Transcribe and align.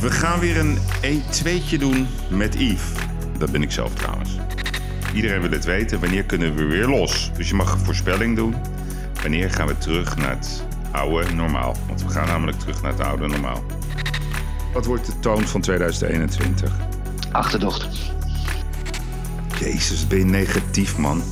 We 0.00 0.10
gaan 0.10 0.40
weer 0.40 0.58
een 0.58 0.78
E2'tje 1.02 1.78
doen 1.78 2.06
met 2.28 2.54
Yves. 2.54 2.92
Dat 3.38 3.52
ben 3.52 3.62
ik 3.62 3.70
zelf 3.70 3.94
trouwens. 3.94 4.30
Iedereen 5.14 5.40
wil 5.40 5.50
het 5.50 5.64
weten. 5.64 6.00
Wanneer 6.00 6.24
kunnen 6.24 6.54
we 6.54 6.64
weer 6.64 6.86
los? 6.86 7.30
Dus 7.36 7.48
je 7.48 7.54
mag 7.54 7.72
een 7.72 7.84
voorspelling 7.84 8.36
doen. 8.36 8.54
Wanneer 9.22 9.50
gaan 9.50 9.66
we 9.66 9.78
terug 9.78 10.16
naar 10.16 10.30
het 10.30 10.64
oude 10.90 11.32
normaal? 11.32 11.76
Want 11.86 12.02
we 12.02 12.08
gaan 12.08 12.26
namelijk 12.26 12.58
terug 12.58 12.82
naar 12.82 12.92
het 12.92 13.00
oude 13.00 13.26
normaal. 13.26 13.64
Wat 14.72 14.86
wordt 14.86 15.06
de 15.06 15.18
toon 15.18 15.46
van 15.46 15.60
2021? 15.60 16.72
Achterdocht. 17.32 17.88
Jezus, 19.58 20.06
ben 20.06 20.18
je 20.18 20.24
negatief, 20.24 20.96
man. 20.96 21.22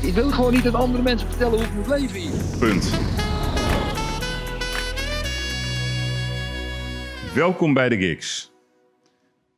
Ik 0.00 0.14
wil 0.14 0.30
gewoon 0.30 0.52
niet 0.52 0.64
dat 0.64 0.74
andere 0.74 1.02
mensen 1.02 1.28
vertellen 1.28 1.58
hoe 1.58 1.66
ik 1.66 1.74
moet 1.74 1.86
leven 1.86 2.20
hier. 2.20 2.30
Punt. 2.58 2.90
Welkom 7.34 7.74
bij 7.74 7.88
de 7.88 7.96
Gigs. 7.96 8.52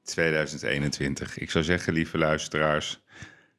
2021. 0.03 1.39
Ik 1.39 1.51
zou 1.51 1.65
zeggen, 1.65 1.93
lieve 1.93 2.19
luisteraars, 2.19 3.03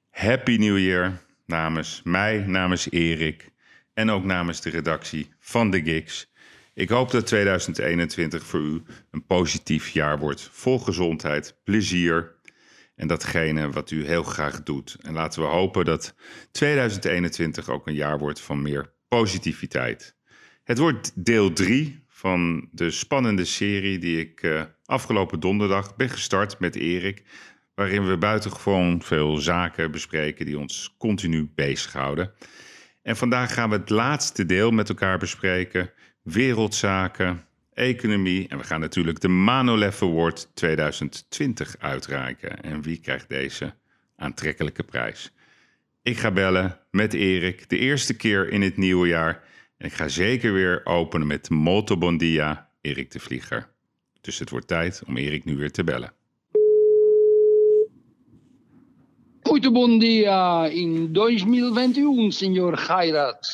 Happy 0.10 0.56
New 0.56 0.78
Year 0.78 1.22
namens 1.46 2.02
mij, 2.04 2.38
namens 2.48 2.92
Erik 2.92 3.52
en 3.94 4.10
ook 4.10 4.24
namens 4.24 4.62
de 4.62 4.70
redactie 4.70 5.30
van 5.40 5.70
de 5.70 5.84
Gigs. 5.84 6.32
Ik 6.74 6.90
hoop 6.90 7.12
dat 7.12 7.28
2021 7.28 8.44
voor 8.44 8.60
u 8.60 8.84
een 9.12 9.26
positief 9.26 9.90
jaar 9.90 10.20
wordt, 10.20 10.50
vol 10.52 10.80
gezondheid, 10.80 11.60
plezier 11.64 12.36
en 12.96 13.08
datgene 13.08 13.70
wat 13.70 13.92
u 13.92 14.06
heel 14.06 14.24
graag 14.24 14.64
doet. 14.64 14.98
En 15.02 15.14
laten 15.14 15.42
we 15.42 15.48
hopen 15.48 15.86
dat 15.86 16.16
2021 16.52 17.70
ook 17.70 17.88
een 17.88 17.96
jaar 17.96 18.20
wordt 18.20 18.42
van 18.42 18.62
meer 18.62 18.94
positiviteit. 19.08 20.16
Het 20.64 20.78
wordt 20.78 21.12
deel 21.16 21.54
3 21.54 22.06
van 22.18 22.68
de 22.72 22.92
spannende 22.92 23.46
serie 23.46 23.98
die 24.00 24.20
ik 24.20 24.44
uh, 24.44 24.64
afgelopen 24.86 25.40
donderdag 25.40 25.96
ben 25.96 26.10
gestart 26.10 26.60
met 26.60 26.76
Erik. 26.76 27.24
Waarin 27.76 28.08
we 28.08 28.18
buitengewoon 28.18 29.02
veel 29.02 29.38
zaken 29.38 29.92
bespreken 29.92 30.46
die 30.46 30.60
ons 30.60 30.96
continu 30.98 31.52
bezighouden. 31.56 32.32
En 33.02 33.18
vandaag 33.18 33.54
gaan 33.54 33.70
we 33.70 33.76
het 33.76 33.90
laatste 33.90 34.46
deel 34.46 34.72
met 34.72 34.90
elkaar 34.90 35.18
bespreken: 35.18 35.92
wereldzaken, 36.22 37.46
economie. 37.74 38.48
En 38.48 38.58
we 38.58 38.64
gaan 38.64 38.80
natuurlijk 38.80 39.20
de 39.20 39.28
Manolev 39.28 40.02
Award 40.02 40.50
2020 40.54 41.76
uitreiken. 41.80 42.62
En 42.62 42.82
wie 42.82 43.00
krijgt 43.00 43.30
deze 43.30 43.74
aantrekkelijke 44.16 44.84
prijs? 44.84 45.34
Ik 46.02 46.18
ga 46.18 46.32
bellen 46.32 46.80
met 46.92 47.14
Erik, 47.14 47.70
de 47.70 47.78
eerste 47.78 48.14
keer 48.16 48.50
in 48.50 48.62
het 48.62 48.78
nieuwe 48.78 49.08
jaar. 49.08 49.44
En 49.78 49.86
ik 49.86 49.94
ga 49.94 50.08
zeker 50.08 50.54
weer 50.54 50.82
openen 50.84 51.28
met 51.28 51.50
Molto 51.50 51.98
Bondia, 51.98 52.70
Erik 52.82 53.12
de 53.12 53.20
Vlieger. 53.20 53.70
Dus 54.22 54.40
het 54.40 54.50
wordt 54.50 54.68
tijd 54.68 55.02
om 55.08 55.18
Erik 55.18 55.46
nu 55.46 55.58
weer 55.58 55.72
te 55.72 55.84
bellen. 55.84 56.14
Muito 59.44 59.72
bom 59.72 60.00
dia 60.00 60.66
in 60.66 61.12
2021, 61.14 62.34
signor 62.34 62.78
Gairat. 62.78 63.54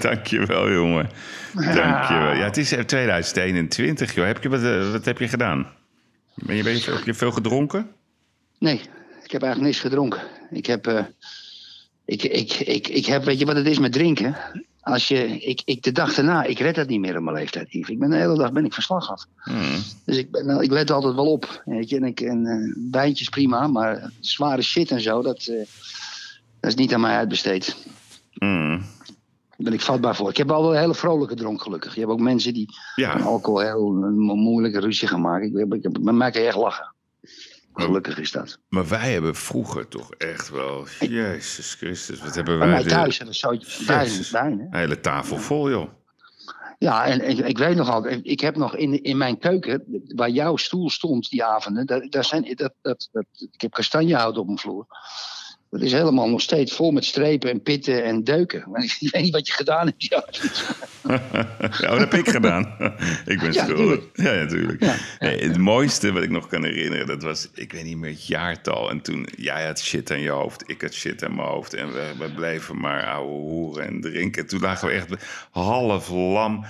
Dankjewel, 0.00 0.70
jongen. 0.72 1.10
Dankjewel. 1.54 2.34
Ja, 2.34 2.44
het 2.44 2.56
is 2.56 2.68
2021, 2.68 4.14
joh. 4.14 4.26
Heb 4.26 4.42
je, 4.42 4.48
wat, 4.48 4.62
eh, 4.62 4.90
wat 4.90 5.04
heb 5.04 5.18
je 5.18 5.28
gedaan? 5.28 5.66
Ben 6.34 6.56
je, 6.56 6.62
heb 6.62 7.04
je 7.04 7.14
veel 7.14 7.30
gedronken? 7.30 7.90
Nee, 8.58 8.80
ik 9.24 9.30
heb 9.30 9.42
eigenlijk 9.42 9.60
niks 9.60 9.80
gedronken. 9.80 10.20
Ik 10.50 10.66
heb, 10.66 10.86
uh, 10.86 11.04
ik, 12.04 12.22
ik, 12.22 12.52
ik, 12.52 12.88
ik 12.88 13.06
heb, 13.06 13.24
weet 13.24 13.38
je 13.38 13.46
wat 13.46 13.56
het 13.56 13.66
is 13.66 13.78
met 13.78 13.92
drinken? 13.92 14.36
Als 14.88 15.08
je, 15.08 15.40
ik, 15.40 15.62
ik 15.64 15.82
de 15.82 15.92
dag 15.92 16.14
daarna, 16.14 16.44
ik 16.44 16.58
red 16.58 16.74
dat 16.74 16.88
niet 16.88 17.00
meer 17.00 17.16
op 17.16 17.22
mijn 17.22 17.36
leeftijd, 17.36 17.72
Yves. 17.72 17.88
Ik 17.88 17.98
ben 17.98 18.10
de 18.10 18.16
hele 18.16 18.36
dag 18.36 18.52
ben 18.52 18.64
ik 18.64 18.72
verslag 18.72 19.10
af. 19.10 19.26
Hmm. 19.36 19.82
Dus 20.04 20.16
ik, 20.16 20.30
ben, 20.30 20.46
nou, 20.46 20.62
ik 20.62 20.70
let 20.70 20.90
altijd 20.90 21.14
wel 21.14 21.32
op. 21.32 21.62
Weet 21.64 21.88
je, 21.88 21.96
en 21.96 22.04
ik, 22.04 22.20
en, 22.20 22.44
uh, 22.44 22.90
wijntjes 22.90 23.28
prima, 23.28 23.66
maar 23.66 24.10
zware 24.20 24.62
shit 24.62 24.90
en 24.90 25.00
zo, 25.00 25.22
dat, 25.22 25.46
uh, 25.46 25.56
dat 26.60 26.70
is 26.70 26.74
niet 26.74 26.94
aan 26.94 27.00
mij 27.00 27.16
uitbesteed. 27.16 27.76
Hmm. 28.32 28.78
Daar 28.78 29.56
ben 29.56 29.72
ik 29.72 29.80
vatbaar 29.80 30.16
voor. 30.16 30.30
Ik 30.30 30.36
heb 30.36 30.48
wel 30.48 30.72
een 30.72 30.78
hele 30.78 30.94
vrolijke 30.94 31.34
dronk, 31.34 31.62
gelukkig. 31.62 31.94
Je 31.94 32.00
hebt 32.00 32.12
ook 32.12 32.20
mensen 32.20 32.54
die 32.54 32.68
Ja. 32.94 33.12
alcohol 33.12 33.60
heel 33.60 34.02
een 34.02 34.18
moeilijke 34.18 34.80
ruzie 34.80 35.08
gaan 35.08 35.20
maken. 35.20 35.48
Ik, 35.48 35.72
ik, 35.72 35.84
ik, 35.84 35.92
kan 35.92 36.32
je 36.32 36.46
echt 36.46 36.56
lachen. 36.56 36.94
Gelukkig 37.84 38.18
is 38.18 38.30
dat. 38.32 38.58
Maar 38.68 38.88
wij 38.88 39.12
hebben 39.12 39.34
vroeger 39.34 39.88
toch 39.88 40.10
echt 40.14 40.50
wel... 40.50 40.86
Jezus 41.00 41.74
Christus, 41.74 42.20
wat 42.20 42.34
hebben 42.34 42.58
Bij 42.58 42.66
wij... 42.68 42.76
mij 42.76 42.84
de- 42.84 42.88
thuis 42.90 43.18
en 43.18 43.26
een 43.26 43.34
zootje 43.34 43.84
wijn, 43.84 44.04
Jezus. 44.06 44.30
wijn, 44.30 44.58
hè? 44.58 44.64
Een 44.64 44.74
hele 44.76 45.00
tafel 45.00 45.36
vol, 45.36 45.70
joh. 45.70 45.88
Ja, 46.78 47.04
en 47.06 47.28
ik, 47.28 47.38
ik 47.38 47.58
weet 47.58 47.76
nog 47.76 47.88
altijd, 47.90 48.20
ik 48.22 48.40
heb 48.40 48.56
nog 48.56 48.76
in, 48.76 49.02
in 49.02 49.16
mijn 49.16 49.38
keuken, 49.38 49.84
waar 50.14 50.30
jouw 50.30 50.56
stoel 50.56 50.90
stond 50.90 51.30
die 51.30 51.44
avonden, 51.44 51.86
daar, 51.86 52.06
daar 52.08 52.24
zijn, 52.24 52.54
dat, 52.54 52.72
dat, 52.82 53.08
dat, 53.12 53.24
ik 53.52 53.60
heb 53.60 53.72
kastanjehout 53.72 54.36
op 54.38 54.46
mijn 54.46 54.58
vloer. 54.58 54.86
Dat 55.70 55.80
is 55.80 55.92
helemaal 55.92 56.28
nog 56.28 56.40
steeds 56.40 56.72
vol 56.72 56.90
met 56.90 57.04
strepen 57.04 57.50
en 57.50 57.62
pitten 57.62 58.04
en 58.04 58.24
deuken. 58.24 58.58
Ik 59.00 59.10
weet 59.10 59.22
niet 59.22 59.32
wat 59.32 59.46
je 59.46 59.52
gedaan 59.52 59.86
hebt. 59.86 60.06
Ja. 61.02 61.20
ja, 61.80 61.88
dat 61.88 61.98
heb 61.98 62.14
ik 62.14 62.28
gedaan. 62.28 62.76
ik 63.26 63.40
ben 63.40 63.52
Ja, 63.52 63.64
schuldig. 63.64 64.00
Ja, 64.14 64.34
natuurlijk. 64.34 64.84
Ja, 64.84 64.96
het 65.18 65.58
mooiste 65.58 66.12
wat 66.12 66.22
ik 66.22 66.30
nog 66.30 66.46
kan 66.46 66.64
herinneren, 66.64 67.06
dat 67.06 67.22
was, 67.22 67.48
ik 67.54 67.72
weet 67.72 67.84
niet 67.84 67.96
meer 67.96 68.10
het 68.10 68.26
jaartal. 68.26 68.90
En 68.90 69.00
toen, 69.00 69.28
jij 69.36 69.66
had 69.66 69.80
shit 69.80 70.10
aan 70.10 70.20
je 70.20 70.30
hoofd, 70.30 70.62
ik 70.66 70.80
had 70.80 70.92
shit 70.92 71.24
aan 71.24 71.34
mijn 71.34 71.48
hoofd. 71.48 71.74
En 71.74 71.92
we, 71.92 72.12
we 72.18 72.32
bleven 72.32 72.80
maar 72.80 73.06
ouwe 73.06 73.30
hoeren 73.30 73.86
en 73.86 74.00
drinken. 74.00 74.46
Toen 74.46 74.60
lagen 74.60 74.88
we 74.88 74.94
echt 74.94 75.14
half 75.50 76.08
lam. 76.08 76.64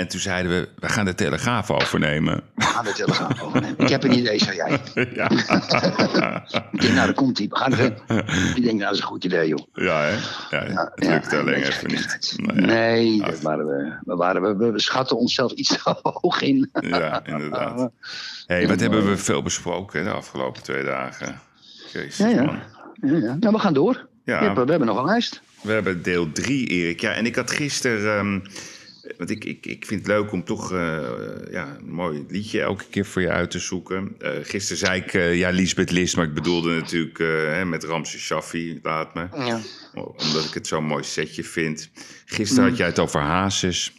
En 0.00 0.08
toen 0.08 0.20
zeiden 0.20 0.52
we, 0.52 0.68
we 0.78 0.88
gaan 0.88 1.04
de 1.04 1.14
Telegraaf 1.14 1.70
overnemen. 1.70 2.42
We 2.54 2.62
gaan 2.62 2.84
de 2.84 2.92
telegraaf 2.92 3.42
overnemen. 3.42 3.78
Ik 3.78 3.88
heb 3.88 4.04
een 4.04 4.18
idee, 4.18 4.38
zei 4.38 4.56
jij. 4.56 4.78
ja. 5.14 5.30
Ik 6.72 6.80
denk, 6.80 6.94
nou, 6.94 7.06
daar 7.06 7.14
komt 7.14 7.38
hij. 7.38 7.46
We 7.48 7.56
gaan. 7.56 7.72
Ik 8.56 8.62
denk, 8.62 8.64
nou, 8.64 8.78
dat 8.78 8.92
is 8.92 9.00
een 9.00 9.06
goed 9.06 9.24
idee, 9.24 9.48
joh. 9.48 9.66
ja, 9.72 10.02
hè? 10.02 10.10
Ja, 10.10 10.64
Ja, 10.64 10.92
het 10.94 11.04
ja, 11.04 11.10
lukte 11.10 11.38
alleen 11.38 11.62
even 11.62 11.88
niet. 11.88 12.36
Nee, 12.54 13.16
Nou 13.16 13.30
dat 13.30 13.40
waren 13.40 13.66
we, 13.66 13.98
we, 14.04 14.16
waren, 14.16 14.58
we, 14.58 14.70
we, 14.70 14.80
schatten 14.80 15.16
onszelf 15.16 15.52
iets 15.52 15.68
te 15.82 15.94
hoog 16.02 16.40
in. 16.42 16.70
Ja, 16.80 17.24
inderdaad. 17.24 17.90
hey, 18.46 18.68
wat 18.68 18.80
hebben 18.80 19.08
we 19.08 19.16
veel 19.16 19.42
besproken 19.42 20.04
de 20.04 20.10
afgelopen 20.10 20.62
twee 20.62 20.84
dagen? 20.84 21.40
Jezus, 21.92 22.16
Ja, 22.16 22.28
ja. 22.28 22.62
Ja, 23.00 23.16
ja. 23.16 23.36
Nou, 23.40 23.54
we 23.54 23.58
gaan 23.58 23.74
door. 23.74 24.08
Ja. 24.24 24.54
We 24.54 24.70
hebben 24.70 24.86
nog 24.86 24.98
een 24.98 25.04
lijst. 25.04 25.42
We 25.62 25.72
hebben 25.72 26.02
deel 26.02 26.32
3, 26.32 26.66
Erik. 26.66 27.00
Ja, 27.00 27.12
en 27.12 27.26
ik 27.26 27.36
had 27.36 27.50
gisteren. 27.50 28.18
ehm, 28.18 28.40
want 29.20 29.32
ik, 29.32 29.44
ik, 29.44 29.66
ik 29.66 29.86
vind 29.86 30.00
het 30.00 30.08
leuk 30.08 30.32
om 30.32 30.44
toch 30.44 30.72
eh, 30.72 30.98
ja, 31.50 31.76
een 31.78 31.92
mooi 31.92 32.24
liedje 32.28 32.60
elke 32.60 32.84
keer 32.90 33.04
voor 33.04 33.22
je 33.22 33.30
uit 33.30 33.50
te 33.50 33.58
zoeken. 33.58 34.14
Eh 34.18 34.30
gisteren 34.42 34.78
zei 34.78 35.00
ik, 35.00 35.14
eh, 35.14 35.38
ja, 35.38 35.50
Lisbeth 35.50 35.90
List, 35.90 36.16
maar 36.16 36.24
ik 36.24 36.34
bedoelde 36.34 36.74
natuurlijk 36.74 37.18
eh, 37.18 37.26
hè, 37.26 37.64
met 37.64 37.84
Ramses 37.84 38.22
Shaffi, 38.22 38.80
laat 38.82 39.14
me. 39.14 39.28
Ja. 39.34 39.60
Omdat 39.94 40.44
ik 40.44 40.54
het 40.54 40.66
zo'n 40.66 40.84
mooi 40.84 41.04
setje 41.04 41.44
vind. 41.44 41.90
Gisteren 42.24 42.68
had 42.68 42.76
jij 42.76 42.86
het 42.86 42.98
over 42.98 43.20
Hazes. 43.20 43.92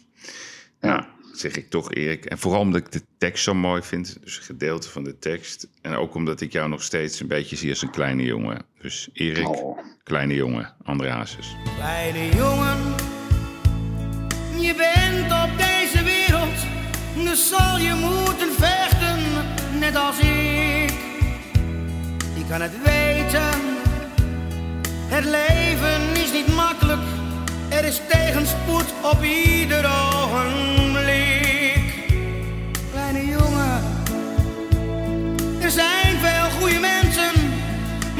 Ja. 0.80 0.88
Nou, 0.88 1.04
zeg 1.32 1.56
ik 1.56 1.70
toch, 1.70 1.94
Erik. 1.94 2.24
En 2.24 2.38
vooral 2.38 2.60
omdat 2.60 2.80
ik 2.80 2.92
de 2.92 3.02
tekst 3.18 3.44
zo 3.44 3.54
mooi 3.54 3.82
vind. 3.82 4.18
Dus 4.22 4.36
een 4.36 4.42
gedeelte 4.42 4.88
van 4.88 5.04
de 5.04 5.18
tekst. 5.18 5.68
En 5.82 5.94
ook 5.94 6.14
omdat 6.14 6.40
ik 6.40 6.52
jou 6.52 6.68
nog 6.68 6.82
steeds 6.82 7.20
een 7.20 7.28
beetje 7.28 7.56
zie 7.56 7.70
als 7.70 7.82
een 7.82 7.90
kleine 7.90 8.22
jongen. 8.22 8.64
Dus 8.80 9.08
Erik, 9.12 9.48
Oh. 9.48 9.78
kleine 10.04 10.34
jongen, 10.34 10.74
André 10.84 11.10
Hazes. 11.10 11.56
Kleine 11.76 12.36
jongen, 12.36 12.78
je 14.60 14.74
bent 14.74 15.01
dus 17.32 17.48
zal 17.48 17.78
je 17.78 17.94
moeten 17.94 18.52
vechten, 18.58 19.18
net 19.78 19.96
als 19.96 20.18
ik. 20.18 20.92
Je 22.34 22.44
kan 22.48 22.60
het 22.60 22.82
weten, 22.82 23.60
het 25.06 25.24
leven 25.24 26.22
is 26.22 26.32
niet 26.32 26.54
makkelijk, 26.54 27.02
er 27.68 27.84
is 27.84 28.00
tegenspoed 28.08 28.84
op 29.02 29.22
ieder 29.22 29.84
ogenblik. 30.14 31.92
Kleine 32.90 33.26
jongen, 33.26 33.82
er 35.60 35.70
zijn 35.70 36.18
veel 36.20 36.50
goede 36.60 36.78
mensen, 36.78 37.32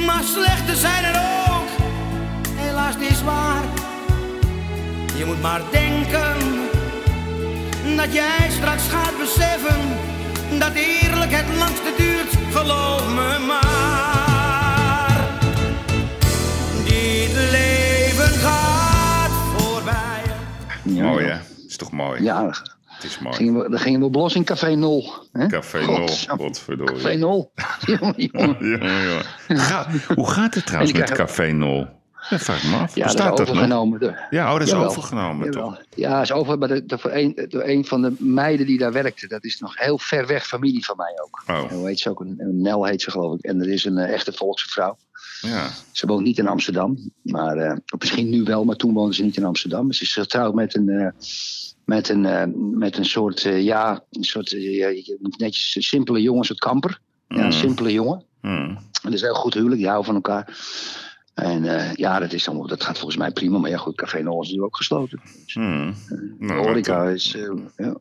maar 0.07 0.23
slechte 0.23 0.77
zijn 0.77 1.05
er 1.05 1.21
ook. 1.51 1.69
Helaas, 2.55 2.97
is 2.97 3.23
waar. 3.23 3.65
Je 5.17 5.25
moet 5.25 5.43
maar 5.43 5.61
denken 5.71 6.62
dat 7.97 8.13
jij 8.13 8.51
straks 8.51 8.89
gaat 8.89 9.19
beseffen 9.19 9.81
dat 10.59 10.73
eerlijk 10.75 11.31
het 11.33 11.57
langste 11.59 11.93
duurt, 11.97 12.37
geloof 12.53 13.15
me 13.15 13.45
maar. 13.47 15.21
Dit 16.85 17.33
leven 17.51 18.39
gaat 18.39 19.31
voorbij. 19.57 20.23
Ja. 20.83 21.05
Mooi, 21.05 21.25
hè? 21.27 21.39
Is 21.69 21.77
toch 21.77 21.93
mooi? 21.93 22.23
Ja, 22.23 22.47
Het 22.85 23.05
is 23.05 23.19
mooi. 23.19 23.37
gingen 23.37 23.63
we, 23.63 23.71
dan 23.71 23.79
gingen 23.79 24.01
we 24.01 24.11
los 24.19 24.35
in 24.35 24.45
Café 24.45 24.75
Nol. 24.75 25.13
Hè? 25.33 25.47
Café 25.47 25.85
Nol, 25.87 25.97
Godsamme. 25.97 26.43
godverdorie. 26.43 26.95
Café 26.97 27.15
Nol. 27.17 27.53
jongen, 27.99 28.15
jongen. 28.33 28.81
Ja, 28.87 29.23
ja. 29.49 29.57
Ga- 29.59 29.87
hoe 30.15 30.31
gaat 30.31 30.55
het 30.55 30.67
trouwens 30.67 30.93
met 30.93 31.13
Café 31.13 31.51
Nol? 31.53 31.87
Dat 32.31 32.41
vraag 32.41 32.63
ik 32.63 32.71
me 32.71 32.77
af. 32.77 32.95
Ja, 32.95 33.05
Bestaat 33.05 33.29
dat 33.29 33.37
dat 33.37 33.47
is 33.47 33.53
overgenomen. 33.53 34.01
door- 34.01 34.19
Ja, 34.31 34.47
oh, 34.47 34.53
dat 34.53 34.63
is 34.63 34.71
Jawel. 34.71 34.89
overgenomen, 34.89 35.45
Jawel. 35.53 35.69
toch? 35.69 35.83
Ja, 35.95 36.21
is 36.21 36.33
over, 36.33 36.59
maar 36.59 36.69
de, 36.69 36.87
de, 36.87 36.99
voor 36.99 37.11
een, 37.11 37.47
door 37.49 37.63
een 37.63 37.85
van 37.87 38.03
de 38.03 38.13
meiden 38.19 38.67
die 38.67 38.79
daar 38.79 38.93
werkte. 38.93 39.27
Dat 39.29 39.45
is 39.45 39.59
nog 39.59 39.79
heel 39.79 39.99
ver 39.99 40.27
weg 40.27 40.47
familie 40.47 40.85
van 40.85 40.97
mij 40.97 41.13
ook. 41.25 41.43
Oh, 41.65 41.71
Hoe 41.71 41.87
heet 41.87 42.01
ze 42.01 42.11
ook? 42.11 42.21
Een, 42.21 42.35
een 42.39 42.61
Nel 42.63 42.85
heet 42.85 43.03
ze 43.03 43.11
geloof 43.11 43.35
ik. 43.39 43.45
En 43.45 43.59
dat 43.59 43.67
is 43.67 43.85
een 43.85 43.99
eh, 43.99 44.13
echte 44.13 44.33
volkse 44.33 44.69
vrouw. 44.69 44.97
ja. 45.41 45.69
Ze 45.93 46.07
woont 46.07 46.25
niet 46.25 46.39
in 46.39 46.49
Amsterdam. 46.49 46.99
Maar 47.23 47.57
eh, 47.57 47.77
misschien 47.99 48.29
nu 48.31 48.43
wel, 48.43 48.65
maar 48.65 48.77
toen 48.77 48.93
woonde 48.95 49.15
ze 49.15 49.23
niet 49.23 49.37
in 49.37 49.45
Amsterdam. 49.45 49.93
Ze 49.93 50.03
is 50.03 50.13
getrouwd 50.13 50.55
met 50.55 50.75
een, 50.77 50.89
eh, 50.89 51.09
met 51.85 52.09
een, 52.09 52.53
met 52.79 52.97
een 52.97 53.05
soort, 53.05 53.41
ja, 53.41 54.03
een 54.11 54.25
soort, 54.25 54.57
netjes 55.37 55.77
simpele 55.89 56.21
jongen, 56.23 56.39
een 56.39 56.45
soort 56.47 56.59
kamper. 56.59 56.99
Ja, 57.29 57.37
een 57.39 57.45
Mm. 57.45 57.53
simpele 57.53 57.93
jongen. 57.93 58.25
Hmm. 58.41 58.79
Het 59.03 59.13
is 59.13 59.21
heel 59.21 59.35
goed 59.35 59.55
huwelijk, 59.55 59.77
die 59.81 59.87
houden 59.89 60.07
van 60.07 60.15
elkaar. 60.15 60.57
En 61.35 61.65
eh, 61.65 61.95
ja, 61.95 62.19
dat, 62.19 62.33
is 62.33 62.49
allemaal, 62.49 62.67
dat 62.67 62.83
gaat 62.85 62.97
volgens 62.99 63.17
mij 63.19 63.31
prima. 63.31 63.59
Maar 63.59 63.71
ja, 63.71 63.77
goed, 63.77 63.97
Café 63.97 64.23
Noord 64.23 64.47
is 64.47 64.53
nu 64.53 64.63
ook 64.63 64.77
gesloten. 64.77 65.21
Hmm. 65.47 65.95
De 66.09 66.35
Nou, 66.39 66.61
horeca 66.67 67.05
dat- 67.05 67.15
is... 67.15 67.35
eh, 67.35 67.43
ja. 67.77 67.97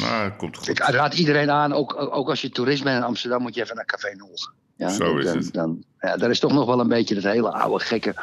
Nou, 0.00 0.28
dat 0.28 0.36
komt 0.36 0.56
goed. 0.56 0.68
Ik 0.68 0.78
raad 0.78 1.14
iedereen 1.14 1.50
aan, 1.50 1.72
ook, 1.72 1.96
ook 2.14 2.28
als 2.28 2.40
je 2.40 2.50
toerist 2.50 2.82
bent 2.82 2.96
in 2.96 3.02
Amsterdam, 3.02 3.42
moet 3.42 3.54
je 3.54 3.62
even 3.62 3.76
naar 3.76 3.84
Café 3.84 4.14
Noord. 4.16 4.50
Ja, 4.76 4.88
Zo 4.88 5.16
is 5.16 5.24
dan, 5.24 5.36
het. 5.36 5.52
Dan, 5.52 5.84
ja, 6.00 6.16
daar 6.16 6.30
is 6.30 6.38
toch 6.40 6.52
nog 6.52 6.66
wel 6.66 6.80
een 6.80 6.88
beetje 6.88 7.14
dat 7.14 7.24
hele 7.24 7.50
oude, 7.52 7.84
gekke 7.84 8.14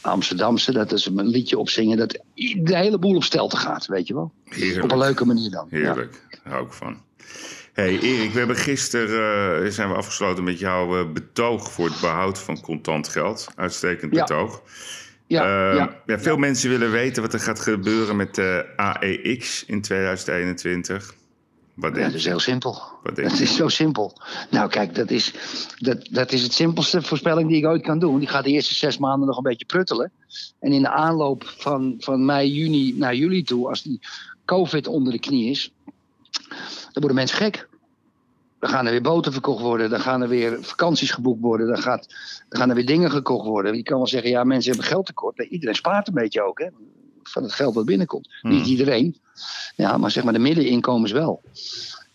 Amsterdamse. 0.00 0.72
Dat 0.72 0.92
is 0.92 1.06
een 1.06 1.26
liedje 1.26 1.58
opzingen 1.58 1.96
dat 1.96 2.10
de 2.34 2.76
hele 2.76 2.98
boel 2.98 3.16
op 3.16 3.24
stelte 3.24 3.56
gaat, 3.56 3.86
weet 3.86 4.06
je 4.06 4.14
wel. 4.14 4.32
Heerlijk. 4.44 4.84
Op 4.84 4.90
een 4.92 4.98
leuke 4.98 5.24
manier 5.24 5.50
dan. 5.50 5.66
Ja. 5.70 5.76
Heerlijk, 5.78 6.26
daar 6.44 6.52
hou 6.52 6.66
ik 6.66 6.72
van. 6.72 6.96
Hey 7.72 7.98
Erik, 8.00 8.30
we 8.32 8.38
hebben 8.38 8.56
gisteren 8.56 9.64
eh, 9.64 9.70
zijn 9.70 9.88
we 9.88 9.94
afgesloten 9.94 10.44
met 10.44 10.58
jouw 10.58 10.98
eh, 11.00 11.12
betoog 11.12 11.72
voor 11.72 11.84
het 11.88 12.00
behoud 12.00 12.38
van 12.38 12.60
contant 12.60 13.08
geld. 13.08 13.48
Uitstekend 13.56 14.14
Ja. 14.14 14.20
betoog. 14.20 14.62
Ja, 15.26 15.42
Eh, 15.70 15.76
ja. 15.76 16.00
ja, 16.06 16.18
veel 16.18 16.36
mensen 16.36 16.70
willen 16.70 16.90
weten 16.90 17.22
wat 17.22 17.32
er 17.32 17.40
gaat 17.40 17.60
gebeuren 17.60 18.16
met 18.16 18.34
de 18.34 18.66
AEX 18.76 19.64
in 19.64 19.82
2021. 19.82 21.14
Wat 21.74 21.90
Ja, 21.90 21.96
denk 21.96 22.06
dat 22.06 22.16
is 22.18 22.24
heel 22.24 22.40
simpel. 22.40 22.82
Wat 23.02 23.16
denk 23.16 23.30
je? 23.30 23.42
is 23.42 23.56
zo 23.56 23.68
simpel. 23.68 24.20
Nou, 24.50 24.68
kijk, 24.70 24.94
dat 24.94 25.10
is, 25.10 25.32
dat, 25.78 26.08
dat 26.10 26.32
is 26.32 26.42
het 26.42 26.52
simpelste 26.52 27.02
voorspelling 27.02 27.48
die 27.48 27.56
ik 27.58 27.66
ooit 27.66 27.82
kan 27.82 27.98
doen. 27.98 28.18
Die 28.18 28.28
gaat 28.28 28.44
de 28.44 28.50
eerste 28.50 28.74
zes 28.74 28.98
maanden 28.98 29.26
nog 29.28 29.36
een 29.36 29.42
beetje 29.42 29.64
pruttelen. 29.66 30.12
En 30.60 30.72
in 30.72 30.82
de 30.82 30.88
aanloop 30.90 31.52
van, 31.56 31.94
van 31.98 32.24
mei, 32.24 32.50
juni 32.52 32.94
naar 32.96 33.14
juli 33.14 33.42
toe, 33.42 33.68
als 33.68 33.82
die 33.82 34.00
COVID 34.44 34.86
onder 34.86 35.12
de 35.12 35.18
knie 35.20 35.50
is, 35.50 35.72
dan 36.92 37.02
worden 37.02 37.14
mensen 37.14 37.36
gek. 37.36 37.68
Dan 38.58 38.70
gaan 38.70 38.84
er 38.86 38.92
weer 38.92 39.02
boten 39.02 39.32
verkocht 39.32 39.60
worden, 39.60 39.90
dan 39.90 40.00
gaan 40.00 40.22
er 40.22 40.28
weer 40.28 40.58
vakanties 40.64 41.10
geboekt 41.10 41.40
worden, 41.40 41.66
dan, 41.66 41.78
gaat, 41.82 42.06
dan 42.48 42.60
gaan 42.60 42.68
er 42.68 42.74
weer 42.74 42.86
dingen 42.86 43.10
gekocht 43.10 43.46
worden. 43.46 43.76
Je 43.76 43.82
kan 43.82 43.96
wel 43.96 44.06
zeggen, 44.06 44.30
ja, 44.30 44.44
mensen 44.44 44.70
hebben 44.70 44.90
geldtekort. 44.90 45.36
Nee, 45.38 45.48
iedereen 45.48 45.74
spaart 45.74 46.08
een 46.08 46.14
beetje 46.14 46.42
ook, 46.42 46.58
hè, 46.58 46.66
van 47.22 47.42
het 47.42 47.52
geld 47.52 47.74
wat 47.74 47.84
binnenkomt. 47.84 48.28
Hmm. 48.40 48.50
Niet 48.50 48.66
iedereen, 48.66 49.20
ja, 49.76 49.96
maar 49.96 50.10
zeg 50.10 50.24
maar 50.24 50.32
de 50.32 50.38
middeninkomens 50.38 51.12
wel. 51.12 51.42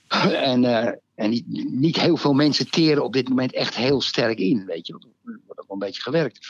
En, 0.32 0.66
eh, 0.66 0.92
en 1.16 1.30
niet, 1.30 1.46
niet 1.72 2.00
heel 2.00 2.18
veel 2.18 2.34
mensen 2.34 2.70
teren 2.70 3.04
op 3.04 3.14
dit 3.14 3.30
moment 3.30 3.54
echt 3.54 3.76
heel 3.76 4.02
sterk 4.02 4.40
in, 4.40 4.66
weet 4.66 4.88
je. 4.88 4.94
Er 4.94 5.00
wordt 5.46 5.62
ook 5.62 5.68
wel 5.68 5.78
een 5.78 5.80
beetje 5.88 6.02
gewerkt. 6.02 6.48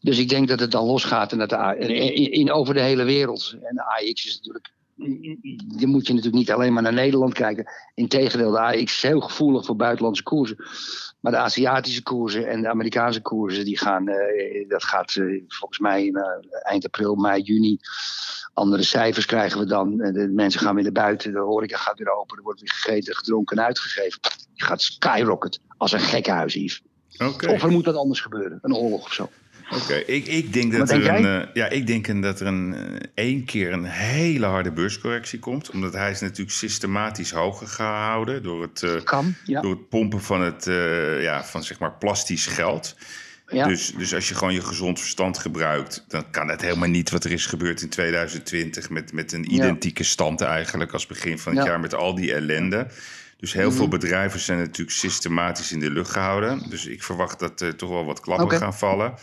Dus 0.00 0.18
ik 0.18 0.28
denk 0.28 0.48
dat 0.48 0.60
het 0.60 0.70
dan 0.70 0.84
losgaat 0.84 1.32
en 1.32 1.38
dat 1.38 1.48
de 1.48 1.58
A- 1.58 1.74
in, 1.74 2.32
in 2.32 2.52
over 2.52 2.74
de 2.74 2.80
hele 2.80 3.04
wereld. 3.04 3.54
En 3.62 3.74
de 3.74 3.84
AX 3.84 4.26
is 4.26 4.36
natuurlijk. 4.36 4.70
Dan 5.78 5.88
moet 5.88 6.06
je 6.06 6.12
natuurlijk 6.12 6.42
niet 6.42 6.50
alleen 6.50 6.72
maar 6.72 6.82
naar 6.82 6.92
Nederland 6.92 7.34
kijken. 7.34 7.70
Integendeel, 7.94 8.50
de 8.50 8.60
AX 8.60 8.82
is 8.82 9.02
heel 9.02 9.20
gevoelig 9.20 9.64
voor 9.64 9.76
buitenlandse 9.76 10.22
koersen. 10.22 10.56
Maar 11.20 11.32
de 11.32 11.38
Aziatische 11.38 12.02
koersen 12.02 12.48
en 12.48 12.62
de 12.62 12.68
Amerikaanse 12.68 13.20
koersen, 13.20 13.64
die 13.64 13.78
gaan, 13.78 14.08
eh, 14.08 14.68
dat 14.68 14.84
gaat 14.84 15.16
eh, 15.16 15.42
volgens 15.48 15.78
mij 15.78 16.06
in, 16.06 16.16
eh, 16.16 16.70
eind 16.70 16.84
april, 16.84 17.14
mei, 17.14 17.42
juni. 17.42 17.78
Andere 18.52 18.82
cijfers 18.82 19.26
krijgen 19.26 19.58
we 19.58 19.66
dan. 19.66 19.96
De 19.96 20.30
mensen 20.34 20.60
gaan 20.60 20.74
weer 20.74 20.84
naar 20.84 20.92
buiten, 20.92 21.32
de 21.32 21.38
horeca 21.38 21.76
gaat 21.76 21.98
weer 21.98 22.16
open, 22.16 22.36
er 22.36 22.42
wordt 22.42 22.60
weer 22.60 22.72
gegeten, 22.72 23.16
gedronken 23.16 23.56
en 23.56 23.64
uitgegeven. 23.64 24.20
Die 24.54 24.64
gaat 24.64 24.82
skyrocket 24.82 25.60
als 25.76 25.92
een 25.92 26.00
gekkenhuis, 26.00 26.54
Yves. 26.54 26.82
Of 27.48 27.62
er 27.62 27.70
moet 27.70 27.84
wat 27.84 27.96
anders 27.96 28.20
gebeuren, 28.20 28.58
een 28.62 28.74
oorlog 28.74 29.04
of 29.04 29.12
zo. 29.12 29.28
Oké, 29.74 29.94
ik, 29.94 30.26
ik 30.26 30.52
denk 30.52 30.72
dat 30.72 30.80
Wat 30.80 30.90
er 30.90 31.08
een, 31.08 31.42
eh, 31.42 31.46
ja, 31.54 31.68
ik 31.68 31.86
denk 31.86 32.22
dat 32.22 32.40
er 32.40 32.46
een 32.46 32.74
eh, 32.74 32.82
één 33.14 33.44
keer 33.44 33.72
een 33.72 33.84
hele 33.84 34.46
harde 34.46 34.72
beurscorrectie 34.72 35.38
komt, 35.38 35.70
omdat 35.70 35.92
hij 35.92 36.10
is 36.10 36.20
natuurlijk 36.20 36.56
systematisch 36.56 37.30
hoger 37.30 37.66
gehouden 37.66 38.42
door 38.42 38.62
het, 38.62 38.82
eh, 38.82 38.90
Kan, 39.04 39.34
ja. 39.44 39.60
door 39.60 39.70
het 39.70 39.88
pompen 39.88 40.20
van 40.22 40.40
het, 40.40 40.66
eh, 40.66 41.22
ja, 41.22 41.44
van 41.44 41.62
zeg 41.62 41.78
maar 41.78 41.92
plastisch 41.92 42.46
geld. 42.46 42.96
ja. 43.48 43.66
Dus, 43.66 43.92
dus 43.96 44.14
als 44.14 44.28
je 44.28 44.34
gewoon 44.34 44.54
je 44.54 44.60
gezond 44.62 44.98
verstand 45.00 45.38
gebruikt, 45.38 46.04
dan 46.08 46.30
kan 46.30 46.48
het 46.48 46.60
helemaal 46.60 46.88
niet 46.88 47.10
wat 47.10 47.24
er 47.24 47.32
is 47.32 47.46
gebeurd 47.46 47.82
in 47.82 47.88
2020 47.88 48.90
met, 48.90 49.12
met 49.12 49.32
een 49.32 49.54
identieke 49.54 50.04
stand 50.04 50.40
eigenlijk 50.40 50.92
als 50.92 51.06
begin 51.06 51.38
van 51.38 51.52
het 51.56 51.64
Ja. 51.64 51.70
jaar 51.70 51.80
met 51.80 51.94
al 51.94 52.14
die 52.14 52.32
ellende. 52.34 52.86
Dus 53.36 53.52
heel 53.52 53.68
Mhm. 53.68 53.76
veel 53.76 53.88
bedrijven 53.88 54.40
zijn 54.40 54.58
natuurlijk 54.58 54.96
systematisch 54.96 55.72
in 55.72 55.80
de 55.80 55.90
lucht 55.90 56.10
gehouden. 56.10 56.62
Dus 56.68 56.86
ik 56.86 57.02
verwacht 57.02 57.38
dat 57.38 57.60
er 57.60 57.76
toch 57.76 57.88
wel 57.90 58.04
wat 58.04 58.20
klappen 58.20 58.58
gaan 58.58 58.74
vallen. 58.74 59.14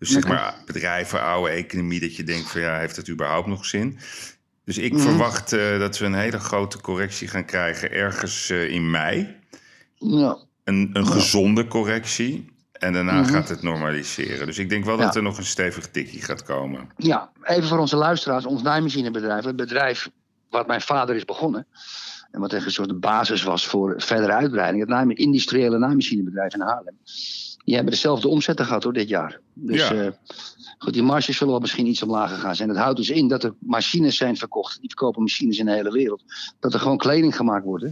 Dus 0.00 0.08
zeg 0.10 0.24
Oké. 0.24 0.32
maar 0.32 0.54
bedrijven, 0.66 1.22
oude 1.22 1.50
economie, 1.50 2.00
dat 2.00 2.16
je 2.16 2.22
denkt 2.24 2.50
van 2.50 2.60
ja, 2.60 2.78
heeft 2.78 2.96
dat 2.96 3.08
überhaupt 3.08 3.46
nog 3.46 3.64
zin? 3.64 3.98
Dus 4.64 4.78
ik 4.78 4.92
Mhm. 4.92 5.02
verwacht 5.02 5.52
eh, 5.52 5.78
dat 5.78 5.98
we 5.98 6.04
een 6.04 6.14
hele 6.14 6.38
grote 6.38 6.80
correctie 6.80 7.28
gaan 7.28 7.44
krijgen 7.44 7.92
ergens 7.92 8.50
eh, 8.50 8.68
in 8.70 8.90
mei. 8.90 9.36
ja. 9.98 10.38
Een, 10.64 10.90
een 10.92 11.06
gezonde 11.06 11.66
correctie. 11.66 12.48
En 12.72 12.92
daarna 12.92 13.20
Mhm. 13.20 13.30
gaat 13.30 13.48
het 13.48 13.62
normaliseren. 13.62 14.46
Dus 14.46 14.58
ik 14.58 14.68
denk 14.68 14.84
wel 14.84 14.96
dat 14.96 15.16
er 15.16 15.22
nog 15.22 15.38
een 15.38 15.44
stevig 15.44 15.86
tikkie 15.88 16.22
gaat 16.22 16.42
komen. 16.42 16.88
Ja, 16.96 17.30
even 17.42 17.68
voor 17.68 17.78
onze 17.78 17.96
luisteraars. 17.96 18.46
Ons 18.46 18.62
naaimachinebedrijf, 18.62 19.44
het 19.44 19.56
bedrijf 19.56 20.10
wat 20.50 20.66
mijn 20.66 20.80
vader 20.80 21.16
is 21.16 21.24
begonnen. 21.24 21.66
En 22.30 22.40
wat 22.40 22.52
echt 22.52 22.64
een 22.64 22.70
soort 22.72 23.00
basis 23.00 23.42
was 23.42 23.66
voor 23.66 23.94
verdere 23.96 24.32
uitbreiding. 24.32 24.80
Het 24.80 24.88
naam, 24.92 25.10
industriële 25.10 25.78
naaimachinebedrijf 25.78 26.54
in 26.54 26.60
Haarlem. 26.60 26.98
Die 27.70 27.78
hebben 27.78 27.94
dezelfde 27.94 28.28
omzetten 28.28 28.66
gehad 28.66 28.82
hoor, 28.84 28.92
dit 28.92 29.08
jaar. 29.08 29.40
Dus 29.54 29.88
Ja. 29.88 29.94
eh, 30.04 30.10
goed, 30.78 30.92
die 30.92 31.02
marges 31.02 31.36
zullen 31.36 31.52
wel 31.52 31.60
misschien 31.62 31.86
iets 31.86 32.02
omlaag 32.02 32.40
gaan 32.40 32.56
zijn. 32.56 32.68
Het 32.68 32.78
houdt 32.78 32.96
dus 32.96 33.10
in 33.10 33.28
dat 33.28 33.44
er 33.44 33.54
machines 33.58 34.16
zijn 34.16 34.36
verkocht. 34.36 34.80
Die 34.80 34.88
verkopen 34.88 35.22
machines 35.22 35.58
in 35.58 35.64
de 35.66 35.72
hele 35.72 35.90
wereld. 35.92 36.22
Dat 36.60 36.74
er 36.74 36.80
gewoon 36.80 36.98
kleding 36.98 37.36
gemaakt 37.36 37.64
wordt. 37.64 37.84
Hè? 37.84 37.90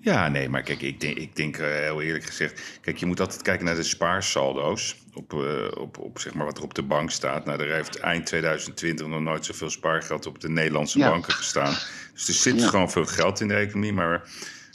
Ja, 0.00 0.28
nee, 0.28 0.48
maar 0.48 0.62
kijk, 0.62 0.82
ik 0.82 1.00
denk, 1.00 1.16
ik 1.16 1.36
denk 1.36 1.56
eh, 1.56 1.66
heel 1.66 2.02
eerlijk 2.02 2.24
gezegd... 2.24 2.78
Kijk, 2.80 2.96
je 2.96 3.06
moet 3.06 3.20
altijd 3.20 3.42
kijken 3.42 3.64
naar 3.64 3.74
de 3.74 3.82
spaarsaldo's. 3.82 4.96
Op, 5.14 5.32
eh, 5.32 5.80
op, 5.80 5.98
op 5.98 6.18
zeg 6.18 6.34
maar 6.34 6.46
wat 6.46 6.56
er 6.58 6.64
op 6.64 6.74
de 6.74 6.82
bank 6.82 7.10
staat. 7.10 7.44
Nou, 7.44 7.62
er 7.62 7.74
heeft 7.74 7.98
eind 8.00 8.26
2020 8.26 9.06
nog 9.06 9.20
nooit 9.20 9.44
zoveel 9.44 9.70
spaargeld 9.70 10.26
op 10.26 10.40
de 10.40 10.48
Nederlandse 10.48 10.98
Ja. 10.98 11.10
banken 11.10 11.32
gestaan. 11.32 11.74
Dus 12.14 12.28
er 12.28 12.34
zit 12.34 12.60
Ja. 12.60 12.68
gewoon 12.68 12.90
veel 12.90 13.06
geld 13.06 13.40
in 13.40 13.48
de 13.48 13.54
economie. 13.54 13.92
Maar 13.92 14.28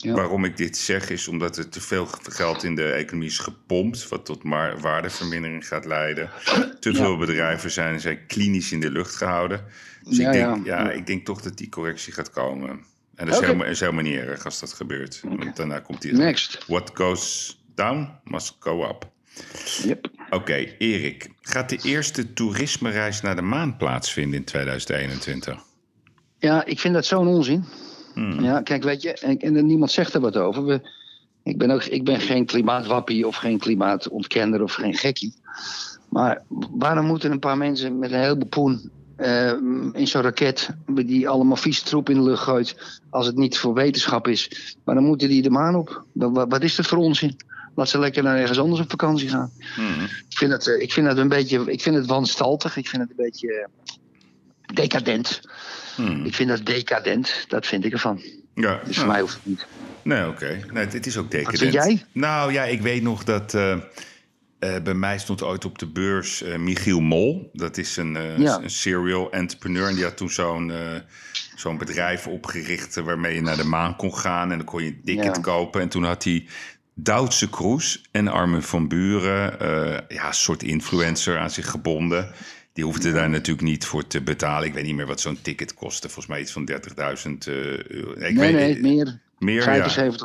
Ja. 0.07 0.13
waarom 0.13 0.45
ik 0.45 0.57
dit 0.57 0.77
zeg 0.77 1.09
is 1.09 1.27
omdat 1.27 1.57
er 1.57 1.69
te 1.69 1.81
veel 1.81 2.05
geld 2.29 2.63
in 2.63 2.75
de 2.75 2.91
economie 2.91 3.29
is 3.29 3.37
gepompt. 3.39 4.07
Wat 4.07 4.25
tot 4.25 4.43
maar 4.43 4.79
waardevermindering 4.79 5.67
gaat 5.67 5.85
leiden. 5.85 6.29
Te 6.79 6.91
Ja. 6.91 6.95
veel 6.97 7.17
bedrijven 7.17 7.71
zijn, 7.71 7.99
zijn 7.99 8.25
klinisch 8.27 8.71
in 8.71 8.79
de 8.79 8.91
lucht 8.91 9.15
gehouden. 9.15 9.65
Dus 10.03 10.17
Ja, 10.17 10.27
ik, 10.31 10.33
denk, 10.33 10.65
ja. 10.65 10.91
ik 10.91 11.07
denk 11.07 11.25
toch 11.25 11.41
dat 11.41 11.57
die 11.57 11.69
correctie 11.69 12.13
gaat 12.13 12.29
komen. 12.31 12.69
En 13.15 13.25
dat 13.25 13.35
is, 13.35 13.39
helemaal, 13.41 13.67
is 13.67 13.79
helemaal 13.79 14.03
niet 14.03 14.19
erg 14.19 14.45
als 14.45 14.59
dat 14.59 14.73
gebeurt. 14.73 15.21
Want 15.23 15.55
daarna 15.55 15.79
komt 15.79 16.01
die... 16.01 16.13
Next. 16.13 16.63
What 16.67 16.91
goes 16.93 17.57
down 17.75 18.09
must 18.23 18.55
go 18.59 18.89
up. 18.89 19.09
Yep. 19.83 20.09
Oké, 20.29 20.53
Erik. 20.77 21.29
Gaat 21.41 21.69
de 21.69 21.79
eerste 21.83 22.33
toerismereis 22.33 23.21
naar 23.21 23.35
de 23.35 23.41
maan 23.41 23.77
plaatsvinden 23.77 24.39
in 24.39 24.45
2021? 24.45 25.63
Ja, 26.39 26.65
ik 26.65 26.79
vind 26.79 26.93
dat 26.93 27.05
zo'n 27.05 27.27
onzin. 27.27 27.65
Hmm. 28.17 28.43
Ja, 28.43 28.61
kijk, 28.61 28.83
weet 28.83 29.01
je, 29.01 29.13
en, 29.13 29.37
en 29.39 29.65
niemand 29.65 29.91
zegt 29.91 30.13
er 30.13 30.21
wat 30.21 30.37
over. 30.37 30.65
We, 30.65 30.81
ik, 31.43 31.57
ben 31.57 31.71
ook, 31.71 31.83
ik 31.83 32.03
ben 32.03 32.19
geen 32.19 32.45
klimaatwappie 32.45 33.27
of 33.27 33.35
geen 33.35 33.57
klimaatontkenner 33.59 34.61
of 34.63 34.73
geen 34.73 34.93
gekkie. 34.95 35.33
Maar 36.09 36.43
waarom 36.71 37.05
moeten 37.05 37.31
een 37.31 37.39
paar 37.39 37.57
mensen 37.57 37.99
met 37.99 38.11
een 38.11 38.19
heleboel 38.19 38.47
poen 38.47 38.89
eh, 39.15 39.51
in 39.91 40.07
zo'n 40.07 40.21
raket, 40.21 40.69
die 40.87 41.29
allemaal 41.29 41.55
vieze 41.55 41.83
troep 41.83 42.09
in 42.09 42.15
de 42.15 42.23
lucht 42.23 42.43
gooit, 42.43 42.99
als 43.09 43.25
het 43.25 43.35
niet 43.35 43.57
voor 43.57 43.73
wetenschap 43.73 44.27
is, 44.27 44.75
waarom 44.83 45.03
moeten 45.03 45.29
die 45.29 45.41
de 45.41 45.49
maan 45.49 45.75
op? 45.75 46.05
Wat, 46.11 46.31
wat- 46.31 46.49
wat 46.51 46.63
is 46.63 46.75
dat 46.75 46.85
voor 46.87 46.97
onzin? 46.97 47.35
Laat 47.75 47.89
ze 47.89 47.99
lekker 47.99 48.23
naar 48.23 48.37
ergens 48.37 48.59
anders 48.59 48.81
op 48.81 48.89
vakantie 48.89 49.29
gaan. 49.29 49.51
Hmm. 49.75 50.03
Ik 50.29 50.37
vind 50.37 50.51
het, 50.51 50.67
eh, 50.67 50.81
ik 50.81 50.93
vind 50.93 51.07
het 51.07 51.17
een 51.17 51.27
beetje, 51.29 51.71
ik 51.71 51.81
vind 51.81 51.95
het 51.95 52.05
wanstaltig. 52.05 52.77
Ik 52.77 52.87
vind 52.87 53.01
het 53.01 53.09
een 53.11 53.25
beetje 53.25 53.53
eh, 53.53 54.75
decadent. 54.75 55.41
Hmm. 55.97 56.25
Ik 56.25 56.35
vind 56.35 56.49
dat 56.49 56.65
decadent. 56.65 57.45
Dat 57.47 57.65
vind 57.65 57.85
ik 57.85 57.91
ervan. 57.93 58.21
Ja, 58.55 58.79
Dus 58.85 58.95
ja. 58.95 59.01
voor 59.01 59.11
mij 59.11 59.21
hoeft 59.21 59.33
het 59.33 59.45
niet. 59.45 59.65
Nee, 60.01 60.27
oké. 60.27 60.59
Nee, 60.73 60.85
het 60.85 61.05
is 61.07 61.17
ook 61.17 61.31
decadent. 61.31 61.59
vind 61.59 61.73
jij? 61.73 62.03
Nou 62.11 62.51
ja, 62.53 62.63
ik 62.63 62.81
weet 62.81 63.01
nog 63.01 63.23
dat... 63.23 63.53
eh, 63.53 63.71
eh, 63.71 64.81
bij 64.83 64.93
mij 64.93 65.19
stond 65.19 65.43
ooit 65.43 65.65
op 65.65 65.77
de 65.79 65.87
beurs 65.87 66.41
eh, 66.43 66.57
Michiel 66.57 66.99
Mol. 66.99 67.49
Dat 67.53 67.77
is 67.77 67.97
een, 67.97 68.17
Ja. 68.37 68.59
een 68.63 68.69
serial 68.69 69.31
entrepreneur. 69.31 69.87
En 69.87 69.95
die 69.95 70.03
had 70.03 70.17
toen 70.17 70.29
zo'n 70.29 70.71
zo'n 71.55 71.77
bedrijf 71.77 72.27
opgericht... 72.27 72.95
waarmee 72.95 73.35
je 73.35 73.41
naar 73.41 73.57
de 73.57 73.63
maan 73.63 73.95
kon 73.95 74.17
gaan. 74.17 74.51
En 74.51 74.57
dan 74.57 74.65
kon 74.67 74.83
je 74.83 74.89
een 74.89 75.01
ticket 75.05 75.35
Ja. 75.35 75.41
kopen. 75.41 75.81
En 75.81 75.89
toen 75.89 76.03
had 76.03 76.23
hij 76.23 76.45
Duitse 76.93 77.49
Kroes 77.49 78.01
en 78.11 78.27
Armin 78.27 78.61
van 78.61 78.87
Buren, 78.87 79.55
ja, 80.09 80.27
een 80.27 80.33
soort 80.33 80.63
influencer 80.63 81.37
aan 81.37 81.49
zich 81.51 81.69
gebonden. 81.69 82.31
Die 82.77 82.85
hoefde 82.85 83.11
daar 83.11 83.29
natuurlijk 83.29 83.67
niet 83.67 83.85
voor 83.85 84.07
te 84.07 84.21
betalen. 84.21 84.67
Ik 84.67 84.73
weet 84.73 84.83
niet 84.83 84.95
meer 84.95 85.05
wat 85.05 85.21
zo'n 85.21 85.41
ticket 85.41 85.73
kostte. 85.73 86.07
Volgens 86.07 86.27
mij 86.27 86.39
iets 86.39 86.51
van 86.51 86.69
30.000 86.71 86.75
euro. 87.87 88.11
Ik 88.11 88.17
nee, 88.17 88.35
weet, 88.35 88.53
nee, 88.53 88.81
meer. 88.81 89.19
meer 89.37 89.61
75.000. 89.61 89.67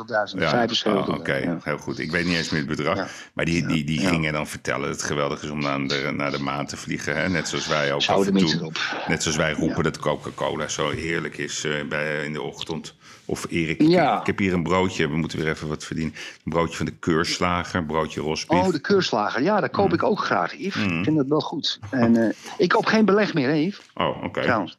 ja. 0.05 0.49
75 0.49 1.07
Oh, 1.07 1.07
Oké, 1.07 1.35
ja. 1.35 1.59
heel 1.63 1.77
goed. 1.77 1.99
Ik 1.99 2.11
weet 2.11 2.25
niet 2.25 2.35
eens 2.37 2.49
meer 2.49 2.59
het 2.59 2.69
bedrag. 2.69 2.97
Ja. 2.97 3.07
Maar 3.33 3.45
die, 3.45 3.67
die, 3.67 3.83
die 3.83 3.99
gingen 3.99 4.33
dan 4.33 4.47
vertellen 4.47 4.87
dat 4.87 4.95
het 4.95 5.05
geweldig 5.05 5.43
is 5.43 5.49
om 5.49 5.59
naar 5.59 5.87
de, 5.87 6.13
naar 6.15 6.31
de 6.31 6.39
maan 6.39 6.65
te 6.65 6.77
vliegen. 6.77 7.15
Hè? 7.15 7.29
Net 7.29 7.47
zoals 7.47 7.67
wij 7.67 7.93
ook 7.93 8.05
af 8.05 8.27
en 8.27 8.37
toe. 8.37 8.71
Net 9.07 9.21
zoals 9.21 9.37
wij 9.37 9.53
roepen 9.53 9.83
dat 9.83 9.99
Coca-Cola 9.99 10.67
zo 10.67 10.89
heerlijk 10.89 11.37
is 11.37 11.63
eh, 11.63 11.87
bij, 11.89 12.25
in 12.25 12.33
de 12.33 12.41
ochtend. 12.41 12.95
Of 13.25 13.45
Erik, 13.49 13.81
Ja. 13.81 14.19
ik 14.19 14.25
heb 14.25 14.37
hier 14.37 14.53
een 14.53 14.63
broodje. 14.63 15.07
We 15.09 15.15
moeten 15.17 15.39
weer 15.39 15.47
even 15.49 15.67
wat 15.67 15.83
verdienen. 15.83 16.13
Een 16.45 16.51
broodje 16.51 16.77
van 16.77 16.85
de 16.85 16.91
keurslager, 16.91 17.79
een 17.79 17.85
broodje 17.85 18.21
rosbief. 18.21 18.59
Oh, 18.59 18.71
de 18.71 18.79
keurslager. 18.79 19.41
Ja, 19.41 19.59
dat 19.59 19.71
koop 19.71 19.93
ik 19.93 20.03
ook 20.03 20.19
graag, 20.19 20.53
Yves. 20.57 20.85
Mm. 20.85 20.97
Ik 20.97 21.03
vind 21.03 21.17
dat 21.17 21.27
wel 21.27 21.39
goed. 21.41 21.79
En 21.89 22.15
eh, 22.15 22.35
ik 22.57 22.69
koop 22.69 22.85
geen 22.85 23.05
beleg 23.05 23.33
meer, 23.33 23.47
hè, 23.47 23.55
Yves? 23.55 23.81
Oh, 23.93 24.23
oké. 24.23 24.41
Trouwens. 24.41 24.77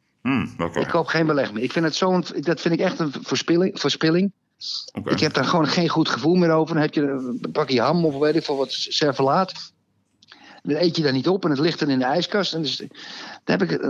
Oké. 0.59 0.81
Ik 0.81 0.89
koop 0.89 1.07
geen 1.07 1.27
beleg 1.27 1.53
meer. 1.53 1.63
Ik 1.63 1.73
vind 1.73 1.85
het 1.85 1.95
zo'n, 1.95 2.25
dat 2.41 2.61
vind 2.61 2.75
ik 2.75 2.81
echt 2.81 2.99
een 2.99 3.13
verspilling. 3.23 3.81
verspilling. 3.81 4.33
Ik 5.05 5.21
heb 5.21 5.33
daar 5.33 5.45
gewoon 5.45 5.67
geen 5.67 5.89
goed 5.89 6.09
gevoel 6.09 6.35
meer 6.35 6.51
over. 6.51 6.75
Dan 6.75 6.83
heb 6.83 6.95
je 6.95 7.01
een 7.03 7.51
pakje 7.53 7.81
ham 7.81 8.05
of 8.05 8.19
weet 8.19 8.37
ik 8.37 8.45
veel 8.45 8.57
wat 8.57 8.73
servelaat. 8.73 9.73
Dan 10.63 10.77
eet 10.77 10.97
je 10.97 11.03
daar 11.03 11.13
niet 11.13 11.29
op 11.29 11.45
en 11.45 11.51
het 11.51 11.59
ligt 11.59 11.79
dan 11.79 11.89
in 11.91 11.99
de 11.99 12.05
ijskast. 12.05 12.55
En 12.55 12.63
dus, 12.63 12.77
daar, 13.45 13.59
heb 13.59 13.71
ik, 13.71 13.81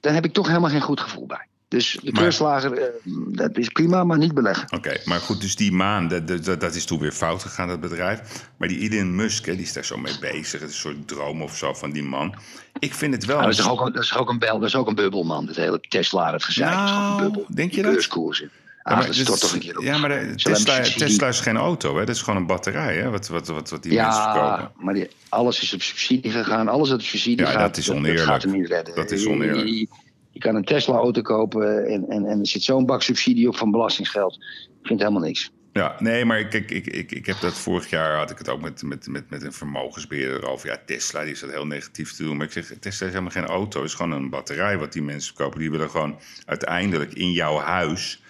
daar 0.00 0.14
heb 0.14 0.24
ik 0.24 0.32
toch 0.32 0.46
helemaal 0.46 0.70
geen 0.70 0.80
goed 0.80 1.00
gevoel 1.00 1.26
bij. 1.26 1.46
Dus 1.68 1.98
de 2.02 2.12
keurslager, 2.12 2.72
eh, 2.72 2.84
dat 3.28 3.56
is 3.58 3.68
prima, 3.68 4.04
maar 4.04 4.18
niet 4.18 4.34
beleggen. 4.34 4.72
Oké, 4.76 4.96
maar 5.04 5.20
goed, 5.20 5.40
dus 5.40 5.56
die 5.56 5.72
maan, 5.72 6.08
dat, 6.08 6.44
dat, 6.44 6.60
dat 6.60 6.74
is 6.74 6.84
toen 6.84 6.98
weer 6.98 7.12
fout 7.12 7.42
gegaan, 7.42 7.68
dat 7.68 7.80
bedrijf. 7.80 8.20
Maar 8.56 8.68
die 8.68 8.90
Elon 8.90 9.14
Musk, 9.14 9.46
hè, 9.46 9.52
die 9.52 9.62
is 9.64 9.72
daar 9.72 9.84
zo 9.84 9.96
mee 9.98 10.18
bezig. 10.20 10.60
Het 10.60 10.70
is 10.70 10.74
een 10.74 10.80
soort 10.80 11.08
droom 11.08 11.42
of 11.42 11.56
zo 11.56 11.74
van 11.74 11.90
die 11.90 12.02
man. 12.02 12.34
Ik 12.78 12.94
vind 12.94 13.14
het 13.14 13.24
wel... 13.24 13.36
Ah, 13.36 13.42
dat, 13.44 13.52
is 13.52 13.68
ook, 13.68 13.80
een- 13.86 13.92
dat 13.92 14.02
is 14.02 14.16
ook 14.16 14.28
een 14.30 14.38
bel, 14.38 14.58
dat 14.58 14.68
is 14.68 14.74
ook 14.76 14.88
een 14.88 14.94
bubbel, 14.94 15.22
man. 15.24 15.46
Dat 15.46 15.56
hele 15.56 15.80
Tesla, 15.88 16.32
het 16.32 16.44
gezeik, 16.44 16.74
dat 16.74 16.84
is 16.84 16.90
een 16.90 16.96
Nou, 16.96 17.22
bubbel. 17.22 17.46
denk 17.48 17.72
je 17.72 17.82
dat? 17.82 17.92
beurskoersen. 17.92 18.50
Ja, 18.84 18.94
maar 18.94 19.06
dat 19.06 19.14
dit 19.14 19.22
stort 19.24 19.42
is- 19.42 19.44
toch 19.44 19.52
een 19.52 19.60
keer 19.60 19.78
op. 19.78 19.84
Ja, 19.84 19.98
maar 19.98 20.08
de 20.08 20.34
Tesla, 20.96 21.28
is 21.28 21.40
geen 21.40 21.56
auto, 21.56 21.92
hè? 21.98 22.04
Dat 22.04 22.14
is 22.14 22.22
gewoon 22.22 22.40
een 22.40 22.46
batterij, 22.46 22.96
hè? 22.96 23.10
Wat, 23.10 23.28
wat, 23.28 23.46
wat, 23.46 23.70
wat 23.70 23.82
die 23.82 23.94
mensen 23.94 24.22
verkopen. 24.22 24.48
Ja, 24.58 24.70
maar 24.76 24.94
die, 24.94 25.08
alles 25.28 25.62
is 25.62 25.74
op 25.74 25.82
subsidie 25.82 26.30
gegaan. 26.30 26.68
Alles 26.68 26.88
dat 26.88 26.98
op 26.98 27.04
subsidie 27.04 27.38
Ja, 27.46 27.50
gaat, 27.50 27.60
dat 27.60 27.76
is 27.76 27.90
oneerlijk. 27.90 28.24
gaat 28.26 28.42
hem 28.42 28.52
niet 28.52 28.68
redden. 28.68 28.94
Dat 28.94 29.10
is 29.10 29.26
oneerlijk. 29.26 29.86
Je, 30.38 30.44
kan 30.44 30.54
een 30.54 30.64
Tesla-auto 30.64 31.22
kopen 31.22 31.86
en, 31.86 32.08
en, 32.08 32.26
en 32.26 32.38
er 32.38 32.46
zit 32.46 32.62
zo'n 32.62 32.86
bak 32.86 33.02
subsidie 33.02 33.48
op 33.48 33.56
van 33.56 33.70
belastingsgeld. 33.70 34.34
Ik 34.80 34.86
vind 34.86 35.00
helemaal 35.00 35.22
niks. 35.22 35.50
Ja, 35.72 35.96
nee, 35.98 36.24
maar 36.24 36.44
kijk, 36.44 36.70
ik, 36.70 36.86
ik, 36.86 37.12
ik 37.12 37.26
heb 37.26 37.40
dat 37.40 37.52
vorig 37.52 37.90
jaar 37.90 38.16
had 38.16 38.30
ik 38.30 38.38
het 38.38 38.48
ook 38.48 38.60
met, 38.60 38.82
met, 38.82 39.06
met, 39.06 39.30
met 39.30 39.42
een 39.42 39.52
vermogensbeheerder 39.52 40.48
over. 40.48 40.68
Ja, 40.68 40.78
Tesla, 40.86 41.22
die 41.22 41.32
is 41.32 41.40
dat 41.40 41.50
heel 41.50 41.66
negatief 41.66 42.12
te 42.12 42.22
doen. 42.22 42.36
Maar 42.36 42.46
ik 42.46 42.52
zeg, 42.52 42.66
Tesla 42.66 43.06
is 43.06 43.12
helemaal 43.12 43.32
geen 43.32 43.46
auto. 43.46 43.80
Het 43.80 43.88
is 43.88 43.94
gewoon 43.94 44.12
een 44.12 44.30
batterij 44.30 44.78
wat 44.78 44.92
die 44.92 45.02
mensen 45.02 45.34
kopen. 45.34 45.60
Die 45.60 45.70
willen 45.70 45.90
gewoon 45.90 46.18
uiteindelijk 46.46 47.12
in 47.12 47.32
jouw 47.32 47.58
huis 47.58 48.22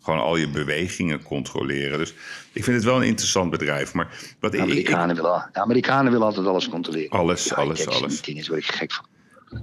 gewoon 0.00 0.20
al 0.20 0.36
je 0.36 0.48
bewegingen 0.48 1.22
controleren. 1.22 1.98
Dus 1.98 2.14
ik 2.52 2.64
vind 2.64 2.76
het 2.76 2.84
wel 2.84 2.96
een 2.96 3.06
interessant 3.06 3.50
bedrijf. 3.50 3.94
Maar 3.94 4.08
wat 4.40 4.52
De 4.52 4.58
ik, 4.58 4.64
ik, 4.64 4.70
Amerikanen, 4.70 5.16
willen, 5.16 5.48
de 5.52 5.60
Amerikanen 5.60 6.12
willen 6.12 6.26
altijd 6.26 6.46
alles 6.46 6.68
controleren. 6.68 7.10
Alles, 7.10 7.54
alles, 7.54 7.80
ik 7.80 7.88
alles. 7.88 8.22
Dingen 8.22 8.40
is 8.40 8.48
waar 8.48 8.58
ik 8.58 8.64
gek 8.64 8.92
van. 8.92 9.04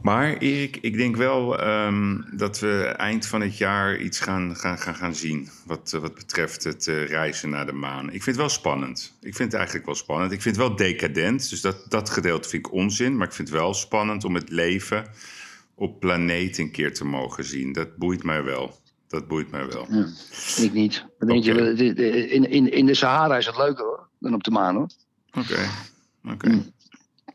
Maar 0.02 0.38
Erik, 0.38 0.78
ik 0.82 0.98
denk 0.98 1.16
wel 1.16 1.60
ehm, 1.60 2.22
dat 2.32 2.60
we 2.60 2.84
eind 2.98 3.26
van 3.28 3.42
het 3.42 3.58
jaar 3.58 3.98
iets 3.98 4.20
gaan, 4.20 4.56
gaan, 4.56 4.78
gaan, 4.78 4.96
gaan 4.96 5.16
zien. 5.16 5.50
Wat, 5.66 5.92
eh, 5.94 6.00
wat 6.02 6.14
betreft 6.16 6.64
het 6.64 6.88
eh, 6.88 7.06
reizen 7.08 7.50
naar 7.50 7.66
de 7.66 7.74
maan. 7.74 8.06
Ik 8.06 8.12
vind 8.12 8.26
het 8.26 8.36
wel 8.36 8.50
spannend. 8.50 9.14
Ik 9.22 9.36
vind 9.36 9.50
het 9.52 9.54
eigenlijk 9.54 9.86
wel 9.86 9.96
spannend. 9.96 10.32
Ik 10.32 10.42
vind 10.42 10.56
het 10.56 10.66
wel 10.68 10.76
decadent. 10.76 11.50
Dus 11.50 11.62
dat, 11.62 11.86
dat 11.90 12.10
gedeelte 12.10 12.50
vind 12.50 12.66
ik 12.66 12.72
onzin. 12.74 13.18
Maar 13.18 13.28
ik 13.28 13.34
vind 13.34 13.48
het 13.48 13.58
wel 13.58 13.74
spannend 13.74 14.24
om 14.24 14.36
het 14.36 14.50
leven 14.50 15.06
op 15.76 16.00
planeet 16.00 16.58
een 16.58 16.72
keer 16.72 16.94
te 16.94 17.06
mogen 17.06 17.44
zien. 17.44 17.74
Dat 17.74 17.96
boeit 17.98 18.24
mij 18.24 18.44
wel. 18.44 18.80
Dat 19.08 19.28
boeit 19.28 19.52
mij 19.52 19.66
wel. 19.68 19.88
Ja, 19.90 20.08
ik 20.64 20.74
niet. 20.74 21.06
Dan 21.20 21.28
denk 21.28 21.44
je, 21.44 21.54
de- 21.74 22.28
in, 22.30 22.50
in, 22.50 22.72
in 22.72 22.86
de 22.86 22.94
Sahara 22.94 23.38
is 23.38 23.46
het 23.46 23.58
leuker 23.58 23.86
hoor, 23.86 24.08
dan 24.20 24.34
op 24.34 24.44
de 24.44 24.52
maan 24.52 24.76
hoor. 24.76 24.90
Oké. 25.34 25.70
Oké. 26.32 26.50
Mm. 26.50 26.72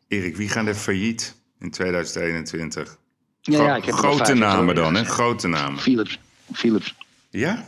Erik, 0.08 0.36
wie 0.36 0.48
gaan 0.48 0.66
er 0.66 0.74
failliet 0.74 1.36
in 1.60 1.70
2021? 1.70 2.98
Ja, 3.40 3.76
ik 3.76 3.84
heb 3.84 3.94
grote 3.94 4.34
namen 4.34 4.74
dan, 4.74 4.94
hè? 4.94 5.04
Grote 5.04 5.48
namen. 5.48 5.78
Philips. 5.80 6.18
Philips. 6.52 6.94
Ja? 7.30 7.64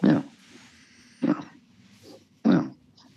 Ja. 0.00 0.24
Ja. 1.20 1.36
Ja. 2.42 2.64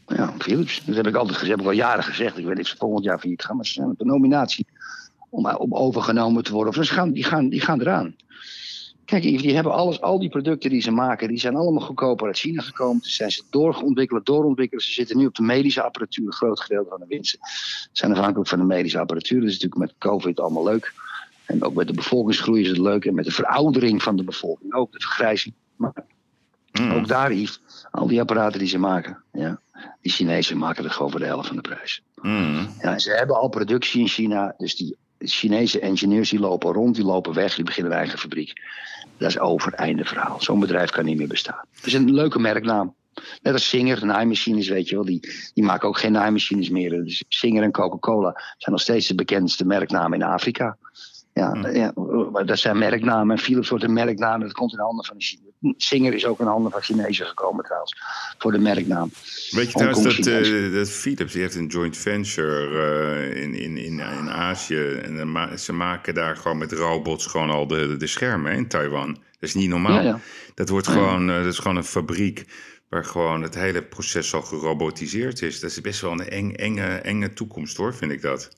Ja, 0.07 0.33
Philips. 0.37 0.81
Dat 0.85 0.95
heb 0.95 1.07
ik 1.07 1.15
altijd 1.15 1.37
gezegd. 1.37 1.51
heb 1.51 1.61
ik 1.61 1.71
al 1.71 1.77
jaren 1.77 2.03
gezegd. 2.03 2.37
Ik 2.37 2.45
weet 2.45 2.55
niet 2.55 2.63
of 2.63 2.69
ze 2.69 2.77
volgend 2.77 3.03
jaar 3.03 3.19
failliet 3.19 3.43
gaan. 3.43 3.55
Maar 3.55 3.65
ze 3.65 3.73
zijn 3.73 3.89
op 3.89 3.97
de 3.97 4.05
nominatie 4.05 4.67
om, 5.29 5.47
om 5.47 5.73
overgenomen 5.73 6.43
te 6.43 6.51
worden. 6.51 6.77
Of 6.77 6.85
ze 6.85 6.93
gaan, 6.93 7.11
die, 7.11 7.23
gaan, 7.23 7.49
die 7.49 7.61
gaan 7.61 7.81
eraan. 7.81 8.15
Kijk, 9.09 9.23
die 9.23 9.55
hebben 9.55 9.73
alles, 9.73 10.01
al 10.01 10.19
die 10.19 10.29
producten 10.29 10.69
die 10.69 10.81
ze 10.81 10.91
maken, 10.91 11.27
die 11.27 11.39
zijn 11.39 11.55
allemaal 11.55 11.81
goedkoper 11.81 12.27
uit 12.27 12.37
China 12.37 12.61
gekomen. 12.61 13.03
Ze 13.03 13.11
zijn 13.11 13.31
ze 13.31 13.43
doorontwikkeld, 13.49 14.25
doorontwikkeld. 14.25 14.81
Ze 14.81 14.91
zitten 14.91 15.17
nu 15.17 15.25
op 15.25 15.35
de 15.35 15.43
medische 15.43 15.81
apparatuur. 15.81 16.25
Een 16.25 16.33
groot 16.33 16.59
gedeelte 16.59 16.89
van 16.89 16.99
de 16.99 17.05
winsten 17.07 17.39
zijn 17.91 18.11
afhankelijk 18.11 18.49
van 18.49 18.59
de 18.59 18.65
medische 18.65 18.99
apparatuur. 18.99 19.39
Dat 19.39 19.49
is 19.49 19.59
natuurlijk 19.59 19.81
met 19.81 19.93
COVID 19.97 20.39
allemaal 20.39 20.63
leuk. 20.63 20.93
En 21.45 21.63
ook 21.63 21.73
met 21.73 21.87
de 21.87 21.93
bevolkingsgroei 21.93 22.61
is 22.61 22.67
het 22.67 22.77
leuk. 22.77 23.05
En 23.05 23.15
met 23.15 23.25
de 23.25 23.31
veroudering 23.31 24.03
van 24.03 24.15
de 24.15 24.23
bevolking 24.23 24.73
ook, 24.73 24.91
de 24.91 24.99
vergrijzing. 24.99 25.53
Maar 25.75 25.93
Mm. 26.71 26.91
ook 26.91 27.07
daar, 27.07 27.33
Yves, 27.33 27.61
al 27.91 28.07
die 28.07 28.19
apparaten 28.19 28.59
die 28.59 28.67
ze 28.67 28.77
maken. 28.77 29.23
Ja, 29.31 29.59
die 30.01 30.11
Chinezen 30.11 30.57
maken 30.57 30.83
er 30.83 30.91
gewoon 30.91 31.11
voor 31.11 31.19
de 31.19 31.25
helft 31.25 31.47
van 31.47 31.55
de 31.55 31.61
prijs. 31.61 32.03
Mm. 32.21 32.67
Ja, 32.81 32.93
en 32.93 32.99
ze 32.99 33.11
hebben 33.11 33.35
al 33.35 33.49
productie 33.49 34.01
in 34.01 34.07
China. 34.07 34.53
Dus 34.57 34.75
die 34.75 34.97
Chinese 35.19 35.79
engineers 35.79 36.29
die 36.29 36.39
lopen 36.39 36.73
rond, 36.73 36.95
die 36.95 37.03
lopen 37.05 37.33
weg, 37.33 37.55
die 37.55 37.63
beginnen 37.63 37.91
een 37.91 37.97
eigen 37.97 38.19
fabriek. 38.19 38.53
Dat 39.17 39.29
is 39.29 39.39
over, 39.39 39.73
einde 39.73 40.05
verhaal. 40.05 40.41
Zo'n 40.41 40.59
bedrijf 40.59 40.89
kan 40.89 41.05
niet 41.05 41.17
meer 41.17 41.27
bestaan. 41.27 41.65
Het 41.75 41.85
is 41.85 41.93
een 41.93 42.13
leuke 42.13 42.39
merknaam. 42.39 42.95
Net 43.41 43.53
als 43.53 43.69
Singer, 43.69 44.05
naaimachines, 44.05 44.67
weet 44.67 44.89
je 44.89 44.95
wel. 44.95 45.05
Die, 45.05 45.19
die 45.53 45.63
maken 45.63 45.87
ook 45.87 45.97
geen 45.97 46.11
naaimachines 46.11 46.69
meer. 46.69 46.89
Dus 46.89 47.23
Singer 47.29 47.63
en 47.63 47.71
Coca-Cola 47.71 48.31
zijn 48.57 48.71
nog 48.71 48.81
steeds 48.81 49.07
de 49.07 49.15
bekendste 49.15 49.65
merknamen 49.65 50.19
in 50.19 50.25
Afrika. 50.25 50.77
Ja, 51.33 51.51
Hm. 51.51 51.75
ja, 51.75 51.91
maar 52.31 52.45
dat 52.45 52.59
zijn 52.59 52.77
merknamen. 52.77 53.35
En 53.35 53.41
Philips 53.41 53.69
wordt 53.69 53.83
een 53.83 53.93
merknaam. 53.93 54.39
Dat 54.39 54.51
komt 54.51 54.71
in 54.71 54.77
de 54.77 54.83
handen 54.83 55.05
van 55.05 55.17
de 55.17 55.23
Chinezen. 55.23 55.48
Singer 55.77 56.13
is 56.13 56.25
ook 56.25 56.39
in 56.39 56.45
handen 56.45 56.71
van 56.71 56.81
Chinezen 56.81 57.25
gekomen 57.25 57.63
trouwens. 57.65 57.95
Voor 58.37 58.51
de 58.51 58.57
merknaam. 58.57 59.11
Weet 59.49 59.71
je 59.71 59.77
trouwens 59.77 60.03
dat, 60.03 60.25
eh, 60.27 60.73
dat 60.73 60.89
Philips 60.89 61.33
die 61.33 61.41
heeft 61.41 61.55
een 61.55 61.67
joint 61.67 61.97
venture 61.97 62.67
eh, 63.33 63.41
in, 63.43 63.53
in, 63.53 63.77
in, 63.77 63.99
in 63.99 64.29
Azië. 64.29 64.91
En 65.03 65.31
ma- 65.31 65.57
ze 65.57 65.73
maken 65.73 66.13
daar 66.13 66.35
gewoon 66.37 66.57
met 66.57 66.71
robots 66.71 67.25
gewoon 67.25 67.49
al 67.49 67.67
de, 67.67 67.97
de 67.97 68.07
schermen 68.07 68.51
hè, 68.51 68.57
in 68.57 68.67
Taiwan. 68.67 69.13
Dat 69.13 69.49
is 69.49 69.53
niet 69.53 69.69
normaal. 69.69 69.93
Ja, 69.95 70.01
ja. 70.01 70.19
Dat, 70.55 70.69
wordt 70.69 70.87
gewoon, 70.87 71.29
eh, 71.29 71.35
dat 71.35 71.45
is 71.53 71.57
gewoon 71.59 71.77
een 71.77 71.83
fabriek 71.83 72.45
waar 72.89 73.05
gewoon 73.05 73.41
het 73.41 73.55
hele 73.55 73.81
proces 73.83 74.33
al 74.33 74.41
gerobotiseerd 74.41 75.41
is. 75.41 75.59
Dat 75.59 75.69
is 75.69 75.81
best 75.81 76.01
wel 76.01 76.11
een 76.11 76.29
eng, 76.29 76.51
enge, 76.53 76.85
enge 76.87 77.33
toekomst 77.33 77.77
hoor, 77.77 77.95
vind 77.95 78.11
ik 78.11 78.21
dat. 78.21 78.49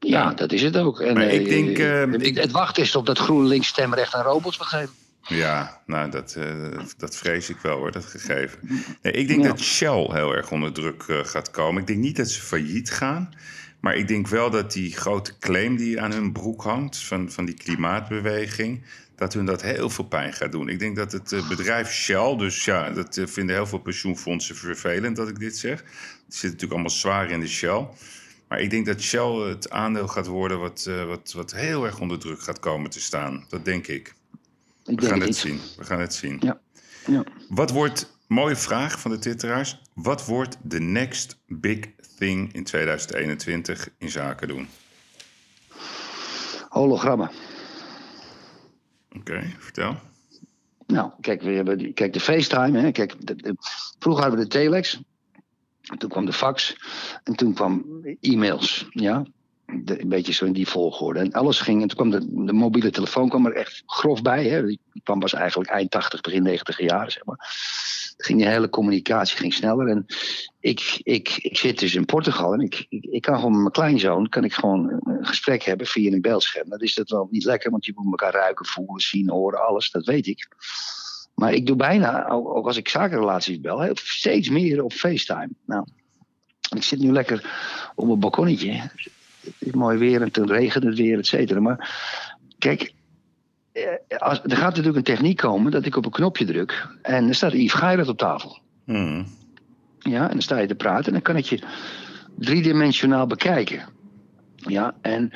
Ja, 0.00 0.32
dat 0.34 0.52
is 0.52 0.62
het 0.62 0.76
ook. 0.76 1.00
En, 1.00 1.14
Maar 1.14 1.26
ik 1.28 1.48
denk, 1.48 1.76
het, 2.12 2.26
ik- 2.26 2.36
het 2.36 2.50
wachten 2.50 2.82
is 2.82 2.96
op 2.96 3.06
dat 3.06 3.18
GroenLinks 3.18 3.68
stemrecht 3.68 4.14
aan 4.14 4.24
robots 4.24 4.56
geven. 4.60 4.90
Ja, 5.28 5.82
nou, 5.86 6.10
dat, 6.10 6.34
eh, 6.34 6.78
dat- 6.96 7.16
vrees 7.16 7.48
ik 7.50 7.56
wel 7.62 7.76
hoor, 7.78 7.92
dat 7.92 8.04
gegeven. 8.04 8.58
Nee, 9.02 9.12
ik 9.12 9.28
denk 9.28 9.42
Ja. 9.42 9.48
dat 9.48 9.60
Shell 9.60 10.08
heel 10.10 10.34
erg 10.34 10.50
onder 10.50 10.72
druk 10.72 11.02
eh, 11.08 11.24
gaat 11.24 11.50
komen. 11.50 11.80
Ik 11.80 11.86
denk 11.86 11.98
niet 11.98 12.16
dat 12.16 12.30
ze 12.30 12.40
failliet 12.40 12.90
gaan. 12.90 13.34
Maar 13.80 13.94
ik 13.96 14.08
denk 14.08 14.28
wel 14.28 14.50
dat 14.50 14.72
die 14.72 14.96
grote 14.96 15.38
claim 15.38 15.76
die 15.76 16.00
aan 16.00 16.12
hun 16.12 16.32
broek 16.32 16.62
hangt... 16.62 16.96
van, 16.98 17.30
van 17.30 17.44
die 17.44 17.54
klimaatbeweging... 17.54 18.82
dat 19.16 19.32
hun 19.32 19.44
dat 19.44 19.62
heel 19.62 19.90
veel 19.90 20.04
pijn 20.04 20.32
gaat 20.32 20.52
doen. 20.52 20.68
Ik 20.68 20.78
denk 20.78 20.96
dat 20.96 21.12
het 21.12 21.32
eh, 21.32 21.48
bedrijf 21.48 21.92
Shell... 21.92 22.36
dus 22.36 22.64
ja, 22.64 22.90
dat 22.90 23.20
vinden 23.24 23.54
heel 23.54 23.66
veel 23.66 23.78
pensioenfondsen 23.78 24.56
vervelend 24.56 25.16
dat 25.16 25.28
ik 25.28 25.38
dit 25.38 25.56
zeg. 25.58 25.82
Die 25.82 25.90
zitten 26.26 26.42
natuurlijk 26.50 26.72
allemaal 26.72 26.90
zwaar 26.90 27.30
in 27.30 27.40
de 27.40 27.48
Shell... 27.48 27.86
Maar 28.48 28.60
ik 28.60 28.70
denk 28.70 28.86
dat 28.86 29.00
Shell 29.00 29.30
het 29.48 29.70
aandeel 29.70 30.08
gaat 30.08 30.26
worden 30.26 30.60
wat, 30.60 30.90
wat, 31.06 31.32
wat 31.32 31.54
heel 31.54 31.84
erg 31.84 32.00
onder 32.00 32.18
druk 32.18 32.42
gaat 32.42 32.58
komen 32.58 32.90
te 32.90 33.00
staan. 33.00 33.44
Dat 33.48 33.64
denk 33.64 33.86
ik. 33.86 34.14
Ik 34.84 35.00
We 35.00 35.06
gaan 35.06 35.20
het 35.20 35.36
zien. 35.36 35.60
We 35.76 35.84
gaan 35.84 36.00
het 36.00 36.14
zien. 36.14 36.36
Ja. 36.40 36.60
Ja. 37.06 37.24
Wat 37.48 37.70
wordt, 37.70 38.16
mooie 38.26 38.56
vraag 38.56 39.00
van 39.00 39.10
de 39.10 39.18
twitteraars. 39.18 39.80
Wat 39.94 40.26
wordt 40.26 40.56
de 40.62 40.80
next 40.80 41.38
big 41.46 41.78
thing 42.18 42.52
in 42.52 42.64
2021 42.64 43.88
in 43.98 44.10
zaken 44.10 44.48
doen? 44.48 44.68
Hologrammen. 46.68 47.30
Oké, 49.16 49.42
vertel. 49.58 49.96
Nou, 50.86 51.10
kijk, 51.20 51.42
we 51.42 51.50
hebben 51.50 51.78
die, 51.78 51.92
kijk 51.92 52.12
de 52.12 52.20
FaceTime. 52.20 52.78
Hè. 52.80 52.90
Kijk, 52.90 53.26
de- 53.26 53.36
de- 53.36 53.56
vroeger 53.98 54.22
hadden 54.22 54.40
we 54.40 54.46
de 54.48 54.58
telex. 54.58 55.00
En 55.82 55.98
toen 55.98 56.08
kwam 56.10 56.24
de 56.26 56.32
fax. 56.32 56.76
En 57.24 57.34
toen 57.36 57.54
kwam 57.54 57.84
e-mails. 58.20 58.86
Ja. 58.90 59.24
De- 59.84 60.00
een 60.00 60.08
beetje 60.08 60.32
zo 60.32 60.44
in 60.44 60.52
die 60.52 60.68
volgorde. 60.68 61.20
En 61.20 61.32
alles 61.32 61.60
ging. 61.60 61.82
En 61.82 61.88
toen 61.88 61.96
kwam 61.96 62.10
de, 62.10 62.44
de 62.44 62.52
mobiele 62.52 62.90
telefoon 62.90 63.28
kwam 63.28 63.46
er 63.46 63.54
echt 63.54 63.82
grof 63.86 64.22
bij. 64.22 64.44
Hè. 64.44 64.66
Die 64.66 64.80
kwam 65.02 65.18
pas 65.18 65.32
eigenlijk 65.32 65.70
eind 65.70 65.90
80, 65.90 66.20
begin 66.20 66.42
90 66.42 66.80
jaren, 66.80 67.12
zeg 67.12 67.24
maar. 67.24 67.38
Ging 68.16 68.38
die 68.38 68.48
hele 68.48 68.68
communicatie 68.68 69.36
ging 69.36 69.54
sneller. 69.54 69.88
En 69.88 70.06
ik, 70.60 71.00
ik, 71.02 71.36
ik 71.36 71.56
zit 71.58 71.78
dus 71.78 71.94
in 71.94 72.04
Portugal 72.04 72.52
en 72.52 72.60
ik, 72.60 72.86
ik, 72.88 73.04
ik 73.04 73.22
kan 73.22 73.34
gewoon 73.34 73.50
met 73.50 73.60
mijn 73.60 73.72
kleinzoon 73.72 74.28
kan 74.28 74.44
ik 74.44 74.52
gewoon 74.52 75.00
een 75.04 75.26
gesprek 75.26 75.62
hebben 75.62 75.86
via 75.86 76.12
een 76.12 76.20
beeldscherm. 76.20 76.68
Dat 76.68 76.82
is 76.82 76.94
dat 76.94 77.10
wel 77.10 77.28
niet 77.30 77.44
lekker, 77.44 77.70
want 77.70 77.84
je 77.84 77.92
moet 77.94 78.20
elkaar 78.20 78.40
ruiken, 78.40 78.66
voelen, 78.66 79.00
zien, 79.00 79.30
horen, 79.30 79.66
alles. 79.66 79.90
Dat 79.90 80.04
weet 80.04 80.26
ik. 80.26 80.48
Maar 81.34 81.52
ik 81.52 81.66
doe 81.66 81.76
bijna, 81.76 82.28
ook 82.28 82.66
als 82.66 82.76
ik 82.76 82.88
zakenrelaties 82.88 83.60
bel, 83.60 83.90
steeds 83.94 84.48
meer 84.48 84.82
op 84.82 84.92
FaceTime. 84.92 85.50
Nou, 85.66 85.86
ik 86.76 86.82
zit 86.82 86.98
nu 86.98 87.12
lekker 87.12 87.50
op 87.94 88.08
een 88.08 88.18
balkonnetje. 88.18 88.90
Mooi 89.72 89.98
weer 89.98 90.22
en 90.22 90.32
toen 90.32 90.46
regent 90.46 90.84
het 90.84 90.96
weer, 90.96 91.18
et 91.18 91.26
cetera. 91.26 91.60
Maar 91.60 91.90
kijk, 92.58 92.92
eh, 93.72 94.18
als, 94.18 94.40
er 94.42 94.56
gaat 94.56 94.68
natuurlijk 94.68 94.96
een 94.96 95.14
techniek 95.14 95.36
komen 95.36 95.72
dat 95.72 95.86
ik 95.86 95.96
op 95.96 96.04
een 96.04 96.10
knopje 96.10 96.44
druk 96.44 96.88
en 97.02 97.28
er 97.28 97.34
staat 97.34 97.52
Yves 97.52 97.72
Geirat 97.72 98.08
op 98.08 98.18
tafel. 98.18 98.58
Mhm. 98.84 99.24
Ja, 99.98 100.22
en 100.22 100.30
dan 100.30 100.42
sta 100.42 100.58
je 100.58 100.66
te 100.66 100.74
praten 100.74 101.06
en 101.06 101.12
dan 101.12 101.22
kan 101.22 101.36
ik 101.36 101.44
je 101.44 101.62
driedimensionaal 102.38 103.26
bekijken. 103.26 103.82
Ja, 104.56 104.94
en 105.00 105.32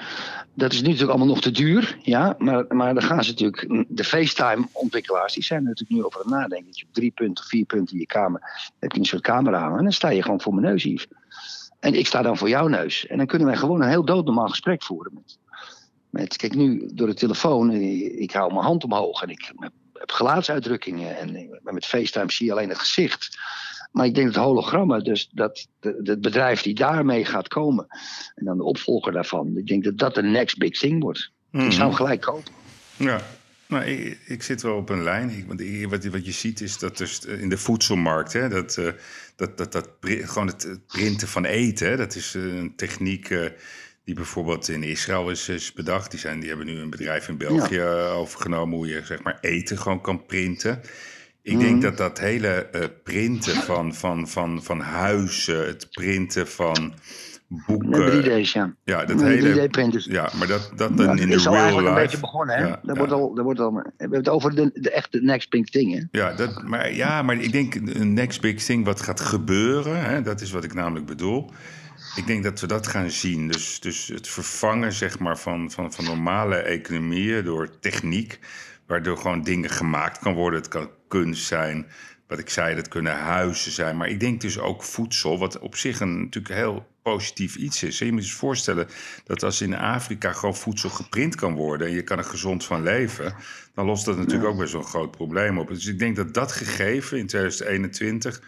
dat 0.55 0.73
is 0.73 0.79
nu 0.79 0.85
natuurlijk 0.85 1.11
allemaal 1.11 1.35
nog 1.35 1.41
te 1.41 1.50
duur. 1.50 1.99
Ja, 2.03 2.35
maar, 2.38 2.65
maar 2.69 2.95
dan 2.95 3.03
gaan 3.03 3.25
ze 3.25 3.31
natuurlijk. 3.31 3.85
De 3.88 4.05
FaceTime-ontwikkelaars 4.05 5.35
die 5.35 5.43
zijn 5.43 5.61
er 5.61 5.69
natuurlijk 5.69 5.99
nu 5.99 6.05
over 6.05 6.25
aan 6.25 6.33
het 6.33 6.41
nadenken. 6.41 6.67
Dat 6.67 6.79
je 6.79 6.85
op 6.85 6.95
drie 6.95 7.11
punten, 7.11 7.45
vier 7.45 7.65
punten 7.65 7.95
in 7.95 8.00
je 8.00 8.07
kamer. 8.07 8.71
heb 8.79 8.93
je 8.93 8.99
een 8.99 9.05
soort 9.05 9.23
camera 9.23 9.59
hangen. 9.61 9.79
En 9.79 9.83
dan 9.83 9.93
sta 9.93 10.09
je 10.09 10.23
gewoon 10.23 10.41
voor 10.41 10.55
mijn 10.55 10.67
neus, 10.67 10.83
Yves. 10.83 11.07
En 11.80 11.94
ik 11.94 12.06
sta 12.06 12.23
dan 12.23 12.37
voor 12.37 12.49
jouw 12.49 12.66
neus. 12.66 13.06
En 13.06 13.16
dan 13.16 13.26
kunnen 13.26 13.49
wij 13.49 13.56
gewoon 13.56 13.82
een 13.82 13.88
heel 13.88 14.04
doodnormaal 14.04 14.49
gesprek 14.49 14.82
voeren. 14.82 15.12
Met, 15.14 15.38
met, 16.11 16.37
kijk, 16.37 16.54
nu 16.54 16.88
door 16.92 17.06
de 17.06 17.14
telefoon. 17.14 17.70
eh, 17.70 18.20
Ik 18.20 18.32
hou 18.32 18.52
mijn 18.52 18.64
hand 18.64 18.85
omhoog 18.85 19.23
en 19.23 19.28
ik 19.28 19.52
heb 19.92 20.11
gelaatsuitdrukkingen. 20.11 21.16
En 21.16 21.61
met 21.62 21.87
FaceTime 21.87 22.32
zie 22.32 22.47
je 22.47 22.52
alleen 22.52 22.68
het 22.68 22.78
gezicht. 22.78 23.38
Maar 23.92 24.06
ik 24.06 24.14
denk 24.14 24.35
dat 24.35 24.44
hologrammen, 24.44 25.04
dus 25.04 25.28
dat 25.32 25.66
het 25.80 26.20
bedrijf 26.20 26.62
die 26.62 26.75
daarmee 26.75 27.25
gaat 27.25 27.49
komen. 27.49 27.87
En 28.35 28.44
dan 28.44 28.56
de 28.56 28.64
opvolger 28.64 29.12
daarvan. 29.12 29.56
Ik 29.56 29.66
denk 29.66 29.85
dat 29.85 29.99
dat 29.99 30.14
de 30.14 30.23
next 30.23 30.58
big 30.58 30.78
thing 30.78 31.02
wordt. 31.02 31.30
Ik 31.52 31.73
zou 31.73 31.82
hem 31.87 31.92
gelijk 31.97 32.20
kopen. 32.20 32.52
Ja, 32.97 33.20
nou, 33.68 33.84
ik, 33.84 34.18
ik 34.26 34.42
zit 34.42 34.62
wel 34.62 34.76
op 34.76 34.88
een 34.88 35.02
lijn. 35.02 35.30
Ik, 35.30 35.46
want 35.46 35.60
ik- 35.60 35.88
wat, 35.88 36.04
wat 36.04 36.26
je 36.26 36.32
ziet 36.32 36.60
is 36.60 36.78
dat 36.78 36.96
dus 36.98 37.25
in 37.25 37.48
de 37.48 37.58
voedselmarkt, 37.58 38.32
hè, 38.32 38.48
dat, 38.48 38.76
eh, 38.76 38.88
dat, 39.37 39.58
dat, 39.58 39.72
dat 39.72 39.88
gewoon 40.00 40.46
het, 40.46 40.62
het 40.62 40.87
printen 40.87 41.28
van 41.28 41.44
eten, 41.44 41.88
hè, 41.88 41.96
dat 41.96 42.14
is 42.14 42.34
eh, 42.34 42.42
een 42.42 42.72
techniek 42.76 43.30
eh, 43.30 43.46
die 44.04 44.14
bijvoorbeeld 44.14 44.68
in 44.68 44.82
Israël 44.82 45.30
is, 45.30 45.48
is 45.48 45.72
bedacht. 45.72 46.10
Die, 46.10 46.20
zijn, 46.20 46.40
die 46.40 46.48
hebben 46.48 46.66
nu 46.66 46.78
een 46.78 46.90
bedrijf 46.90 47.28
in 47.28 47.37
België 47.37 47.78
eh, 47.78 48.16
overgenomen 48.16 48.76
hoe 48.76 48.87
je 48.87 49.02
zeg 49.04 49.22
maar 49.22 49.38
eten 49.40 49.78
gewoon 49.78 50.00
kan 50.00 50.26
printen. 50.26 50.80
Ik 51.42 51.52
Mhm. 51.54 51.62
denk 51.62 51.82
dat 51.82 51.96
dat 51.96 52.18
hele 52.18 52.48
eh, 52.48 52.84
printen 53.04 53.56
van, 53.56 53.94
van, 53.94 54.28
van, 54.28 54.62
van 54.64 54.80
huizen, 54.80 55.66
het 55.66 55.88
printen 55.90 56.48
van 56.48 56.94
boeken. 57.49 57.88
Met 57.88 58.26
3D's, 58.26 58.52
ja. 58.52 58.75
Ja, 58.85 59.05
dat 59.05 59.23
hele. 59.23 59.69
3D-printers. 59.69 60.05
Ja, 60.05 60.31
maar 60.38 60.47
dat, 60.47 60.73
dat 60.76 60.97
dan 60.97 61.19
in 61.19 61.28
de 61.28 61.35
is 61.35 61.47
al 61.47 61.52
real 61.52 61.62
eigenlijk 61.64 61.88
life. 61.88 62.00
een 62.00 62.05
beetje 62.05 62.21
begonnen, 62.21 62.57
hè? 62.57 62.62
Ja, 62.62 62.69
dat 62.71 62.81
ja. 62.83 62.95
Wordt 62.95 63.12
al, 63.12 63.35
dat 63.35 63.45
wordt 63.45 63.61
al, 63.61 63.73
we 63.73 63.93
hebben 63.97 64.19
het 64.19 64.28
over 64.28 64.55
de, 64.55 64.71
de 64.75 64.90
echte 64.90 65.19
next 65.21 65.50
big 65.50 65.69
thing, 65.69 65.93
hè? 65.95 66.19
Ja, 66.19 66.33
dat, 66.33 66.62
maar, 66.62 66.95
ja, 66.95 67.23
maar 67.23 67.37
ik 67.37 67.52
denk 67.52 67.75
een 67.75 68.12
next 68.12 68.40
big 68.40 68.64
thing 68.64 68.85
wat 68.85 69.00
gaat 69.00 69.21
gebeuren, 69.21 70.05
hè, 70.05 70.23
dat 70.23 70.40
is 70.40 70.50
wat 70.50 70.64
ik 70.64 70.75
namelijk 70.75 71.07
bedoel. 71.07 71.50
Ik 72.14 72.26
denk 72.26 72.43
dat 72.43 72.61
we 72.61 72.67
dat 72.67 72.87
gaan 72.87 73.11
zien. 73.11 73.49
Dus, 73.49 73.81
dus 73.81 74.09
het 74.09 74.28
vervangen 74.28 74.93
zeg 74.93 75.19
maar, 75.19 75.38
van, 75.38 75.71
van, 75.71 75.93
van 75.93 76.05
normale 76.05 76.57
economieën 76.57 77.45
door 77.45 77.78
techniek, 77.78 78.38
waardoor 78.87 79.17
gewoon 79.17 79.43
dingen 79.43 79.71
gemaakt 79.71 80.19
kan 80.19 80.35
worden. 80.35 80.61
Het 80.61 80.69
kan 80.69 80.90
kunst 81.09 81.47
zijn, 81.47 81.87
wat 82.28 82.38
ik 82.38 82.50
zei, 82.50 82.75
dat 82.75 82.88
kunnen 82.88 83.16
huizen 83.16 83.73
zijn. 83.73 83.97
Maar 83.97 84.08
ik 84.08 84.20
denk 84.20 84.40
dus 84.40 84.58
ook 84.58 84.82
voedsel, 84.82 85.38
wat 85.38 85.58
op 85.58 85.76
zich 85.76 86.00
een 86.00 86.20
natuurlijk 86.20 86.54
heel 86.54 86.87
positief 87.02 87.56
iets 87.56 87.82
is. 87.82 87.99
Je 87.99 88.04
moet 88.12 88.23
je 88.23 88.28
eens 88.28 88.38
voorstellen 88.38 88.88
dat 89.25 89.42
als 89.42 89.61
in 89.61 89.76
Afrika 89.76 90.32
gewoon 90.32 90.56
voedsel 90.56 90.90
geprint 90.90 91.35
kan 91.35 91.54
worden 91.54 91.87
en 91.87 91.92
je 91.92 92.02
kan 92.02 92.18
er 92.18 92.25
gezond 92.25 92.64
van 92.64 92.82
leven, 92.82 93.35
dan 93.75 93.87
lost 93.87 94.04
dat 94.04 94.16
natuurlijk 94.16 94.49
ook 94.49 94.58
best 94.58 94.73
wel 94.73 94.80
een 94.80 94.88
groot 94.88 95.11
probleem 95.11 95.58
op. 95.58 95.68
Dus 95.68 95.87
ik 95.87 95.99
denk 95.99 96.16
dat 96.16 96.35
dat 96.35 96.52
gegeven 96.52 97.18
in 97.18 97.26
2021 97.26 98.42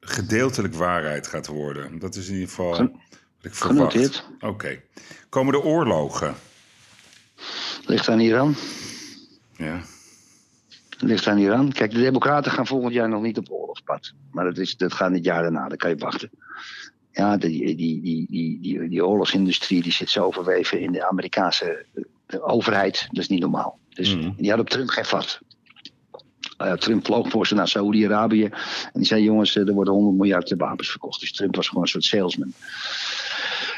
gedeeltelijk 0.00 0.74
waarheid 0.74 1.26
gaat 1.26 1.46
worden. 1.46 1.98
Dat 1.98 2.14
is 2.14 2.26
in 2.26 2.32
ieder 2.32 2.48
geval 2.48 2.72
Gen- 2.72 3.00
wat 3.36 3.52
ik 3.52 3.54
verwacht. 3.54 4.28
Oké. 4.40 4.80
Komen 5.28 5.52
de 5.52 5.62
oorlogen? 5.62 6.34
Ligt 7.86 8.08
aan 8.08 8.20
Iran. 8.20 8.56
Ja. 9.56 9.82
Ligt 11.06 11.26
aan 11.26 11.38
Iran. 11.38 11.72
Kijk, 11.72 11.90
de 11.90 12.00
Democraten 12.00 12.52
gaan 12.52 12.66
volgend 12.66 12.92
jaar 12.94 13.08
nog 13.08 13.22
niet 13.22 13.38
op 13.38 13.50
oorlogspad. 13.50 14.12
Maar 14.30 14.44
dat, 14.44 14.58
is, 14.58 14.76
dat 14.76 14.92
gaat 14.92 15.12
het 15.12 15.24
jaar 15.24 15.42
daarna, 15.42 15.68
dan 15.68 15.76
kan 15.76 15.90
je 15.90 15.96
wachten. 15.96 16.30
Ja, 17.12 17.36
die, 17.36 17.76
die, 17.76 18.00
die, 18.02 18.26
die, 18.30 18.58
die, 18.60 18.88
die 18.88 19.06
oorlogsindustrie 19.06 19.82
die 19.82 19.92
zit 19.92 20.10
zo 20.10 20.30
verweven 20.30 20.80
in 20.80 20.92
de 20.92 21.08
Amerikaanse 21.08 21.84
eh, 22.26 22.48
overheid. 22.48 23.06
Dat 23.10 23.22
is 23.22 23.28
niet 23.28 23.40
normaal. 23.40 23.78
Dus 23.88 24.16
Mhm. 24.16 24.30
die 24.36 24.50
had 24.50 24.60
op 24.60 24.68
Trump 24.70 24.88
geen 24.88 25.04
vat. 25.04 25.40
Ja, 26.58 26.76
Trump 26.76 27.04
vloog 27.06 27.28
voor 27.30 27.46
ze 27.46 27.54
naar 27.54 27.68
Saoedi-Arabië. 27.68 28.44
En 28.44 28.90
die 28.92 29.04
zei: 29.04 29.22
Jongens, 29.22 29.56
eh, 29.56 29.68
er 29.68 29.74
worden 29.74 29.94
100 29.94 30.16
miljard 30.16 30.54
wapens 30.56 30.90
verkocht. 30.90 31.20
Dus 31.20 31.32
Trump 31.32 31.56
was 31.56 31.68
gewoon 31.68 31.82
een 31.82 31.88
soort 31.88 32.04
salesman. 32.04 32.52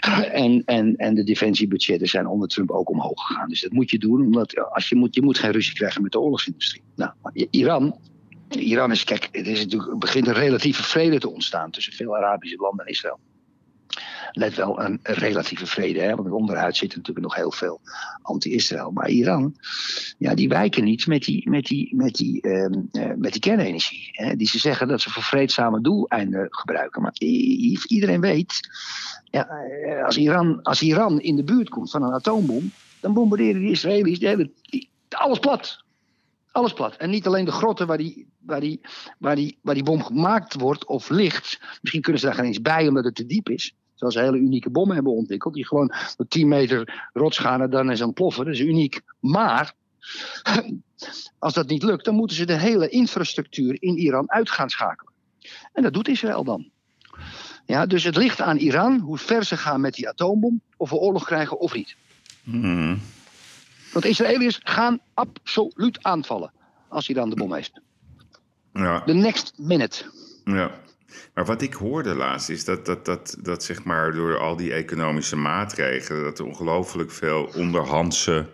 En, 0.33 0.63
en, 0.65 0.97
en 0.97 1.15
de 1.15 1.25
defensiebudgetten 1.25 2.09
zijn 2.09 2.27
onder 2.27 2.49
Trump 2.49 2.71
ook 2.71 2.91
omhoog 2.91 3.27
gegaan. 3.27 3.49
Dus 3.49 3.61
dat 3.61 3.73
moet 3.73 3.91
je 3.91 3.99
doen, 3.99 4.21
omdat 4.21 4.71
als 4.71 4.89
je, 4.89 4.97
moet, 4.97 5.15
je 5.15 5.23
moet 5.23 5.39
geen 5.39 5.51
ruzie 5.51 5.75
krijgen 5.75 6.03
met 6.03 6.13
de 6.13 6.21
oorlogsindustrie. 6.21 6.83
Nou, 6.95 7.13
Iran, 7.51 7.99
Iran 8.49 8.91
is, 8.91 9.05
kijk, 9.05 9.29
het 9.33 9.47
is 9.47 9.59
natuurlijk, 9.59 9.91
er 9.91 9.99
begint 9.99 10.27
een 10.27 10.33
relatieve 10.33 10.83
vrede 10.83 11.19
te 11.19 11.31
ontstaan 11.31 11.71
tussen 11.71 11.93
veel 11.93 12.17
Arabische 12.17 12.57
landen 12.57 12.85
en 12.85 12.93
Israël. 12.93 13.19
Let 14.39 14.55
wel, 14.55 14.81
een, 14.81 14.99
relatieve 15.03 15.67
vrede, 15.67 16.01
hè, 16.01 16.15
want 16.15 16.31
onderuit 16.31 16.77
zit 16.77 16.97
natuurlijk 16.97 17.27
nog 17.27 17.35
heel 17.35 17.53
veel 17.53 17.81
anti-Israël. 18.23 18.91
Maar 18.91 19.09
Iran, 19.09 19.57
ja, 20.19 20.35
die 20.35 20.49
wijken 20.49 20.85
niet 20.85 21.07
met 21.07 21.23
die, 21.23 21.51
met 21.51 21.65
die, 21.65 21.97
met 21.97 22.15
die, 22.15 22.41
ehm, 22.41 22.81
eh, 22.93 23.17
met 23.17 23.33
die 23.33 23.41
kernenergie. 23.41 24.09
Hè, 24.13 24.37
die 24.37 24.49
ze 24.49 24.59
zeggen 24.59 24.89
dat 24.89 25.01
ze 25.01 25.11
voor 25.11 25.23
vreedzame 25.23 25.81
doeleinden 25.81 26.47
gebruiken. 26.51 27.03
Maar 27.03 27.15
iedereen 27.87 28.21
weet, 28.21 28.61
ja, 29.25 29.49
eh, 29.49 30.05
als, 30.05 30.17
Iran, 30.17 30.63
als 30.63 30.83
Iran 30.83 31.21
in 31.21 31.37
de 31.37 31.45
buurt 31.45 31.69
komt 31.69 31.91
van 31.91 32.03
een 32.03 32.13
atoombom, 32.13 32.73
dan 33.01 33.15
bombarderen 33.15 33.61
die 33.61 33.71
Israëli's 33.71 34.19
de 34.19 34.27
hele, 34.27 34.51
alles 35.09 35.39
plat. 35.39 35.85
Alles 36.53 36.73
plat. 36.73 36.97
En 36.97 37.11
niet 37.11 37.27
alleen 37.27 37.45
de 37.45 37.53
grotten 37.53 37.87
waar 37.87 37.99
die, 37.99 38.27
waar, 38.39 38.61
die, 38.61 38.81
waar, 39.19 39.37
die, 39.37 39.59
waar 39.63 39.75
die 39.75 39.85
bom 39.85 40.03
gemaakt 40.03 40.55
wordt 40.55 40.87
of 40.87 41.09
ligt. 41.09 41.61
Misschien 41.81 42.03
kunnen 42.03 42.21
ze 42.21 42.27
daar 42.27 42.37
geen 42.37 42.45
eens 42.45 42.63
bij 42.63 42.89
omdat 42.89 43.05
het 43.05 43.15
te 43.15 43.27
diep 43.27 43.49
is. 43.49 43.75
Zoals 43.97 44.15
ze 44.15 44.21
hele 44.21 44.37
unieke 44.37 44.71
bommen 44.71 44.95
hebben 44.95 45.13
ontwikkeld. 45.13 45.55
Die 45.55 45.67
gewoon 45.67 45.93
door 46.17 46.29
10 46.29 46.49
meter 46.49 47.09
rots 47.13 47.39
gaan 47.39 47.63
en 47.63 47.71
dan 47.71 47.91
is 47.91 48.01
aan 48.01 48.07
het 48.07 48.17
ploffen. 48.17 48.45
Dat 48.45 48.55
is 48.55 48.61
uniek. 48.61 49.01
Maar 49.21 49.75
als 51.39 51.55
dat 51.55 51.69
niet 51.69 51.83
lukt, 51.83 52.05
dan 52.05 52.15
moeten 52.15 52.37
ze 52.37 52.45
de 52.45 52.59
hele 52.59 52.89
infrastructuur 52.89 53.77
in 53.83 53.97
Iran 53.97 54.31
uit 54.31 54.51
gaan 54.51 54.71
schakelen. 54.71 55.13
En 55.73 55.83
dat 55.83 55.93
doet 55.93 56.09
Israël 56.09 56.45
dan. 56.45 56.71
Ja, 57.67 57.87
dus 57.87 58.05
het 58.05 58.17
ligt 58.17 58.41
aan 58.41 58.57
Iran 58.57 58.99
hoe 58.99 59.19
ver 59.19 59.45
ze 59.45 59.57
gaan 59.57 59.81
met 59.81 59.95
die 59.95 60.09
atoombom. 60.09 60.61
Of 60.77 60.91
we 60.91 60.97
oorlog 60.97 61.25
krijgen 61.25 61.59
of 61.59 61.75
niet. 61.75 61.97
Mhm. 62.43 62.97
Want 63.93 64.05
Israëliërs 64.05 64.61
gaan 64.63 65.01
absoluut 65.15 66.03
aanvallen. 66.03 66.53
Als 66.89 67.09
Iran 67.09 67.31
de 67.31 67.37
bom 67.37 67.55
heeft. 67.55 67.81
Ja. 68.73 69.03
The 69.03 69.13
next 69.13 69.53
minute. 69.59 70.05
Ja. 70.45 70.71
Maar 71.35 71.45
wat 71.45 71.63
ik 71.63 71.73
hoorde 71.75 72.15
laatst 72.15 72.49
is 72.49 72.65
dat, 72.65 72.87
dat, 72.87 73.05
dat, 73.05 73.37
dat 73.43 73.65
zeg 73.65 73.85
maar 73.85 74.13
door 74.13 74.39
al 74.39 74.57
die 74.57 74.73
economische 74.73 75.37
maatregelen... 75.37 76.23
dat 76.23 76.39
er 76.39 76.45
ongelooflijk 76.45 77.11
veel 77.11 77.51
onderhandse 77.55 78.47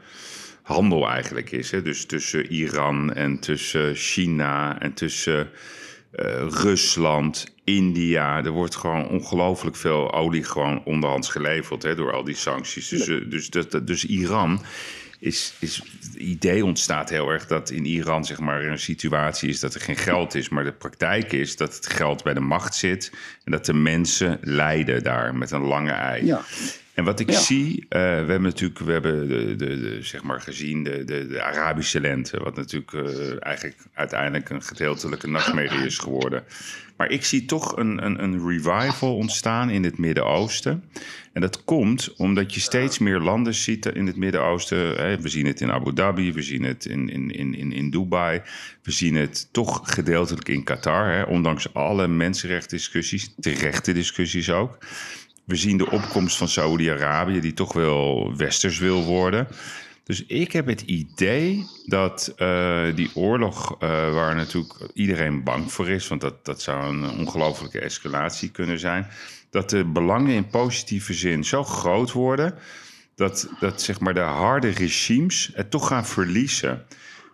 handel 0.63 1.09
eigenlijk 1.09 1.51
is. 1.53 1.71
Hè? 1.71 1.83
Dus 1.83 2.07
tussen 2.07 2.53
Iran 2.53 3.13
en 3.13 3.39
tussen 3.39 3.95
China 3.95 4.81
en 4.81 4.93
tussen 4.95 5.51
eh, 6.13 6.47
Rusland, 6.49 7.55
India. 7.65 8.45
Er 8.45 8.51
wordt 8.51 8.77
gewoon 8.77 9.09
ongelooflijk 9.09 9.77
veel 9.77 10.13
olie 10.13 10.45
gewoon 10.45 10.83
onderhands 10.85 11.29
geleverd 11.29 11.83
hè, 11.83 11.95
door 11.95 12.13
al 12.13 12.25
die 12.25 12.35
sancties. 12.37 12.89
Dus, 12.89 13.09
eh, 13.09 13.17
dus, 13.31 13.51
dat- 13.51 13.87
dus 13.87 14.05
Iran 14.05 14.63
is, 15.23 15.55
is, 15.59 15.83
het 16.01 16.15
idee 16.15 16.65
ontstaat 16.65 17.11
heel 17.11 17.29
erg 17.29 17.47
dat 17.47 17.71
in 17.71 17.85
Iran 17.85 18.25
zeg 18.25 18.39
maar, 18.39 18.65
een 18.65 18.79
situatie 18.79 19.49
is 19.49 19.61
dat 19.61 19.75
er 19.75 19.81
geen 19.81 19.97
geld 19.97 20.35
is. 20.35 20.49
Maar 20.49 20.65
de 20.65 20.73
praktijk 20.73 21.33
is 21.33 21.57
dat 21.57 21.75
het 21.75 21.87
geld 21.87 22.23
bij 22.23 22.35
de 22.35 22.41
macht 22.41 22.75
zit 22.75 23.13
en 23.45 23.53
dat 23.53 23.67
de 23.67 23.75
mensen 23.75 24.39
lijden 24.41 25.03
daar 25.03 25.35
met 25.35 25.51
een 25.51 25.63
lange 25.63 25.91
ei. 25.91 26.27
Ja. 26.27 26.41
En 26.95 27.05
wat 27.05 27.21
ik 27.21 27.31
Ja. 27.31 27.39
zie, 27.41 27.87
eh, 27.89 28.01
we 28.01 28.07
hebben 28.07 28.43
natuurlijk 28.43 28.79
we 28.79 28.93
hebben 28.93 29.29
de, 29.29 29.57
de, 29.57 29.81
de, 29.81 29.99
zeg 30.03 30.23
maar 30.23 30.41
gezien 30.41 30.85
de, 30.85 31.05
de, 31.05 31.27
de 31.27 31.43
Arabische 31.43 32.01
lente, 32.01 32.43
wat 32.43 32.57
natuurlijk 32.57 32.93
eh, 32.93 33.47
eigenlijk 33.47 33.77
uiteindelijk 33.95 34.51
een 34.51 34.63
gedeeltelijke 34.63 35.29
nachtmerrie 35.29 35.87
is 35.87 35.99
geworden. 35.99 36.45
Maar 37.03 37.11
ik 37.11 37.25
zie 37.25 37.45
toch 37.45 37.77
een, 37.77 38.05
een, 38.05 38.23
een 38.23 38.49
revival 38.49 39.17
ontstaan 39.17 39.71
in 39.71 39.85
het 39.85 39.99
Midden-Oosten. 39.99 40.85
En 41.33 41.41
dat 41.41 41.65
komt 41.65 42.15
omdat 42.17 42.55
je 42.55 42.61
steeds 42.61 42.99
meer 42.99 43.19
landen 43.19 43.55
ziet 43.55 43.87
in 43.87 44.07
het 44.07 44.17
Midden-Oosten. 44.17 44.95
We 45.23 45.29
zien 45.29 45.47
het 45.47 45.61
in 45.61 45.73
Abu 45.73 45.93
Dhabi, 45.93 46.33
we 46.33 46.43
zien 46.43 46.63
het 46.63 46.85
in, 46.85 47.09
in, 47.09 47.31
in, 47.31 47.73
in, 47.73 47.91
Dubai. 47.91 48.43
We 48.83 48.91
zien 48.91 49.15
het 49.15 49.49
toch 49.53 49.81
gedeeltelijk 49.83 50.49
in 50.49 50.65
Qatar, 50.65 51.13
hè, 51.13 51.23
ondanks 51.23 51.75
alle 51.75 52.09
mensenrechtdiscussies, 52.09 53.35
terechte 53.41 53.93
discussies 53.93 54.51
ook. 54.51 54.79
We 55.45 55.57
zien 55.57 55.77
de 55.77 55.91
opkomst 55.91 56.37
van 56.37 56.49
Saoedi-Arabië, 56.49 57.41
die 57.41 57.55
toch 57.55 57.73
wel 57.73 58.33
westers 58.37 58.79
wil 58.79 59.05
worden. 59.05 59.47
Dus 60.05 60.27
ik 60.27 60.53
heb 60.53 60.67
het 60.67 60.81
idee 60.81 61.67
dat 61.87 62.33
eh, 62.37 62.85
die 62.95 63.11
oorlog, 63.15 63.77
eh, 63.79 63.89
waar 64.13 64.35
natuurlijk 64.35 64.75
iedereen 64.95 65.43
bang 65.45 65.73
voor 65.73 65.89
is, 65.89 66.09
want 66.09 66.21
dat, 66.21 66.45
dat 66.45 66.63
zou 66.63 66.85
een 66.85 67.11
ongelofelijke 67.11 67.81
escalatie 67.81 68.51
kunnen 68.51 68.79
zijn, 68.79 69.07
dat 69.51 69.71
de 69.71 69.85
belangen 69.85 70.35
in 70.35 70.47
positieve 70.47 71.15
zin 71.15 71.45
zo 71.45 71.65
groot 71.65 72.13
worden 72.13 72.55
dat, 73.15 73.49
dat 73.61 73.83
zeg 73.83 74.01
maar 74.01 74.15
de 74.15 74.21
harde 74.21 74.69
regimes 74.69 75.51
het 75.55 75.71
toch 75.71 75.87
gaan 75.87 76.07
verliezen. 76.07 76.85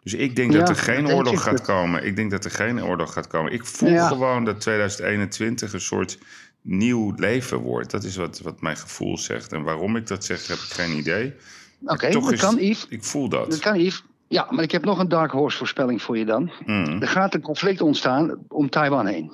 Dus 0.02 0.14
ik 0.14 0.36
denk 0.36 0.52
Ja, 0.52 0.58
dat 0.58 0.68
er 0.68 0.76
geen 0.76 1.04
dat 1.04 1.12
oorlog 1.12 1.42
gaat 1.42 1.62
komen. 1.62 2.04
Ik 2.04 2.16
denk 2.16 2.30
dat 2.30 2.44
er 2.44 2.50
geen 2.50 2.84
oorlog 2.84 3.12
gaat 3.12 3.26
komen. 3.26 3.52
Ik 3.52 3.66
voel 3.66 3.88
Ja. 3.88 4.08
gewoon 4.08 4.44
dat 4.44 4.60
2021 4.60 5.72
een 5.72 5.80
soort 5.80 6.18
nieuw 6.62 7.14
leven 7.16 7.58
wordt. 7.58 7.90
Dat 7.90 8.04
is 8.04 8.16
wat, 8.16 8.40
wat 8.40 8.60
mijn 8.60 8.76
gevoel 8.76 9.18
zegt. 9.18 9.52
En 9.52 9.62
waarom 9.62 9.96
ik 9.96 10.06
dat 10.06 10.24
zeg, 10.24 10.46
heb 10.46 10.56
ik 10.56 10.62
geen 10.62 10.96
idee. 10.96 11.34
Oké, 11.84 12.10
dat 12.10 12.32
is- 12.32 12.40
kan 12.40 12.56
Yves. 12.56 12.86
Ik 12.88 13.04
voel 13.04 13.28
dat. 13.28 13.50
Dat 13.50 13.58
kan 13.60 13.80
Yves. 13.80 14.02
Ja, 14.28 14.46
maar 14.50 14.64
ik 14.64 14.72
heb 14.72 14.84
nog 14.84 14.98
een 14.98 15.08
dark 15.08 15.30
horse 15.30 15.56
voorspelling 15.58 16.02
voor 16.02 16.18
je 16.18 16.24
dan. 16.24 16.50
Mm. 16.66 17.02
Er 17.02 17.08
gaat 17.08 17.34
een 17.34 17.40
conflict 17.40 17.80
ontstaan 17.80 18.38
om 18.48 18.70
Taiwan 18.70 19.06
heen. 19.06 19.32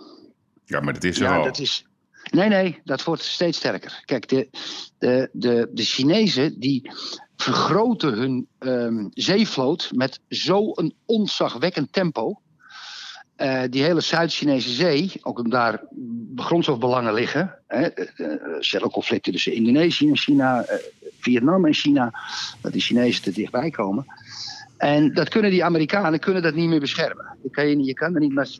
Ja, 0.64 0.80
maar 0.80 0.92
dat 0.94 1.04
is 1.04 1.16
er 1.16 1.22
Ja, 1.24 1.36
al. 1.36 1.44
dat 1.44 1.58
is. 1.58 1.86
Nee, 2.30 2.48
nee, 2.48 2.80
dat 2.84 3.04
wordt 3.04 3.22
steeds 3.22 3.58
sterker. 3.58 4.02
Kijk, 4.04 4.28
de, 4.28 4.48
de, 4.98 5.28
de, 5.32 5.68
de 5.72 5.82
Chinezen 5.82 6.60
die 6.60 6.90
vergroten 7.36 8.12
hun 8.12 8.46
ehm, 8.58 9.06
zeevloot 9.10 9.90
met 9.94 10.20
zo'n 10.28 10.94
onzagwekkend 11.04 11.92
tempo. 11.92 12.40
Eh, 13.36 13.62
die 13.70 13.82
hele 13.82 14.00
Zuid-Chinese 14.00 14.70
zee, 14.70 15.12
ook 15.22 15.38
omdat 15.38 15.52
daar 15.52 15.82
grondstofbelangen 16.36 17.14
liggen. 17.14 17.58
Hè, 17.66 17.82
eh, 17.86 18.32
eh, 18.32 18.60
Shell-conflicten 18.60 19.32
tussen 19.32 19.52
Indonesië 19.52 20.08
en 20.08 20.16
China, 20.16 20.64
Vietnam 21.24 21.64
en 21.64 21.74
China. 21.74 22.12
Dat 22.60 22.72
die 22.72 22.80
Chinezen 22.80 23.22
te 23.22 23.32
dichtbij 23.32 23.70
komen. 23.70 24.06
En 24.76 25.14
dat 25.14 25.28
kunnen 25.28 25.50
die 25.50 25.64
Amerikanen 25.64 26.20
kunnen 26.20 26.42
dat 26.42 26.54
niet 26.54 26.68
meer 26.68 26.80
beschermen. 26.80 27.36
Je 27.42 27.50
kan, 27.50 27.68
je, 27.68 27.84
je 27.84 27.94
kan 27.94 28.14
er 28.14 28.20
niet 28.20 28.32
met 28.32 28.58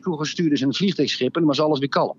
vliegtuigschip 0.69 1.35
en 1.35 1.41
dan 1.41 1.49
was 1.49 1.59
alles 1.59 1.79
weer 1.79 1.89
kalm. 1.89 2.17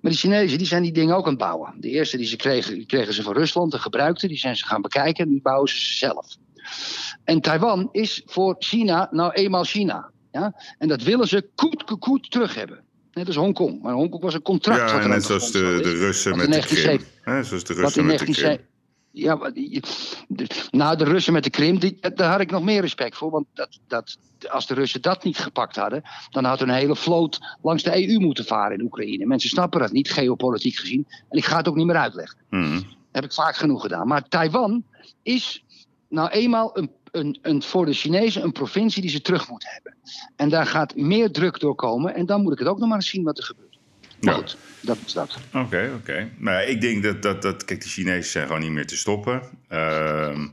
Maar 0.00 0.10
die 0.10 0.20
Chinezen 0.20 0.58
die 0.58 0.66
zijn 0.66 0.82
die 0.82 0.92
dingen 0.92 1.16
ook 1.16 1.24
aan 1.24 1.30
het 1.30 1.38
bouwen. 1.38 1.74
De 1.78 1.88
eerste 1.88 2.16
die 2.16 2.26
ze 2.26 2.36
kregen, 2.36 2.74
die 2.74 2.86
kregen 2.86 3.14
ze 3.14 3.22
van 3.22 3.32
Rusland, 3.32 3.72
de 3.72 3.78
gebruikte, 3.78 4.28
die 4.28 4.38
zijn 4.38 4.56
ze 4.56 4.66
gaan 4.66 4.82
bekijken 4.82 5.24
en 5.24 5.30
nu 5.30 5.40
bouwen 5.40 5.68
ze 5.68 5.76
ze 5.76 5.96
zelf. 5.96 6.36
En 7.24 7.40
Taiwan 7.40 7.88
is 7.92 8.22
voor 8.26 8.56
China 8.58 9.08
nou 9.10 9.32
eenmaal 9.32 9.64
China. 9.64 10.10
Ja? 10.32 10.54
En 10.78 10.88
dat 10.88 11.02
willen 11.02 11.28
ze 11.28 11.48
koet, 11.54 11.84
koet, 11.84 11.98
koet 11.98 12.30
terug 12.30 12.54
hebben. 12.54 12.84
Net 13.12 13.26
als 13.26 13.36
Hongkong. 13.36 13.82
Maar 13.82 13.92
Hongkong 13.92 14.22
was 14.22 14.34
een 14.34 14.42
contract. 14.42 14.90
Ja, 14.90 15.06
net 15.06 15.20
de 15.20 15.26
zoals 15.26 15.52
de, 15.52 15.58
de 15.82 15.92
is. 15.92 15.98
Russen 15.98 16.36
met 16.36 16.52
de 16.52 16.60
Krim. 16.60 17.00
1970 17.00 17.24
Hè, 17.24 17.44
zoals 17.44 17.64
de 17.64 17.74
Russen 17.74 18.06
met 18.06 18.18
de 18.18 18.24
Krim. 18.24 18.58
1970 19.12 19.20
Ja, 19.22 19.34
maar 19.34 19.52
die- 19.52 19.80
de- 20.28 20.68
nou, 20.70 20.96
de 20.96 21.04
Russen 21.04 21.32
met 21.32 21.44
de 21.44 21.50
Krim, 21.50 21.78
die, 21.78 21.98
daar 22.14 22.30
had 22.30 22.40
ik 22.40 22.50
nog 22.50 22.62
meer 22.62 22.80
respect 22.80 23.16
voor. 23.16 23.30
Want 23.30 23.46
dat, 23.54 23.78
dat, 23.86 24.18
als 24.50 24.66
de 24.66 24.74
Russen 24.74 25.02
dat 25.02 25.24
niet 25.24 25.38
gepakt 25.38 25.76
hadden, 25.76 26.02
dan 26.30 26.44
had 26.44 26.60
een 26.60 26.70
hele 26.70 26.96
vloot 26.96 27.38
langs 27.62 27.82
de 27.82 28.08
EU 28.08 28.18
moeten 28.18 28.44
varen 28.44 28.78
in 28.78 28.84
Oekraïne. 28.84 29.26
Mensen 29.26 29.50
snappen 29.50 29.80
dat 29.80 29.92
niet, 29.92 30.10
geopolitiek 30.12 30.76
gezien. 30.76 31.06
En 31.28 31.38
ik 31.38 31.44
ga 31.44 31.56
het 31.56 31.68
ook 31.68 31.76
niet 31.76 31.86
meer 31.86 31.96
uitleggen. 31.96 32.38
Mm. 32.50 32.82
heb 33.12 33.24
ik 33.24 33.32
vaak 33.32 33.56
genoeg 33.56 33.82
gedaan. 33.82 34.06
Maar 34.06 34.28
Taiwan 34.28 34.84
is 35.22 35.64
nou 36.08 36.28
eenmaal 36.30 36.78
een, 36.78 36.90
een, 37.10 37.38
een, 37.42 37.62
voor 37.62 37.86
de 37.86 37.92
Chinezen 37.92 38.42
een 38.42 38.52
provincie 38.52 39.02
die 39.02 39.10
ze 39.10 39.20
terug 39.20 39.48
moeten 39.48 39.68
hebben. 39.72 39.96
En 40.36 40.48
daar 40.48 40.66
gaat 40.66 40.96
meer 40.96 41.30
druk 41.32 41.60
door 41.60 41.74
komen. 41.74 42.14
En 42.14 42.26
dan 42.26 42.42
moet 42.42 42.52
ik 42.52 42.58
het 42.58 42.68
ook 42.68 42.78
nog 42.78 42.88
maar 42.88 42.96
eens 42.96 43.08
zien 43.08 43.24
wat 43.24 43.38
er 43.38 43.44
gebeurt. 43.44 43.69
Maar 44.20 44.34
Ja. 44.34 44.40
goed, 44.40 44.56
dat 44.80 44.98
is 45.06 45.12
dat. 45.12 45.38
Oké, 45.54 45.92
oké. 45.96 46.28
Nou, 46.38 46.56
ja, 46.60 46.62
ik 46.66 46.80
denk 46.80 47.02
dat, 47.02 47.22
dat, 47.22 47.42
dat... 47.42 47.64
Kijk, 47.64 47.80
de 47.82 47.88
Chinezen 47.88 48.30
zijn 48.30 48.46
gewoon 48.46 48.60
niet 48.62 48.70
meer 48.70 48.86
te 48.86 48.96
stoppen. 48.96 49.42
Ehm, 49.68 50.46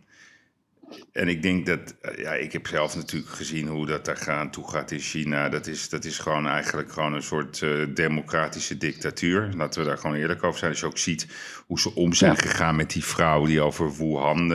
en 1.11 1.27
ik 1.27 1.41
denk 1.41 1.65
dat... 1.65 1.95
eh, 2.01 2.17
Ja, 2.17 2.33
ik 2.33 2.51
heb 2.53 2.67
zelf 2.67 2.95
natuurlijk 2.95 3.31
gezien 3.31 3.67
hoe 3.67 3.85
dat 3.85 4.05
daar 4.05 4.17
gaan, 4.17 4.51
toe 4.51 4.69
gaat 4.71 4.91
in 4.91 4.99
China. 4.99 5.49
Dat 5.49 5.67
is, 5.67 5.89
dat 5.89 6.05
is 6.05 6.19
gewoon 6.19 6.47
eigenlijk 6.47 6.91
gewoon 6.91 7.13
een 7.13 7.23
soort 7.23 7.61
eh, 7.61 7.69
democratische 7.93 8.77
dictatuur. 8.77 9.49
Laten 9.55 9.81
we 9.81 9.87
daar 9.87 9.97
gewoon 9.97 10.15
eerlijk 10.15 10.43
over 10.43 10.59
zijn. 10.59 10.71
Als 10.71 10.79
je 10.79 10.85
ook 10.85 10.97
ziet 10.97 11.27
hoe 11.65 11.79
ze 11.79 11.95
om 11.95 12.13
zijn 12.13 12.31
Ja. 12.33 12.37
gegaan 12.41 12.75
met 12.75 12.91
die 12.91 13.03
vrouw 13.05 13.45
die 13.45 13.61
over 13.61 13.97
Wuhan 13.97 14.51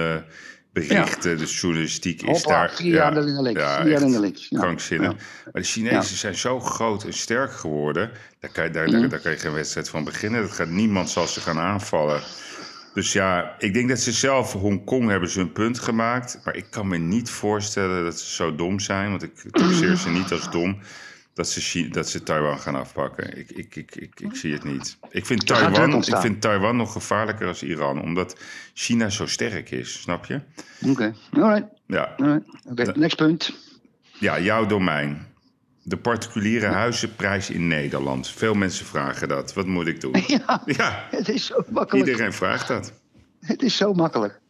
berichtte. 0.72 1.34
De 1.34 1.44
journalistiek 1.44 2.22
is 2.22 2.28
Hoppa, 2.28 2.48
daar... 2.60 2.70
vier 2.74 2.92
jaar 2.92 3.16
in 3.16 3.34
de 3.34 3.42
links. 3.42 3.60
ja, 3.60 3.76
vier 3.80 3.84
jaar 3.90 3.92
echt 3.94 4.02
in 4.06 4.12
de 4.12 4.20
links. 4.20 4.46
Ja. 4.48 4.58
krankzinnig. 4.58 5.10
Ja. 5.10 5.16
Maar 5.52 5.62
de 5.62 5.68
Chinezen 5.68 6.16
zijn 6.16 6.34
zo 6.34 6.60
groot 6.60 7.04
en 7.04 7.12
sterk 7.12 7.52
geworden. 7.52 8.10
Daar 8.40 8.50
kan, 8.52 8.64
je, 8.64 8.70
daar, 8.70 8.86
daar, 8.90 9.00
Mhm. 9.00 9.08
daar 9.08 9.20
kan 9.20 9.32
je 9.32 9.38
geen 9.38 9.52
wedstrijd 9.52 9.88
van 9.88 10.04
beginnen. 10.04 10.40
Dat 10.42 10.52
gaat 10.52 10.68
niemand 10.68 11.10
zal 11.10 11.26
ze 11.26 11.40
gaan 11.40 11.58
aanvallen. 11.58 12.20
Dus 12.94 13.12
ja, 13.12 13.54
ik 13.58 13.74
denk 13.74 13.88
dat 13.88 14.00
ze 14.00 14.12
zelf, 14.12 14.52
Hongkong 14.52 15.08
hebben 15.08 15.28
ze 15.28 15.40
een 15.40 15.52
punt 15.52 15.78
gemaakt. 15.78 16.40
Maar 16.44 16.56
ik 16.56 16.66
kan 16.70 16.88
me 16.88 16.96
niet 16.98 17.30
voorstellen 17.30 18.04
dat 18.04 18.20
ze 18.20 18.34
zo 18.34 18.54
dom 18.54 18.80
zijn. 18.80 19.10
Want 19.10 19.22
ik 19.22 19.32
taxeer 19.50 19.96
ze 19.96 20.10
niet 20.10 20.32
als 20.32 20.50
dom. 20.50 20.78
Dat 21.34 21.48
ze, 21.48 21.88
dat 21.88 22.08
ze 22.08 22.22
Taiwan 22.22 22.58
gaan 22.58 22.74
afpakken. 22.74 23.38
Ik, 23.38 23.50
ik, 23.50 23.76
ik, 23.76 23.94
ik, 23.96 24.20
ik 24.20 24.36
zie 24.36 24.52
het 24.52 24.64
niet. 24.64 24.98
Ik 25.10 25.26
vind, 25.26 25.46
Taiwan, 25.46 25.94
ik 26.04 26.16
vind 26.16 26.40
Taiwan 26.40 26.76
nog 26.76 26.92
gevaarlijker 26.92 27.46
als 27.46 27.62
Iran. 27.62 28.00
Omdat 28.02 28.36
China 28.74 29.10
zo 29.10 29.26
sterk 29.26 29.70
is, 29.70 30.00
snap 30.00 30.26
je? 30.26 30.40
Oké, 30.86 31.14
alright. 31.32 31.66
Ja, 31.86 32.14
alright. 32.16 32.44
Oké, 32.70 32.92
next 32.98 33.16
punt. 33.16 33.54
ja 34.18 34.40
jouw 34.40 34.66
domein. 34.66 35.26
De 35.84 35.96
particuliere 35.96 36.66
huizenprijs 36.66 37.50
in 37.50 37.66
Nederland. 37.66 38.28
Veel 38.28 38.54
mensen 38.54 38.86
vragen 38.86 39.28
dat. 39.28 39.54
Wat 39.54 39.66
moet 39.66 39.86
ik 39.86 40.00
doen? 40.00 40.12
Ja, 40.26 40.62
Ja, 40.66 41.06
het 41.10 41.28
is 41.28 41.46
zo 41.46 41.64
makkelijk. 41.68 42.06
iedereen 42.08 42.32
vraagt 42.32 42.68
dat. 42.68 42.92
Het 43.40 43.62
is 43.62 43.76
zo 43.76 43.92
makkelijk. 43.92 44.40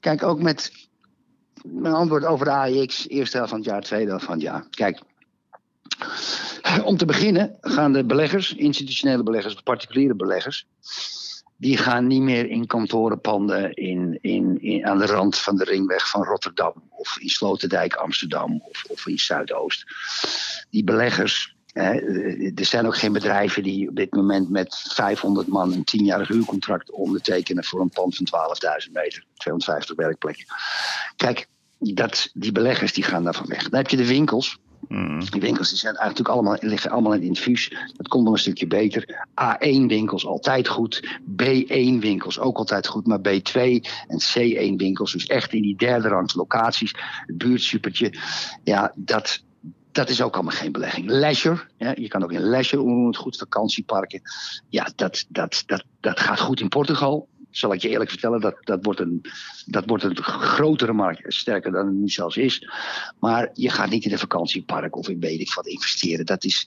Kijk, 0.00 0.22
ook 0.22 0.42
met 0.42 0.72
mijn 1.62 1.94
antwoord 1.94 2.24
over 2.24 2.44
de 2.44 2.52
AIX, 2.52 3.08
eerste 3.08 3.36
helft 3.36 3.50
van 3.50 3.60
het 3.60 3.68
jaar, 3.68 3.82
tweede 3.82 4.08
helft 4.10 4.24
van 4.24 4.34
het 4.34 4.42
jaar. 4.42 4.64
Kijk, 4.70 5.00
om 6.84 6.96
te 6.96 7.04
beginnen 7.04 7.56
gaan 7.60 7.92
de 7.92 8.04
beleggers, 8.04 8.54
institutionele 8.54 9.22
beleggers, 9.22 9.54
particuliere 9.54 10.14
beleggers, 10.14 10.66
die 11.60 11.76
gaan 11.76 12.06
niet 12.06 12.22
meer 12.22 12.46
in 12.50 12.66
kantorenpanden 12.66 13.74
in, 13.74 14.18
in, 14.20 14.62
in, 14.62 14.86
aan 14.86 14.98
de 14.98 15.06
rand 15.06 15.38
van 15.38 15.56
de 15.56 15.64
ringweg 15.64 16.08
van 16.08 16.24
Rotterdam 16.24 16.72
of 16.90 17.18
in 17.18 17.28
Sloterdijk, 17.28 17.94
Amsterdam 17.94 18.62
of, 18.68 18.84
of 18.88 19.06
in 19.06 19.18
Zuidoost. 19.18 19.84
Die 20.70 20.84
beleggers, 20.84 21.56
hè, 21.72 21.92
er 22.54 22.64
zijn 22.64 22.86
ook 22.86 22.96
geen 22.96 23.12
bedrijven 23.12 23.62
die 23.62 23.88
op 23.88 23.96
dit 23.96 24.12
moment 24.12 24.50
met 24.50 24.84
500 24.88 25.48
man 25.48 25.72
een 25.72 25.84
10-jarig 25.98 26.28
huurcontract 26.28 26.90
ondertekenen 26.90 27.64
voor 27.64 27.80
een 27.80 27.90
pand 27.90 28.16
van 28.16 28.26
12.000 28.86 28.92
meter, 28.92 29.24
250 29.36 29.96
werkplekken. 29.96 30.44
Kijk, 31.16 31.48
dat, 31.80 32.30
die 32.34 32.52
beleggers 32.52 32.92
die 32.92 33.04
gaan 33.04 33.24
daarvan 33.24 33.46
weg. 33.46 33.68
Dan 33.68 33.80
heb 33.80 33.90
je 33.90 33.96
de 33.96 34.06
winkels. 34.06 34.58
Mm. 34.88 35.24
Die 35.30 35.40
winkels 35.40 35.68
die 35.68 35.78
zijn 35.78 35.96
eigenlijk 35.96 36.28
allemaal, 36.28 36.56
liggen 36.60 36.90
allemaal 36.90 37.12
in 37.12 37.18
het 37.18 37.28
infuus. 37.28 37.72
Dat 37.96 38.08
komt 38.08 38.24
nog 38.24 38.32
een 38.32 38.38
stukje 38.38 38.66
beter. 38.66 39.26
A1-winkels 39.42 40.26
altijd 40.26 40.68
goed. 40.68 41.18
B1-winkels 41.42 42.38
ook 42.38 42.58
altijd 42.58 42.86
goed. 42.86 43.06
Maar 43.06 43.18
B2 43.18 43.60
en 44.06 44.20
C1-winkels, 44.20 45.12
dus 45.12 45.26
echt 45.26 45.52
in 45.52 45.62
die 45.62 45.76
derde 45.76 46.08
rangs 46.08 46.34
locaties. 46.34 46.94
Het 47.26 47.38
buurtsupertje. 47.38 48.14
Ja, 48.64 48.92
dat, 48.96 49.42
dat 49.92 50.08
is 50.08 50.22
ook 50.22 50.34
allemaal 50.34 50.56
geen 50.56 50.72
belegging. 50.72 51.10
Leisure, 51.10 51.60
ja, 51.76 51.94
je 51.94 52.08
kan 52.08 52.22
ook 52.22 52.32
in 52.32 52.40
leisure 52.40 53.06
het 53.06 53.16
goed. 53.16 53.36
Vakantieparken. 53.36 54.22
Ja, 54.68 54.88
dat, 54.96 55.24
dat, 55.28 55.62
dat, 55.66 55.84
dat 56.00 56.20
gaat 56.20 56.40
goed 56.40 56.60
in 56.60 56.68
Portugal. 56.68 57.28
Zal 57.50 57.72
ik 57.72 57.82
je 57.82 57.88
eerlijk 57.88 58.10
vertellen, 58.10 58.40
dat, 58.40 58.56
dat, 58.60 58.84
wordt 58.84 59.00
een, 59.00 59.22
dat 59.66 59.84
wordt 59.86 60.04
een 60.04 60.22
grotere 60.22 60.92
markt. 60.92 61.34
Sterker 61.34 61.72
dan 61.72 61.86
het 61.86 61.94
nu 61.94 62.08
zelfs 62.08 62.36
is. 62.36 62.70
Maar 63.18 63.50
je 63.52 63.70
gaat 63.70 63.90
niet 63.90 64.04
in 64.04 64.12
een 64.12 64.18
vakantiepark 64.18 64.96
of 64.96 65.08
in 65.08 65.20
weet 65.20 65.40
ik 65.40 65.54
wat 65.54 65.66
investeren. 65.66 66.26
Dat, 66.26 66.44
is, 66.44 66.66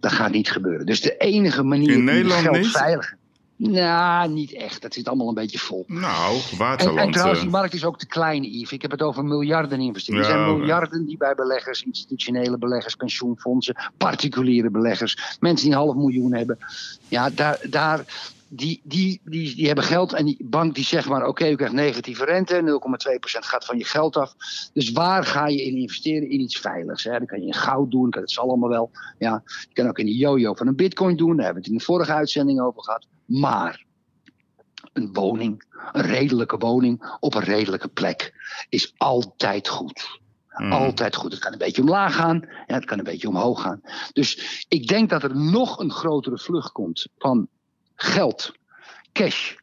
dat 0.00 0.12
gaat 0.12 0.30
niet 0.30 0.50
gebeuren. 0.50 0.86
Dus 0.86 1.00
de 1.00 1.16
enige 1.16 1.62
manier 1.62 1.90
In 1.90 2.04
Nederland 2.04 2.42
geld 2.42 2.56
niet? 2.56 2.70
veilig... 2.70 3.16
Nou, 3.58 4.30
niet 4.30 4.52
echt. 4.52 4.82
Dat 4.82 4.94
zit 4.94 5.08
allemaal 5.08 5.28
een 5.28 5.34
beetje 5.34 5.58
vol. 5.58 5.84
Nou, 5.86 6.34
En, 6.34 6.42
en 6.50 6.56
Waterland. 6.58 7.12
trouwens, 7.12 7.38
eh, 7.38 7.44
die 7.44 7.54
markt 7.54 7.74
is 7.74 7.84
ook 7.84 7.98
te 7.98 8.06
klein, 8.06 8.42
Yves. 8.42 8.72
Ik 8.72 8.82
heb 8.82 8.90
het 8.90 9.02
over 9.02 9.24
miljarden 9.24 9.80
investeren. 9.80 10.20
Ja, 10.20 10.26
er 10.26 10.32
zijn 10.32 10.58
miljarden 10.58 11.06
die 11.06 11.16
bij 11.16 11.34
beleggers, 11.34 11.82
institutionele 11.82 12.58
beleggers, 12.58 12.94
pensioenfondsen, 12.94 13.76
particuliere 13.96 14.70
beleggers, 14.70 15.36
mensen 15.40 15.66
die 15.66 15.74
een 15.74 15.82
half 15.82 15.94
miljoen 15.94 16.34
hebben. 16.34 16.58
Ja, 17.08 17.30
daar, 17.30 17.60
daar 17.70 18.04
die, 18.48 18.80
die, 18.84 19.20
die, 19.24 19.54
die 19.54 19.66
hebben 19.66 19.84
geld 19.84 20.12
en 20.12 20.24
die 20.24 20.44
bank 20.44 20.74
die 20.74 20.84
zegt 20.84 21.08
maar: 21.08 21.26
oké, 21.26 21.48
u 21.48 21.54
krijgt 21.54 21.74
negatieve 21.74 22.24
rente, 22.24 22.80
0,2% 23.34 23.38
gaat 23.38 23.64
van 23.64 23.78
je 23.78 23.84
geld 23.84 24.16
af. 24.16 24.34
Dus 24.72 24.92
waar 24.92 25.24
ga 25.24 25.46
je 25.46 25.64
in 25.64 25.76
investeren? 25.76 26.30
In 26.30 26.40
iets 26.40 26.58
veiligs. 26.58 27.04
Hè? 27.04 27.10
Dan 27.10 27.26
kan 27.26 27.40
je 27.40 27.46
in 27.46 27.54
goud 27.54 27.90
doen, 27.90 28.10
dat 28.10 28.30
zal 28.30 28.48
allemaal 28.48 28.68
wel. 28.68 28.90
Ja, 29.18 29.42
je 29.44 29.72
kan 29.72 29.88
ook 29.88 29.98
in 29.98 30.06
de 30.06 30.16
yo-yo 30.16 30.54
van 30.54 30.66
een 30.66 30.76
bitcoin 30.76 31.16
doen, 31.16 31.36
daar 31.36 31.44
hebben 31.44 31.62
we 31.62 31.68
het 31.68 31.70
in 31.70 31.78
de 31.78 31.92
vorige 31.92 32.12
uitzending 32.12 32.60
over 32.60 32.82
gehad. 32.82 33.06
Maar 33.24 33.84
een 34.92 35.12
woning, 35.12 35.64
een 35.92 36.02
redelijke 36.02 36.56
woning 36.56 37.16
op 37.20 37.34
een 37.34 37.42
redelijke 37.42 37.88
plek, 37.88 38.34
is 38.68 38.94
altijd 38.96 39.68
goed. 39.68 40.20
Hmm. 40.48 40.72
Altijd 40.72 41.16
goed. 41.16 41.32
Het 41.32 41.40
kan 41.40 41.52
een 41.52 41.58
beetje 41.58 41.82
omlaag 41.82 42.14
gaan, 42.14 42.48
ja, 42.66 42.74
het 42.74 42.84
kan 42.84 42.98
een 42.98 43.04
beetje 43.04 43.28
omhoog 43.28 43.62
gaan. 43.62 43.80
Dus 44.12 44.64
ik 44.68 44.86
denk 44.86 45.10
dat 45.10 45.22
er 45.22 45.36
nog 45.36 45.78
een 45.78 45.92
grotere 45.92 46.38
vlucht 46.38 46.72
komt 46.72 47.08
van 47.18 47.48
geld, 48.00 48.52
cash. 49.12 49.54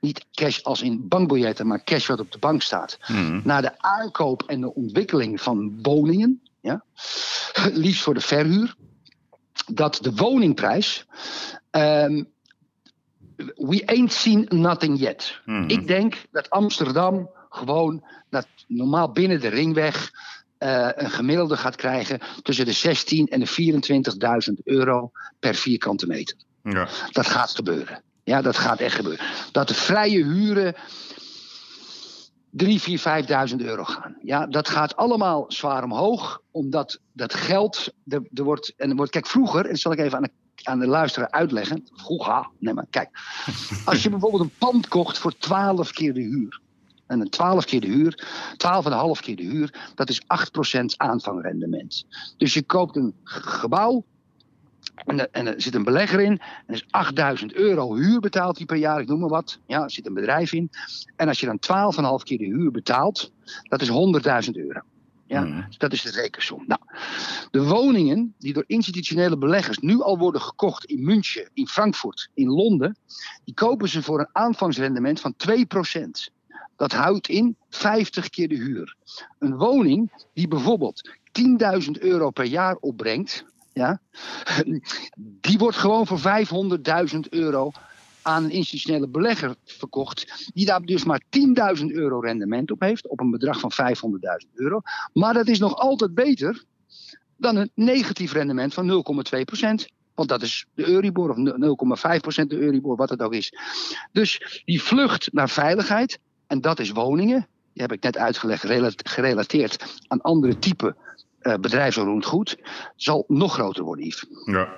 Niet 0.00 0.26
cash 0.32 0.60
als 0.60 0.82
in 0.82 1.08
bankbiljetten, 1.08 1.66
maar 1.66 1.84
cash 1.84 2.06
wat 2.06 2.20
op 2.20 2.32
de 2.32 2.38
bank 2.38 2.62
staat. 2.62 2.98
Hmm. 3.02 3.40
Naar 3.44 3.62
de 3.62 3.78
aankoop 3.78 4.42
en 4.42 4.60
de 4.60 4.74
ontwikkeling 4.74 5.40
van 5.40 5.78
woningen. 5.82 6.42
Ja? 6.60 6.84
Liefst 7.72 8.02
voor 8.02 8.14
de 8.14 8.20
verhuur. 8.20 8.74
Dat 9.72 9.98
de 10.02 10.14
woningprijs. 10.14 11.06
ehm, 11.70 12.24
we 13.54 13.82
ain't 13.86 14.12
seen 14.12 14.46
nothing 14.48 14.98
yet. 14.98 15.40
Hmm. 15.44 15.68
Ik 15.68 15.86
denk 15.86 16.24
dat 16.30 16.50
Amsterdam 16.50 17.30
gewoon 17.48 18.04
dat 18.30 18.46
normaal 18.66 19.12
binnen 19.12 19.40
de 19.40 19.48
ringweg 19.48 20.10
eh, 20.58 20.88
een 20.94 21.10
gemiddelde 21.10 21.56
gaat 21.56 21.76
krijgen 21.76 22.20
tussen 22.42 22.64
de 22.64 22.72
16 22.72 23.26
en 23.26 23.40
de 23.40 23.48
24.000 24.50 24.54
euro 24.64 25.10
per 25.38 25.54
vierkante 25.54 26.06
meter. 26.06 26.36
Ja. 26.62 26.88
Dat 27.10 27.26
gaat 27.26 27.50
gebeuren. 27.50 28.02
Ja, 28.24 28.42
dat 28.42 28.56
gaat 28.56 28.80
echt 28.80 28.94
gebeuren. 28.94 29.26
Dat 29.52 29.68
de 29.68 29.74
vrije 29.74 30.24
huren 30.24 30.74
3, 32.50 32.80
4, 32.80 33.48
5.000 33.50 33.56
euro 33.56 33.84
gaan. 33.84 34.16
Ja, 34.22 34.46
dat 34.46 34.68
gaat 34.68 34.96
allemaal 34.96 35.44
zwaar 35.48 35.84
omhoog, 35.84 36.42
omdat 36.50 37.00
dat 37.12 37.34
geld. 37.34 37.92
Er, 38.06 38.22
er 38.34 38.44
wordt, 38.44 38.72
en 38.76 38.90
er 38.90 38.96
wordt, 38.96 39.10
kijk, 39.10 39.26
vroeger, 39.26 39.64
en 39.64 39.70
dat 39.70 39.80
zal 39.80 39.92
ik 39.92 39.98
even 39.98 40.16
aan 40.16 40.22
de, 40.22 40.30
aan 40.62 40.78
de 40.78 40.86
luisteraar 40.86 41.30
uitleggen. 41.30 41.88
Vroeger, 41.92 42.48
nee, 42.58 42.74
maar 42.74 42.86
kijk. 42.90 43.10
Als 43.84 44.02
je 44.02 44.10
bijvoorbeeld 44.10 44.42
een 44.42 44.52
pand 44.58 44.88
kocht 44.88 45.18
voor 45.18 45.38
12 45.38 45.92
keer 45.92 46.14
de 46.14 46.20
huur. 46.20 46.60
En 47.06 47.20
een 47.20 47.30
12 47.30 47.64
keer 47.64 47.80
de 47.80 47.86
huur, 47.86 48.26
12,5 48.52 49.20
keer 49.20 49.36
de 49.36 49.42
huur, 49.42 49.90
dat 49.94 50.08
is 50.08 50.22
8% 50.22 50.26
aanvangrendement. 50.96 52.04
Dus 52.36 52.54
je 52.54 52.62
koopt 52.62 52.96
een 52.96 53.14
gebouw 53.24 54.04
en 55.06 55.20
er, 55.20 55.28
en 55.30 55.46
er 55.46 55.62
zit 55.62 55.74
een 55.74 55.84
belegger 55.84 56.20
in. 56.20 56.32
En 56.32 56.40
er 56.66 56.74
is 56.74 56.86
8000 56.90 57.54
euro 57.54 57.94
huur 57.94 58.20
betaalt 58.20 58.56
hij 58.56 58.66
per 58.66 58.76
jaar, 58.76 59.00
ik 59.00 59.08
noem 59.08 59.20
maar 59.20 59.28
wat. 59.28 59.58
Ja, 59.66 59.82
er 59.82 59.90
zit 59.90 60.06
een 60.06 60.14
bedrijf 60.14 60.52
in. 60.52 60.70
En 61.16 61.28
als 61.28 61.40
je 61.40 61.46
dan 61.46 61.58
12,5 61.58 62.22
keer 62.24 62.38
de 62.38 62.44
huur 62.44 62.70
betaalt, 62.70 63.32
dat 63.62 63.80
is 63.80 63.88
100.000 63.88 64.56
euro. 64.56 64.80
Ja, 65.26 65.40
Mhm. 65.40 65.66
dus 65.66 65.78
dat 65.78 65.92
is 65.92 66.02
de 66.02 66.10
rekensom. 66.10 66.64
Nou, 66.66 66.80
de 67.50 67.62
woningen 67.64 68.34
die 68.38 68.52
door 68.52 68.64
institutionele 68.66 69.38
beleggers 69.38 69.78
nu 69.78 70.00
al 70.02 70.18
worden 70.18 70.40
gekocht 70.40 70.84
in 70.84 71.04
München, 71.04 71.50
in 71.54 71.66
Frankfurt, 71.68 72.30
in 72.34 72.48
Londen, 72.48 72.96
die 73.44 73.54
kopen 73.54 73.88
ze 73.88 74.02
voor 74.02 74.18
een 74.20 74.28
aanvangsrendement 74.32 75.20
van 75.20 75.34
2%. 75.36 76.30
Dat 76.76 76.92
houdt 76.92 77.28
in 77.28 77.56
50 77.68 78.28
keer 78.28 78.48
de 78.48 78.54
huur. 78.54 78.96
Een 79.38 79.56
woning 79.56 80.12
die 80.34 80.48
bijvoorbeeld 80.48 81.10
10.000 81.32 81.98
euro 82.00 82.30
per 82.30 82.44
jaar 82.44 82.76
opbrengt, 82.76 83.44
die 85.16 85.58
wordt 85.58 85.76
gewoon 85.76 86.06
voor 86.06 86.20
500.000 87.12 87.18
euro 87.30 87.70
aan 88.22 88.44
een 88.44 88.50
institutionele 88.50 89.08
belegger 89.08 89.54
verkocht, 89.64 90.50
die 90.54 90.66
daar 90.66 90.80
dus 90.80 91.04
maar 91.04 91.22
10.000 91.78 91.84
euro 91.86 92.20
rendement 92.20 92.70
op 92.70 92.80
heeft, 92.80 93.08
op 93.08 93.20
een 93.20 93.30
bedrag 93.30 93.60
van 93.60 93.72
500.000 93.72 94.50
euro. 94.54 94.80
Maar 95.12 95.34
dat 95.34 95.48
is 95.48 95.58
nog 95.58 95.76
altijd 95.76 96.14
beter 96.14 96.64
dan 97.36 97.56
een 97.56 97.70
negatief 97.74 98.32
rendement 98.32 98.74
van 98.74 98.88
0,2%. 98.88 99.98
Want 100.14 100.28
dat 100.28 100.42
is 100.42 100.66
de 100.74 100.88
Euribor, 100.88 101.30
of 101.30 101.36
0,5% 101.36 102.46
de 102.46 102.58
Euribor, 102.58 102.96
wat 102.96 103.10
het 103.10 103.22
ook 103.22 103.34
is. 103.34 103.52
Dus 104.12 104.62
die 104.64 104.82
vlucht 104.82 105.32
naar 105.32 105.48
veiligheid, 105.48 106.18
en 106.46 106.60
dat 106.60 106.78
is 106.78 106.90
woningen, 106.90 107.46
die 107.72 107.82
heb 107.82 107.92
ik 107.92 108.02
net 108.02 108.16
uitgelegd, 108.16 108.62
rela- 108.62 108.92
gerelateerd 108.96 110.00
aan 110.06 110.20
andere 110.20 110.58
type 111.42 111.54
eh 111.54 111.60
bedrijfsonroerend 111.60 112.24
goed, 112.24 112.56
zal 112.96 113.24
nog 113.28 113.52
groter 113.54 113.84
worden, 113.84 114.06
Yves. 114.06 114.24
Ja. 114.44 114.68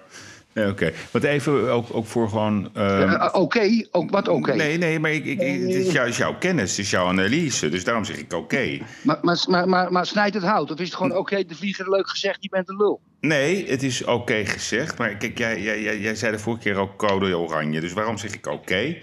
Oké, 0.54 0.92
wat 1.10 1.22
even 1.22 1.70
ook, 1.72 1.86
ook 1.92 2.06
voor 2.06 2.28
gewoon. 2.28 2.70
ehm, 2.74 3.08
Eh, 3.08 3.28
oké, 3.32 3.86
ook 3.90 4.10
wat 4.10 4.28
oké. 4.28 4.54
Nee, 4.54 4.78
nee, 4.78 4.98
maar 4.98 5.10
ik, 5.12 5.24
ik, 5.24 5.40
ik- 5.40 5.60
dit 5.66 5.86
is, 5.86 5.92
jou, 5.92 6.08
is 6.08 6.16
jouw 6.16 6.38
kennis, 6.38 6.70
het 6.70 6.78
is 6.78 6.90
jouw 6.90 7.06
analyse. 7.06 7.68
Dus 7.68 7.84
daarom 7.84 8.04
zeg 8.04 8.16
ik 8.16 8.32
oké. 8.32 8.78
Maar, 9.02 9.18
maar, 9.22 9.68
maar, 9.68 9.92
maar, 9.92 10.06
snijdt 10.06 10.34
het 10.34 10.44
hout? 10.44 10.70
Of 10.70 10.78
is 10.78 10.86
het 10.86 10.96
gewoon 10.96 11.16
oké, 11.16 11.44
de 11.44 11.54
vlieger 11.54 11.90
leuk 11.90 12.08
gezegd, 12.08 12.38
je 12.40 12.48
bent 12.48 12.68
een 12.68 12.76
lul? 12.76 13.00
Nee, 13.20 13.70
het 13.70 13.82
is 13.82 14.04
oké 14.04 14.44
gezegd. 14.46 14.98
Maar 14.98 15.16
kijk, 15.16 15.38
jij, 15.38 15.60
jij, 15.62 15.82
jij, 15.82 15.98
jij 16.00 16.14
zei 16.14 16.32
de 16.32 16.38
vorige 16.38 16.62
keer 16.62 16.76
ook 16.76 16.96
code 16.96 17.38
oranje. 17.38 17.80
Dus 17.80 17.92
waarom 17.92 18.18
zeg 18.18 18.34
ik 18.34 18.46
oké? 18.46 18.96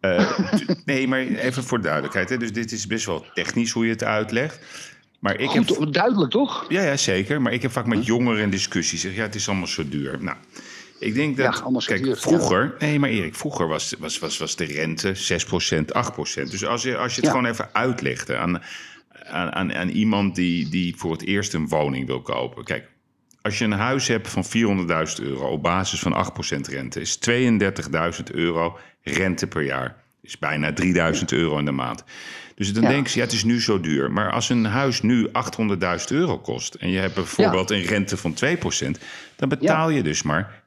Eh, 0.00 0.38
nee, 0.84 1.08
maar 1.08 1.20
even 1.20 1.62
voor 1.64 1.80
duidelijkheid. 1.80 2.28
Hè. 2.28 2.36
Dus 2.36 2.52
dit 2.52 2.72
is 2.72 2.86
best 2.86 3.06
wel 3.06 3.24
technisch 3.34 3.70
hoe 3.70 3.84
je 3.84 3.90
het 3.92 4.04
uitlegt. 4.04 4.60
Maar 5.22 5.40
ik 5.40 5.50
heb 5.50 5.66
Goed, 5.68 5.94
duidelijk 5.94 6.30
toch? 6.30 6.64
Ja, 6.68 6.82
ja, 6.82 6.96
zeker. 6.96 7.42
Maar 7.42 7.52
ik 7.52 7.62
heb 7.62 7.70
vaak 7.70 7.86
met 7.86 8.06
jongeren 8.06 8.42
in 8.42 8.50
discussie. 8.50 8.98
Zeg, 8.98 9.14
ja, 9.14 9.22
het 9.22 9.34
is 9.34 9.48
allemaal 9.48 9.66
zo 9.66 9.88
duur. 9.88 10.18
Nou, 10.20 10.36
ik 10.98 11.14
denk 11.14 11.36
dat... 11.36 11.62
Ja, 11.64 11.80
kijk, 11.84 12.02
duur, 12.02 12.16
vroeger... 12.16 12.74
Nee, 12.78 12.98
maar 12.98 13.10
Erik, 13.10 13.34
vroeger 13.34 13.68
was, 13.68 13.94
was, 13.98 14.18
was, 14.18 14.38
was 14.38 14.56
de 14.56 14.64
rente 14.64 15.14
6%, 15.16 15.18
8%. 16.44 16.50
Dus 16.50 16.64
als 16.66 16.82
je, 16.82 16.96
als 16.96 17.14
je 17.14 17.20
het 17.20 17.24
Ja. 17.24 17.30
gewoon 17.30 17.46
even 17.46 17.68
uitlegde 17.72 18.36
aan, 18.36 18.62
aan, 19.24 19.52
aan, 19.52 19.74
aan 19.74 19.88
iemand 19.88 20.34
die, 20.34 20.68
die 20.68 20.96
voor 20.96 21.12
het 21.12 21.26
eerst 21.26 21.54
een 21.54 21.68
woning 21.68 22.06
wil 22.06 22.22
kopen. 22.22 22.64
Kijk, 22.64 22.88
als 23.42 23.58
je 23.58 23.64
een 23.64 23.72
huis 23.72 24.06
hebt 24.08 24.28
van 24.28 24.44
400.000 24.44 25.24
euro 25.24 25.48
op 25.48 25.62
basis 25.62 26.00
van 26.00 26.26
8% 26.56 26.60
rente... 26.60 27.00
is 27.00 27.18
32.000 27.30 28.34
euro 28.34 28.78
rente 29.02 29.46
per 29.46 29.62
jaar. 29.62 30.02
Is 30.22 30.38
bijna 30.38 30.72
3000 30.72 31.32
euro 31.32 31.58
in 31.58 31.64
de 31.64 31.70
maand. 31.72 32.04
Dus 32.62 32.72
dan 32.72 32.82
Ja. 32.82 32.88
denk 32.88 33.06
je, 33.06 33.18
ja, 33.18 33.24
het 33.24 33.34
is 33.34 33.44
nu 33.44 33.60
zo 33.60 33.80
duur. 33.80 34.10
Maar 34.10 34.32
als 34.32 34.48
een 34.48 34.64
huis 34.64 35.02
nu 35.02 35.28
800.000 35.32 36.04
euro 36.08 36.38
kost... 36.38 36.74
en 36.74 36.90
je 36.90 36.98
hebt 36.98 37.14
bijvoorbeeld 37.14 37.70
een 37.70 37.82
rente 37.82 38.16
van 38.16 38.34
2%... 38.34 38.90
dan 39.36 39.48
betaal 39.48 39.90
je 39.90 40.02
dus 40.02 40.22
maar 40.22 40.62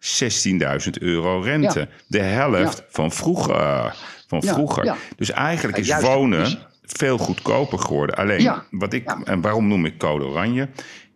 16.000 0.86 0.90
euro 1.00 1.40
rente. 1.40 1.88
De 2.08 2.20
helft 2.20 2.84
van 2.90 3.12
vroeger. 3.12 3.96
Van 4.28 4.44
vroeger. 4.44 4.96
Dus 5.16 5.32
eigenlijk 5.32 5.78
is 5.78 5.88
juist. 5.88 6.06
wonen 6.08 6.40
Dus- 6.44 6.58
veel 6.84 7.18
goedkoper 7.18 7.80
geworden. 7.80 8.16
Alleen, 8.16 8.52
wat 8.72 8.94
ik, 8.94 9.12
en 9.24 9.42
waarom 9.42 9.68
noem 9.68 9.86
ik 9.86 9.98
code 9.98 10.26
oranje? 10.26 10.70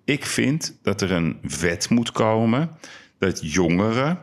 Ik 0.06 0.26
vind 0.26 0.78
dat 0.84 1.02
er 1.02 1.12
een 1.12 1.39
wet 1.60 1.89
moet 1.89 2.12
komen... 2.12 2.70
dat 3.20 3.54
jongeren 3.54 4.20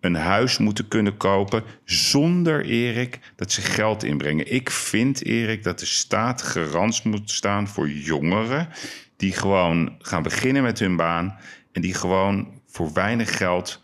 een 0.00 0.14
huis 0.14 0.58
moeten 0.58 0.88
kunnen 0.88 1.16
kopen 1.16 1.62
zonder, 1.84 2.64
Erik, 2.64 3.18
dat 3.36 3.52
ze 3.52 3.60
geld 3.60 4.04
inbrengen. 4.04 4.52
Ik 4.52 4.70
vind, 4.70 5.24
Erik, 5.24 5.62
dat 5.62 5.78
de 5.78 5.86
staat 5.86 6.42
garant 6.42 7.04
moet 7.04 7.30
staan 7.30 7.68
voor 7.68 7.88
jongeren... 7.90 8.68
die 9.16 9.32
gewoon 9.32 9.94
gaan 9.98 10.22
beginnen 10.22 10.62
met 10.62 10.78
hun 10.78 10.96
baan... 10.96 11.36
en 11.72 11.80
die 11.80 11.94
gewoon 11.94 12.48
voor 12.66 12.92
weinig 12.92 13.36
geld... 13.36 13.82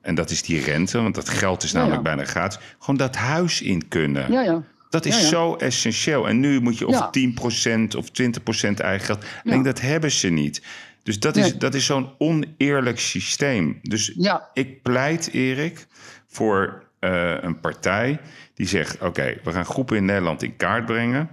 en 0.00 0.14
dat 0.14 0.30
is 0.30 0.42
die 0.42 0.60
rente, 0.60 1.02
want 1.02 1.14
dat 1.14 1.28
geld 1.28 1.62
is 1.62 1.70
Ja, 1.70 1.78
namelijk 1.78 2.06
ja. 2.06 2.14
bijna 2.14 2.30
gratis... 2.30 2.58
gewoon 2.78 2.96
dat 2.96 3.16
huis 3.16 3.62
in 3.62 3.88
kunnen. 3.88 4.32
Ja, 4.32 4.42
ja. 4.42 4.62
Dat 4.92 5.06
is 5.06 5.14
Ja, 5.14 5.20
ja. 5.20 5.26
zo 5.28 5.54
essentieel. 5.54 6.28
En 6.28 6.40
nu 6.40 6.60
moet 6.60 6.78
je 6.78 6.86
of 6.86 7.08
Ja. 7.10 7.10
10% 7.10 7.96
of 7.96 8.08
20% 8.08 8.74
eigen 8.74 9.06
geld. 9.06 9.24
Ik 9.44 9.50
denk, 9.50 9.64
dat 9.64 9.80
hebben 9.80 10.10
ze 10.10 10.28
niet. 10.28 10.62
Dus 11.02 11.20
dat 11.20 11.36
is, 11.36 11.58
dat 11.58 11.74
is 11.74 11.86
zo'n 11.86 12.14
oneerlijk 12.18 12.98
systeem. 12.98 13.78
Dus 13.82 14.12
Ja. 14.16 14.50
ik 14.52 14.82
pleit, 14.82 15.32
Erik, 15.32 15.86
voor 16.26 16.84
eh, 16.98 17.34
een 17.40 17.60
partij 17.60 18.20
die 18.54 18.66
zegt... 18.68 19.00
oké, 19.00 19.34
we 19.44 19.52
gaan 19.52 19.64
groepen 19.64 19.96
in 19.96 20.04
Nederland 20.04 20.42
in 20.42 20.56
kaart 20.56 20.86
brengen... 20.86 21.30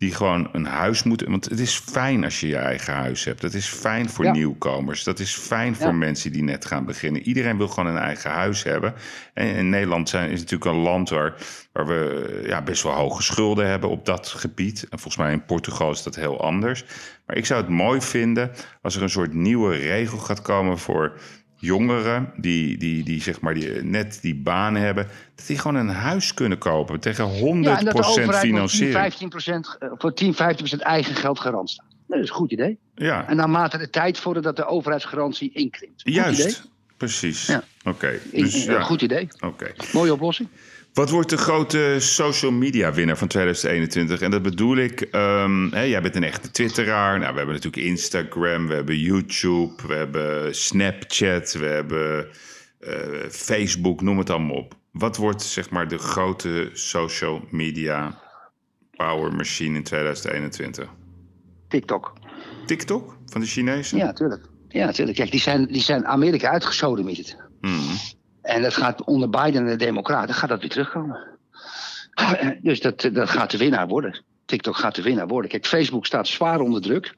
die 0.00 0.14
gewoon 0.14 0.48
een 0.52 0.64
huis 0.66 1.02
moeten... 1.02 1.30
want 1.30 1.44
het 1.44 1.58
is 1.58 1.76
fijn 1.78 2.24
als 2.24 2.40
je 2.40 2.46
je 2.46 2.56
eigen 2.56 2.94
huis 2.94 3.24
hebt. 3.24 3.40
Dat 3.40 3.54
is 3.54 3.66
fijn 3.66 4.08
voor 4.10 4.24
Ja. 4.24 4.32
nieuwkomers. 4.32 5.04
Dat 5.04 5.18
is 5.18 5.34
fijn 5.34 5.74
voor 5.74 5.86
Ja. 5.86 5.92
mensen 5.92 6.32
die 6.32 6.42
net 6.42 6.64
gaan 6.64 6.84
beginnen. 6.84 7.22
Iedereen 7.22 7.56
wil 7.56 7.68
gewoon 7.68 7.90
een 7.90 8.02
eigen 8.02 8.30
huis 8.30 8.62
hebben. 8.62 8.94
En 9.34 9.46
in 9.46 9.68
Nederland 9.68 10.08
zijn, 10.08 10.30
is 10.30 10.38
natuurlijk 10.40 10.70
een 10.70 10.82
land 10.82 11.08
waar, 11.08 11.34
waar 11.72 11.86
we 11.86 12.42
ja, 12.46 12.62
best 12.62 12.82
wel 12.82 12.92
hoge 12.92 13.22
schulden 13.22 13.66
hebben 13.66 13.90
op 13.90 14.06
dat 14.06 14.28
gebied. 14.28 14.82
En 14.82 14.98
volgens 14.98 15.16
mij 15.16 15.32
in 15.32 15.44
Portugal 15.44 15.90
is 15.90 16.02
dat 16.02 16.14
heel 16.14 16.40
anders. 16.42 16.84
Maar 17.26 17.36
ik 17.36 17.46
zou 17.46 17.60
het 17.60 17.70
mooi 17.70 18.00
vinden 18.00 18.50
als 18.82 18.96
er 18.96 19.02
een 19.02 19.10
soort 19.10 19.34
nieuwe 19.34 19.76
regel 19.76 20.18
gaat 20.18 20.42
komen 20.42 20.78
voor 20.78 21.18
jongeren 21.60 22.32
die, 22.36 22.76
die, 22.76 23.04
die 23.04 23.22
zeg 23.22 23.40
maar 23.40 23.54
die, 23.54 23.82
net 23.82 24.18
die 24.22 24.34
baan 24.34 24.74
hebben, 24.74 25.06
dat 25.34 25.46
die 25.46 25.58
gewoon 25.58 25.76
een 25.76 25.88
huis 25.88 26.34
kunnen 26.34 26.58
kopen 26.58 27.00
tegen 27.00 27.30
100% 27.30 27.38
Ja, 27.40 27.78
en 27.78 27.84
dat 27.84 27.96
de 27.96 28.04
overheid 28.04 28.24
voor 28.24 28.32
10, 28.32 28.40
financiering. 28.40 29.12
15%, 29.74 29.76
eh, 29.78 29.88
voor 29.98 30.14
10, 30.14 30.34
15% 30.34 30.82
eigen 30.82 31.14
geld 31.14 31.40
garant 31.40 31.70
staat. 31.70 31.86
Dat 32.06 32.18
is 32.18 32.28
een 32.28 32.34
goed 32.34 32.52
idee. 32.52 32.78
Ja, 32.94 33.28
En 33.28 33.36
naarmate 33.36 33.78
de 33.78 33.90
tijd 33.90 34.18
voordat 34.18 34.56
de 34.56 34.66
overheidsgarantie 34.66 35.50
inkrimpt. 35.52 36.00
Juist. 36.04 36.40
Idee. 36.40 36.54
Precies. 36.96 37.46
Ja. 37.46 37.62
Oké. 37.84 38.18
Dus, 38.32 38.66
eh, 38.66 38.72
ja. 38.72 38.82
Goed 38.82 39.02
idee. 39.02 39.28
Oké. 39.40 39.72
Mooie 39.92 40.12
oplossing. 40.12 40.48
Wat 40.92 41.10
wordt 41.10 41.30
de 41.30 41.36
grote 41.36 41.96
social 41.98 42.50
media 42.50 42.92
winnaar 42.92 43.18
van 43.18 43.28
2021? 43.28 44.20
En 44.20 44.30
dat 44.30 44.42
bedoel 44.42 44.76
ik, 44.76 45.08
um, 45.12 45.72
hè, 45.72 45.82
jij 45.82 46.02
bent 46.02 46.16
een 46.16 46.24
echte 46.24 46.50
twitteraar. 46.50 47.18
Nou, 47.18 47.30
we 47.30 47.36
hebben 47.36 47.54
natuurlijk 47.54 47.86
Instagram, 47.86 48.66
we 48.66 48.74
hebben 48.74 48.98
YouTube, 48.98 49.86
we 49.86 49.94
hebben 49.94 50.54
Snapchat, 50.54 51.52
we 51.52 51.66
hebben 51.66 52.26
uh, 52.80 52.94
Facebook, 53.30 54.00
noem 54.00 54.18
het 54.18 54.30
allemaal 54.30 54.56
op. 54.56 54.74
Wat 54.92 55.16
wordt 55.16 55.42
zeg 55.42 55.70
maar 55.70 55.88
de 55.88 55.98
grote 55.98 56.70
social 56.72 57.44
media 57.50 58.18
power 58.96 59.34
machine 59.34 59.76
in 59.76 59.82
2021? 59.82 60.88
TikTok. 61.68 62.12
TikTok 62.66 63.16
van 63.26 63.40
de 63.40 63.46
Chinezen? 63.46 63.98
Ja, 63.98 64.12
tuurlijk. 64.12 64.44
Ja, 64.68 64.86
natuurlijk. 64.86 65.16
Kijk, 65.16 65.30
die 65.30 65.40
zijn, 65.40 65.66
die 65.66 65.82
zijn 65.82 66.06
Amerika 66.06 66.48
uitgesodemieterd. 66.48 67.36
Mm. 67.60 67.80
En 68.42 68.62
dat 68.62 68.74
gaat 68.74 69.04
onder 69.04 69.30
Biden 69.30 69.54
en 69.54 69.66
de 69.66 69.76
Democraten 69.76 70.34
gaat 70.34 70.48
dat 70.48 70.60
weer 70.60 70.70
terugkomen. 70.70 71.18
Dus 72.62 72.80
dat, 72.80 73.08
dat 73.12 73.30
gaat 73.30 73.50
de 73.50 73.58
winnaar 73.58 73.88
worden. 73.88 74.22
TikTok 74.44 74.76
gaat 74.76 74.94
de 74.94 75.02
winnaar 75.02 75.28
worden. 75.28 75.50
Kijk, 75.50 75.66
Facebook 75.66 76.06
staat 76.06 76.28
zwaar 76.28 76.60
onder 76.60 76.82
druk. 76.82 77.14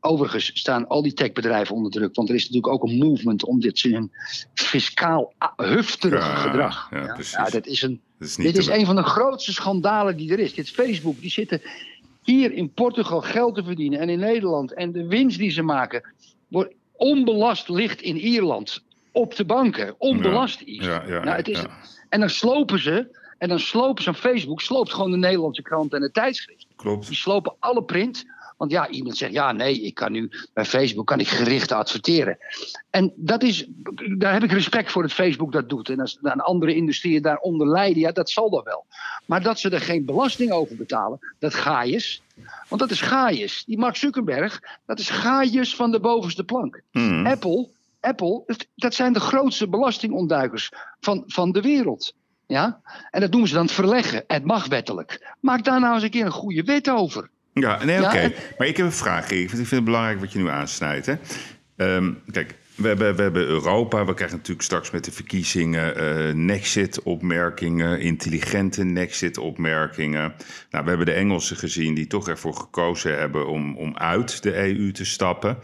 Overigens 0.00 0.50
staan 0.54 0.88
al 0.88 1.02
die 1.02 1.12
techbedrijven 1.12 1.74
onder 1.74 1.90
druk. 1.90 2.14
Want 2.14 2.28
er 2.28 2.34
is 2.34 2.42
natuurlijk 2.42 2.72
ook 2.72 2.82
een 2.82 2.98
movement 2.98 3.44
om 3.44 3.60
dit 3.60 3.84
een 3.84 4.12
fiscaal 4.54 5.32
hufterig 5.56 6.42
gedrag. 6.42 6.88
Ja, 6.90 6.98
ja, 6.98 7.16
ja, 7.30 7.44
dat 7.44 7.66
is 7.66 7.82
een, 7.82 8.00
is 8.18 8.34
dit 8.34 8.56
is 8.56 8.66
een 8.66 8.86
van 8.86 8.96
de 8.96 9.02
grootste 9.02 9.52
schandalen 9.52 10.16
die 10.16 10.32
er 10.32 10.38
is. 10.38 10.54
Dit 10.54 10.70
Facebook, 10.70 11.20
die 11.20 11.30
zitten 11.30 11.62
hier 12.22 12.52
in 12.52 12.72
Portugal 12.72 13.20
geld 13.20 13.54
te 13.54 13.64
verdienen 13.64 14.00
en 14.00 14.08
in 14.08 14.18
Nederland. 14.18 14.72
En 14.72 14.92
de 14.92 15.06
winst 15.06 15.38
die 15.38 15.50
ze 15.50 15.62
maken 15.62 16.02
wordt 16.48 16.74
onbelast 16.92 17.68
ligt 17.68 18.00
in 18.00 18.16
Ierland 18.16 18.82
op 19.16 19.36
de 19.36 19.44
banken. 19.44 19.94
Onbelast 19.98 20.60
iets. 20.60 20.86
Nou, 20.86 21.28
het 21.28 21.48
is, 21.48 21.64
En 22.08 22.20
dan 22.20 22.30
slopen 22.30 22.78
ze. 22.78 23.24
En 23.38 23.48
dan 23.48 23.58
slopen 23.58 24.02
ze 24.02 24.14
Facebook, 24.14 24.60
sloopt 24.60 24.92
gewoon 24.92 25.10
de 25.10 25.16
Nederlandse 25.16 25.62
krant 25.62 25.92
en 25.92 26.02
het 26.02 26.14
tijdschrift. 26.14 26.66
Klopt. 26.76 27.06
Die 27.06 27.16
slopen 27.16 27.54
alle 27.58 27.82
print. 27.82 28.24
Want 28.56 28.70
ja, 28.70 28.88
iemand 28.88 29.16
zegt, 29.16 29.32
ja 29.32 29.52
nee, 29.52 29.80
ik 29.80 29.94
kan 29.94 30.12
nu 30.12 30.30
bij 30.52 30.64
Facebook 30.64 31.06
kan 31.06 31.20
ik 31.20 31.28
gericht 31.28 31.72
adverteren. 31.72 32.38
En 32.90 33.12
dat 33.16 33.42
is, 33.42 33.66
daar 34.18 34.32
heb 34.32 34.42
ik 34.42 34.52
respect 34.52 34.90
voor 34.90 35.02
dat 35.02 35.12
Facebook 35.12 35.52
dat 35.52 35.68
doet. 35.68 35.88
En 35.88 36.00
als 36.00 36.18
een 36.22 36.40
andere 36.40 36.74
industrieën 36.74 37.22
daaronder 37.22 37.68
lijden, 37.68 38.00
ja, 38.00 38.12
dat 38.12 38.30
zal 38.30 38.50
dan 38.50 38.62
wel. 38.64 38.84
Maar 39.26 39.42
dat 39.42 39.58
ze 39.58 39.70
er 39.70 39.80
geen 39.80 40.04
belasting 40.04 40.52
over 40.52 40.76
betalen, 40.76 41.18
dat 41.38 41.54
gaaiers. 41.54 42.22
Want 42.68 42.80
dat 42.80 42.90
is 42.90 43.00
gaaiers. 43.00 43.64
Die 43.64 43.78
Mark 43.78 43.96
Zuckerberg, 43.96 44.62
dat 44.86 44.98
is 44.98 45.10
gaaiers 45.10 45.74
van 45.74 45.90
de 45.90 46.00
bovenste 46.00 46.44
plank. 46.44 46.82
Hmm. 46.90 47.26
Apple, 47.26 47.68
Apple, 48.00 48.44
dat 48.74 48.94
zijn 48.94 49.12
de 49.12 49.20
grootste 49.20 49.68
belastingontduikers 49.68 50.72
van, 51.00 51.22
van 51.26 51.52
de 51.52 51.60
wereld. 51.60 52.14
Ja? 52.46 52.80
En 53.10 53.20
dat 53.20 53.30
noemen 53.30 53.48
ze 53.48 53.54
dan 53.54 53.68
verleggen. 53.68 54.24
Het 54.26 54.44
mag 54.44 54.66
wettelijk. 54.66 55.34
Maak 55.40 55.64
daar 55.64 55.80
nou 55.80 55.94
eens 55.94 56.02
een 56.02 56.10
keer 56.10 56.24
een 56.24 56.30
goede 56.30 56.62
wet 56.62 56.90
over. 56.90 57.30
Ja, 57.52 57.84
nee, 57.84 58.04
oké. 58.04 58.32
Maar 58.58 58.66
ik 58.66 58.76
heb 58.76 58.86
een 58.86 58.92
vraag. 58.92 59.22
Ik 59.22 59.30
vind, 59.30 59.42
ik 59.42 59.56
vind 59.56 59.70
het 59.70 59.84
belangrijk 59.84 60.20
wat 60.20 60.32
je 60.32 60.38
nu 60.38 60.48
aansnijdt. 60.48 61.06
Hè? 61.06 61.14
Ehm, 61.76 62.12
kijk, 62.30 62.54
we 62.76 62.88
hebben, 62.88 63.16
we 63.16 63.22
hebben 63.22 63.46
Europa. 63.46 64.04
We 64.04 64.14
krijgen 64.14 64.36
natuurlijk 64.36 64.64
straks 64.64 64.90
met 64.90 65.04
de 65.04 65.12
verkiezingen 65.12 66.02
uh, 66.02 66.34
Nexit-opmerkingen, 66.34 68.00
intelligente 68.00 68.84
Nexit-opmerkingen. 68.84 70.34
Nou, 70.70 70.84
we 70.84 70.88
hebben 70.88 71.06
de 71.06 71.12
Engelsen 71.12 71.56
gezien 71.56 71.94
die 71.94 72.06
toch 72.06 72.28
ervoor 72.28 72.54
gekozen 72.54 73.18
hebben 73.18 73.48
om, 73.48 73.76
om 73.76 73.96
uit 73.96 74.42
de 74.42 74.56
EU 74.56 74.92
te 74.92 75.04
stappen. 75.04 75.58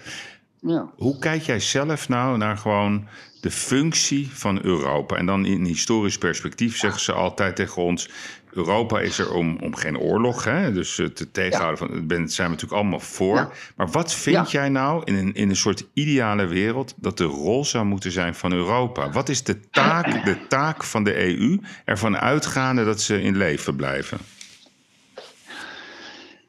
Ja. 0.67 0.91
Hoe 0.97 1.19
kijk 1.19 1.43
jij 1.43 1.61
zelf 1.61 2.09
nou 2.09 2.37
naar 2.39 2.57
gewoon 2.57 3.09
de 3.41 3.51
functie 3.51 4.31
van 4.33 4.65
Europa? 4.65 5.17
En 5.17 5.27
dan 5.27 5.47
in 5.47 5.65
historisch 5.65 6.19
perspectief 6.19 6.77
zeggen 6.77 7.01
ze 7.01 7.13
altijd 7.13 7.57
tegen 7.57 7.83
ons: 7.83 8.09
Europa 8.51 9.01
is 9.01 9.19
er 9.19 9.33
om, 9.33 9.57
om 9.61 9.75
geen 9.75 9.99
oorlog, 9.99 10.45
hè? 10.45 10.73
dus 10.73 10.99
eh, 10.99 11.07
te 11.07 11.31
tegenhouden. 11.31 11.79
Van, 11.79 12.07
daar 12.07 12.29
zijn 12.29 12.49
we 12.49 12.55
natuurlijk 12.55 12.81
allemaal 12.81 13.01
voor. 13.01 13.55
Maar 13.77 13.91
wat 13.91 14.15
vind 14.15 14.51
jij 14.51 14.69
nou 14.69 15.03
in 15.05 15.15
een, 15.15 15.35
in 15.35 15.49
een 15.49 15.57
soort 15.57 15.87
ideale 15.93 16.47
wereld 16.47 16.95
dat 16.97 17.19
de 17.19 17.25
rol 17.25 17.65
zou 17.65 17.85
moeten 17.85 18.13
zijn 18.13 18.35
van 18.35 18.53
Europa? 18.53 19.11
Wat 19.11 19.29
is 19.29 19.43
de 19.43 19.61
taak, 19.71 20.25
de 20.25 20.47
taak 20.49 20.85
van 20.85 21.05
de 21.05 21.39
EU 21.39 21.61
ervan 21.85 22.17
uitgaande 22.17 22.85
dat 22.85 23.01
ze 23.01 23.23
in 23.23 23.37
leven 23.37 23.77
blijven? 23.77 24.19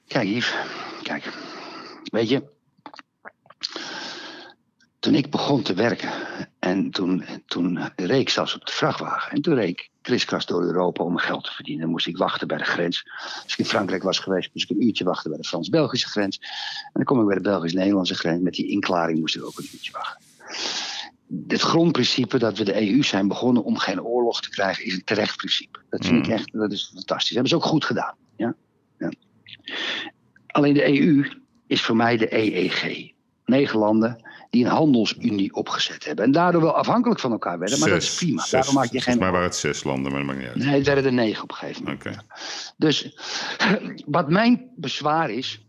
Kijk, 0.08 0.28
Yves, 0.28 0.54
kijk. 1.04 1.34
Weet 2.04 2.30
je, 2.30 2.44
toen 5.04 5.16
ik 5.16 5.30
begon 5.30 5.62
te 5.62 5.74
werken 5.74 6.12
en 6.60 6.92
toen, 6.92 7.24
toen 7.46 7.80
reed 7.96 8.20
ik 8.20 8.30
zelfs 8.30 8.56
op 8.56 8.66
de 8.66 8.72
vrachtwagen. 8.72 9.32
En 9.32 9.42
toen 9.42 9.56
reed 9.56 9.70
ik 9.70 9.90
kriskras 10.02 10.46
door 10.46 10.64
Europa 10.64 11.04
om 11.04 11.18
geld 11.18 11.44
te 11.44 11.52
verdienen. 11.52 11.82
Dan 11.82 11.92
moest 11.92 12.08
ik 12.08 12.18
wachten 12.18 12.48
bij 12.48 12.58
de 12.58 12.64
grens. 12.64 13.10
Als 13.44 13.54
ik 13.54 13.58
in 13.58 13.66
Frankrijk 13.66 14.04
was 14.04 14.20
geweest, 14.20 14.50
moest 14.54 14.70
ik 14.70 14.78
een 14.78 14.86
uurtje 14.86 15.04
wachten 15.04 15.30
bij 15.30 15.40
de 15.40 15.48
Frans-Belgische 15.48 16.10
grens. 16.10 16.38
En 16.40 16.92
dan 16.94 17.04
kom 17.04 17.20
ik 17.20 17.26
bij 17.26 17.36
de 17.36 17.42
Belgisch-Nederlandse 17.42 18.16
grens. 18.16 18.42
Met 18.42 18.54
die 18.54 18.68
inklaring 18.68 19.20
moest 19.20 19.36
ik 19.36 19.46
ook 19.46 19.58
een 19.58 19.68
uurtje 19.74 19.92
wachten. 19.92 20.26
Het 21.48 21.62
grondprincipe 21.62 22.38
dat 22.38 22.58
we 22.58 22.64
de 22.64 22.90
EU 22.90 23.04
zijn 23.04 23.28
begonnen 23.28 23.64
om 23.64 23.78
geen 23.78 24.02
oorlog 24.02 24.42
te 24.42 24.50
krijgen, 24.50 24.86
is 24.86 24.94
een 24.94 25.04
terecht 25.04 25.38
principe. 25.38 25.80
Dat 25.90 26.06
vind 26.06 26.20
ik 26.20 26.28
mm. 26.28 26.34
echt, 26.34 26.52
dat 26.52 26.72
is 26.72 26.92
fantastisch. 26.94 27.34
Dat 27.34 27.34
hebben 27.34 27.50
ze 27.50 27.56
ook 27.56 27.72
goed 27.72 27.86
gedaan. 27.86 28.16
Ja? 28.36 28.56
ja. 29.00 29.12
Alleen 30.48 30.74
de 30.74 31.00
EU 31.00 31.32
is 31.68 31.82
voor 31.82 31.96
mij 31.96 32.18
de 32.18 32.36
EEG. 32.36 33.12
Negen 33.46 33.80
landen 33.80 34.32
die 34.54 34.66
een 34.66 34.72
handelsunie 34.72 35.54
opgezet 35.54 36.06
hebben. 36.06 36.26
En 36.26 36.32
daardoor 36.32 36.62
wel 36.62 36.76
afhankelijk 36.76 37.20
van 37.20 37.32
elkaar 37.32 37.60
werden, 37.60 37.80
maar 37.80 37.90
dat 37.90 38.02
is 38.02 38.16
prima. 38.16 38.42
Zes, 38.42 38.52
Daarom 38.52 38.74
maak 38.74 38.92
je 38.92 39.02
geen. 39.02 39.18
Maar 39.18 39.32
waren 39.32 39.48
het 39.48 39.56
zes 39.56 39.84
landen, 39.84 40.12
maar 40.12 40.20
dat 40.20 40.30
maakt 40.30 40.40
niet 40.40 40.48
uit. 40.48 40.58
Nee, 40.58 40.76
het 40.76 40.86
werden 40.86 41.06
er 41.06 41.14
negen 41.14 41.44
op 41.44 41.52
een 41.52 41.56
gegeven 41.56 41.84
moment. 41.84 42.06
Okay. 42.06 42.20
Dus 42.78 43.18
wat 44.06 44.30
mijn 44.30 44.70
bezwaar 44.76 45.30
is. 45.30 45.66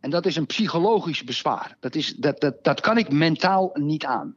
En 0.00 0.10
dat 0.10 0.26
is 0.26 0.36
een 0.36 0.46
psychologisch 0.46 1.24
bezwaar. 1.24 1.76
Dat, 1.80 1.94
is, 1.94 2.14
dat, 2.14 2.40
dat, 2.40 2.64
dat 2.64 2.80
kan 2.80 2.98
ik 2.98 3.12
mentaal 3.12 3.70
niet 3.72 4.04
aan. 4.04 4.34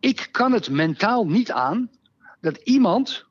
Ik 0.00 0.28
kan 0.30 0.52
het 0.52 0.70
mentaal 0.70 1.26
niet 1.26 1.52
aan 1.52 1.90
dat 2.40 2.56
iemand 2.56 3.24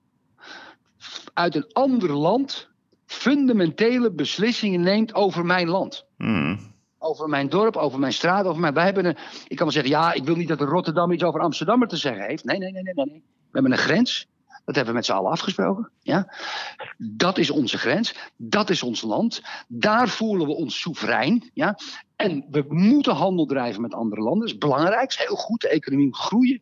uit 1.33 1.55
een 1.55 1.69
ander 1.73 2.11
land 2.11 2.69
fundamentele 3.05 4.11
beslissingen 4.11 4.81
neemt 4.81 5.13
over 5.13 5.45
mijn 5.45 5.67
land. 5.67 6.05
Hmm 6.17 6.73
over 7.05 7.29
mijn 7.29 7.49
dorp, 7.49 7.75
over 7.75 7.99
mijn 7.99 8.13
straat, 8.13 8.45
over 8.45 8.61
mijn. 8.61 8.73
Wij 8.73 8.85
hebben. 8.85 9.05
Ik 9.47 9.55
kan 9.55 9.65
wel 9.65 9.71
zeggen, 9.71 9.91
ja, 9.91 10.13
ik 10.13 10.23
wil 10.23 10.35
niet 10.35 10.47
dat 10.47 10.61
Rotterdam 10.61 11.11
iets 11.11 11.23
over 11.23 11.39
Amsterdam 11.39 11.87
te 11.87 11.97
zeggen 11.97 12.25
heeft. 12.25 12.43
Nee, 12.43 12.57
nee, 12.57 12.71
nee, 12.71 12.83
nee, 12.83 12.93
nee. 12.93 13.23
We 13.51 13.51
hebben 13.51 13.71
een 13.71 13.77
grens. 13.77 14.27
Dat 14.65 14.75
hebben 14.75 14.93
we 14.93 14.99
met 14.99 15.05
z'n 15.05 15.11
allen 15.11 15.31
afgesproken. 15.31 15.89
Ja? 16.01 16.33
Dat 16.97 17.37
is 17.37 17.49
onze 17.49 17.77
grens. 17.77 18.15
Dat 18.37 18.69
is 18.69 18.83
ons 18.83 19.01
land. 19.01 19.41
Daar 19.67 20.09
voelen 20.09 20.47
we 20.47 20.53
ons 20.53 20.79
soeverein. 20.79 21.51
Ja? 21.53 21.77
En 22.15 22.45
we 22.51 22.65
moeten 22.67 23.13
handel 23.13 23.45
drijven 23.45 23.81
met 23.81 23.93
andere 23.93 24.21
landen. 24.21 24.39
Dat 24.39 24.49
is 24.49 24.57
belangrijk. 24.57 24.99
Dat 24.99 25.19
is 25.19 25.25
heel 25.25 25.35
goed. 25.35 25.61
De 25.61 25.69
economie 25.69 26.05
moet 26.05 26.17
groeien. 26.17 26.61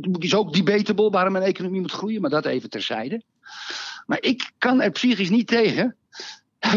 Het 0.00 0.24
is 0.24 0.34
ook 0.34 0.52
debatable 0.52 1.10
waarom 1.10 1.36
een 1.36 1.42
economie 1.42 1.80
moet 1.80 1.92
groeien. 1.92 2.20
Maar 2.20 2.30
dat 2.30 2.44
even 2.44 2.70
terzijde. 2.70 3.22
Maar 4.06 4.22
ik 4.22 4.50
kan 4.58 4.80
er 4.80 4.90
psychisch 4.90 5.30
niet 5.30 5.46
tegen 5.46 5.96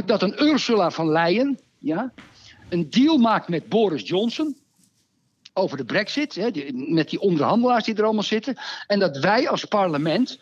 dat 0.06 0.22
een 0.22 0.44
Ursula 0.44 0.92
van 0.92 1.10
Leyen. 1.10 1.60
Ja, 1.78 2.14
een 2.70 2.90
deal 2.90 3.18
maakt 3.18 3.48
met 3.48 3.70
Boris 3.70 4.08
Johnson 4.08 4.58
over 5.54 5.78
de 5.78 5.86
brexit, 5.86 6.36
hè, 6.36 6.50
met 6.74 7.10
die 7.10 7.20
onderhandelaars 7.20 7.86
die 7.86 7.96
er 7.96 8.04
allemaal 8.04 8.24
zitten, 8.24 8.58
en 8.88 9.00
dat 9.00 9.18
wij 9.18 9.50
als 9.50 9.66
parlement 9.66 10.40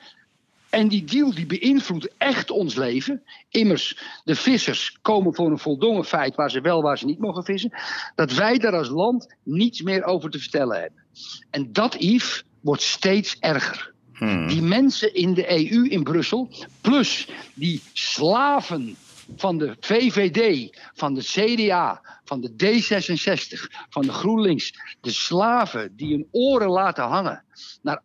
en 0.70 0.88
die 0.88 1.04
deal 1.04 1.34
die 1.34 1.46
beïnvloedt 1.46 2.10
echt 2.18 2.52
ons 2.52 2.76
leven. 2.76 3.24
Immers, 3.50 4.00
de 4.24 4.36
vissers 4.36 4.98
komen 5.02 5.36
voor 5.36 5.52
een 5.52 5.60
voldongen 5.60 6.06
feit 6.06 6.36
waar 6.36 6.52
ze 6.52 6.62
wel, 6.62 6.82
waar 6.82 6.98
ze 6.98 7.06
niet 7.06 7.20
mogen 7.20 7.44
vissen. 7.44 7.72
Dat 8.16 8.34
wij 8.34 8.58
daar 8.58 8.76
als 8.76 8.90
land 8.90 9.36
niets 9.44 9.82
meer 9.82 10.04
over 10.04 10.30
te 10.30 10.40
vertellen 10.40 10.80
hebben. 10.80 11.04
En 11.50 11.74
dat, 11.74 11.96
Yves, 12.00 12.44
wordt 12.62 12.82
steeds 12.82 13.38
erger. 13.40 13.94
Hmm. 14.13 14.48
Die 14.48 14.62
mensen 14.62 15.13
in 15.13 15.34
de 15.34 15.72
EU 15.72 15.88
in 15.88 16.04
Brussel, 16.04 16.50
plus 16.82 17.28
die 17.54 17.82
slaven 17.94 18.96
van 19.36 19.58
de 19.58 19.76
VVD, 19.80 20.70
van 20.94 21.13
de 21.13 21.22
CDA, 21.22 22.02
van 22.24 22.42
de 22.42 22.52
D66, 22.52 23.86
van 23.90 24.02
de 24.02 24.12
GroenLinks, 24.12 24.74
de 25.02 25.12
slaven 25.12 25.96
die 25.96 26.12
hun 26.12 26.28
oren 26.32 26.70
laten 26.70 27.04
hangen 27.04 27.44
naar 27.82 28.02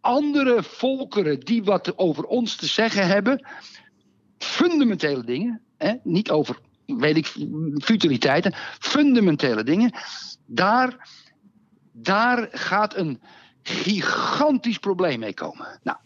andere 0.00 0.62
volkeren 0.62 1.40
die 1.40 1.64
wat 1.64 1.98
over 1.98 2.24
ons 2.24 2.56
te 2.56 2.66
zeggen 2.66 3.06
hebben, 3.06 3.48
fundamentele 4.38 5.24
dingen, 5.24 5.60
hè, 5.76 5.94
niet 6.02 6.30
over, 6.30 6.58
weet 6.86 7.16
ik, 7.16 7.34
futiliteiten, 7.78 8.54
fundamentele 8.78 9.64
dingen, 9.64 9.92
daar, 10.46 11.08
daar 11.92 12.48
gaat 12.50 12.96
een 12.96 13.20
gigantisch 13.62 14.78
probleem 14.78 15.18
mee 15.18 15.34
komen. 15.34 15.80
Nou, 15.82 15.98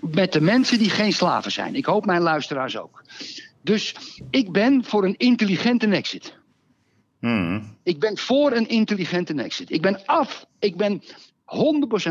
met 0.00 0.32
de 0.32 0.40
mensen 0.40 0.78
die 0.78 0.90
geen 0.90 1.12
slaven 1.12 1.52
zijn. 1.52 1.74
Ik 1.74 1.84
hoop 1.84 2.06
mijn 2.06 2.22
luisteraars 2.22 2.76
ook. 2.76 3.02
Dus 3.68 3.94
ik 4.30 4.52
ben 4.52 4.84
voor 4.84 5.04
een 5.04 5.16
intelligente 5.16 5.86
exit. 5.86 6.36
Hmm. 7.18 7.76
Ik 7.82 7.98
ben 7.98 8.18
voor 8.18 8.52
een 8.52 8.68
intelligente 8.68 9.34
exit. 9.34 9.70
Ik 9.70 9.82
ben 9.82 10.04
af. 10.04 10.46
Ik 10.58 10.76
ben 10.76 11.02
100% 11.02 11.06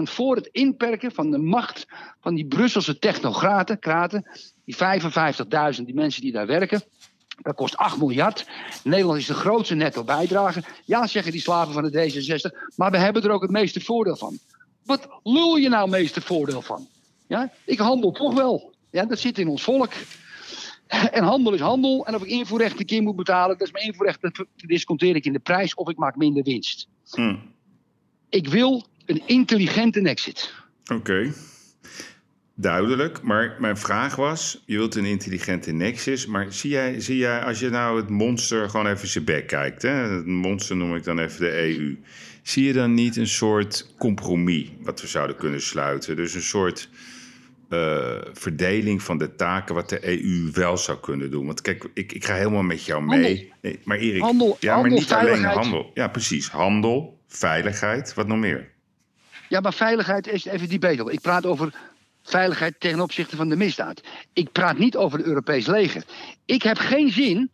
voor 0.04 0.36
het 0.36 0.50
inperken 0.52 1.12
van 1.12 1.32
de 1.32 1.38
macht 1.38 1.86
van 2.22 2.36
die 2.36 2.46
Brusselse 2.46 3.00
technocraten, 3.00 3.80
kraten, 3.80 4.30
die 4.66 4.76
55.000, 4.76 5.84
die 5.84 5.94
mensen 5.94 6.22
die 6.22 6.32
daar 6.32 6.48
werken. 6.48 6.82
Dat 7.42 7.56
kost 7.56 7.78
8 7.78 7.98
miljard. 7.98 8.48
Nederland 8.84 9.20
is 9.20 9.26
de 9.26 9.34
grootste 9.34 9.76
netto 9.76 10.04
bijdrage. 10.04 10.64
Ja, 10.86 11.08
zeggen 11.08 11.32
die 11.32 11.42
slaven 11.42 11.74
van 11.74 11.84
de 11.84 12.12
D66, 12.12 12.72
maar 12.76 12.92
we 12.92 12.98
hebben 12.98 13.24
er 13.24 13.32
ook 13.32 13.42
het 13.42 13.52
meeste 13.52 13.82
voordeel 13.82 14.16
van. 14.16 14.38
Wat 14.84 15.08
lul 15.24 15.56
je 15.56 15.70
nou 15.70 15.82
het 15.82 16.00
meeste 16.00 16.22
voordeel 16.22 16.62
van? 16.62 16.88
Ja, 17.28 17.52
ik 17.66 17.80
handel 17.80 18.12
toch 18.12 18.34
wel. 18.34 18.74
Ja, 18.92 19.06
dat 19.06 19.20
zit 19.20 19.38
in 19.38 19.48
ons 19.48 19.64
volk. 19.64 19.92
En 20.88 21.24
handel 21.24 21.54
is 21.54 21.60
handel. 21.60 22.06
En 22.06 22.16
of 22.16 22.24
ik 22.24 22.30
invoerrechten 22.30 22.80
een 22.80 22.86
keer 22.86 23.02
moet 23.02 23.16
betalen, 23.16 23.58
dat 23.58 23.68
is 23.68 23.74
mijn 23.74 23.86
invoerrechten, 23.86 24.48
disconteer 24.56 25.16
ik 25.16 25.26
in 25.26 25.34
de 25.34 25.40
prijs 25.40 25.74
of 25.74 25.90
ik 25.90 25.98
maak 25.98 26.16
minder 26.16 26.44
winst. 26.44 26.88
Hm. 27.12 27.36
Ik 28.30 28.48
wil 28.48 28.86
een 29.06 29.22
intelligente 29.26 30.02
exit. 30.02 30.54
Oké. 30.94 31.34
Duidelijk, 32.60 33.22
maar 33.22 33.56
mijn 33.60 33.78
vraag 33.78 34.16
was: 34.16 34.64
je 34.66 34.78
wilt 34.78 34.96
een 34.96 35.06
intelligente 35.06 35.72
nexus, 35.72 36.26
maar 36.26 36.54
zie 36.54 36.70
jij, 36.70 37.00
zie 37.00 37.18
jij 37.18 37.44
als 37.44 37.60
je 37.60 37.70
nou 37.70 37.98
het 37.98 38.10
monster 38.10 38.70
gewoon 38.70 38.88
even 38.88 39.08
zijn 39.08 39.24
bek 39.24 39.48
kijkt, 39.48 39.82
hè? 39.82 39.90
het 39.90 40.26
monster 40.26 40.76
noem 40.76 40.96
ik 40.96 41.04
dan 41.04 41.20
even 41.20 41.40
de 41.40 41.58
EU, 41.58 42.00
zie 42.42 42.64
je 42.64 42.74
dan 42.74 42.94
niet 42.94 43.16
een 43.16 43.28
soort 43.28 43.94
compromis 43.98 44.70
wat 44.80 45.02
we 45.02 45.08
zouden 45.08 45.36
kunnen 45.36 45.62
sluiten? 45.62 46.16
Dus 46.16 46.34
een 46.34 46.42
soort 46.42 46.90
uh, 47.70 48.18
verdeling 48.34 49.04
van 49.04 49.18
de 49.18 49.36
taken 49.36 49.76
wat 49.76 49.90
de 49.90 50.24
EU 50.24 50.52
wel 50.52 50.78
zou 50.78 51.00
kunnen 51.00 51.32
doen. 51.32 51.46
Want 51.46 51.62
kijk, 51.62 51.90
ik, 51.94 52.12
ik 52.12 52.26
ga 52.26 52.34
helemaal 52.34 52.62
met 52.62 52.86
jou 52.86 53.04
mee. 53.04 53.54
Nee, 53.62 53.80
maar 53.84 53.98
Erik, 53.98 54.22
handel, 54.22 54.58
ja, 54.60 54.74
handel, 54.74 54.92
maar 54.92 55.00
niet 55.00 55.14
alleen 55.14 55.44
handel. 55.44 55.92
Ja, 55.94 56.08
precies. 56.08 56.50
Handel, 56.50 57.20
veiligheid, 57.28 58.14
wat 58.14 58.28
nog 58.28 58.38
meer? 58.38 58.72
Ja, 59.50 59.60
maar 59.60 59.74
veiligheid 59.74 60.28
is 60.28 60.46
even 60.46 60.70
debatable. 60.70 61.14
Ik 61.14 61.22
praat 61.22 61.46
over 61.46 61.74
veiligheid 62.24 62.80
ten 62.80 63.00
opzichte 63.00 63.36
van 63.36 63.50
de 63.50 63.56
misdaad. 63.56 64.02
Ik 64.34 64.52
praat 64.52 64.78
niet 64.78 64.96
over 64.96 65.18
het 65.18 65.28
Europees 65.28 65.66
leger. 65.66 66.04
Ik 66.46 66.64
heb 66.64 66.78
geen 66.78 67.12
zin 67.12 67.50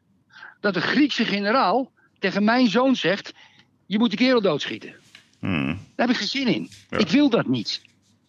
dat 0.60 0.76
een 0.76 0.82
Griekse 0.82 1.26
generaal 1.26 1.92
tegen 2.20 2.44
mijn 2.44 2.68
zoon 2.68 2.96
zegt: 2.96 3.34
je 3.86 3.98
moet 3.98 4.12
de 4.12 4.18
kerel 4.18 4.42
doodschieten. 4.42 4.96
Hmm. 5.40 5.68
Daar 5.68 6.08
heb 6.08 6.10
ik 6.10 6.18
geen 6.18 6.28
zin 6.28 6.48
in. 6.48 6.70
Ja. 6.90 6.98
Ik 6.98 7.10
wil 7.10 7.30
dat 7.30 7.48
niet. 7.48 7.82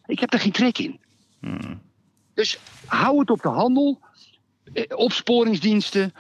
Ik 0.07 0.19
heb 0.19 0.31
daar 0.31 0.41
geen 0.41 0.53
trek 0.53 0.79
in. 0.79 1.01
Hmm. 1.45 1.81
Dus 2.35 2.59
hou 2.87 3.19
het 3.19 3.31
op 3.31 3.43
de 3.43 3.49
handel, 3.49 4.01
eh, 4.73 4.85
opsporingsdiensten, 4.97 6.15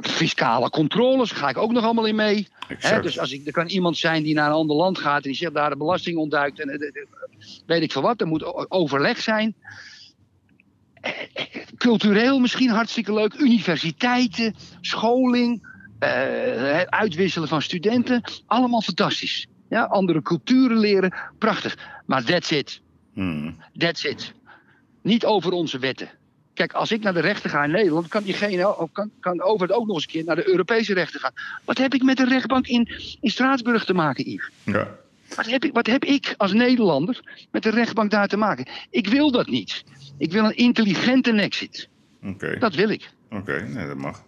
fiscale 0.00 0.70
controles, 0.70 1.28
daar 1.28 1.38
ga 1.38 1.48
ik 1.48 1.58
ook 1.58 1.72
nog 1.72 1.84
allemaal 1.84 2.06
in 2.06 2.14
mee. 2.14 2.48
Dus 3.02 3.18
als 3.18 3.32
ik, 3.32 3.46
er 3.46 3.52
kan 3.52 3.66
iemand 3.66 3.96
zijn 3.96 4.22
die 4.22 4.34
naar 4.34 4.46
een 4.46 4.56
ander 4.56 4.76
land 4.76 4.98
gaat 4.98 5.22
en 5.22 5.30
die 5.30 5.34
zegt 5.34 5.54
daar 5.54 5.70
de 5.70 5.76
belasting 5.76 6.16
ontduikt 6.16 6.60
en 6.60 6.68
eh, 6.68 6.88
eh, 6.88 7.06
weet 7.66 7.82
ik 7.82 7.92
veel 7.92 8.02
wat, 8.02 8.20
er 8.20 8.26
moet 8.26 8.70
overleg 8.70 9.18
zijn. 9.18 9.54
Cultureel 11.76 12.38
misschien 12.38 12.70
hartstikke 12.70 13.12
leuk, 13.12 13.34
universiteiten, 13.34 14.54
scholing, 14.80 15.72
het 15.98 16.90
uitwisselen 16.90 17.48
van 17.48 17.62
studenten, 17.62 18.22
allemaal 18.46 18.82
fantastisch. 18.82 19.46
Ja, 19.68 19.84
andere 19.84 20.22
culturen 20.22 20.78
leren, 20.78 21.14
prachtig. 21.38 22.02
Maar 22.06 22.24
that's 22.24 22.50
it. 22.50 22.82
Hmm. 23.14 23.56
That's 23.76 24.04
it. 24.04 24.34
Niet 25.04 25.24
over 25.24 25.52
onze 25.52 25.78
wetten. 25.78 26.10
Kijk, 26.54 26.72
als 26.72 26.92
ik 26.92 27.02
naar 27.02 27.14
de 27.14 27.20
rechter 27.20 27.50
ga 27.50 27.64
in 27.64 27.70
Nederland, 27.70 28.08
kan 28.08 28.22
diegene 28.22 28.88
kan, 28.92 29.10
kan 29.20 29.42
over 29.42 29.66
het 29.66 29.76
ook 29.76 29.86
nog 29.86 29.94
eens 29.94 30.04
een 30.04 30.10
keer 30.10 30.24
naar 30.24 30.36
de 30.36 30.48
Europese 30.48 30.94
rechter 30.94 31.20
gaan. 31.20 31.32
Wat 31.64 31.78
heb 31.78 31.94
ik 31.94 32.02
met 32.02 32.16
de 32.16 32.24
rechtbank 32.24 32.66
in, 32.66 32.88
in 33.20 33.30
Straatsburg 33.30 33.84
te 33.84 33.94
maken, 33.94 34.30
Yves? 34.30 34.50
Ja. 34.64 34.96
Wat 35.36 35.46
heb, 35.46 35.64
ik, 35.64 35.72
wat 35.72 35.86
heb 35.86 36.04
ik 36.04 36.34
als 36.36 36.52
Nederlander 36.52 37.46
met 37.50 37.62
de 37.62 37.70
rechtbank 37.70 38.10
daar 38.10 38.28
te 38.28 38.36
maken? 38.36 38.66
Ik 38.90 39.06
wil 39.06 39.30
dat 39.30 39.46
niet. 39.46 39.84
Ik 40.18 40.32
wil 40.32 40.44
een 40.44 40.56
intelligente 40.56 41.32
exit. 41.32 41.88
Oké. 42.22 42.58
Dat 42.58 42.74
wil 42.74 42.88
ik. 42.88 43.10
Oké, 43.30 43.68
nee, 43.68 43.86
dat 43.86 43.96
mag. 43.96 44.24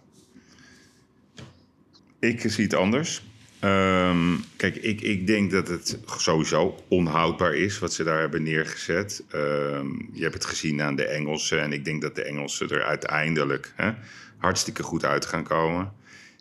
Ik 2.19 2.41
zie 2.45 2.63
het 2.63 2.73
anders. 2.73 3.21
Ehm, 3.59 4.35
kijk, 4.55 4.75
ik, 4.75 5.01
ik 5.01 5.27
denk 5.27 5.51
dat 5.51 5.67
het 5.67 5.97
sowieso 6.17 6.83
onhoudbaar 6.87 7.53
is 7.53 7.79
wat 7.79 7.93
ze 7.93 8.03
daar 8.03 8.19
hebben 8.19 8.43
neergezet. 8.43 9.23
Ehm, 9.29 9.87
je 10.13 10.21
hebt 10.21 10.33
het 10.33 10.45
gezien 10.45 10.81
aan 10.81 10.95
de 10.95 11.05
Engelsen. 11.05 11.61
En 11.61 11.73
ik 11.73 11.85
denk 11.85 12.01
dat 12.01 12.15
de 12.15 12.23
Engelsen 12.23 12.69
er 12.69 12.83
uiteindelijk 12.83 13.73
hè, 13.75 13.91
hartstikke 14.37 14.83
goed 14.83 15.05
uit 15.05 15.25
gaan 15.25 15.43
komen. 15.43 15.91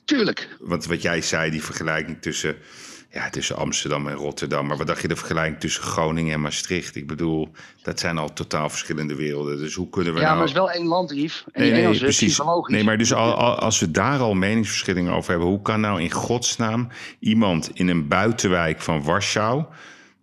Tuurlijk. 0.05 0.57
Want 0.61 0.87
wat 0.87 1.03
jij 1.03 1.23
zei, 1.23 1.51
die 1.51 1.62
vergelijking 1.62 2.17
tussen, 2.21 2.57
ja, 3.17 3.31
tussen 3.31 3.57
Amsterdam 3.57 4.09
en 4.09 4.14
Rotterdam. 4.14 4.67
Maar 4.67 4.77
wat 4.77 4.87
dacht 4.87 5.03
je 5.03 5.09
de 5.09 5.17
vergelijking 5.17 5.61
tussen 5.61 5.83
Groningen 5.83 6.33
en 6.35 6.41
Maastricht? 6.41 6.97
Ik 6.97 7.07
bedoel, 7.07 7.49
dat 7.83 8.01
zijn 8.01 8.19
al 8.19 8.33
totaal 8.33 8.69
verschillende 8.71 9.14
werelden. 9.14 9.59
Dus 9.59 9.75
hoe 9.75 9.89
kunnen 9.89 10.14
we 10.14 10.21
Ja, 10.21 10.25
nou... 10.25 10.37
maar 10.39 10.47
het 10.47 10.57
is 10.57 10.61
wel 10.62 10.71
één 10.71 10.87
land, 10.87 11.11
Yves. 11.11 11.45
En 11.53 11.62
Nee, 11.62 11.73
nee, 11.73 11.99
precies. 11.99 12.41
Nee, 12.67 12.85
maar 12.85 12.99
dus 12.99 13.12
al, 13.14 13.35
al- 13.35 13.55
als 13.59 13.81
we 13.81 13.91
daar 13.91 14.19
al 14.19 14.35
meningsverschillingen 14.35 15.12
over 15.12 15.31
hebben, 15.31 15.49
hoe 15.49 15.62
kan 15.62 15.81
nou 15.81 16.03
in 16.03 16.11
godsnaam 16.11 16.89
iemand 17.19 17.71
in 17.75 17.89
een 17.89 18.09
buitenwijk 18.09 18.81
van 18.81 19.03
Warschau 19.03 19.64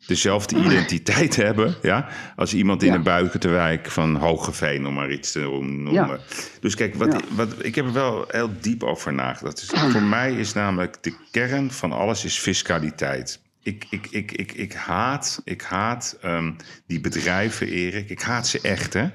dezelfde 0.07 0.55
identiteit 0.65 1.35
hebben, 1.35 1.75
ja, 1.81 2.07
als 2.35 2.53
iemand 2.53 2.81
in 2.83 2.89
Ja. 2.89 2.95
een 2.95 3.03
buitenwijk 3.03 3.91
van 3.91 4.15
Hogeveen, 4.15 4.87
om 4.87 4.93
maar 4.93 5.11
iets 5.11 5.31
te 5.31 5.39
noemen. 5.39 5.93
Ja. 5.93 6.19
Dus 6.59 6.75
kijk, 6.75 6.95
wat, 6.95 7.11
Ja. 7.13 7.19
wat, 7.35 7.65
ik 7.65 7.75
heb 7.75 7.85
er 7.85 7.93
wel 7.93 8.25
heel 8.27 8.49
diep 8.61 8.83
over 8.83 9.13
nagedacht. 9.13 9.59
Dus 9.59 9.81
voor 9.91 10.03
mij 10.03 10.33
is 10.33 10.53
namelijk 10.53 10.97
de 11.03 11.13
kern 11.31 11.71
van 11.71 11.91
alles 11.91 12.25
is 12.25 12.37
fiscaliteit. 12.37 13.41
Ik, 13.63 13.85
ik, 13.89 14.07
ik, 14.09 14.31
ik, 14.31 14.51
ik 14.51 14.73
haat, 14.73 15.41
ik 15.43 15.61
haat 15.61 16.17
ehm, 16.21 16.51
die 16.87 17.01
bedrijven, 17.01 17.67
Erik. 17.67 18.09
Ik 18.09 18.21
haat 18.21 18.47
ze 18.47 18.59
echt, 18.61 18.93
hè 18.93 19.07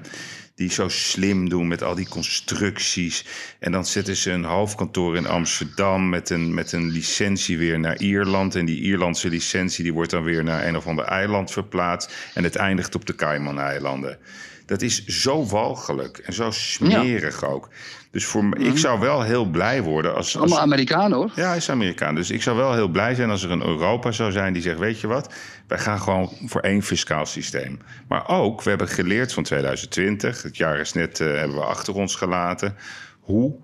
die 0.59 0.71
zo 0.71 0.89
slim 0.89 1.49
doen 1.49 1.67
met 1.67 1.83
al 1.83 1.95
die 1.95 2.07
constructies. 2.07 3.25
En 3.59 3.71
dan 3.71 3.85
zetten 3.85 4.15
ze 4.15 4.31
een 4.31 4.43
hoofdkantoor 4.43 5.15
in 5.15 5.27
Amsterdam 5.27 6.09
met 6.09 6.29
een, 6.29 6.53
met 6.53 6.71
een 6.71 6.89
licentie 6.89 7.57
weer 7.57 7.79
naar 7.79 7.97
Ierland. 7.97 8.55
En 8.55 8.65
die 8.65 8.81
Ierlandse 8.81 9.29
licentie 9.29 9.83
die 9.83 9.93
wordt 9.93 10.11
dan 10.11 10.23
weer 10.23 10.43
naar 10.43 10.67
een 10.67 10.77
of 10.77 10.87
ander 10.87 11.05
eiland 11.05 11.51
verplaatst. 11.51 12.31
En 12.33 12.43
het 12.43 12.55
eindigt 12.55 12.95
op 12.95 13.05
de 13.05 13.15
Cayman-eilanden. 13.15 14.17
Dat 14.69 14.81
is 14.81 15.05
zo 15.05 15.45
walgelijk 15.45 16.17
en 16.17 16.33
zo 16.33 16.51
smerig 16.51 17.43
ook. 17.43 17.69
Dus 18.11 18.25
voor 18.25 18.45
me, 18.45 18.55
ik 18.55 18.77
zou 18.77 18.99
wel 18.99 19.21
heel 19.21 19.45
blij 19.45 19.83
worden 19.83 20.15
als... 20.15 20.25
als 20.25 20.35
Allemaal 20.35 20.59
Amerikanen, 20.59 21.17
hoor. 21.17 21.31
ja, 21.35 21.47
hij 21.47 21.57
is 21.57 21.69
Amerikaan. 21.69 22.15
Dus 22.15 22.31
ik 22.31 22.41
zou 22.41 22.57
wel 22.57 22.73
heel 22.73 22.87
blij 22.87 23.15
zijn 23.15 23.29
als 23.29 23.43
er 23.43 23.51
een 23.51 23.65
Europa 23.65 24.11
zou 24.11 24.31
zijn 24.31 24.53
die 24.53 24.61
zegt: 24.61 24.79
Weet 24.79 24.99
je 24.99 25.07
wat, 25.07 25.33
wij 25.67 25.77
gaan 25.77 25.99
gewoon 25.99 26.31
voor 26.45 26.61
één 26.61 26.83
fiscaal 26.83 27.25
systeem. 27.25 27.79
Maar 28.07 28.27
ook, 28.27 28.63
we 28.63 28.69
hebben 28.69 28.87
geleerd 28.87 29.33
van 29.33 29.43
2020, 29.43 30.43
het 30.43 30.57
jaar 30.57 30.79
is 30.79 30.93
net, 30.93 31.19
eh, 31.19 31.27
hebben 31.27 31.57
we 31.57 31.63
achter 31.63 31.93
ons 31.93 32.15
gelaten, 32.15 32.75
hoe 33.19 33.55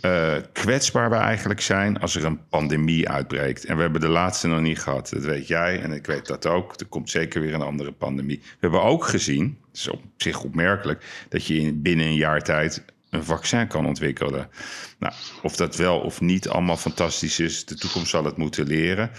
eh, 0.00 0.34
kwetsbaar 0.52 1.10
we 1.10 1.16
eigenlijk 1.16 1.60
zijn 1.60 2.00
als 2.00 2.14
er 2.14 2.24
een 2.24 2.40
pandemie 2.48 3.08
uitbreekt. 3.08 3.64
En 3.64 3.76
we 3.76 3.82
hebben 3.82 4.00
de 4.00 4.08
laatste 4.08 4.48
nog 4.48 4.60
niet 4.60 4.78
gehad. 4.78 5.10
Dat 5.10 5.24
weet 5.24 5.46
jij 5.46 5.82
en 5.82 5.92
ik 5.92 6.06
weet 6.06 6.26
dat 6.26 6.46
ook. 6.46 6.80
Er 6.80 6.86
komt 6.86 7.10
zeker 7.10 7.40
weer 7.40 7.54
een 7.54 7.62
andere 7.62 7.92
pandemie. 7.92 8.38
We 8.42 8.56
hebben 8.60 8.82
ook 8.82 9.04
gezien, 9.04 9.58
is 9.78 9.88
op 9.88 10.02
zich 10.16 10.42
opmerkelijk, 10.42 11.26
dat 11.28 11.46
je 11.46 11.56
in, 11.56 11.82
binnen 11.82 12.06
een 12.06 12.14
jaar 12.14 12.42
tijd 12.42 12.84
een 13.10 13.24
vaccin 13.24 13.66
kan 13.66 13.86
ontwikkelen. 13.86 14.48
Nou, 14.98 15.14
of 15.42 15.56
dat 15.56 15.76
wel 15.76 15.98
of 15.98 16.20
niet 16.20 16.48
allemaal 16.48 16.76
fantastisch 16.76 17.40
is, 17.40 17.64
de 17.64 17.74
toekomst 17.74 18.10
zal 18.10 18.24
het 18.24 18.36
moeten 18.36 18.66
leren. 18.66 19.10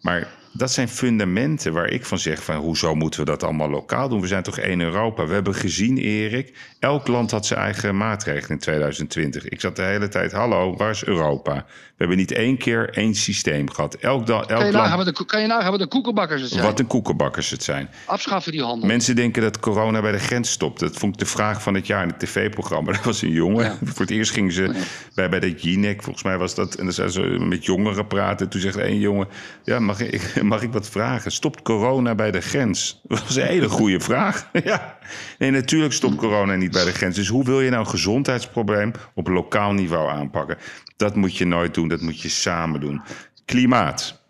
Maar 0.00 0.28
dat 0.56 0.72
zijn 0.72 0.88
fundamenten 0.88 1.72
waar 1.72 1.88
ik 1.90 2.04
van 2.04 2.18
zeg: 2.18 2.44
van 2.44 2.56
hoezo 2.56 2.94
moeten 2.94 3.20
we 3.20 3.26
dat 3.26 3.42
allemaal 3.42 3.70
lokaal 3.70 4.08
doen? 4.08 4.20
We 4.20 4.26
zijn 4.26 4.42
toch 4.42 4.58
één 4.58 4.80
Europa? 4.80 5.26
We 5.26 5.34
hebben 5.34 5.54
gezien, 5.54 5.98
Erik, 5.98 6.56
elk 6.78 7.06
land 7.06 7.30
had 7.30 7.46
zijn 7.46 7.60
eigen 7.60 7.96
maatregelen 7.96 8.50
in 8.50 8.58
2020. 8.58 9.48
Ik 9.48 9.60
zat 9.60 9.76
de 9.76 9.82
hele 9.82 10.08
tijd: 10.08 10.32
hallo, 10.32 10.76
waar 10.76 10.90
is 10.90 11.04
Europa? 11.04 11.64
We 11.96 12.00
hebben 12.00 12.16
niet 12.16 12.32
één 12.32 12.56
keer 12.58 12.90
één 12.90 13.14
systeem 13.14 13.70
gehad. 13.70 13.94
Elk, 13.94 14.28
elk 14.28 14.48
Kan 14.48 14.66
je, 14.66 14.72
land. 14.72 15.04
wat 15.04 15.16
de, 15.16 15.24
kan 15.24 15.40
je 15.40 15.46
nagaan 15.46 15.70
wat 15.70 15.80
de 15.80 15.86
koekenbakkers 15.86 16.40
het 16.40 16.50
zijn? 16.50 16.64
Wat 16.64 16.78
een 16.78 16.86
koekenbakkers 16.86 17.50
het 17.50 17.62
zijn. 17.62 17.88
Afschaffen 18.04 18.52
die 18.52 18.62
handel. 18.62 18.88
Mensen 18.88 19.16
denken 19.16 19.42
dat 19.42 19.60
corona 19.60 20.00
bij 20.00 20.12
de 20.12 20.18
grens 20.18 20.50
stopt. 20.50 20.80
Dat 20.80 20.96
vond 20.96 21.12
ik 21.12 21.18
de 21.18 21.26
vraag 21.26 21.62
van 21.62 21.74
het 21.74 21.86
jaar 21.86 22.02
in 22.02 22.08
het 22.08 22.18
tv-programma. 22.18 22.92
Dat 22.92 23.04
was 23.04 23.22
een 23.22 23.30
jongen. 23.30 23.64
Ja. 23.64 23.78
Voor 23.84 24.00
het 24.00 24.10
eerst 24.10 24.32
gingen 24.32 24.52
ze 24.52 24.82
bij, 25.14 25.28
bij 25.28 25.40
de 25.40 25.52
Jinek, 25.52 26.02
volgens 26.02 26.24
mij 26.24 26.38
was 26.38 26.54
dat. 26.54 26.74
En 26.74 26.84
dan 26.84 26.94
zijn 26.94 27.10
ze 27.10 27.20
met 27.20 27.64
jongeren 27.64 28.06
praten. 28.06 28.48
Toen 28.48 28.60
zegt 28.60 28.76
één 28.76 28.98
jongen: 28.98 29.28
Ja, 29.64 29.78
mag 29.78 30.00
ik, 30.00 30.42
mag 30.52 30.62
ik 30.62 30.72
wat 30.72 30.88
vragen? 30.88 31.32
Stopt 31.32 31.62
corona 31.62 32.14
bij 32.14 32.30
de 32.30 32.40
grens? 32.40 33.00
Dat 33.02 33.22
was 33.22 33.36
een 33.36 33.46
hele 33.46 33.68
goede 33.68 34.00
vraag. 34.00 34.48
ja. 34.64 34.98
Nee, 35.38 35.50
natuurlijk 35.50 35.92
stopt 35.92 36.16
corona 36.16 36.54
niet 36.54 36.72
bij 36.72 36.84
de 36.84 36.92
grens. 36.92 37.16
Dus 37.16 37.28
hoe 37.28 37.44
wil 37.44 37.60
je 37.60 37.70
nou 37.70 37.84
een 37.84 37.90
gezondheidsprobleem 37.90 38.92
op 39.14 39.28
lokaal 39.28 39.72
niveau 39.72 40.10
aanpakken? 40.10 40.56
Dat 40.96 41.16
moet 41.16 41.36
je 41.36 41.46
nooit 41.46 41.74
doen. 41.74 41.88
Dat 41.88 42.00
moet 42.00 42.20
je 42.20 42.28
samen 42.28 42.80
doen. 42.80 43.02
Klimaat. 43.44 44.22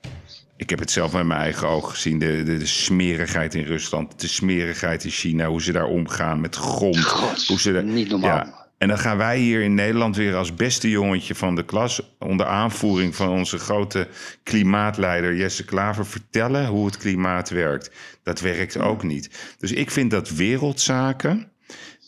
Ik 0.56 0.70
heb 0.70 0.78
het 0.78 0.90
zelf 0.90 1.12
met 1.12 1.26
mijn 1.26 1.40
eigen 1.40 1.68
ogen 1.68 1.90
gezien. 1.90 2.18
De, 2.18 2.42
de, 2.42 2.58
de 2.58 2.66
smerigheid 2.66 3.54
in 3.54 3.64
Rusland, 3.64 4.20
de 4.20 4.28
smerigheid 4.28 5.04
in 5.04 5.10
China, 5.10 5.46
hoe 5.46 5.62
ze 5.62 5.72
daar 5.72 5.86
omgaan 5.86 6.40
met 6.40 6.56
grond. 6.56 7.04
God, 7.04 7.46
hoe 7.46 7.60
ze 7.60 7.72
daar, 7.72 7.84
niet 7.84 8.08
normaal. 8.08 8.36
Ja, 8.36 8.63
En 8.79 8.89
dan 8.89 8.99
gaan 8.99 9.16
wij 9.16 9.39
hier 9.39 9.62
in 9.62 9.75
Nederland 9.75 10.16
weer 10.16 10.35
als 10.35 10.55
beste 10.55 10.91
jongetje 10.91 11.35
van 11.35 11.55
de 11.55 11.64
klas... 11.64 12.14
onder 12.18 12.47
aanvoering 12.47 13.14
van 13.16 13.29
onze 13.29 13.59
grote 13.59 14.09
klimaatleider 14.43 15.37
Jesse 15.37 15.64
Klaver... 15.64 16.07
vertellen 16.07 16.66
hoe 16.66 16.87
het 16.87 16.97
klimaat 16.97 17.51
werkt. 17.51 17.91
Dat 18.22 18.41
werkt 18.41 18.79
ook 18.79 19.03
niet. 19.03 19.55
Dus 19.59 19.72
ik 19.72 19.91
vind 19.91 20.11
dat 20.11 20.31
wereldzaken... 20.31 21.53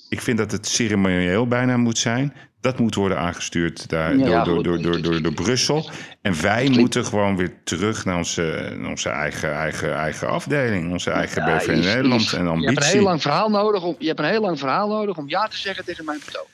Ik 0.09 0.21
vind 0.21 0.39
dat 0.39 0.53
het 0.53 0.67
ceremonieel 0.67 1.47
bijna 1.49 1.77
moet 1.77 1.99
zijn. 1.99 2.33
Dat 2.61 2.79
moet 2.79 2.95
worden 2.95 3.19
aangestuurd 3.19 3.89
daar, 3.89 4.17
Ja, 4.17 4.45
door, 4.45 4.62
door, 4.62 4.83
door, 4.83 5.03
door, 5.03 5.23
door, 5.23 5.33
Brussel. 5.33 5.91
En 6.23 6.43
wij 6.43 6.69
moeten 6.69 7.05
gewoon 7.05 7.37
weer 7.37 7.53
terug 7.64 8.05
naar 8.05 8.17
onze, 8.17 8.77
onze 8.87 9.09
eigen, 9.09 9.55
eigen, 9.55 9.95
eigen 9.95 10.29
afdeling. 10.29 10.93
Onze 10.93 11.11
eigen 11.11 11.47
Ja, 11.47 11.57
BV 11.57 11.67
Nederland 11.67 12.03
en 12.03 12.11
Je 12.11 12.21
hebt 12.21 12.35
een 12.35 12.49
ambitie. 12.49 12.93
heel 12.93 13.03
lang 13.03 13.23
verhaal 13.23 13.51
nodig 13.51 13.83
om, 13.83 13.97
je 13.99 14.07
hebt 14.07 14.19
een 14.19 14.25
heel 14.25 14.41
lang 14.41 14.59
verhaal 14.59 14.89
nodig 14.89 15.17
om 15.17 15.29
ja 15.29 15.49
te 15.49 15.57
zeggen 15.57 15.85
tegen 15.85 16.05
mijn 16.05 16.21
betoog. 16.25 16.47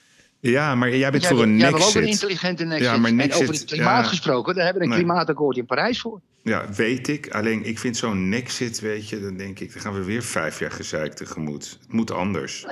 Ja, 0.51 0.75
maar 0.75 0.97
jij 0.97 1.11
bent 1.11 1.23
Jij, 1.23 1.33
voor 1.33 1.43
een 1.43 1.59
jij 1.59 1.71
wil 1.73 1.81
ook 1.81 1.95
een 1.95 2.01
nexit. 2.01 2.23
intelligente 2.23 2.65
nexit. 2.65 2.87
Ja, 2.87 2.97
maar 2.97 3.11
en 3.11 3.17
nexit, 3.17 3.43
over 3.43 3.55
het 3.55 3.65
klimaat 3.65 4.03
ja. 4.05 4.09
gesproken, 4.09 4.55
daar 4.55 4.65
hebben 4.65 4.83
we 4.83 4.89
een 4.89 4.95
Nee. 4.95 5.05
klimaatakkoord 5.05 5.57
in 5.57 5.67
Parijs 5.67 6.01
voor. 6.01 6.21
Ja, 6.43 6.65
weet 6.77 7.09
ik. 7.09 7.31
Alleen 7.31 7.65
ik 7.65 7.79
vind 7.79 7.97
zo'n 7.97 8.29
nexit, 8.29 8.81
weet 8.81 9.09
je, 9.09 9.21
dan 9.21 9.37
denk 9.37 9.59
ik, 9.61 9.73
dan 9.73 9.83
gaan 9.83 9.95
we 9.95 10.05
weer 10.05 10.23
vijf 10.23 10.59
jaar 10.59 10.71
gezeik 10.71 11.13
tegemoet. 11.15 11.79
Het 11.81 11.93
moet 11.93 12.11
anders. 12.11 12.67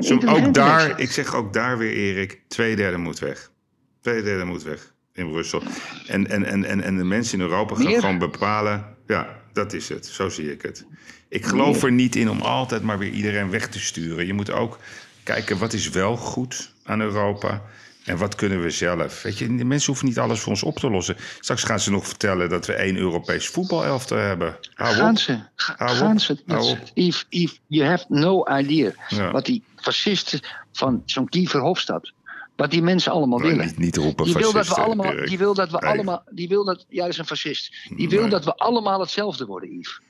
Zo, 0.00 0.14
ook 0.26 0.54
daar, 0.54 0.78
nexit. 0.88 1.00
ik 1.00 1.10
zeg 1.10 1.34
ook 1.34 1.52
daar 1.52 1.78
weer, 1.78 1.92
Erik, 1.92 2.40
twee 2.48 2.76
derde 2.76 2.96
moet 2.96 3.18
weg. 3.18 3.50
Twee 4.00 4.22
derde 4.22 4.44
moet 4.44 4.62
weg 4.62 4.92
in 5.12 5.30
Brussel. 5.30 5.62
En, 6.06 6.28
en, 6.30 6.44
en, 6.44 6.64
en, 6.64 6.80
en 6.80 6.96
de 6.96 7.04
mensen 7.04 7.38
in 7.38 7.44
Europa 7.44 7.74
gaan 7.74 7.84
Meer? 7.84 8.00
gewoon 8.00 8.18
bepalen. 8.18 8.84
Ja, 9.06 9.36
dat 9.52 9.72
is 9.72 9.88
het. 9.88 10.06
Zo 10.06 10.28
zie 10.28 10.52
ik 10.52 10.62
het. 10.62 10.84
Ik 11.28 11.46
geloof 11.46 11.82
er 11.82 11.92
niet 11.92 12.16
in 12.16 12.30
om 12.30 12.40
altijd 12.40 12.82
maar 12.82 12.98
weer 12.98 13.10
iedereen 13.12 13.50
weg 13.50 13.68
te 13.68 13.80
sturen. 13.80 14.26
Je 14.26 14.32
moet 14.34 14.50
ook 14.50 14.78
kijken 15.22 15.58
wat 15.58 15.72
is 15.72 15.88
wel 15.88 16.16
goed 16.16 16.72
aan 16.84 17.00
Europa. 17.00 17.62
En 18.04 18.16
wat 18.16 18.34
kunnen 18.34 18.62
we 18.62 18.70
zelf? 18.70 19.22
Weet 19.22 19.38
je, 19.38 19.56
de 19.56 19.64
mensen 19.64 19.86
hoeven 19.86 20.06
niet 20.06 20.18
alles 20.18 20.40
voor 20.40 20.52
ons 20.52 20.62
op 20.62 20.78
te 20.78 20.90
lossen. 20.90 21.16
Straks 21.40 21.62
gaan 21.62 21.80
ze 21.80 21.90
nog 21.90 22.06
vertellen 22.06 22.48
dat 22.48 22.66
we 22.66 22.72
één 22.72 22.96
Europees 22.96 23.48
voetbalelftal 23.48 24.18
hebben. 24.18 24.56
Hou 24.74 24.94
Gaan 24.94 25.10
op. 25.10 25.18
ze. 25.18 25.38
Ga- 25.54 25.74
Hou 25.78 25.96
gaan 25.96 26.12
op. 26.12 26.18
ze. 26.20 26.36
Hou. 26.46 26.76
Yves, 26.94 27.26
Yves, 27.28 27.60
you 27.66 27.88
have 27.88 28.04
no 28.08 28.46
idea. 28.58 28.92
Ja. 29.08 29.30
Wat 29.30 29.44
die 29.46 29.62
fascisten 29.76 30.40
van 30.72 31.02
zo'n 31.06 31.28
Kiefer 31.28 31.60
Hofstad, 31.60 32.12
wat 32.56 32.70
die 32.70 32.82
mensen 32.82 33.12
allemaal 33.12 33.38
Nou, 33.38 33.50
willen. 33.50 33.66
niet, 33.66 33.78
niet 33.78 33.96
roepen 33.96 34.24
Die 34.24 34.34
wil 34.34 34.52
dat 34.52 34.68
we 34.68 34.74
allemaal, 34.74 35.14
die 35.26 35.38
wil 35.38 35.54
dat 35.54 35.70
we 35.70 35.78
Nee. 35.80 35.90
allemaal, 35.90 36.22
die 36.30 36.48
wil 36.48 36.64
dat, 36.64 36.86
ja, 36.88 37.00
dat 37.02 37.12
is 37.12 37.18
een 37.18 37.26
fascist. 37.26 37.74
Die 37.96 38.08
wil 38.08 38.20
Nee. 38.20 38.30
dat 38.30 38.44
we 38.44 38.54
allemaal 38.54 39.00
hetzelfde 39.00 39.46
worden, 39.46 39.78
Yves. 39.78 40.00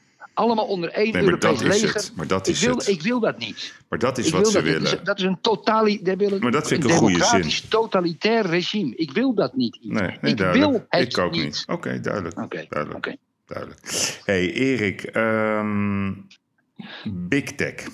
Allemaal 0.41 0.67
onder 0.67 0.91
één 0.91 1.13
Nee, 1.13 1.23
Europees 1.23 1.61
leger. 1.61 1.95
het. 1.95 2.13
Maar 2.17 2.27
dat 2.27 2.47
ik, 2.49 2.55
is 2.55 2.63
wil, 2.65 2.77
het. 2.77 2.87
ik 2.89 3.03
wil 3.03 3.21
dat 3.21 3.39
niet. 3.39 3.75
Maar 3.89 3.99
dat 3.99 4.19
is 4.19 4.27
ik 4.27 4.33
wat 4.33 4.47
ze 4.47 4.53
dat, 4.53 4.63
willen. 4.63 4.83
Dat 4.83 4.93
is, 4.93 5.05
dat 5.05 5.19
is 5.19 5.25
een 5.25 5.41
totali, 5.41 6.01
willen 6.03 6.41
Maar 6.41 6.51
dat 6.51 6.69
vind 6.69 6.85
ik 6.85 6.91
een 6.91 6.97
goede 6.97 7.13
democratisch, 7.15 7.61
totalitair 7.61 8.47
regime. 8.47 8.95
Ik 8.97 9.13
wil 9.13 9.35
dat 9.35 9.55
niet. 9.57 9.79
Yves. 9.81 10.01
Nee, 10.01 10.19
nee 10.21 10.31
ik 10.33 10.37
duidelijk. 10.37 10.71
wil 10.71 10.87
het 10.89 11.13
ik 11.13 11.19
ook 11.19 11.33
niet. 11.33 11.43
niet. 11.43 11.65
Oké, 11.67 12.01
duidelijk. 12.01 12.39
Oké, 12.39 12.67
duidelijk. 12.69 13.17
duidelijk. 13.47 13.81
Hey 14.25 14.53
Erik, 14.53 15.03
ehm, 15.03 16.13
Big 17.05 17.45
Tech 17.45 17.89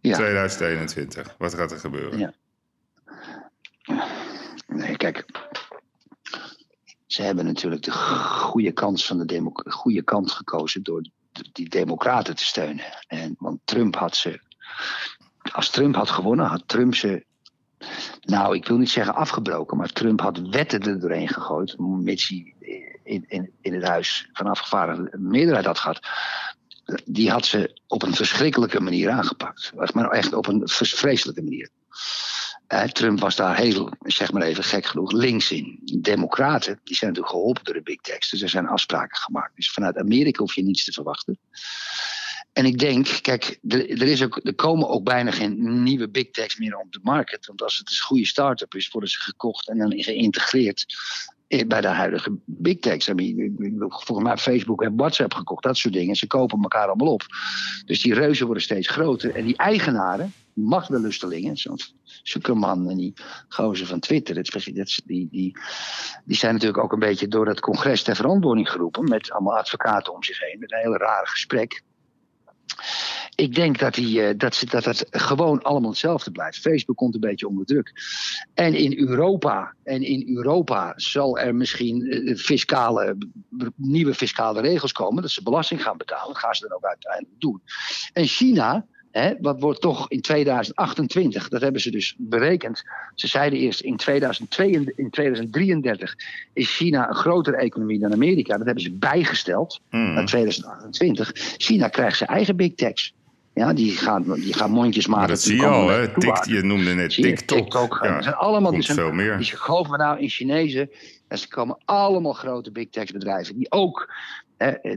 Ja. 0.00 0.16
2021. 0.16 1.34
Wat 1.38 1.54
gaat 1.54 1.72
er 1.72 1.78
gebeuren? 1.78 2.18
Ja. 2.18 2.34
Nee, 4.66 4.96
kijk. 4.96 5.24
Ze 7.06 7.22
hebben 7.22 7.44
natuurlijk 7.44 7.82
de 7.82 7.92
goede, 7.92 8.72
kans 8.72 9.06
van 9.06 9.26
de 9.26 9.42
goede 9.64 10.02
kant 10.02 10.30
gekozen 10.30 10.82
door 10.82 11.02
die 11.52 11.68
democraten 11.68 12.36
te 12.36 12.44
steunen. 12.44 12.84
En, 13.06 13.34
want 13.38 13.60
Trump 13.64 13.96
had 13.96 14.16
ze. 14.16 14.40
Als 15.52 15.70
Trump 15.70 15.94
had 15.94 16.10
gewonnen, 16.10 16.46
had 16.46 16.62
Trump 16.66 16.94
ze. 16.94 17.24
Nou, 18.20 18.56
ik 18.56 18.66
wil 18.66 18.76
niet 18.76 18.90
zeggen 18.90 19.14
afgebroken, 19.14 19.76
maar 19.76 19.92
Trump 19.92 20.20
had 20.20 20.38
wetten 20.38 20.82
er 20.82 21.00
doorheen 21.00 21.28
gegooid. 21.28 21.78
Mits 21.78 22.28
hij 22.28 22.54
in, 23.02 23.24
in, 23.28 23.50
in 23.60 23.74
het 23.74 23.88
huis 23.88 24.28
van 24.32 24.46
afgevaardigden 24.46 25.28
meerderheid 25.28 25.66
had 25.66 25.78
gehad. 25.78 26.00
Die 27.04 27.30
had 27.30 27.46
ze 27.46 27.80
op 27.86 28.02
een 28.02 28.14
verschrikkelijke 28.14 28.80
manier 28.80 29.10
aangepakt. 29.10 29.72
Maar 29.94 30.10
echt 30.10 30.32
op 30.32 30.46
een 30.46 30.62
vreselijke 30.64 31.42
manier. 31.42 31.68
Eh, 32.72 32.82
Trump 32.82 33.20
was 33.20 33.36
daar 33.36 33.56
heel, 33.56 33.90
zeg 34.00 34.32
maar 34.32 34.42
even 34.42 34.64
gek 34.64 34.86
genoeg, 34.86 35.12
links 35.12 35.50
in. 35.50 35.78
Democraten, 36.00 36.80
die 36.84 36.96
zijn 36.96 37.10
natuurlijk 37.10 37.36
geholpen 37.36 37.64
door 37.64 37.74
de 37.74 37.82
big 37.82 38.00
techs. 38.00 38.30
Dus 38.30 38.42
er 38.42 38.48
zijn 38.48 38.66
afspraken 38.66 39.16
gemaakt. 39.16 39.56
Dus 39.56 39.70
vanuit 39.70 39.96
Amerika 39.96 40.40
hoef 40.40 40.54
je 40.54 40.62
niets 40.62 40.84
te 40.84 40.92
verwachten. 40.92 41.38
En 42.52 42.64
ik 42.64 42.78
denk, 42.78 43.18
kijk, 43.22 43.58
er, 43.68 44.02
is 44.02 44.22
ook, 44.22 44.40
er 44.42 44.54
komen 44.54 44.88
ook 44.88 45.04
bijna 45.04 45.30
geen 45.30 45.82
nieuwe 45.82 46.08
big 46.08 46.30
techs 46.30 46.58
meer 46.58 46.76
op 46.76 46.92
de 46.92 47.00
markt. 47.02 47.46
Want 47.46 47.62
als 47.62 47.78
het 47.78 47.90
een 47.90 47.96
goede 47.96 48.26
start-up 48.26 48.74
is, 48.74 48.88
worden 48.88 49.10
ze 49.10 49.20
gekocht 49.20 49.68
en 49.68 49.78
dan 49.78 50.02
geïntegreerd 50.02 50.86
bij 51.66 51.80
de 51.80 51.86
huidige 51.88 52.38
big 52.44 52.78
techs. 52.78 53.10
Volgens 53.88 54.22
mij 54.28 54.36
Facebook 54.36 54.82
en 54.82 54.96
WhatsApp 54.96 55.34
gekocht, 55.34 55.62
dat 55.62 55.76
soort 55.76 55.94
dingen. 55.94 56.14
Ze 56.16 56.26
kopen 56.26 56.62
elkaar 56.62 56.86
allemaal 56.86 57.12
op. 57.12 57.22
Dus 57.84 58.02
die 58.02 58.14
reuzen 58.14 58.44
worden 58.44 58.62
steeds 58.62 58.88
groter. 58.88 59.34
En 59.34 59.44
die 59.44 59.56
eigenaren, 59.56 60.32
die 60.54 60.64
machtsbelustelingen, 60.64 61.56
zoals 61.56 61.94
Zuckerman 62.22 62.90
en 62.90 62.96
die 62.96 63.12
gozer 63.48 63.86
van 63.86 64.00
Twitter, 64.00 64.38
is- 64.38 65.02
die, 65.04 65.28
die, 65.30 65.56
die 66.24 66.36
zijn 66.36 66.52
natuurlijk 66.52 66.82
ook 66.82 66.92
een 66.92 66.98
beetje 66.98 67.28
door 67.28 67.46
het 67.48 67.60
congres 67.60 68.02
ter 68.02 68.16
verantwoording 68.16 68.70
geroepen. 68.70 69.08
Met 69.08 69.30
allemaal 69.30 69.56
advocaten 69.58 70.12
om 70.14 70.22
zich 70.22 70.40
heen. 70.40 70.58
Met 70.58 70.72
een 70.72 70.78
heel 70.78 70.96
raar 70.96 71.26
gesprek. 71.28 71.82
Ik 73.34 73.54
denk 73.54 73.78
dat, 73.78 73.94
die, 73.94 74.22
eh, 74.22 74.34
dat, 74.36 74.54
ze, 74.54 74.66
dat 74.66 74.84
het 74.84 75.06
gewoon 75.10 75.62
allemaal 75.62 75.90
hetzelfde 75.90 76.30
blijft. 76.30 76.58
Facebook 76.58 76.96
komt 76.96 77.14
een 77.14 77.20
beetje 77.20 77.48
onder 77.48 77.66
druk. 77.66 77.92
En 78.54 78.74
in 78.74 78.98
Europa, 78.98 79.74
en 79.84 80.02
in 80.02 80.36
Europa 80.36 80.92
zal 80.96 81.38
er 81.38 81.54
misschien 81.54 82.10
eh, 82.10 82.36
fiscale, 82.36 83.16
nieuwe 83.76 84.14
fiscale 84.14 84.60
regels 84.60 84.92
komen. 84.92 85.22
Dat 85.22 85.30
ze 85.30 85.42
belasting 85.42 85.82
gaan 85.82 85.96
betalen. 85.96 86.26
Dat 86.32 86.38
gaan 86.38 86.54
ze 86.54 86.68
dan 86.68 86.76
ook 86.76 86.84
uiteindelijk 86.84 87.40
doen. 87.40 87.62
En 88.12 88.26
China, 88.26 88.86
hè, 89.10 89.34
wat 89.40 89.60
wordt 89.60 89.80
toch 89.80 90.10
in 90.10 90.20
2028, 90.20 91.48
dat 91.48 91.60
hebben 91.60 91.80
ze 91.80 91.90
dus 91.90 92.14
berekend. 92.18 92.82
Ze 93.14 93.26
zeiden 93.26 93.58
eerst 93.58 93.80
in, 93.80 93.96
2002, 93.96 94.92
in 94.96 95.10
2033 95.10 96.14
is 96.52 96.76
China 96.76 97.08
een 97.08 97.14
grotere 97.14 97.56
economie 97.56 97.98
dan 97.98 98.12
Amerika. 98.12 98.56
Dat 98.56 98.66
hebben 98.66 98.84
ze 98.84 98.92
bijgesteld 98.92 99.80
Hmm. 99.90 100.14
naar 100.14 100.26
2028. 100.26 101.30
China 101.56 101.88
krijgt 101.88 102.16
zijn 102.16 102.30
eigen 102.30 102.56
big 102.56 102.74
techs. 102.74 103.14
Ja, 103.54 103.72
die 103.72 103.96
gaan, 103.96 104.22
die 104.34 104.54
gaan 104.54 104.70
mondjes 104.70 105.06
maken. 105.06 105.20
Maar 105.20 105.34
dat 105.34 105.44
die 105.44 105.52
zie 105.52 105.60
je 105.60 105.66
al, 105.66 105.88
hè? 105.88 106.00
je 106.54 106.62
noemde 106.62 106.94
net 106.94 107.14
je, 107.14 107.22
TikTok. 107.22 107.58
TikTok. 107.58 107.98
Ja, 108.02 108.14
dat 108.14 108.22
zijn 108.22 108.34
allemaal 108.34 108.70
die 108.70 108.70
komt 108.70 108.84
zijn, 108.84 108.98
veel 108.98 109.12
meer. 109.12 109.36
die 109.38 109.46
geloof 109.46 109.88
me 109.88 109.96
nou 109.96 110.20
in 110.20 110.28
Chinezen. 110.28 110.90
En 111.28 111.38
ze 111.38 111.48
komen 111.48 111.78
allemaal 111.84 112.32
grote 112.32 112.70
big 112.70 112.88
tech 112.90 113.12
bedrijven 113.12 113.56
die 113.56 113.70
ook 113.70 114.12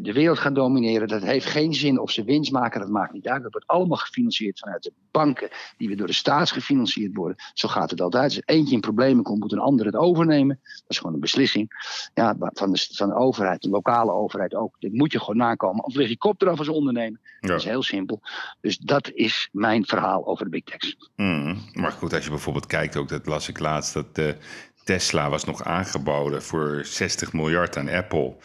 de 0.01 0.13
wereld 0.13 0.39
gaan 0.39 0.53
domineren. 0.53 1.07
Dat 1.07 1.22
heeft 1.22 1.45
geen 1.45 1.74
zin 1.74 1.99
of 1.99 2.11
ze 2.11 2.24
winst 2.24 2.51
maken, 2.51 2.80
dat 2.80 2.89
maakt 2.89 3.13
niet 3.13 3.28
uit. 3.28 3.43
Dat 3.43 3.51
wordt 3.51 3.68
allemaal 3.68 3.97
gefinancierd 3.97 4.59
vanuit 4.59 4.84
de 4.84 4.91
banken 5.11 5.49
die 5.78 5.88
weer 5.88 5.97
door 5.97 6.07
de 6.07 6.13
staat 6.13 6.51
gefinancierd 6.51 7.16
worden. 7.16 7.38
Zo 7.53 7.68
gaat 7.68 7.89
het 7.89 8.01
altijd. 8.01 8.24
Als 8.24 8.41
eentje 8.45 8.74
in 8.74 8.82
problemen 8.82 9.24
komt, 9.24 9.39
moet 9.39 9.51
een 9.51 9.59
ander 9.59 9.86
het 9.86 9.95
overnemen. 9.95 10.59
Dat 10.63 10.84
is 10.88 10.97
gewoon 10.97 11.13
een 11.13 11.20
beslissing 11.20 11.70
ja, 12.13 12.36
van, 12.39 12.72
de, 12.72 12.88
van 12.91 13.09
de 13.09 13.16
overheid, 13.16 13.61
de 13.61 13.70
lokale 13.70 14.11
overheid 14.11 14.55
ook. 14.55 14.76
Dit 14.80 14.93
moet 14.93 15.11
je 15.11 15.20
gewoon 15.20 15.38
nakomen. 15.38 15.84
Of 15.84 15.95
lig 15.95 16.09
je 16.09 16.18
kop 16.18 16.41
eraf 16.41 16.57
als 16.57 16.70
ondernemer. 16.70 17.20
Ja. 17.39 17.47
Dat 17.47 17.59
is 17.59 17.66
heel 17.66 17.84
simpel. 17.84 18.22
Dus 18.61 18.78
dat 18.78 19.11
is 19.11 19.49
mijn 19.51 19.86
verhaal 19.86 20.28
over 20.28 20.45
de 20.45 20.51
big 20.51 20.63
techs. 20.63 21.09
Hmm. 21.16 21.57
Maar 21.74 21.91
goed, 21.91 22.13
als 22.13 22.24
je 22.24 22.30
bijvoorbeeld 22.30 22.66
kijkt, 22.68 22.95
ook 22.95 23.09
dat 23.09 23.26
las 23.26 23.49
ik 23.49 23.59
laatst, 23.59 23.93
dat 23.93 24.16
de 24.16 24.38
Tesla 24.84 25.30
was 25.30 25.43
nog 25.43 25.63
aangeboden 25.63 26.43
voor 26.43 26.82
60 26.84 27.34
miljard 27.34 27.78
aan 27.78 27.89
Apple. 27.89 28.36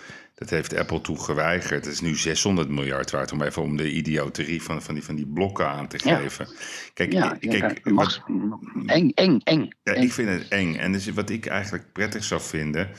Dat 0.41 0.51
heeft 0.51 0.77
Apple 0.77 1.01
toen 1.01 1.21
geweigerd. 1.21 1.85
Het 1.85 1.95
is 1.95 2.01
nu 2.01 2.17
600 2.17 2.69
miljard 2.69 3.11
waard 3.11 3.33
om 3.33 3.43
even 3.43 3.63
om 3.63 3.77
de 3.77 3.93
idioterie 3.93 4.63
van, 4.63 4.83
van, 4.83 4.95
die, 4.95 5.05
van 5.05 5.15
die 5.15 5.27
blokken 5.27 5.69
aan 5.69 5.89
te 5.89 5.99
Ja. 6.05 6.17
geven. 6.17 6.49
Kijk, 6.95 7.13
Ja, 7.13 7.37
kijk, 7.41 7.53
ja, 7.53 7.93
wat- 7.95 7.95
mag- 7.95 8.21
eng, 8.87 9.11
eng, 9.15 9.41
eng. 9.45 9.69
Ja, 9.83 9.93
eng. 9.95 10.03
ik 10.03 10.13
vind 10.13 10.29
het 10.29 10.49
eng. 10.49 10.75
En 10.75 10.93
dus 10.93 11.09
wat 11.11 11.31
ik 11.31 11.47
eigenlijk 11.47 11.93
prettig 11.93 12.25
zou 12.25 12.41
vinden. 12.41 12.91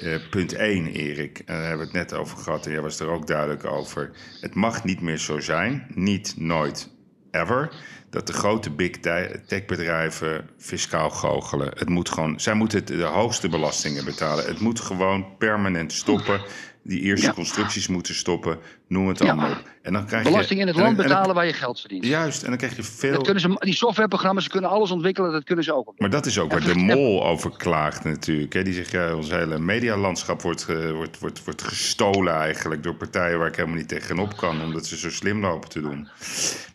eh, 0.00 0.16
punt 0.30 0.52
1, 0.52 0.86
Erik. 0.86 1.38
En 1.38 1.44
daar 1.46 1.60
hebben 1.68 1.78
we 1.78 1.98
het 1.98 2.10
net 2.10 2.18
over 2.20 2.38
gehad. 2.38 2.66
En 2.66 2.72
jij 2.72 2.80
was 2.80 3.00
er 3.00 3.08
ook 3.08 3.26
duidelijk 3.26 3.64
over. 3.64 4.10
Het 4.40 4.54
mag 4.54 4.84
niet 4.84 5.00
meer 5.00 5.18
zo 5.18 5.40
zijn. 5.40 5.86
Niet, 5.94 6.34
nooit, 6.36 6.90
ever. 7.30 7.72
Dat 8.10 8.26
de 8.26 8.32
grote 8.32 8.70
big 8.70 8.90
te- 8.98 9.40
techbedrijven 9.46 10.48
fiscaal 10.58 11.10
goochelen. 11.10 11.68
Het 11.78 11.88
moet 11.88 12.08
gewoon, 12.10 12.40
zij 12.40 12.54
moeten 12.54 12.78
het- 12.78 12.86
de 12.88 13.02
hoogste 13.02 13.48
belastingen 13.48 14.04
betalen. 14.04 14.44
Het 14.44 14.60
moet 14.60 14.80
gewoon 14.80 15.36
permanent 15.38 15.92
stoppen. 15.92 16.40
Die 16.82 17.00
eerste 17.00 17.26
Ja. 17.26 17.32
constructies 17.32 17.88
moeten 17.88 18.14
stoppen. 18.14 18.58
Noem 18.92 19.08
het 19.08 19.18
Ja. 19.18 19.24
allemaal 19.26 19.50
op. 19.50 19.70
En 19.82 19.92
dan 19.92 20.06
krijg 20.06 20.24
Belasting 20.24 20.60
je, 20.60 20.66
in 20.66 20.66
het 20.72 20.76
land 20.76 20.96
en- 20.98 21.02
en- 21.02 21.08
betalen 21.08 21.34
waar 21.34 21.46
je 21.46 21.52
geld 21.52 21.80
verdient. 21.80 22.06
Juist, 22.06 22.42
en 22.42 22.48
dan 22.48 22.58
krijg 22.58 22.76
je 22.76 22.82
veel... 22.82 23.12
Dat 23.12 23.22
kunnen 23.22 23.42
ze, 23.42 23.56
die 23.58 23.74
softwareprogramma's 23.74 24.44
ze 24.44 24.50
kunnen 24.50 24.70
alles 24.70 24.90
ontwikkelen, 24.90 25.32
dat 25.32 25.44
kunnen 25.44 25.64
ze 25.64 25.74
ook. 25.74 25.92
Maar 25.96 26.10
dat 26.10 26.26
is 26.26 26.38
ook 26.38 26.52
waar 26.52 26.60
de 26.64 26.74
mol 26.74 27.26
over 27.26 27.50
klaagt 27.56 28.04
natuurlijk. 28.04 28.52
Hè. 28.52 28.62
Die 28.62 28.74
zegt, 28.74 28.90
ja, 28.90 29.14
ons 29.14 29.30
hele 29.30 29.58
medialandschap 29.58 30.42
wordt, 30.42 30.66
wordt, 30.92 31.18
wordt, 31.18 31.44
wordt 31.44 31.62
gestolen 31.62 32.34
eigenlijk... 32.34 32.82
door 32.82 32.94
partijen 32.94 33.38
waar 33.38 33.48
ik 33.48 33.56
helemaal 33.56 33.76
niet 33.76 33.88
tegenop 33.88 34.36
kan... 34.36 34.62
omdat 34.62 34.86
ze 34.86 34.96
zo 34.98 35.10
slim 35.10 35.40
lopen 35.40 35.68
te 35.68 35.80
doen. 35.80 36.08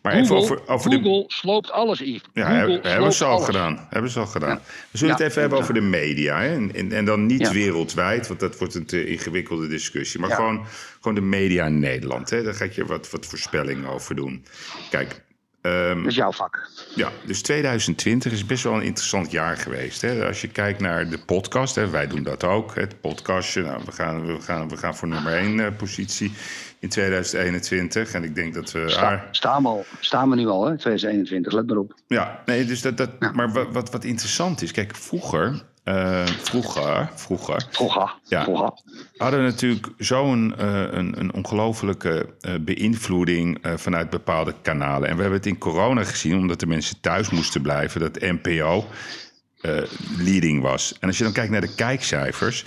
Maar 0.02 0.12
even 0.12 0.26
Google, 0.26 0.42
over, 0.42 0.68
over 0.68 0.90
de... 0.90 0.96
Google 0.96 1.24
sloopt 1.26 1.70
alles, 1.70 1.98
Yves. 1.98 2.22
Ja, 2.32 2.50
hebben, 2.50 3.12
ze 3.12 3.24
al 3.24 3.30
alles. 3.32 3.44
gedaan. 3.44 3.86
Hebben 3.90 4.10
ze 4.10 4.18
al 4.18 4.26
gedaan. 4.26 4.48
Ja. 4.48 4.60
We 4.90 4.98
zullen 4.98 5.14
Ja, 5.14 5.20
het 5.20 5.30
even 5.30 5.40
hebben 5.40 5.58
over 5.58 5.74
de 5.74 5.80
media. 5.80 6.40
Hè? 6.40 6.54
En, 6.54 6.74
en, 6.74 6.92
en 6.92 7.04
dan 7.04 7.26
niet 7.26 7.52
wereldwijd, 7.52 8.28
want 8.28 8.40
dat 8.40 8.58
wordt 8.58 8.74
een 8.74 8.86
te 8.86 9.06
ingewikkelde 9.06 9.68
discussie. 9.68 10.20
Maar 10.20 10.30
gewoon, 10.30 10.64
gewoon 11.08 11.30
de 11.30 11.36
media 11.36 11.66
in 11.66 11.78
Nederland. 11.78 12.30
Hè? 12.30 12.42
Daar 12.42 12.54
ga 12.54 12.64
ik 12.64 12.72
je 12.72 12.84
wat, 12.84 13.10
wat 13.10 13.26
voorspellingen 13.26 13.88
over 13.88 14.14
doen. 14.14 14.44
Kijk, 14.90 15.24
ehm, 15.60 15.96
Dat 15.98 16.06
is 16.06 16.14
jouw 16.14 16.32
vak. 16.32 16.68
ja, 16.94 17.10
dus 17.26 17.42
2020 17.42 18.32
is 18.32 18.46
best 18.46 18.64
wel 18.64 18.74
een 18.74 18.82
interessant 18.82 19.30
jaar 19.30 19.56
geweest. 19.56 20.00
Hè? 20.00 20.26
Als 20.26 20.40
je 20.40 20.48
kijkt 20.48 20.80
naar 20.80 21.08
de 21.08 21.18
podcast, 21.18 21.74
hè, 21.74 21.90
wij 21.90 22.06
doen 22.06 22.22
dat 22.22 22.44
ook. 22.44 22.74
Het 22.74 23.00
podcastje, 23.00 23.62
nou, 23.62 23.82
we, 23.84 23.92
gaan, 23.92 24.26
we, 24.26 24.40
gaan, 24.40 24.68
we 24.68 24.76
gaan 24.76 24.96
voor 24.96 25.08
nummer 25.08 25.32
1 25.32 25.76
positie 25.76 26.32
in 26.78 26.88
2021. 26.88 28.12
En 28.12 28.24
ik 28.24 28.34
denk 28.34 28.54
dat 28.54 28.72
we... 28.72 28.84
Sta, 28.86 29.28
staan, 29.30 29.62
we 29.62 29.68
al, 29.68 29.84
staan 30.00 30.30
we 30.30 30.36
nu 30.36 30.46
al, 30.46 30.64
hè? 30.64 30.78
2021, 30.78 31.52
let 31.52 31.66
maar 31.66 31.76
op. 31.76 31.94
Ja, 32.06 32.42
nee, 32.46 32.64
dus 32.64 32.82
dat, 32.82 32.96
dat, 32.96 33.10
maar 33.34 33.52
wat, 33.52 33.72
wat, 33.72 33.90
wat 33.90 34.04
interessant 34.04 34.62
is, 34.62 34.72
kijk, 34.72 34.96
vroeger, 34.96 35.62
eh, 35.88 36.26
vroeger, 36.26 37.10
vroeger 37.14 37.66
Vroeger. 37.70 38.14
Ja. 38.24 38.42
Vroeger. 38.42 38.70
hadden 39.16 39.40
we 39.40 39.46
natuurlijk 39.46 39.86
zo'n 39.98 40.54
eh, 40.58 40.80
een, 40.90 41.20
een 41.20 41.34
ongelofelijke 41.34 42.34
eh, 42.40 42.54
beïnvloeding 42.60 43.58
vanuit 43.76 44.10
bepaalde 44.10 44.54
kanalen. 44.62 45.08
En 45.08 45.14
we 45.14 45.20
hebben 45.20 45.38
het 45.38 45.48
in 45.48 45.58
corona 45.58 46.04
gezien, 46.04 46.36
omdat 46.36 46.60
de 46.60 46.66
mensen 46.66 47.00
thuis 47.00 47.30
moesten 47.30 47.62
blijven, 47.62 48.00
dat 48.00 48.20
NPO 48.20 48.84
leading 50.18 50.62
was. 50.62 50.94
En 51.00 51.08
als 51.08 51.18
je 51.18 51.24
dan 51.24 51.32
kijkt 51.32 51.50
naar 51.50 51.60
de 51.60 51.74
kijkcijfers. 51.74 52.64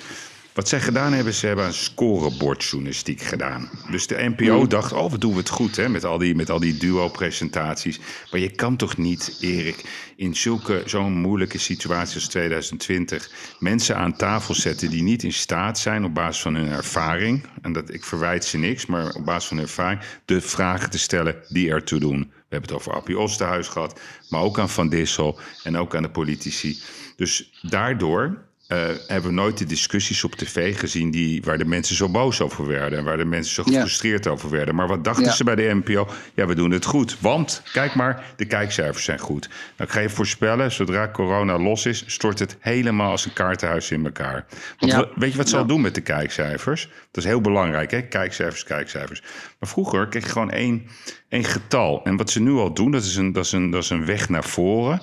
Wat 0.54 0.68
zij 0.68 0.82
gedaan 0.82 1.14
hebben, 1.14 1.34
ze 1.34 1.47
hebben 1.47 1.66
een 1.66 1.74
scorebordjournalistiek 1.74 3.22
gedaan. 3.22 3.70
Dus 3.91 4.08
de 4.08 4.34
NPO 4.36 4.68
dacht, 4.68 4.91
oh, 4.93 5.12
wat 5.12 5.22
doen 5.22 5.32
we 5.32 5.38
het 5.38 5.49
goed 5.49 5.76
hè, 5.76 5.89
met 5.89 6.06
al 6.06 6.18
die, 6.18 6.36
met 6.36 6.49
al 6.49 6.60
die 6.60 6.78
duo-presentaties. 6.78 7.99
Maar 8.32 8.39
je 8.39 8.52
kan 8.52 8.76
toch 8.76 8.97
niet, 8.97 9.38
Erik, 9.41 9.84
in 10.16 10.36
zulke, 10.36 10.84
zo'n 10.86 11.14
moeilijke 11.14 11.58
situatie 11.58 12.16
als 12.16 12.28
2020... 12.28 13.32
mensen 13.60 13.95
aan 13.95 14.16
tafel 14.16 14.54
zetten 14.54 14.89
die 14.89 15.04
niet 15.04 15.24
in 15.24 15.34
staat 15.34 15.80
zijn 15.80 16.06
op 16.06 16.14
basis 16.14 16.41
van 16.41 16.56
hun 16.56 16.70
ervaring... 16.70 17.45
en 17.62 17.74
dat, 17.74 17.93
ik 17.93 18.04
verwijt 18.04 18.45
ze 18.45 18.58
niks, 18.58 18.86
maar 18.86 19.10
op 19.10 19.26
basis 19.26 19.47
van 19.47 19.58
hun 19.58 19.66
ervaring... 19.66 20.02
de 20.26 20.41
vragen 20.41 20.89
te 20.89 20.99
stellen 20.99 21.36
die 21.47 21.70
ertoe 21.70 21.99
doen. 21.99 22.20
We 22.20 22.58
hebben 22.58 22.70
het 22.70 22.80
over 22.80 22.93
Appie 22.93 23.20
Osterhuis 23.20 23.68
gehad, 23.68 23.99
maar 24.30 24.41
ook 24.41 24.60
aan 24.60 24.70
Van 24.70 24.89
Dissel 24.89 25.39
en 25.64 25.78
ook 25.78 25.95
aan 25.95 26.04
de 26.04 26.10
politici. 26.10 26.80
Dus 27.16 27.60
daardoor 27.62 28.49
eh, 28.72 28.78
hebben 29.07 29.30
we 29.30 29.36
nooit 29.36 29.57
de 29.57 29.65
discussies 29.65 30.24
op 30.24 30.36
tv 30.36 30.78
gezien 30.80 31.11
die, 31.11 31.41
waar 31.43 31.57
de 31.57 31.65
mensen 31.65 31.95
zo 31.95 32.09
boos 32.09 32.41
over 32.41 32.67
werden 32.67 32.99
en 32.99 33.05
waar 33.05 33.17
de 33.17 33.26
mensen 33.26 33.53
zo 33.53 33.63
Ja. 33.65 33.72
gefrustreerd 33.74 34.28
over 34.28 34.49
werden. 34.49 34.76
Maar 34.76 34.88
wat 34.88 35.03
dachten 35.03 35.24
Ja. 35.26 35.32
ze 35.32 35.43
bij 35.43 35.55
de 35.55 35.82
NPO? 35.84 36.07
Ja, 36.34 36.45
we 36.45 36.55
doen 36.55 36.72
het 36.72 36.86
goed. 36.86 37.17
Want, 37.19 37.61
kijk 37.74 37.95
maar, 37.95 38.24
de 38.36 38.45
kijkcijfers 38.45 39.03
zijn 39.03 39.19
goed. 39.19 39.47
Nou, 39.49 39.89
ik 39.89 39.95
ga 39.95 39.99
je 39.99 40.09
voorspellen, 40.09 40.72
zodra 40.72 41.09
corona 41.11 41.57
los 41.59 41.86
is, 41.86 42.03
stort 42.07 42.39
het 42.39 42.57
helemaal 42.59 43.11
als 43.11 43.26
een 43.26 43.34
kaartenhuis 43.34 43.91
in 43.91 44.05
elkaar. 44.05 44.45
Want 44.80 44.91
Ja. 44.91 44.99
we- 44.99 45.09
weet 45.15 45.32
je 45.32 45.38
wat 45.38 45.49
ze 45.49 45.57
al 45.57 45.65
doen 45.65 45.82
met 45.82 45.95
de 45.95 46.01
kijkcijfers? 46.01 46.89
Dat 47.11 47.24
is 47.24 47.30
heel 47.30 47.41
belangrijk, 47.41 47.91
hè? 47.91 48.01
Kijkcijfers, 48.01 48.63
kijkcijfers. 48.63 49.22
Maar 49.59 49.69
vroeger 49.69 50.07
kreeg 50.07 50.24
je 50.24 50.30
gewoon 50.32 50.51
één, 50.51 50.88
één 51.30 51.43
getal. 51.43 52.01
En 52.03 52.17
wat 52.17 52.30
ze 52.30 52.41
nu 52.41 52.51
al 52.51 52.74
doen, 52.74 52.91
dat 52.91 53.03
is 53.03 53.15
een, 53.15 53.32
dat 53.32 53.45
is 53.45 53.51
een, 53.51 53.69
dat 53.69 53.84
is 53.84 53.89
een 53.89 54.05
weg 54.05 54.30
naar 54.30 54.43
voren. 54.43 55.01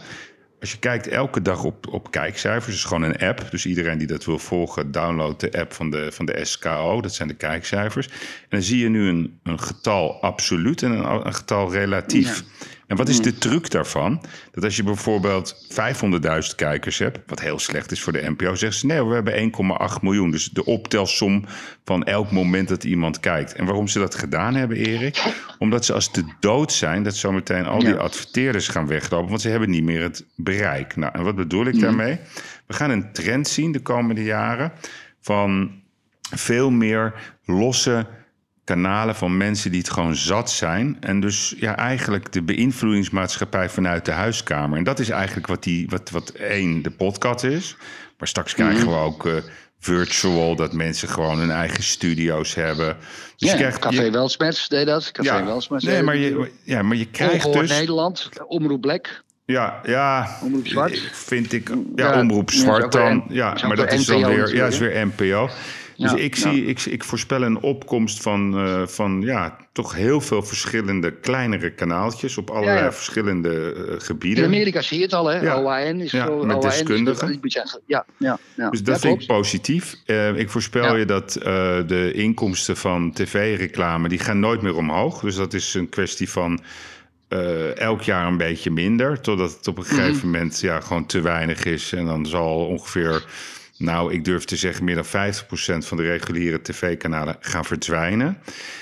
Als 0.61 0.73
je 0.73 0.79
kijkt 0.79 1.09
elke 1.09 1.43
dag 1.43 1.65
op, 1.65 1.87
op 1.87 2.11
kijkcijfers, 2.11 2.75
is 2.75 2.85
gewoon 2.85 3.03
een 3.03 3.19
app. 3.19 3.51
Dus 3.51 3.67
iedereen 3.67 3.99
die 3.99 4.07
dat 4.07 4.25
wil 4.25 4.39
volgen, 4.39 4.93
download 4.93 5.41
de 5.41 5.59
app 5.59 5.73
van 5.73 5.91
de, 5.91 6.13
van 6.13 6.27
de 6.27 6.45
SKO. 6.45 7.01
Dat 7.01 7.15
zijn 7.15 7.29
de 7.29 7.35
kijkcijfers. 7.35 8.07
En 8.07 8.15
dan 8.49 8.63
zie 8.63 8.79
je 8.79 8.89
nu 8.89 9.09
een, 9.09 9.39
een 9.43 9.61
getal 9.61 10.23
absoluut 10.23 10.83
en 10.83 10.91
een, 10.91 11.27
een 11.27 11.35
getal 11.35 11.73
relatief. 11.73 12.45
En 12.89 12.97
wat 12.97 13.09
is 13.09 13.21
de 13.21 13.39
truc 13.39 13.71
daarvan? 13.71 14.23
Dat 14.53 14.65
als 14.65 14.77
je 14.77 14.83
bijvoorbeeld 14.83 15.67
500.000 15.69 16.55
kijkers 16.57 16.99
hebt, 16.99 17.19
wat 17.27 17.41
heel 17.41 17.59
slecht 17.59 17.91
is 17.93 18.03
voor 18.03 18.13
de 18.13 18.31
NPO, 18.31 18.55
zeggen 18.55 18.79
ze 18.81 18.87
nee, 18.87 19.05
we 19.05 19.15
hebben 19.15 19.53
1,8 19.97 20.03
miljoen. 20.03 20.31
Dus 20.31 20.49
de 20.51 20.65
optelsom 20.65 21.45
van 21.85 22.05
elk 22.05 22.31
moment 22.31 22.69
dat 22.69 22.85
iemand 22.85 23.21
kijkt. 23.21 23.53
En 23.53 23.65
waarom 23.65 23.89
ze 23.89 23.99
dat 23.99 24.15
gedaan 24.15 24.55
hebben, 24.55 24.77
Erik? 24.77 25.23
Omdat 25.59 25.85
ze 25.85 25.93
als 25.93 26.13
de 26.13 26.25
dood 26.41 26.73
zijn, 26.73 27.03
dat 27.03 27.15
zometeen 27.17 27.67
al 27.67 27.79
die 27.79 27.89
Ja. 27.89 27.95
adverteerders 27.95 28.69
gaan 28.69 28.87
weglopen, 28.87 29.29
want 29.29 29.41
ze 29.41 29.49
hebben 29.49 29.71
niet 29.71 29.85
meer 29.85 30.03
het 30.03 30.25
bereik. 30.37 30.97
Nou, 30.97 31.13
en 31.15 31.23
wat 31.23 31.37
bedoel 31.37 31.67
ik 31.67 31.81
daarmee? 31.81 32.19
We 32.67 32.75
gaan 32.75 32.91
een 32.91 33.13
trend 33.13 33.49
zien 33.49 33.73
de 33.73 33.81
komende 33.81 34.23
jaren 34.25 34.73
van 35.21 35.71
veel 36.21 36.71
meer 36.71 37.15
losse 37.45 38.07
kanalen 38.69 39.15
van 39.15 39.37
mensen 39.37 39.71
die 39.71 39.81
het 39.81 39.91
gewoon 39.91 40.15
zat 40.15 40.51
zijn. 40.51 40.97
En 41.01 41.21
dus 41.21 41.55
ja, 41.59 41.77
eigenlijk 41.77 42.33
de 42.33 42.43
beïnvloedingsmaatschappij 42.43 43.69
vanuit 43.69 44.05
de 44.05 44.13
huiskamer. 44.13 44.79
En 44.79 44.85
dat 44.85 44.99
is 44.99 45.09
eigenlijk 45.11 45.47
wat, 45.47 45.63
die, 45.63 45.87
wat, 45.89 46.11
wat 46.11 46.31
één, 46.31 46.83
de 46.83 46.91
podcast 46.91 47.45
is. 47.45 47.77
Maar 48.19 48.29
straks 48.29 48.55
krijgen 48.55 48.87
we 48.89 48.95
ook 48.97 49.27
eh, 49.27 49.33
virtual, 49.81 50.57
dat 50.57 50.73
mensen 50.73 51.09
gewoon 51.09 51.39
hun 51.39 51.51
eigen 51.51 51.83
studio's 51.83 52.55
hebben. 52.55 52.97
Dus 53.37 53.49
Ja, 53.49 53.53
je 53.53 53.59
krijgt, 53.59 53.79
Café 53.79 54.03
je- 54.03 54.11
Welsmets 54.11 54.69
deed 54.69 54.87
dat. 54.87 55.13
Café 55.13 55.37
ja, 55.37 55.45
Welsmets 55.45 55.85
nee, 55.85 55.95
deed 55.95 56.05
maar 56.05 56.17
je, 56.17 56.51
ja, 56.63 56.83
maar 56.83 56.97
je 56.97 57.07
krijgt 57.11 57.35
Ongehoord 57.45 57.69
dus... 57.69 57.79
Nederland, 57.79 58.29
Omroep 58.47 58.81
Black. 58.81 59.23
Ja, 59.45 59.81
ja. 59.85 60.39
Omroep 60.43 60.67
Zwart? 60.67 61.11
Vind 61.13 61.53
ik. 61.53 61.69
Ja, 61.69 62.13
Ja, 62.15 62.21
omroep 62.21 62.51
zwart 62.51 62.93
dan. 62.93 63.25
Ja, 63.29 63.57
maar 63.67 63.77
dat 63.77 63.93
is 63.93 64.07
dan 64.07 64.27
weer. 64.27 64.55
Ja, 64.55 64.67
is 64.67 64.79
weer 64.79 65.07
NPO. 65.07 65.49
Dus 65.99 66.13
ik, 66.15 66.37
zie, 66.37 66.65
ik, 66.65 66.81
ik 66.85 67.05
voorspel 67.05 67.43
een 67.43 67.61
opkomst 67.61 68.23
van, 68.23 68.59
eh, 68.59 68.87
van 68.87 69.21
ja, 69.21 69.57
toch 69.73 69.95
heel 69.95 70.21
veel 70.21 70.43
verschillende 70.43 71.13
kleinere 71.13 71.71
kanaaltjes 71.71 72.39
op 72.39 72.51
allerlei 72.51 72.93
verschillende 72.93 73.73
eh, 73.87 73.93
In 73.95 74.01
gebieden. 74.01 74.45
Amerika 74.45 74.81
zie 74.83 74.97
je 74.99 75.05
het 75.05 75.13
al, 75.13 75.27
hè? 75.27 75.55
OAN 75.57 76.01
is 76.01 76.11
zo. 76.11 76.45
met 76.45 76.57
OAN 76.57 76.67
is- 76.67 76.77
deskundigen. 76.77 77.39
zeggen- 77.43 77.81
Ja, 77.87 78.05
ja, 78.17 78.39
ja. 78.57 78.71
Dus 78.71 78.83
dat 78.83 79.01
vind 79.01 79.21
ik 79.21 79.27
positief. 79.27 79.97
Eh, 80.07 80.37
ik 80.37 80.51
voorspel 80.51 80.97
je 80.97 81.05
dat 81.05 81.33
de 81.87 82.11
inkomsten 82.15 82.77
van 82.77 83.13
tv-reclame... 83.13 84.09
die 84.09 84.19
gaan 84.19 84.41
nooit 84.41 84.63
meer 84.63 84.77
omhoog. 84.77 85.21
Dus 85.21 85.35
dat 85.37 85.55
is 85.55 85.75
een 85.75 85.89
kwestie 85.89 86.31
van 86.31 86.61
elk 87.75 88.03
jaar 88.03 88.27
een 88.27 88.37
beetje 88.37 88.71
minder... 88.71 89.21
totdat 89.21 89.53
het 89.57 89.67
op 89.69 89.79
een 89.79 89.85
gegeven 89.85 90.17
Mhm. 90.17 90.25
moment 90.27 90.61
ja, 90.61 90.81
gewoon 90.81 91.07
te 91.07 91.21
weinig 91.21 91.65
is. 91.65 91.93
En 91.93 92.05
dan 92.05 92.27
zal 92.27 92.67
ongeveer, 92.67 93.25
nou, 93.79 94.13
ik 94.13 94.25
durf 94.25 94.45
te 94.45 94.57
zeggen... 94.57 94.85
meer 94.85 94.95
dan 94.95 95.05
50% 95.05 95.09
van 95.79 95.97
de 95.97 96.03
reguliere 96.03 96.63
tv-kanalen 96.63 97.37
gaan 97.41 97.65
verdwijnen. 97.65 98.39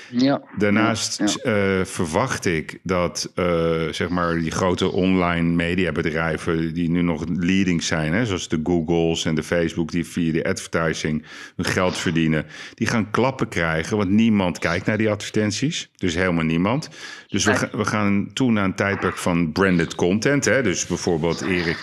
Ja. 0.09 0.41
Daarnaast 0.57 1.17
Ja, 1.17 1.51
eh, 1.51 1.85
verwacht 1.85 2.45
ik 2.45 2.79
dat 2.83 3.31
eh, 3.35 3.87
zeg 3.91 4.09
maar 4.09 4.39
die 4.39 4.51
grote 4.51 4.91
online 4.91 5.55
mediabedrijven 5.55 6.73
die 6.73 6.89
nu 6.89 7.01
nog 7.01 7.23
leading 7.27 7.83
zijn, 7.83 8.13
hè, 8.13 8.25
zoals 8.25 8.47
de 8.47 8.59
Googles 8.63 9.25
en 9.25 9.35
de 9.35 9.43
Facebook, 9.43 9.91
die 9.91 10.05
via 10.05 10.31
de 10.31 10.43
advertising 10.43 11.25
hun 11.55 11.65
geld 11.65 11.97
verdienen, 11.97 12.45
die 12.73 12.87
gaan 12.87 13.11
klappen 13.11 13.47
krijgen, 13.47 13.97
want 13.97 14.09
niemand 14.09 14.59
kijkt 14.59 14.85
naar 14.85 14.97
die 14.97 15.09
advertenties. 15.09 15.89
Dus 15.95 16.15
helemaal 16.15 16.43
niemand. 16.43 16.89
Dus 17.27 17.45
we, 17.45 17.69
we 17.71 17.85
gaan 17.85 18.29
toe 18.33 18.51
naar 18.51 18.63
een 18.63 18.75
tijdperk 18.75 19.17
van 19.17 19.51
branded 19.51 19.95
content. 19.95 20.45
Hè? 20.45 20.63
Dus 20.63 20.85
bijvoorbeeld, 20.85 21.41
Erik, 21.41 21.77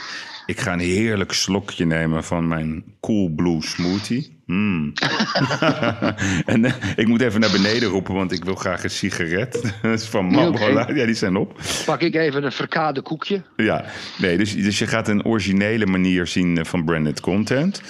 ik 0.46 0.60
ga 0.60 0.72
een 0.72 0.78
heerlijk 0.78 1.32
slokje 1.32 1.84
nemen 1.84 2.24
van 2.24 2.48
mijn 2.48 2.84
Cool 3.00 3.28
Blue 3.28 3.62
Smoothie. 3.62 4.34
Mm. 4.46 4.92
en 6.44 6.64
eh, 6.64 6.72
ik 6.96 7.06
moet 7.06 7.20
even 7.20 7.40
naar 7.40 7.50
beneden 7.50 7.88
roepen, 7.88 8.14
want 8.14 8.32
ik 8.32 8.44
wil 8.44 8.54
graag 8.54 8.84
een 8.84 8.90
sigaret. 8.90 9.62
Dat 9.82 10.00
is 10.00 10.06
van 10.06 10.24
Marlboro. 10.24 10.94
Ja, 10.94 11.06
die 11.06 11.14
zijn 11.14 11.36
op. 11.36 11.60
Pak 11.84 12.00
ik 12.00 12.14
even 12.14 12.44
een 12.44 12.52
verkade 12.52 13.02
koekje. 13.02 13.42
Ja, 13.56 13.84
nee, 14.18 14.36
dus, 14.36 14.54
dus 14.54 14.78
je 14.78 14.86
gaat 14.86 15.08
een 15.08 15.24
originele 15.24 15.86
manier 15.86 16.26
zien 16.26 16.58
eh, 16.58 16.64
van 16.64 16.84
branded 16.84 17.20
content. 17.20 17.82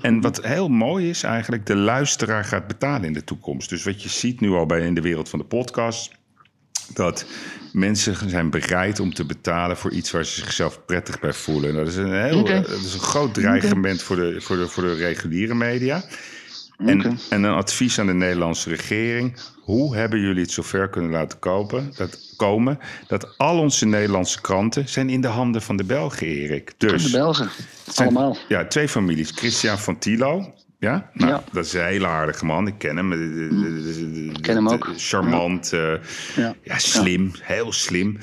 En 0.00 0.20
wat 0.20 0.44
heel 0.44 0.68
mooi 0.68 1.08
is 1.08 1.22
eigenlijk, 1.22 1.66
de 1.66 1.76
luisteraar 1.76 2.44
gaat 2.44 2.66
betalen 2.66 3.04
in 3.04 3.12
de 3.12 3.24
toekomst. 3.24 3.68
Dus 3.68 3.84
wat 3.84 4.02
je 4.02 4.08
ziet 4.08 4.40
nu 4.40 4.50
al 4.50 4.66
bij 4.66 4.80
in 4.80 4.94
de 4.94 5.00
wereld 5.00 5.28
van 5.28 5.38
de 5.38 5.44
podcast, 5.44 6.10
dat 6.94 7.24
mensen 7.72 8.30
zijn 8.30 8.50
bereid 8.50 9.00
om 9.00 9.14
te 9.14 9.24
betalen 9.24 9.76
voor 9.76 9.90
iets 9.90 10.10
waar 10.10 10.24
ze 10.24 10.40
zichzelf 10.40 10.84
prettig 10.86 11.20
bij 11.20 11.32
voelen. 11.32 11.70
En 11.70 11.76
dat 11.76 11.88
is 11.88 11.96
een 11.96 12.22
heel, 12.24 12.46
eh, 12.48 12.60
dat 12.62 12.80
is 12.84 12.94
een 12.94 13.00
groot 13.00 13.34
dreigement 13.34 14.02
voor, 14.02 14.16
de, 14.16 14.40
voor, 14.40 14.56
de, 14.56 14.68
voor 14.68 14.82
de 14.82 14.94
reguliere 14.94 15.54
media. 15.54 16.02
En, 16.78 17.18
en 17.30 17.42
een 17.42 17.54
advies 17.54 17.98
aan 17.98 18.06
de 18.06 18.12
Nederlandse 18.14 18.68
regering. 18.68 19.36
Hoe 19.60 19.96
hebben 19.96 20.20
jullie 20.20 20.42
het 20.42 20.50
zover 20.50 20.88
kunnen 20.88 21.10
laten 21.10 21.38
kopen, 21.38 21.92
dat, 21.96 22.18
komen 22.36 22.78
dat 23.06 23.34
al 23.38 23.58
onze 23.58 23.86
Nederlandse 23.86 24.40
kranten 24.40 24.88
zijn 24.88 25.10
in 25.10 25.20
de 25.20 25.28
handen 25.28 25.62
van 25.62 25.76
de 25.76 25.84
Belgen, 25.84 26.26
Erik? 26.26 26.72
De 26.76 26.86
Dus 26.86 27.10
Belgen. 27.10 27.50
het 27.84 27.94
zijn- 27.94 28.08
Allemaal. 28.08 28.36
Ja, 28.48 28.66
twee 28.66 28.88
families. 28.88 29.30
Christian 29.34 29.78
van 29.78 29.98
Tilo, 29.98 30.54
Ja? 30.82 31.10
Nou, 31.12 31.30
Ja. 31.32 31.42
dat 31.52 31.64
is 31.64 31.72
een 31.72 31.84
hele 31.84 32.06
aardige 32.06 32.44
man. 32.44 32.66
Ik 32.66 32.74
ken 32.78 32.96
hem. 32.96 33.12
Ik 34.34 34.42
ken 34.42 34.54
hem 34.54 34.68
ook. 34.68 34.90
Charmant. 34.96 35.72
eh, 35.72 35.92
Ja. 36.36 36.54
ja, 36.62 36.78
slim. 36.78 37.30
Heel 37.42 37.72
slim. 37.72 38.18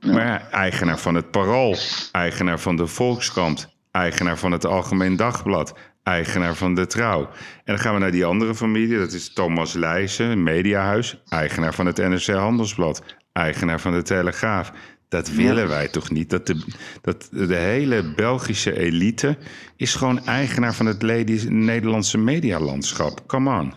Maar 0.00 0.26
ja, 0.26 0.48
eigenaar 0.50 0.98
van 0.98 1.14
het 1.14 1.30
Parool. 1.30 1.76
Eigenaar 2.12 2.58
van 2.60 2.76
de 2.76 2.86
Volkskrant. 2.86 3.68
Eigenaar 3.90 4.38
van 4.38 4.52
het 4.52 4.66
Algemeen 4.66 5.16
Dagblad. 5.16 5.74
Eigenaar 6.02 6.54
van 6.54 6.74
de 6.74 6.86
Trouw. 6.86 7.20
En 7.20 7.30
dan 7.64 7.78
gaan 7.78 7.94
we 7.94 8.00
naar 8.00 8.10
die 8.10 8.24
andere 8.24 8.54
familie. 8.54 8.98
Dat 8.98 9.12
is 9.12 9.32
Thomas 9.32 9.72
Leijsen, 9.72 10.42
Mediahuis. 10.42 11.22
Eigenaar 11.28 11.74
van 11.74 11.86
het 11.86 11.96
NRC 11.96 12.26
Handelsblad. 12.26 13.02
Eigenaar 13.32 13.80
van 13.80 13.92
de 13.92 14.02
Telegraaf. 14.02 14.72
Dat 15.12 15.30
willen 15.30 15.68
wij 15.68 15.88
toch 15.88 16.10
niet? 16.10 16.30
Dat 16.30 16.46
de, 16.46 16.64
dat 17.00 17.28
de 17.30 17.54
hele 17.54 18.12
Belgische 18.14 18.78
elite 18.78 19.36
is 19.76 19.94
gewoon 19.94 20.26
eigenaar 20.26 20.74
van 20.74 20.86
het 20.86 21.02
Nederlandse 21.48 22.18
medialandschap. 22.18 23.26
Come 23.26 23.58
on. 23.58 23.74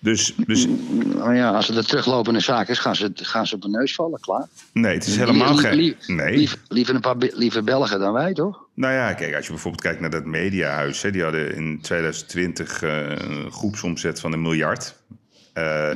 Dus, 0.00 0.34
dus 0.46 0.66
Nou 1.14 1.34
ja, 1.34 1.50
als 1.50 1.68
het 1.68 1.76
een 1.76 1.84
teruglopende 1.86 2.40
zaak 2.40 2.68
is, 2.68 2.78
gaan 2.78 2.96
ze, 2.96 3.10
gaan 3.14 3.46
ze 3.46 3.54
op 3.54 3.62
de 3.62 3.68
neus 3.68 3.94
vallen, 3.94 4.20
klaar. 4.20 4.46
nee, 4.72 4.94
het 4.94 5.06
is 5.06 5.16
helemaal 5.16 5.56
geen... 5.56 5.74
lie- 5.74 5.96
Nee. 6.06 6.36
lief- 6.36 6.56
liever 6.68 6.94
een 6.94 7.00
paar 7.00 7.16
liever 7.18 7.64
Belgen 7.64 7.98
dan 7.98 8.12
wij, 8.12 8.32
toch? 8.34 8.64
Nou 8.74 8.92
ja, 8.94 9.12
kijk, 9.14 9.34
als 9.34 9.44
je 9.46 9.52
bijvoorbeeld 9.52 9.82
kijkt 9.82 10.00
naar 10.00 10.10
dat 10.10 10.24
mediahuis. 10.24 11.02
Hè, 11.02 11.10
die 11.10 11.22
hadden 11.22 11.54
in 11.54 11.78
2020 11.82 12.82
eh, 12.82 13.08
een 13.08 13.52
groepsomzet 13.52 14.20
van 14.20 14.32
een 14.32 14.42
miljard. 14.42 14.96
Eh, 15.52 15.90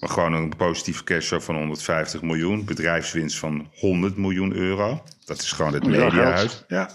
Maar 0.00 0.08
gewoon 0.08 0.32
een 0.32 0.56
positieve 0.56 1.04
cashflow 1.04 1.40
van 1.40 1.54
150 1.56 2.22
miljoen. 2.22 2.64
Bedrijfswinst 2.64 3.38
van 3.38 3.68
100 3.74 4.16
miljoen 4.16 4.52
euro. 4.52 5.02
Dat 5.24 5.42
is 5.42 5.52
gewoon 5.52 5.72
het 5.72 5.86
mediahuis. 5.86 6.64
Ja. 6.68 6.90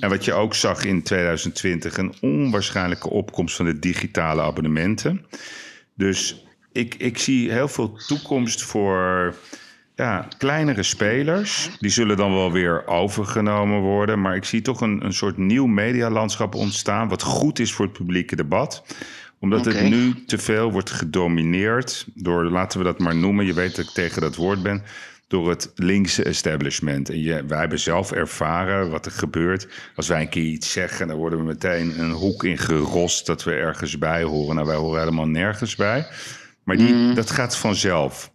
En 0.00 0.08
wat 0.08 0.24
je 0.24 0.32
ook 0.32 0.54
zag 0.54 0.84
in 0.84 1.02
2020, 1.02 1.96
een 1.96 2.14
onwaarschijnlijke 2.20 3.10
opkomst 3.10 3.56
van 3.56 3.64
de 3.64 3.78
digitale 3.78 4.42
abonnementen. 4.42 5.26
Dus 5.94 6.44
ik, 6.72 6.94
ik 6.94 7.18
zie 7.18 7.52
heel 7.52 7.68
veel 7.68 7.98
toekomst 8.06 8.62
voor 8.62 9.34
ja, 9.94 10.28
kleinere 10.38 10.82
spelers. 10.82 11.70
Die 11.78 11.90
zullen 11.90 12.16
dan 12.16 12.34
wel 12.34 12.52
weer 12.52 12.86
overgenomen 12.86 13.80
worden. 13.80 14.20
Maar 14.20 14.36
ik 14.36 14.44
zie 14.44 14.62
toch 14.62 14.80
een, 14.80 15.04
een 15.04 15.12
soort 15.12 15.36
nieuw 15.36 15.66
medialandschap 15.66 16.54
ontstaan. 16.54 17.08
Wat 17.08 17.22
goed 17.22 17.58
is 17.58 17.72
voor 17.72 17.84
het 17.84 17.94
publieke 17.94 18.36
debat 18.36 18.82
omdat 19.40 19.64
het 19.64 19.82
nu 19.82 20.24
te 20.24 20.38
veel 20.38 20.72
wordt 20.72 20.90
gedomineerd 20.90 22.06
door, 22.14 22.44
laten 22.44 22.78
we 22.78 22.84
dat 22.84 22.98
maar 22.98 23.16
noemen, 23.16 23.46
je 23.46 23.54
weet 23.54 23.76
dat 23.76 23.84
ik 23.84 23.90
tegen 23.90 24.20
dat 24.20 24.36
woord 24.36 24.62
ben, 24.62 24.82
door 25.28 25.48
het 25.48 25.72
linkse 25.74 26.22
establishment. 26.22 27.08
En 27.08 27.22
je, 27.22 27.44
wij 27.46 27.58
hebben 27.58 27.78
zelf 27.78 28.12
ervaren 28.12 28.90
wat 28.90 29.06
er 29.06 29.12
gebeurt. 29.12 29.68
Als 29.96 30.08
wij 30.08 30.20
een 30.20 30.28
keer 30.28 30.44
iets 30.44 30.72
zeggen, 30.72 31.08
dan 31.08 31.16
worden 31.16 31.38
we 31.38 31.44
meteen 31.44 32.00
een 32.00 32.10
hoek 32.10 32.44
in 32.44 32.58
gerost 32.58 33.26
dat 33.26 33.44
we 33.44 33.52
ergens 33.52 33.98
bij 33.98 34.22
horen. 34.22 34.54
Nou, 34.54 34.66
wij 34.66 34.76
horen 34.76 34.98
helemaal 34.98 35.28
nergens 35.28 35.76
bij. 35.76 36.06
Maar 36.64 36.76
die, 36.76 37.12
dat 37.12 37.30
gaat 37.30 37.56
vanzelf. 37.56 38.30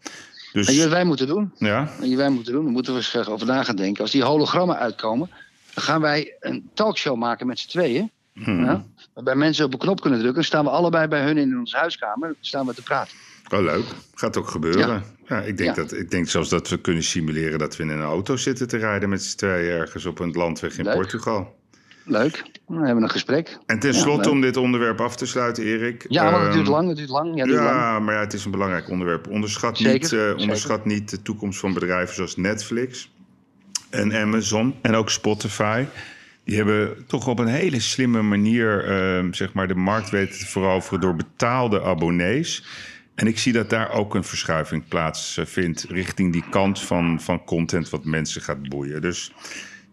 Dus, 0.54 0.68
En 0.68 0.78
wat 0.78 0.90
wij 0.90 1.04
moeten 1.04 1.28
doen, 1.28 1.52
ja, 1.58 1.90
en 2.02 2.18
wij 2.18 2.30
moeten 2.30 2.54
doen, 2.54 2.64
daar 2.64 2.74
moeten 2.74 2.94
we 2.94 3.10
eens 3.14 3.28
over 3.28 3.48
na 3.48 3.64
gaan 3.64 3.76
denken. 3.76 4.02
Als 4.02 4.12
die 4.12 4.24
hologrammen 4.24 4.78
uitkomen, 4.78 5.30
dan 5.74 5.84
gaan 5.84 6.02
wij 6.02 6.36
een 6.40 6.70
talkshow 6.74 7.18
maken 7.18 7.48
met 7.48 7.60
z'n 7.60 7.70
tweeën. 7.70 8.12
Hmm. 8.34 8.66
Ja? 8.66 8.86
Waarbij 9.16 9.36
mensen 9.36 9.66
op 9.66 9.74
een 9.74 9.80
knop 9.80 10.02
kunnen 10.02 10.20
drukken. 10.20 10.42
Dan 10.42 10.50
staan 10.52 10.64
we 10.64 10.70
allebei 10.70 11.08
bij 11.08 11.24
hun 11.24 11.38
in 11.38 11.60
onze 11.60 11.78
huiskamer. 11.78 12.36
staan 12.40 12.66
we 12.66 12.74
te 12.74 12.84
praten. 12.84 13.18
oh 13.54 13.60
leuk. 13.62 13.86
Gaat 14.16 14.38
ook 14.38 14.48
gebeuren. 14.48 15.04
Ja. 15.28 15.42
ik, 15.42 15.58
denk 15.58 15.76
Ja. 15.76 15.82
dat, 15.82 15.94
ik 15.94 16.12
denk 16.12 16.30
zelfs 16.30 16.50
dat 16.50 16.70
we 16.70 16.78
kunnen 16.78 17.04
simuleren 17.04 17.60
dat 17.60 17.76
we 17.78 17.84
in 17.84 17.90
een 17.90 18.02
auto 18.02 18.36
zitten 18.36 18.68
te 18.68 18.78
rijden 18.78 19.10
met 19.10 19.24
z'n 19.24 19.38
tweeën 19.38 19.72
ergens 19.72 20.06
op 20.06 20.20
een 20.20 20.32
landweg 20.32 20.78
in 20.78 20.84
Leuk. 20.84 20.94
Portugal. 20.94 21.56
Leuk. 22.04 22.44
Dan 22.68 22.78
hebben 22.78 22.96
we 22.96 23.02
een 23.02 23.10
gesprek. 23.10 23.58
En 23.66 23.80
tenslotte, 23.80 24.30
om 24.30 24.42
dit 24.42 24.58
onderwerp 24.58 25.02
af 25.02 25.16
te 25.16 25.26
sluiten, 25.26 25.64
Erik. 25.64 26.06
Ja, 26.10 26.32
want 26.32 26.44
het 26.44 26.54
duurt 26.54 26.66
ehm, 26.66 26.76
lang. 26.76 26.88
Het 26.88 26.98
duurt 26.98 27.10
lang. 27.10 27.28
Ja, 27.36 27.40
het 27.42 27.48
duurt 27.50 27.62
lang. 27.64 27.76
Ja, 27.76 28.00
maar 28.00 28.14
ja, 28.16 28.20
het 28.20 28.34
is 28.34 28.46
een 28.46 28.52
belangrijk 28.52 28.90
onderwerp. 28.90 29.28
Onderschat, 29.30 29.78
Zeker, 29.78 29.94
niet, 29.94 30.04
eh, 30.04 30.10
zeker. 30.10 30.36
onderschat 30.36 30.86
niet 30.86 31.10
de 31.10 31.22
toekomst 31.22 31.60
van 31.60 31.74
bedrijven 31.74 32.16
zoals 32.16 32.36
Netflix 32.36 33.12
en 33.90 34.14
Amazon 34.14 34.76
en 34.82 34.96
ook 34.96 35.10
Spotify. 35.10 35.86
Die 36.46 36.56
hebben 36.56 37.06
toch 37.08 37.28
op 37.28 37.40
een 37.40 37.48
hele 37.48 37.80
slimme 37.80 38.22
manier 38.22 38.86
ehm, 38.86 39.34
zeg 39.34 39.54
maar 39.54 39.68
de 39.68 39.76
markt 39.76 40.10
weten 40.10 40.40
te 40.40 40.46
veroveren 40.46 41.00
door 41.00 41.16
betaalde 41.16 41.84
abonnees. 41.84 42.64
En 43.16 43.28
ik 43.28 43.40
zie 43.40 43.54
dat 43.54 43.70
daar 43.70 43.92
ook 43.92 44.16
een 44.16 44.24
verschuiving 44.24 44.88
plaatsvindt 44.88 45.86
richting 45.90 46.34
die 46.34 46.44
kant 46.50 46.80
van, 46.80 47.22
van 47.22 47.44
content 47.44 47.90
wat 47.90 48.06
mensen 48.06 48.42
gaat 48.42 48.70
boeien. 48.70 49.02
Dus 49.02 49.32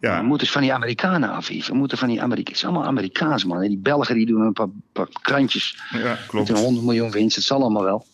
We 0.01 0.07
ja, 0.07 0.23
moeten 0.23 0.47
van 0.47 0.61
die 0.63 0.73
Amerikanen 0.73 1.31
af. 1.31 1.49
We 1.49 1.75
moeten 1.75 1.99
van 1.99 2.09
die 2.09 2.23
Amerikanen. 2.23 2.53
Het 2.53 2.63
is 2.63 2.65
allemaal 2.65 2.89
Amerikaans, 2.89 3.45
man. 3.45 3.63
En 3.63 3.69
die 3.69 3.79
Belgen 3.79 4.15
die 4.15 4.27
doen 4.27 4.41
een 4.41 4.53
paar, 4.53 4.69
paar 4.93 5.09
krantjes. 5.23 5.79
ja 5.91 5.99
Met 5.99 6.27
klopt. 6.27 6.49
een 6.49 6.57
100 6.57 6.85
miljoen 6.85 7.11
winst. 7.11 7.37
Het 7.37 7.45
zal 7.45 7.61
allemaal 7.61 7.85
wel. 7.85 8.07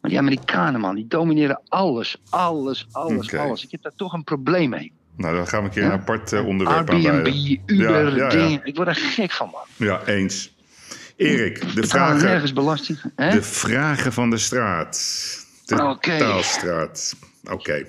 Maar 0.00 0.10
die 0.10 0.18
Amerikanen, 0.18 0.80
man, 0.80 0.94
die 0.94 1.06
domineren 1.06 1.60
alles. 1.68 2.16
Alles, 2.30 2.86
alles, 2.92 3.34
alles. 3.34 3.64
Ik 3.64 3.70
heb 3.70 3.82
daar 3.82 3.94
toch 3.96 4.12
een 4.12 4.24
probleem 4.24 4.70
mee. 4.70 4.92
Nou, 5.16 5.36
dan 5.36 5.48
gaan 5.48 5.60
we 5.60 5.66
een 5.66 5.74
keer 5.74 5.84
een 5.84 5.90
apart 5.90 6.32
eh, 6.32 6.46
onderwerp 6.46 6.90
Airbnb. 6.90 7.26
Uber, 7.66 8.16
Ja, 8.16 8.28
dingen. 8.28 8.60
Ik 8.64 8.76
word 8.76 8.88
er 8.88 8.94
gek 8.94 9.30
van, 9.30 9.50
man. 9.52 9.62
Ja, 9.76 10.06
eens. 10.06 10.54
Erik, 11.16 11.74
de 11.74 11.86
vragen, 11.86 12.24
nergens 12.24 12.52
belasting. 12.52 12.98
Hè? 13.16 13.30
de 13.30 13.42
vragen 13.42 14.12
van 14.12 14.30
de 14.30 14.38
straat. 14.38 14.98
De 15.64 15.96
taalstraat. 16.00 17.16
Oké. 17.50 17.84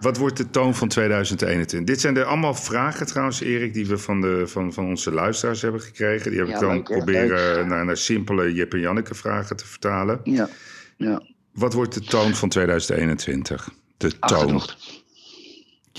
Wat 0.00 0.16
wordt 0.16 0.36
de 0.36 0.50
toon 0.50 0.74
van 0.74 0.88
2021? 0.88 1.94
Dit 1.94 2.00
zijn 2.00 2.14
de 2.14 2.24
allemaal 2.24 2.54
vragen 2.54 3.06
trouwens, 3.06 3.40
Erik, 3.40 3.74
die 3.74 3.86
we 3.86 3.98
van, 3.98 4.20
de, 4.20 4.46
van, 4.46 4.72
van 4.72 4.86
onze 4.86 5.12
luisteraars 5.12 5.62
hebben 5.62 5.80
gekregen. 5.80 6.30
Die 6.30 6.38
heb 6.40 6.48
Ja, 6.48 6.54
ik 6.54 6.60
dan 6.60 6.72
leuk, 6.74 6.84
proberen 6.84 7.68
naar, 7.68 7.84
naar 7.84 7.96
simpele 7.96 8.52
Jip 8.52 8.72
en 8.72 8.80
Janneke 8.80 9.14
vragen 9.14 9.56
te 9.56 9.66
vertalen. 9.66 10.20
Ja, 10.24 10.48
ja. 10.96 11.22
Wat 11.52 11.72
wordt 11.72 11.94
de 11.94 12.00
toon 12.00 12.34
van 12.34 12.48
2021? 12.48 13.68
De 13.96 14.08
toon. 14.08 14.20
Achterdocht. 14.20 14.76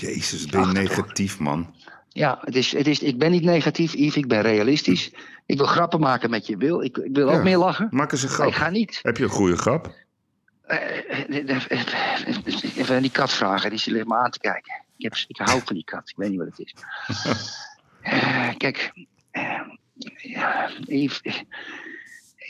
Jezus, 0.00 0.46
ben 0.46 0.60
je 0.66 0.72
negatief, 0.72 1.38
man. 1.38 1.74
Ja, 2.08 2.38
het 2.40 2.56
is, 2.56 2.72
het 2.72 2.86
is, 2.86 2.98
ik 3.02 3.18
ben 3.18 3.30
niet 3.30 3.42
negatief, 3.42 3.92
Yves. 3.94 4.16
Ik 4.16 4.28
ben 4.28 4.42
realistisch. 4.42 5.10
Ik 5.46 5.56
wil 5.56 5.66
grappen 5.66 6.00
maken 6.00 6.30
met 6.30 6.46
je 6.46 6.56
wil. 6.56 6.82
Ik, 6.82 6.96
ik 6.98 7.14
wil 7.16 7.28
Ja. 7.30 7.36
ook 7.36 7.42
meer 7.42 7.58
lachen. 7.58 7.88
Maak 7.90 8.12
eens 8.12 8.22
een 8.22 8.28
Maar 8.28 8.36
grap. 8.36 8.48
ik 8.48 8.54
ga 8.54 8.70
niet. 8.70 8.98
Heb 9.02 9.16
je 9.16 9.22
een 9.24 9.28
goede 9.30 9.56
grap? 9.56 9.94
Eh, 10.62 10.76
eh, 11.28 11.50
eh, 11.70 12.76
Even 12.76 12.94
aan 12.96 13.02
die 13.02 13.10
kat 13.10 13.32
vragen, 13.32 13.70
die 13.70 13.78
zit 13.78 13.92
ligt 13.92 14.06
me 14.06 14.14
aan 14.16 14.30
te 14.30 14.38
kijken. 14.38 14.84
Ik, 14.96 15.04
heb, 15.04 15.24
ik 15.28 15.36
hou 15.38 15.60
van 15.64 15.74
die 15.74 15.84
kat, 15.84 16.08
ik 16.08 16.16
weet 16.16 16.30
niet 16.30 16.38
wat 16.38 16.48
het 16.56 16.58
is. 16.58 16.74
Kijk, 18.58 18.92
ja, 20.16 20.70
Yves, 20.86 21.20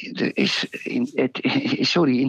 er 0.01 0.37
is, 0.37 0.67
in, 0.71 1.09
sorry, 1.87 2.21
in 2.21 2.29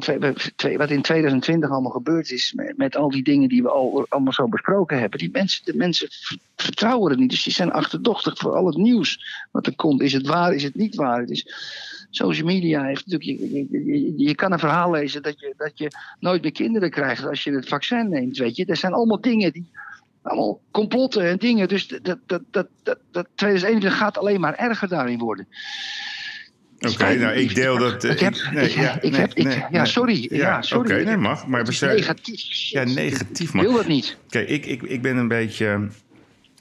twee, 0.56 0.78
wat 0.78 0.90
in 0.90 1.02
2020 1.02 1.70
allemaal 1.70 1.92
gebeurd 1.92 2.32
is, 2.32 2.54
met, 2.54 2.78
met 2.78 2.96
al 2.96 3.10
die 3.10 3.24
dingen 3.24 3.50
die 3.50 3.62
we 3.62 3.70
al 3.70 4.06
allemaal 4.10 4.34
zo 4.34 4.48
besproken 4.48 5.00
hebben, 5.00 5.20
die 5.20 5.30
mensen, 5.32 5.66
de 5.66 5.76
mensen 5.76 6.08
ver- 6.12 6.38
vertrouwen 6.56 7.12
het 7.12 7.20
niet. 7.20 7.30
Dus 7.30 7.44
die 7.44 7.54
zijn 7.54 7.72
achterdochtig 7.72 8.38
voor 8.38 8.56
al 8.56 8.66
het 8.66 8.78
nieuws 8.78 9.20
wat 9.52 9.66
er 9.66 9.76
komt. 9.76 10.02
Is 10.02 10.14
het 10.14 10.28
waar, 10.28 10.54
is 10.54 10.64
het 10.64 10.76
niet 10.76 10.96
waar? 10.96 11.20
Het 11.20 11.30
is, 11.30 11.54
social 12.10 12.48
media 12.48 12.84
heeft 12.84 13.08
natuurlijk. 13.08 13.40
Je, 13.72 14.14
je, 14.18 14.36
kan 14.36 14.52
een 14.52 14.60
verhaal 14.60 14.92
lezen 14.92 15.24
dat 15.24 15.40
je, 15.40 15.54
dat 15.58 15.78
je 15.78 15.92
nooit 16.20 16.42
meer 16.42 16.52
kinderen 16.52 16.90
krijgt 16.90 17.26
als 17.26 17.44
je 17.44 17.52
het 17.52 17.68
vaccin 17.68 18.10
neemt. 18.10 18.38
Weet 18.38 18.56
je, 18.56 18.66
er 18.66 18.78
zijn 18.78 18.94
allemaal 18.94 19.22
dingen 19.22 19.52
die. 19.52 19.70
Allemaal 20.24 20.62
complotten 20.72 21.24
en 21.24 21.38
dingen. 21.38 21.68
Dus 21.68 21.88
dat, 21.88 22.18
dat, 22.26 22.42
dat, 22.50 22.68
dat, 22.84 22.98
dat 23.12 23.28
2021 23.36 24.00
gaat 24.00 24.18
alleen 24.18 24.40
maar 24.40 24.56
erger 24.56 24.88
daarin 24.88 25.20
worden. 25.20 25.48
Oké, 26.90 27.16
nou, 27.16 27.34
ik 27.36 27.56
deel 27.56 27.78
dat... 27.78 28.04
eh, 28.04 28.12
Ik 28.12 28.20
heb. 28.20 28.34
nee, 28.54 28.66
ik, 28.70 28.72
ja, 28.76 29.02
ik 29.02 29.12
nee, 29.12 29.20
heb 29.22 29.34
ik, 29.34 29.44
nee, 29.44 29.64
ja, 29.72 29.86
sorry. 29.86 30.28
Ja, 30.32 30.62
sorry. 30.62 30.94
Oké, 30.94 31.04
nee, 31.04 31.18
mag. 31.18 31.48
Maar 31.48 31.66
we 31.66 31.72
zijn... 31.72 31.96
negatief. 31.96 32.44
Ja, 32.70 32.84
negatief, 32.84 33.48
Ik 33.48 33.54
man. 33.54 33.66
wil 33.66 33.74
dat 33.74 33.88
niet. 33.88 34.18
Kijk, 34.30 34.50
ik, 34.50 34.66
ik, 34.66 34.82
ik 34.82 35.02
ben 35.02 35.18
een 35.18 35.28
beetje 35.28 35.66
eh, 35.68 35.80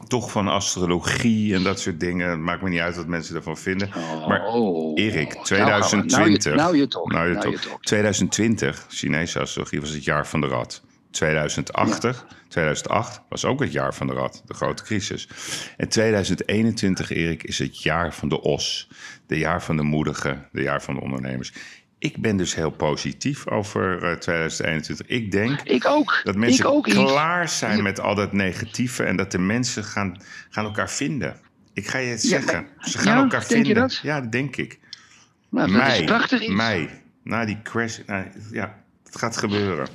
toch 0.08 0.30
van 0.30 0.48
astrologie 0.48 1.54
en 1.54 1.62
dat 1.62 1.80
soort 1.80 2.00
dingen. 2.00 2.30
Het 2.30 2.38
maakt 2.38 2.62
me 2.62 2.68
niet 2.68 2.80
uit 2.80 2.96
wat 2.96 3.06
mensen 3.06 3.36
ervan 3.36 3.58
vinden. 3.58 3.88
Maar 4.28 4.46
Oh. 4.46 5.00
Erik, 5.00 5.34
Nou 5.34 5.44
gaan 5.46 6.00
we. 6.00 6.06
2020. 6.06 6.54
Nou 6.54 6.56
je, 6.56 6.62
nou 6.62 6.76
je 6.76 6.88
toch. 6.88 7.12
Nou, 7.12 7.28
je 7.28 7.32
Nou 7.34 7.44
toch. 7.44 7.62
je 7.62 7.68
toch. 7.68 7.80
2020, 7.80 8.86
Chinese 8.88 9.38
astrologie, 9.40 9.80
was 9.80 9.90
het 9.90 10.04
jaar 10.04 10.26
van 10.26 10.40
de 10.40 10.46
rat. 10.46 10.82
2008, 11.10 12.24
2008 12.48 13.22
was 13.28 13.44
ook 13.44 13.60
het 13.60 13.72
jaar 13.72 13.94
van 13.94 14.06
de 14.06 14.12
rat, 14.12 14.42
de 14.46 14.54
grote 14.54 14.82
crisis. 14.82 15.28
En 15.76 15.88
2021, 15.88 17.10
Erik, 17.10 17.42
is 17.42 17.58
het 17.58 17.82
jaar 17.82 18.14
van 18.14 18.28
de 18.28 18.40
os. 18.40 18.88
De 19.26 19.38
jaar 19.38 19.62
van 19.62 19.76
de 19.76 19.82
moedigen, 19.82 20.48
de 20.52 20.62
jaar 20.62 20.82
van 20.82 20.94
de 20.94 21.00
ondernemers. 21.00 21.52
Ik 21.98 22.16
ben 22.22 22.36
dus 22.36 22.54
heel 22.54 22.70
positief 22.70 23.46
over 23.46 24.02
eh, 24.02 24.16
2021. 24.16 25.06
Ik 25.06 25.32
denk 25.32 25.60
Ik 25.60 25.86
ook. 25.86 26.20
dat 26.24 26.36
mensen 26.36 26.64
ik 26.64 26.70
ook, 26.70 26.84
klaar 26.84 27.48
zijn 27.48 27.82
met 27.82 28.00
al 28.00 28.14
dat 28.14 28.32
negatieve 28.32 29.04
en 29.04 29.16
dat 29.16 29.30
de 29.30 29.38
mensen 29.38 29.84
gaan, 29.84 30.22
gaan 30.50 30.64
elkaar 30.64 30.90
vinden. 30.90 31.36
Ik 31.72 31.88
ga 31.88 31.98
je 31.98 32.10
het 32.10 32.22
zeggen. 32.22 32.66
Ze 32.78 32.98
gaan 32.98 33.16
ja, 33.16 33.22
elkaar 33.22 33.40
denk 33.40 33.50
je 33.50 33.56
vinden. 33.56 33.74
dat? 33.74 34.00
Ja, 34.02 34.20
dat 34.20 34.32
denk 34.32 34.56
ik. 34.56 34.78
Nou, 35.50 35.72
dat 35.72 35.82
is 35.82 35.88
Mei, 35.88 36.04
prachtig. 36.04 36.40
Yves. 36.40 36.54
mei. 36.54 36.88
Na 37.24 37.44
die 37.44 37.62
crash. 37.62 37.98
ja, 38.50 38.79
het 39.10 39.18
gaat 39.18 39.36
gebeuren. 39.36 39.88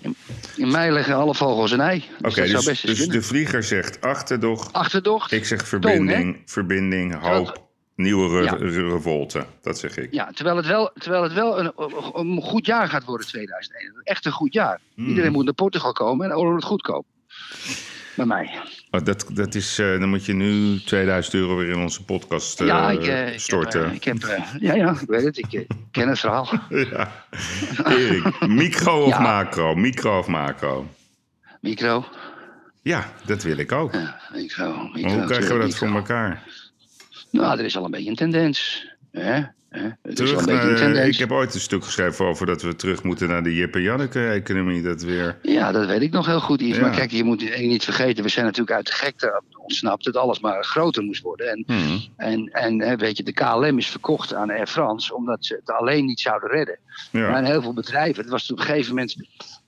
In 0.56 0.72
mei 0.72 0.92
leggen 0.92 1.16
alle 1.16 1.36
vogels 1.36 1.72
een 1.72 1.80
ei. 1.80 2.04
Dus 2.22 2.32
Oké, 2.32 2.48
dus, 2.48 2.82
dus 2.82 3.08
de 3.08 3.22
vlieger 3.22 3.64
zegt 3.64 4.02
achterdocht. 4.02 4.74
Achterdocht. 4.74 5.32
Ik 5.32 5.46
zeg 5.46 5.68
verbinding, 5.68 6.42
verbinding, 6.46 7.20
hoop. 7.20 7.64
Nieuwe 7.96 8.38
re- 8.40 8.44
Ja. 8.44 8.52
re- 8.54 8.90
revolte, 8.92 9.46
dat 9.62 9.80
zeg 9.80 9.98
ik. 9.98 10.14
Ja, 10.14 10.32
terwijl 10.34 10.56
het 10.58 10.66
wel, 10.66 10.92
terwijl 10.94 11.24
het 11.24 11.34
wel 11.34 11.60
een, 11.60 11.72
een 12.14 12.42
goed 12.42 12.66
jaar 12.66 12.88
gaat 12.90 13.04
worden, 13.06 13.28
2001. 13.28 14.02
Echt 14.04 14.26
een 14.26 14.32
goed 14.32 14.54
jaar. 14.54 14.80
Hmm. 14.96 15.08
Iedereen 15.08 15.32
moet 15.32 15.46
naar 15.46 15.54
Portugal 15.54 15.92
komen 15.92 16.24
en 16.26 16.32
dan 16.32 16.42
wordt 16.44 16.56
het 16.56 16.66
goed 16.72 16.82
komen. 16.82 17.06
Bij 18.16 18.26
mij. 18.26 18.60
Oh, 18.96 19.04
dat, 19.04 19.26
dat 19.34 19.56
is, 19.56 19.80
eh, 19.80 20.00
dan 20.00 20.10
moet 20.10 20.26
je 20.26 20.34
nu 20.34 20.80
2000 20.80 21.34
euro 21.36 21.56
weer 21.58 21.70
in 21.70 21.78
onze 21.80 22.04
podcast 22.04 22.62
eh, 22.62 22.68
ja, 22.68 22.90
ik, 22.92 23.00
eh, 23.08 23.22
ik 23.26 23.32
heb, 23.32 23.40
storten. 23.40 23.86
eh, 23.86 23.94
ik 23.94 24.04
heb, 24.04 24.24
eh, 24.24 24.44
ja, 24.60 24.74
ja, 24.74 24.92
ik 25.02 25.08
weet 25.08 25.24
het. 25.24 25.38
Ik 25.38 25.54
eh, 25.54 25.62
ken 25.92 26.08
het 26.08 26.20
verhaal. 26.20 26.50
ja. 26.70 27.26
Erik, 27.86 28.48
micro 28.48 29.02
of 29.04 29.10
Ja. 29.18 29.20
macro? 29.20 29.76
Micro 29.76 30.20
of 30.20 30.28
macro? 30.28 30.88
Micro. 31.62 32.06
Ja, 32.82 33.12
dat 33.26 33.44
wil 33.44 33.58
ik 33.58 33.72
ook. 33.72 33.94
Ja, 33.94 34.20
micro, 34.34 34.90
micro. 34.94 35.02
Maar 35.02 35.12
hoe 35.12 35.26
krijgen 35.26 35.58
we 35.58 35.62
dat 35.66 35.76
voor 35.76 35.88
elkaar? 35.96 36.44
Nou, 37.30 37.60
er 37.60 37.66
is 37.66 37.78
al 37.78 37.86
een 37.86 37.92
beetje 37.92 38.10
een 38.10 38.16
tendens. 38.16 38.88
Hè? 39.20 39.42
Terug 40.14 40.46
ik 41.08 41.18
heb 41.18 41.32
ooit 41.32 41.54
een 41.54 41.60
stuk 41.60 41.84
geschreven 41.84 42.26
over 42.26 42.46
dat 42.46 42.62
we 42.62 42.76
terug 42.76 43.04
moeten 43.04 43.28
naar 43.30 43.44
de 43.44 43.56
Jip 43.56 43.76
en 43.76 43.82
Janneke-economie. 43.82 44.82
Dat 44.82 45.02
weer... 45.02 45.38
Ja, 45.42 45.72
dat 45.72 45.86
weet 45.86 46.02
ik 46.02 46.12
nog 46.12 46.26
heel 46.26 46.40
goed, 46.40 46.62
Yves. 46.62 46.76
Ja. 46.76 46.82
Maar 46.82 46.96
kijk, 46.96 47.12
je 47.12 47.24
moet 47.24 47.50
één 47.50 47.68
niet 47.68 47.84
vergeten. 47.84 48.24
We 48.24 48.30
zijn 48.30 48.46
natuurlijk 48.46 48.76
uit 48.76 48.86
de 48.86 48.92
gekte 48.94 49.42
ontsnapt 49.58 50.04
dat 50.04 50.16
alles 50.16 50.40
maar 50.40 50.64
groter 50.64 51.04
moest 51.04 51.22
worden. 51.22 51.48
En, 51.50 51.64
Hmm. 51.68 52.02
en, 52.18 52.50
en 52.52 52.82
hè, 52.82 52.96
weet 52.96 53.18
je, 53.18 53.24
de 53.24 53.34
KLM 53.34 53.78
is 53.78 53.88
verkocht 53.88 54.34
aan 54.34 54.50
Air 54.52 54.68
France 54.68 55.16
omdat 55.16 55.46
ze 55.46 55.56
het 55.56 55.72
alleen 55.72 56.06
niet 56.06 56.20
zouden 56.20 56.50
redden. 56.50 56.80
Maar 57.12 57.22
Ja. 57.22 57.38
in 57.38 57.44
heel 57.44 57.62
veel 57.62 57.74
bedrijven, 57.74 58.22
het 58.22 58.32
was 58.32 58.52
op 58.52 58.60
een 58.60 58.66
gegeven 58.66 58.90
moment, 58.90 59.16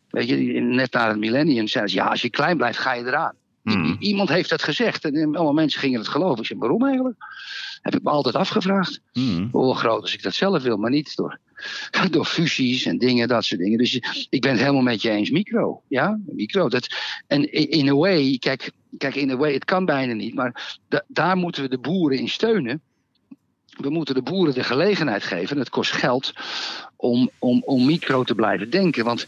weet 0.10 0.28
je, 0.28 0.36
net 0.62 0.92
na 0.94 1.08
het 1.08 1.18
millennium 1.20 1.68
zeiden 1.68 1.94
ze, 1.94 2.00
ja, 2.00 2.06
als 2.08 2.22
je 2.22 2.30
klein 2.30 2.58
blijft, 2.58 2.78
ga 2.80 2.94
je 2.94 3.06
eraan. 3.06 3.34
Hmm. 3.64 3.96
Iemand 4.00 4.30
heeft 4.30 4.50
dat 4.50 4.64
gezegd 4.64 5.06
en 5.06 5.36
allemaal 5.36 5.54
mensen 5.54 5.80
gingen 5.80 6.00
het 6.00 6.08
geloven. 6.08 6.40
Ik 6.40 6.46
zei, 6.46 6.60
waarom 6.60 6.86
eigenlijk? 6.86 7.16
Heb 7.82 7.96
ik 7.96 8.04
me 8.04 8.10
altijd 8.10 8.36
afgevraagd. 8.36 9.02
Hmm. 9.12 9.50
Hoe 9.52 9.76
groot 9.76 10.02
als 10.02 10.14
ik 10.14 10.24
dat 10.24 10.34
zelf 10.34 10.64
wil, 10.64 10.78
maar 10.78 10.90
niet 10.90 11.16
door, 11.16 11.40
door 12.12 12.26
fusies 12.26 12.86
en 12.86 12.98
dingen, 12.98 13.28
dat 13.28 13.46
soort 13.46 13.62
dingen. 13.62 13.78
Dus 13.78 14.28
ik 14.30 14.42
ben 14.42 14.52
het 14.52 14.60
helemaal 14.60 14.82
met 14.82 15.02
je 15.02 15.10
eens, 15.10 15.30
micro. 15.30 15.82
Ja, 15.88 16.20
micro. 16.26 16.70
Dat, 16.70 16.88
en 17.28 17.52
in 17.52 17.90
a 17.90 17.94
way, 17.94 18.38
kijk, 18.40 18.72
kijk, 18.98 19.16
in 19.16 19.32
a 19.32 19.36
way, 19.38 19.54
het 19.54 19.66
kan 19.66 19.86
bijna 19.86 20.14
niet, 20.14 20.34
maar 20.34 20.78
da- 20.88 21.04
daar 21.08 21.38
moeten 21.38 21.62
we 21.62 21.70
de 21.70 21.80
boeren 21.80 22.18
in 22.18 22.30
steunen. 22.30 22.82
We 23.68 23.90
moeten 23.90 24.16
de 24.16 24.22
boeren 24.22 24.54
de 24.54 24.64
gelegenheid 24.64 25.24
geven, 25.24 25.50
en 25.56 25.60
het 25.60 25.70
kost 25.70 25.92
geld, 25.92 26.34
om, 26.98 27.30
om, 27.40 27.62
om 27.66 27.86
micro 27.86 28.24
te 28.24 28.36
blijven 28.36 28.70
denken. 28.70 29.06
Want 29.06 29.26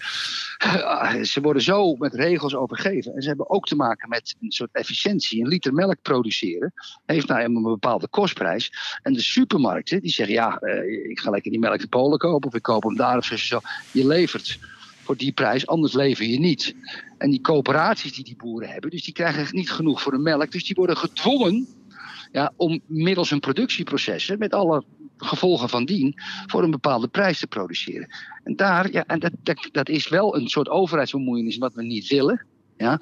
eh, 0.58 1.22
ze 1.22 1.42
worden 1.42 1.62
zo 1.62 1.96
met 1.96 2.14
regels 2.14 2.56
overgeven. 2.56 3.16
En 3.16 3.22
ze 3.22 3.28
hebben 3.28 3.50
ook 3.50 3.66
te 3.66 3.76
maken 3.76 4.10
met 4.10 4.36
een 4.42 4.52
soort 4.52 4.70
efficiëntie. 4.72 5.42
Een 5.42 5.48
liter 5.48 5.74
melk 5.74 6.02
produceren 6.02 6.74
heeft 7.06 7.28
nou 7.28 7.44
een 7.44 7.62
bepaalde 7.62 8.08
kostprijs. 8.08 8.72
En 9.02 9.14
de 9.14 9.22
supermarkten 9.22 10.02
die 10.02 10.12
zeggen: 10.12 10.36
ja, 10.36 10.58
eh, 10.58 11.10
ik 11.10 11.20
ga 11.20 11.30
lekker 11.30 11.52
die 11.52 11.60
melk 11.60 11.82
in 11.82 11.90
Polen 11.90 12.18
kopen, 12.18 12.50
of 12.50 12.56
ik 12.56 12.62
koop 12.62 12.84
hem 12.84 12.96
daar 12.96 13.18
of 13.18 13.26
zo. 13.26 13.60
Je 13.92 14.08
levert 14.08 14.60
voor 15.04 15.18
die 15.18 15.32
prijs, 15.32 15.68
anders 15.68 15.94
lever 15.94 16.26
je 16.26 16.40
niet. 16.40 16.76
En 17.18 17.30
die 17.30 17.42
coöperaties 17.42 18.14
die 18.14 18.24
die 18.24 18.36
boeren 18.36 18.70
hebben, 18.70 18.90
dus 18.90 19.04
die 19.04 19.14
krijgen 19.14 19.48
niet 19.52 19.72
genoeg 19.72 20.02
voor 20.02 20.12
de 20.12 20.18
melk. 20.18 20.52
Dus 20.52 20.66
die 20.66 20.76
worden 20.76 20.98
gedwongen 20.98 21.68
ja, 22.32 22.54
om 22.56 22.82
middels 22.86 23.30
hun 23.30 23.40
productieprocessen, 23.40 24.40
met 24.40 24.54
alle 24.54 24.84
gevolgen 25.20 25.70
van 25.70 25.86
dien, 25.86 26.14
voor 26.48 26.64
een 26.64 26.72
bepaalde 26.72 27.08
prijs 27.08 27.40
te 27.40 27.48
produceren. 27.48 28.08
En 28.44 28.56
daar, 28.56 28.92
ja, 28.92 29.04
en 29.08 29.20
dat, 29.20 29.32
dat, 29.44 29.70
dat 29.72 29.90
is 29.90 30.08
wel 30.10 30.36
een 30.36 30.48
soort 30.48 30.70
overheidsbemoeienis 30.70 31.58
wat 31.58 31.74
we 31.74 31.84
niet 31.84 32.08
willen. 32.08 32.46
Ja? 32.78 33.02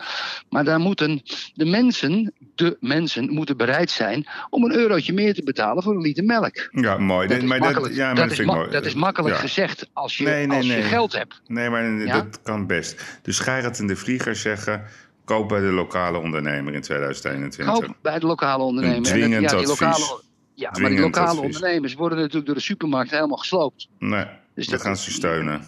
Maar 0.49 0.63
daar 0.63 0.79
moeten 0.79 1.21
de 1.53 1.65
mensen, 1.65 2.33
de 2.55 2.77
mensen 2.79 3.33
moeten 3.33 3.57
bereid 3.57 3.91
zijn 3.91 4.27
om 4.49 4.63
een 4.63 4.73
eurotje 4.75 5.13
meer 5.13 5.33
te 5.33 5.43
betalen 5.43 5.83
voor 5.83 5.95
een 5.95 6.01
liter 6.01 6.23
melk. 6.23 6.67
Ja, 6.71 6.97
mooi. 6.97 7.27
Dat 7.27 7.37
is 7.37 7.43
maar 7.43 7.59
makkelijk, 7.59 7.93
ja, 7.95 8.05
maar 8.05 8.15
dat 8.15 8.23
dat 8.23 8.31
is 8.31 8.37
vind 8.37 8.47
ik 8.49 8.53
ma- 8.55 8.59
mooi. 8.61 8.71
dat 8.71 8.85
is 8.85 8.93
makkelijk 8.93 9.35
Ja. 9.35 9.41
gezegd 9.41 9.89
als 9.93 10.17
je, 10.17 10.23
Nee, 10.23 10.45
nee, 10.47 10.57
als 10.57 10.65
je 10.65 10.71
nee. 10.73 10.81
geld 10.81 11.13
hebt. 11.13 11.41
Nee, 11.47 11.69
maar 11.69 11.83
Ja? 11.91 12.13
dat 12.21 12.41
kan 12.41 12.67
best. 12.67 13.19
Dus 13.21 13.39
Gerrit 13.39 13.79
en 13.79 13.87
de 13.87 13.95
Vlieger 13.95 14.35
zeggen... 14.35 14.83
koop 15.25 15.47
bij 15.49 15.59
de 15.59 15.65
lokale 15.71 16.17
ondernemer 16.17 16.73
in 16.73 16.81
2021. 16.81 17.75
Koop 17.75 17.95
bij 18.01 18.19
de 18.19 18.25
lokale 18.25 18.63
ondernemer. 18.63 18.97
Een 18.97 19.03
En 19.05 19.09
dwingend 19.11 19.41
dat- 19.49 19.51
ja, 19.51 19.57
die 19.57 19.67
advies. 19.67 19.99
lokale, 19.99 20.21
ja, 20.57 20.69
maar 20.69 20.79
die 20.79 20.87
Dwingend 20.89 21.15
lokale 21.15 21.37
advies. 21.39 21.55
ondernemers 21.55 21.93
worden 21.93 22.17
natuurlijk 22.17 22.45
door 22.45 22.55
de 22.55 22.61
supermarkt 22.61 23.11
helemaal 23.11 23.37
gesloopt. 23.37 23.87
Nee, 23.99 24.25
Dus 24.53 24.65
we 24.65 24.71
dat- 24.71 24.81
gaan 24.81 24.97
ze 24.97 25.11
steunen. 25.11 25.67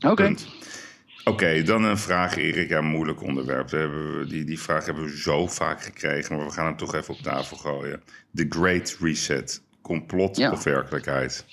Oké. 0.00 0.34
Oké, 1.24 1.62
dan 1.62 1.84
een 1.84 1.98
vraag, 1.98 2.36
Erik. 2.36 2.68
Ja, 2.68 2.78
een 2.78 2.84
moeilijk 2.84 3.22
onderwerp. 3.22 3.70
We 3.70 3.76
hebben, 3.76 4.28
die, 4.28 4.44
die 4.44 4.60
vraag 4.60 4.84
hebben 4.86 5.04
we 5.04 5.16
zo 5.18 5.46
vaak 5.46 5.82
gekregen, 5.82 6.36
maar 6.36 6.46
we 6.46 6.52
gaan 6.52 6.66
hem 6.66 6.76
toch 6.76 6.94
even 6.94 7.14
op 7.14 7.20
tafel 7.20 7.56
gooien. 7.56 8.02
The 8.34 8.46
Great 8.48 8.96
Reset. 9.00 9.62
Complot 9.82 10.36
Ja. 10.36 10.52
of 10.52 10.62
werkelijkheid? 10.64 11.44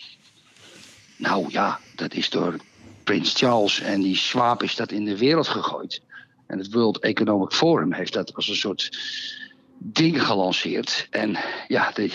Nou 1.17 1.45
ja, 1.49 1.79
dat 1.95 2.13
is 2.13 2.29
door 2.29 2.55
Prins 3.03 3.33
Charles 3.35 3.79
en 3.81 4.01
die 4.01 4.15
Schwab 4.15 4.63
is 4.63 4.75
dat 4.75 4.91
in 4.91 5.05
de 5.05 5.17
wereld 5.17 5.47
gegooid. 5.47 6.01
En 6.47 6.57
het 6.57 6.73
World 6.73 6.99
Economic 6.99 7.51
Forum 7.51 7.93
heeft 7.93 8.13
dat 8.13 8.33
als 8.35 8.47
een 8.49 8.55
soort 8.55 8.97
ding 9.83 10.25
gelanceerd. 10.25 11.07
En 11.09 11.37
ja, 11.67 11.91
die, 11.93 12.11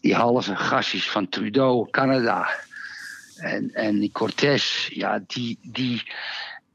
die 0.00 0.14
halve 0.14 0.56
gastjes 0.56 1.10
van 1.10 1.28
Trudeau, 1.28 1.90
Canada. 1.90 2.48
En, 3.36 3.74
en 3.74 3.98
die 3.98 4.12
Cortés, 4.12 4.90
ja, 4.92 5.22
die. 5.26 5.58
die 5.62 6.02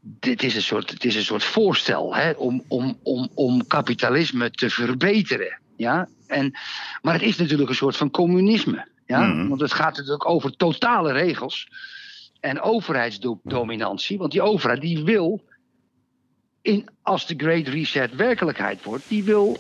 dit 0.06 0.44
is 0.44 0.56
een 0.56 0.62
soort, 0.62 0.90
het 0.90 1.06
is 1.06 1.16
een 1.16 1.24
soort 1.24 1.44
voorstel 1.44 2.16
hè, 2.16 2.32
om, 2.32 2.64
om, 2.68 3.00
om, 3.04 3.30
om 3.34 3.68
kapitalisme 3.68 4.52
te 4.52 4.70
verbeteren. 4.70 5.60
Ja? 5.76 6.08
En, 6.28 6.58
maar 7.02 7.14
het 7.14 7.22
is 7.22 7.38
natuurlijk 7.38 7.70
een 7.70 7.76
soort 7.76 7.98
van 7.98 8.12
communisme. 8.12 8.88
Ja? 9.06 9.26
Mhm. 9.26 9.48
Want 9.48 9.62
het 9.62 9.74
gaat 9.74 9.98
natuurlijk 9.98 10.30
over 10.30 10.56
totale 10.56 11.12
regels 11.12 11.70
en 12.40 12.62
overheidsdominantie. 12.62 14.18
Want 14.18 14.32
die 14.32 14.42
overheid 14.42 14.82
die 14.82 15.04
wil, 15.04 15.42
in, 16.62 16.90
als 17.02 17.28
de 17.28 17.34
Great 17.38 17.68
Reset 17.68 18.16
werkelijkheid 18.16 18.84
wordt, 18.84 19.04
die 19.08 19.24
wil 19.24 19.58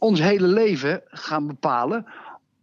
ons 0.00 0.20
hele 0.20 0.46
leven 0.46 1.02
gaan 1.06 1.46
bepalen 1.46 2.06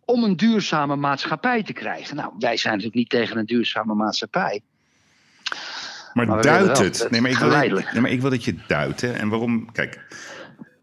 om 0.05 0.23
een 0.23 0.35
duurzame 0.35 0.95
maatschappij 0.95 1.63
te 1.63 1.73
krijgen. 1.73 2.15
Nou, 2.15 2.33
wij 2.39 2.57
zijn 2.57 2.73
natuurlijk 2.73 2.99
niet 2.99 3.09
tegen 3.09 3.37
een 3.37 3.45
duurzame 3.45 3.93
maatschappij. 3.93 4.61
Maar, 6.13 6.41
duidt 6.41 6.77
het? 6.77 7.07
Nee 7.09 7.21
maar, 7.21 7.31
ik 7.31 7.37
wil, 7.37 7.49
nee, 7.49 8.01
maar 8.01 8.11
ik 8.11 8.21
wil 8.21 8.29
dat 8.29 8.43
je 8.43 8.55
duidt. 8.67 9.01
Hè? 9.01 9.11
En 9.11 9.29
waarom? 9.29 9.71
Kijk, 9.71 10.07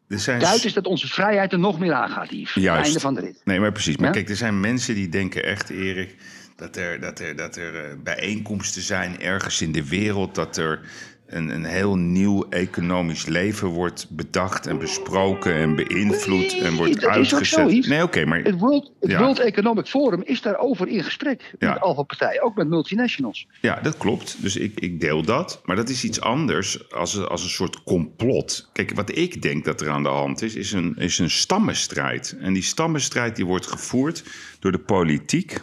er 0.08 0.18
zijn... 0.18 0.40
Duid 0.40 0.64
is 0.64 0.72
dat 0.72 0.86
onze 0.86 1.08
vrijheid 1.08 1.52
er 1.52 1.58
nog 1.58 1.78
meer 1.78 1.92
aangaat, 1.92 2.30
Yves. 2.30 2.54
Juist. 2.54 2.84
Einde 2.84 3.00
van 3.00 3.14
de 3.14 3.20
rit. 3.20 3.40
Nee, 3.44 3.60
maar 3.60 3.72
precies. 3.72 3.96
Maar 3.96 4.06
Ja? 4.06 4.12
kijk, 4.12 4.28
er 4.28 4.36
zijn 4.36 4.60
mensen 4.60 4.94
die 4.94 5.08
denken 5.08 5.44
echt, 5.44 5.70
Erik, 5.70 6.16
dat 6.56 6.76
er, 6.76 7.00
dat 7.00 7.18
er, 7.18 7.36
dat 7.36 7.56
er 7.56 7.84
eh, 7.84 7.96
bijeenkomsten 8.02 8.82
zijn 8.82 9.20
ergens 9.20 9.60
in 9.60 9.72
de 9.72 9.88
wereld, 9.88 10.34
dat 10.34 10.56
er 10.56 10.80
een, 11.26 11.48
een 11.48 11.64
heel 11.64 11.96
nieuw 11.96 12.46
economisch 12.50 13.26
leven 13.26 13.68
wordt 13.68 14.06
bedacht 14.10 14.66
en 14.66 14.78
besproken 14.78 15.54
en 15.54 15.76
beïnvloed 15.76 16.58
en 16.58 16.74
wordt 16.74 17.00
dat 17.00 17.10
uitgezet. 17.10 17.86
nee, 17.86 18.02
oké, 18.02 18.24
maar 18.24 18.38
Het 18.42 18.58
World, 18.58 18.92
het 19.00 19.10
Ja. 19.10 19.18
World 19.18 19.38
Economic 19.38 19.86
Forum 19.86 20.22
is 20.24 20.40
daarover 20.42 20.88
in 20.88 21.02
gesprek 21.04 21.54
Ja. 21.58 21.72
met 21.72 21.80
al 21.80 22.04
partijen, 22.04 22.42
ook 22.42 22.54
met 22.56 22.68
multinationals. 22.68 23.46
ja, 23.60 23.80
dat 23.82 23.96
klopt. 23.96 24.36
Dus 24.42 24.56
ik, 24.56 24.80
ik 24.80 25.00
deel 25.00 25.22
dat. 25.22 25.60
Maar 25.64 25.76
dat 25.76 25.88
is 25.88 26.04
iets 26.04 26.20
anders 26.20 26.92
als, 26.92 27.14
een- 27.14 27.26
als 27.26 27.42
een 27.42 27.48
soort 27.50 27.82
complot. 27.82 28.68
Kijk, 28.72 28.94
wat 28.94 29.16
ik 29.16 29.42
denk 29.42 29.64
dat 29.64 29.80
er 29.80 29.90
aan 29.90 30.02
de 30.02 30.08
hand 30.08 30.42
is, 30.42 30.54
is 30.54 30.72
een, 30.72 30.94
is 30.96 31.18
een 31.18 31.30
stammenstrijd. 31.30 32.36
En 32.40 32.52
die 32.52 32.62
stammenstrijd 32.62 33.36
die 33.36 33.46
wordt 33.46 33.66
gevoerd 33.66 34.24
door 34.58 34.72
de 34.72 34.78
politiek. 34.78 35.60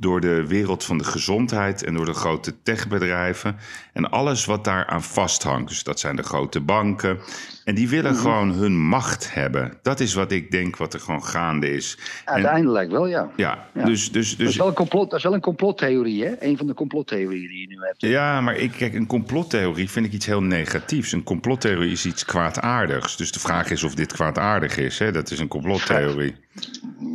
Door 0.00 0.20
de 0.20 0.46
wereld 0.46 0.84
van 0.84 0.98
de 0.98 1.04
gezondheid 1.04 1.84
en 1.84 1.94
door 1.94 2.04
de 2.04 2.12
grote 2.14 2.62
techbedrijven 2.62 3.56
en 3.92 4.10
alles 4.10 4.44
wat 4.44 4.64
daaraan 4.64 5.02
vasthangt. 5.02 5.68
Dus 5.68 5.82
dat 5.82 6.00
zijn 6.00 6.16
de 6.16 6.22
grote 6.22 6.60
banken. 6.60 7.18
En 7.64 7.74
die 7.74 7.88
willen 7.88 8.12
Mhm. 8.12 8.20
gewoon 8.20 8.50
hun 8.52 8.78
macht 8.78 9.34
hebben. 9.34 9.78
Dat 9.82 10.00
is 10.00 10.14
wat 10.14 10.32
ik 10.32 10.50
denk 10.50 10.76
wat 10.76 10.94
er 10.94 11.00
gewoon 11.00 11.24
gaande 11.24 11.70
is. 11.74 11.98
En, 12.24 12.32
Uiteindelijk 12.34 12.90
wel, 12.90 13.06
ja. 13.06 13.30
ja, 13.36 13.68
Ja. 13.74 13.84
dus, 13.84 14.12
dus, 14.12 14.30
Dat 14.30 14.40
is, 14.40 14.46
dus 14.46 14.56
wel 14.56 14.66
een 14.68 14.74
complot, 14.74 15.10
dat 15.10 15.18
is 15.18 15.24
wel 15.24 15.34
een 15.34 15.40
complottheorie, 15.40 16.24
hè? 16.24 16.32
Een 16.44 16.56
van 16.56 16.66
de 16.66 16.74
complottheorieën 16.74 17.48
die 17.48 17.60
je 17.60 17.66
nu 17.66 17.76
hebt. 17.80 18.00
ja, 18.00 18.40
maar 18.40 18.56
ik, 18.56 18.70
kijk, 18.72 18.94
een 18.94 19.06
complottheorie 19.06 19.90
vind 19.90 20.06
ik 20.06 20.12
iets 20.12 20.26
heel 20.26 20.42
negatiefs. 20.42 21.12
Een 21.12 21.22
complottheorie 21.22 21.92
is 21.92 22.06
iets 22.06 22.24
kwaadaardigs. 22.24 23.16
Dus 23.16 23.32
de 23.32 23.40
vraag 23.40 23.70
is 23.70 23.82
of 23.84 23.94
dit 23.94 24.12
kwaadaardig 24.12 24.76
is. 24.76 24.98
Hè? 24.98 25.12
Dat 25.12 25.30
is 25.30 25.38
een 25.38 25.48
complottheorie. 25.48 26.36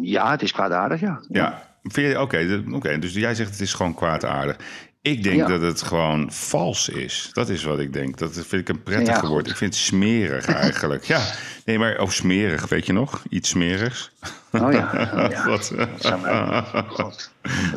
Ja, 0.01 0.31
het 0.31 0.41
is 0.41 0.51
kwaadaardig, 0.51 0.99
ja. 0.99 1.21
Ja, 1.29 1.71
oké, 2.17 2.59
oké, 2.71 2.99
dus 2.99 3.13
jij 3.13 3.35
zegt 3.35 3.49
het 3.51 3.59
is 3.61 3.73
gewoon 3.73 3.93
kwaadaardig. 3.95 4.55
Ik 5.01 5.23
denk 5.23 5.35
Ja. 5.37 5.47
dat 5.47 5.61
het 5.61 5.81
gewoon 5.81 6.31
vals 6.31 6.89
is. 6.89 7.29
Dat 7.33 7.49
is 7.49 7.63
wat 7.63 7.79
ik 7.79 7.93
denk. 7.93 8.17
Dat 8.17 8.33
vind 8.33 8.53
ik 8.53 8.69
een 8.69 8.83
prettig 8.83 9.21
Ja, 9.21 9.27
woord. 9.27 9.47
Ik 9.49 9.55
vind 9.55 9.73
het 9.73 9.83
smerig 9.83 10.45
eigenlijk. 10.45 11.03
ja, 11.03 11.21
Nee, 11.65 11.79
maar 11.79 11.99
oh, 11.99 12.09
smerig, 12.09 12.67
weet 12.67 12.85
je 12.85 12.93
nog? 12.93 13.23
Iets 13.29 13.49
smerigs. 13.49 14.11
Oh 14.51 14.71
ja. 14.71 14.91
Oh, 15.13 15.29
ja. 15.31 15.41
God. 15.41 17.31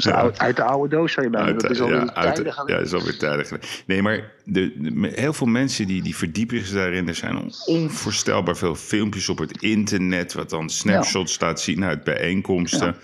Uit, 0.05 0.39
uit 0.39 0.57
de 0.57 0.63
oude 0.63 0.97
doos, 0.97 1.13
zou 1.13 1.31
je. 1.31 1.37
Uit- 1.37 1.61
Dat 1.61 1.71
is 1.71 1.81
alweer 1.81 1.97
ja, 2.05 2.15
uit- 2.15 2.35
tijden 2.35 2.55
Ja, 2.67 2.77
dat 2.77 2.81
is 2.87 2.93
alweer 2.93 3.13
geleden. 3.13 3.61
Nee, 3.87 4.03
maar 4.03 4.33
de, 4.45 4.73
de- 4.79 5.13
heel 5.15 5.33
veel 5.33 5.47
mensen 5.47 5.87
die, 5.87 6.03
die 6.03 6.17
verdiepen 6.17 6.59
zich 6.67 6.75
daarin. 6.75 7.09
Er 7.09 7.15
zijn 7.15 7.53
onvoorstelbaar 7.67 8.57
veel 8.57 8.75
filmpjes 8.75 9.29
op 9.29 9.39
het 9.39 9.63
internet... 9.63 10.33
wat 10.33 10.51
dan 10.51 10.71
snapshots 10.71 11.41
laat 11.41 11.61
zien 11.61 11.85
uit 11.85 12.05
bijeenkomsten. 12.05 12.97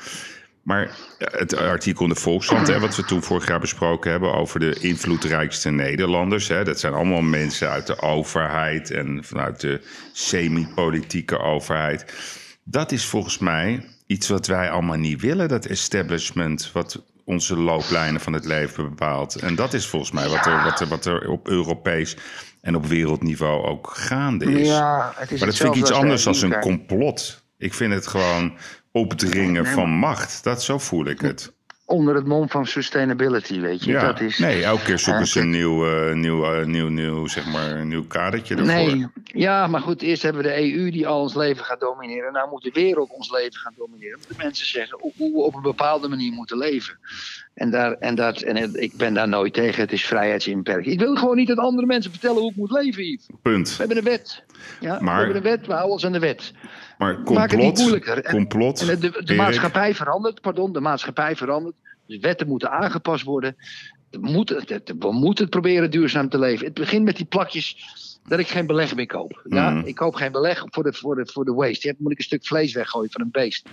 Maar 0.63 0.91
het 1.19 1.57
artikel 1.57 2.05
in 2.05 2.11
de 2.11 2.21
Volkskrant, 2.21 2.67
hè, 2.67 2.81
wat 2.81 2.97
we 2.97 3.05
toen 3.05 3.23
vorig 3.23 3.49
jaar 3.49 3.61
besproken 3.61 4.11
hebben... 4.11 4.35
over 4.35 4.61
de 4.61 4.79
invloedrijkste 4.81 5.71
Nederlanders. 5.71 6.49
Hè, 6.49 6.65
dat 6.65 6.81
zijn 6.81 6.93
allemaal 6.93 7.23
mensen 7.23 7.71
uit 7.71 7.87
de 7.87 8.01
overheid... 8.01 8.91
en 8.91 9.25
vanuit 9.25 9.61
de 9.61 9.81
semi-politieke 10.13 11.39
overheid. 11.39 12.05
Dat 12.65 12.93
is 12.93 13.05
volgens 13.05 13.39
mij 13.39 13.85
iets 14.07 14.29
wat 14.29 14.47
wij 14.47 14.71
allemaal 14.71 14.97
niet 14.97 15.21
willen. 15.21 15.49
Dat 15.49 15.67
establishment 15.67 16.73
wat 16.73 17.03
onze 17.25 17.57
looplijnen 17.57 18.21
van 18.21 18.33
het 18.33 18.45
leven 18.45 18.89
bepaalt. 18.89 19.35
En 19.35 19.55
dat 19.55 19.73
is 19.73 19.87
volgens 19.87 20.13
mij 20.13 20.29
wat, 20.29 20.47
er, 20.47 20.63
wat, 20.65 20.81
er, 20.81 20.89
wat 20.89 21.07
er 21.07 21.29
op 21.29 21.49
Europees 21.49 22.17
en 22.61 22.77
op 22.77 22.87
wereldniveau 22.87 23.67
ook 23.67 23.91
gaande 23.95 24.61
is. 24.61 24.69
Ja, 24.69 25.13
het 25.17 25.31
is 25.31 25.39
maar 25.39 25.49
dat 25.49 25.57
vind 25.57 25.75
ik 25.75 25.81
iets 25.81 25.93
anders 25.93 26.23
dan 26.23 26.43
een 26.43 26.61
complot. 26.61 27.43
Ik 27.59 27.75
vind 27.75 27.93
het 27.93 28.07
gewoon 28.07 28.57
opdringen 28.93 29.63
Nee, 29.63 29.73
van 29.73 29.91
macht. 29.91 30.45
Dat, 30.45 30.63
zo 30.63 30.79
voel 30.79 31.07
ik 31.07 31.21
het. 31.21 31.53
Onder 31.85 32.15
het 32.15 32.27
mom 32.27 32.49
van 32.49 32.67
sustainability, 32.67 33.61
weet 33.61 33.85
je. 33.85 33.91
Ja, 33.91 34.07
Dat 34.07 34.21
is, 34.21 34.39
nee, 34.39 34.63
elke 34.65 34.85
keer 34.85 34.99
zoeken 34.99 35.27
ze 35.27 35.41
een 35.41 35.51
nieuw, 35.51 35.87
eh, 35.87 36.15
nieuw, 36.15 36.45
eh, 36.55 36.67
nieuw, 36.67 36.89
nieuw, 36.89 37.27
zeg 37.27 37.47
maar, 37.47 37.71
een 37.71 37.89
nieuw 37.89 38.05
kadertje 38.07 38.55
ervoor. 38.57 38.75
Nee, 38.75 39.07
ja, 39.25 39.67
maar 39.67 39.81
goed, 39.81 40.03
eerst 40.03 40.23
hebben 40.23 40.43
we 40.43 40.49
de 40.49 40.57
EU 40.63 40.91
die 40.91 41.07
al 41.07 41.21
ons 41.21 41.35
leven 41.35 41.65
gaat 41.65 41.81
domineren. 41.81 42.33
Nou 42.33 42.51
moet 42.51 42.63
de 42.63 42.71
wereld 42.73 43.11
ons 43.11 43.31
leven 43.31 43.59
gaan 43.61 43.73
domineren. 43.77 44.19
De 44.29 44.35
mensen 44.37 44.67
zeggen 44.67 44.99
hoe 45.01 45.13
hoe 45.17 45.33
we 45.33 45.39
op 45.39 45.55
een 45.55 45.63
bepaalde 45.63 46.09
manier 46.09 46.33
moeten 46.33 46.59
leven. 46.59 46.99
En, 47.55 47.71
daar, 47.71 47.93
en, 47.93 48.15
dat, 48.15 48.41
en 48.41 48.57
het- 48.57 48.77
ik 48.77 48.97
ben 48.97 49.15
daar 49.15 49.29
nooit 49.29 49.55
tegen, 49.55 49.81
het 49.81 49.93
is 49.93 50.05
vrijheidsinperking. 50.07 50.93
Ik 50.95 51.01
wil 51.01 51.17
gewoon 51.17 51.37
niet 51.37 51.49
dat 51.49 51.59
andere 51.59 51.87
mensen 51.87 52.11
vertellen 52.11 52.41
hoe 52.41 52.51
ik 52.51 52.57
moet 52.57 52.71
leven, 52.71 53.05
Yves. 53.05 53.27
Punt. 53.43 53.69
We 53.71 53.75
hebben 53.79 53.97
een 53.97 54.05
wet. 54.05 54.45
Ja, 54.81 54.99
Maar- 55.01 55.15
We 55.19 55.23
hebben 55.25 55.37
een 55.37 55.57
wet, 55.57 55.67
we 55.67 55.73
houden 55.73 55.93
ons 55.93 56.05
aan 56.07 56.13
de 56.13 56.19
wet. 56.19 56.53
Maar 56.99 57.19
Maak 57.25 57.51
het 57.51 57.61
niet 57.61 57.67
complot, 57.67 57.79
moeilijker. 57.79 58.25
En- 58.25 58.33
complot, 58.33 58.89
En 58.89 59.01
de, 59.01 59.35
maatschappij 59.37 59.95
verandert, 59.95 60.41
pardon, 60.41 60.73
de 60.73 60.81
maatschappij 60.81 61.37
verandert. 61.37 61.75
Dus 62.07 62.19
wetten 62.19 62.49
moeten 62.49 62.71
aangepast 62.71 63.25
worden. 63.25 63.57
We 64.11 64.19
moeten, 64.21 64.57
het- 64.57 64.69
het- 64.69 64.95
we 64.99 65.13
moeten 65.13 65.45
het 65.45 65.53
proberen 65.53 65.91
duurzaam 65.91 66.29
te 66.29 66.39
leven. 66.39 66.65
Het 66.67 66.75
begint 66.75 67.05
met 67.05 67.17
die 67.17 67.27
plakjes 67.27 67.77
dat 68.29 68.39
ik 68.39 68.49
geen 68.49 68.67
beleg 68.67 68.95
meer 68.95 69.07
koop. 69.07 69.43
Ja? 69.49 69.71
Mhm. 69.71 69.87
Ik 69.87 69.95
koop 69.95 70.15
geen 70.15 70.33
beleg 70.33 70.65
voor 70.71 70.83
de, 70.83 70.93
voor, 70.93 71.15
de, 71.15 71.27
voor 71.27 71.45
de 71.45 71.53
waste. 71.53 71.87
Ja, 71.87 71.93
dan 71.93 72.03
moet 72.03 72.13
ik 72.13 72.19
een 72.19 72.25
stuk 72.25 72.47
vlees 72.47 72.73
weggooien 72.73 73.11
van 73.11 73.21
een 73.21 73.31
beest. 73.31 73.69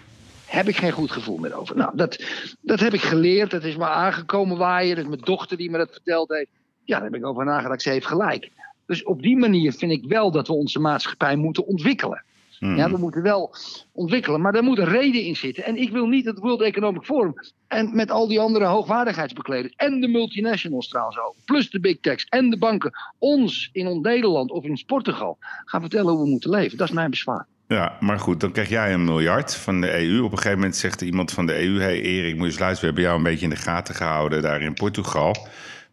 Heb 0.45 0.67
ik 0.67 0.78
geen 0.78 0.91
goed 0.91 1.11
gevoel 1.11 1.38
meer 1.38 1.53
over. 1.53 1.76
Nou, 1.76 1.91
dat, 1.95 2.24
dat 2.61 2.80
heb 2.80 2.93
ik 2.93 3.01
geleerd. 3.01 3.51
Dat 3.51 3.63
is 3.63 3.76
me 3.78 3.88
aangekomen 3.88 4.57
waaien. 4.57 4.95
Dat 4.95 5.03
is 5.03 5.09
mijn 5.09 5.22
dochter 5.22 5.57
die 5.57 5.70
me 5.70 5.78
dat 5.78 5.91
verteld 5.91 6.30
heeft. 6.30 6.49
Ja, 6.84 6.95
daar 6.95 7.05
heb 7.05 7.15
ik 7.15 7.26
over 7.26 7.45
nagedacht. 7.45 7.82
Ze 7.82 7.89
heeft 7.89 8.05
gelijk. 8.05 8.49
Dus 8.86 9.03
op 9.03 9.22
die 9.22 9.38
manier 9.38 9.74
vind 9.74 9.91
ik 9.91 10.05
wel 10.07 10.32
dat 10.32 10.47
we 10.47 10.53
onze 10.53 10.80
maatschappij 10.80 11.36
moeten 11.36 11.65
ontwikkelen. 11.65 12.24
Hmm. 12.60 12.76
Ja, 12.76 12.91
we 12.91 12.97
moeten 12.97 13.22
wel 13.22 13.55
ontwikkelen, 13.91 14.41
maar 14.41 14.55
er 14.55 14.64
moet 14.64 14.78
een 14.78 14.86
reden 14.86 15.24
in 15.24 15.36
zitten. 15.36 15.64
En 15.64 15.76
ik 15.76 15.91
wil 15.91 16.07
niet 16.07 16.26
het 16.26 16.39
World 16.39 16.62
Economic 16.62 17.03
Forum 17.03 17.34
en 17.68 17.95
met 17.95 18.12
al 18.12 18.28
die 18.28 18.39
andere 18.39 18.66
hoogwaardigheidsbekleders 18.66 19.74
en 19.76 20.01
de 20.01 20.07
multinationals 20.07 20.88
trouwens 20.88 21.20
ook, 21.20 21.36
plus 21.45 21.70
de 21.70 21.80
big 21.80 21.99
techs 21.99 22.26
en 22.26 22.49
de 22.49 22.57
banken, 22.57 22.91
ons 23.18 23.70
in 23.72 23.88
ons 23.88 24.01
Nederland 24.01 24.51
of 24.51 24.64
in 24.64 24.84
Portugal 24.86 25.38
gaan 25.66 25.82
vertellen 25.82 26.14
hoe 26.14 26.24
we 26.24 26.30
moeten 26.30 26.49
leven. 26.49 26.78
Dat 26.78 26.88
is 26.88 26.93
mijn 26.93 27.10
bezwaar. 27.10 27.47
Ja, 27.68 27.97
maar 27.99 28.20
goed, 28.20 28.39
dan 28.39 28.51
krijg 28.51 28.70
jij 28.70 28.93
een 28.93 29.03
miljard 29.03 29.55
van 29.55 29.82
de 29.82 29.93
EU. 29.93 30.24
Op 30.24 30.32
een 30.32 30.38
gegeven 30.38 30.57
moment 30.57 30.76
zegt 30.76 31.01
iemand 31.01 31.32
van 31.32 31.45
de 31.45 31.64
EU... 31.64 31.80
hey 31.80 32.01
Erik, 32.01 32.34
moet 32.34 32.43
je 32.43 32.51
eens 32.51 32.60
luisteren, 32.60 32.80
we 32.80 32.86
hebben 32.86 33.03
jou 33.03 33.18
een 33.18 33.24
beetje 33.24 33.43
in 33.43 33.49
de 33.49 33.55
gaten 33.55 33.95
gehouden 33.95 34.41
daar 34.41 34.62
in 34.62 34.74
Portugal. 34.74 35.47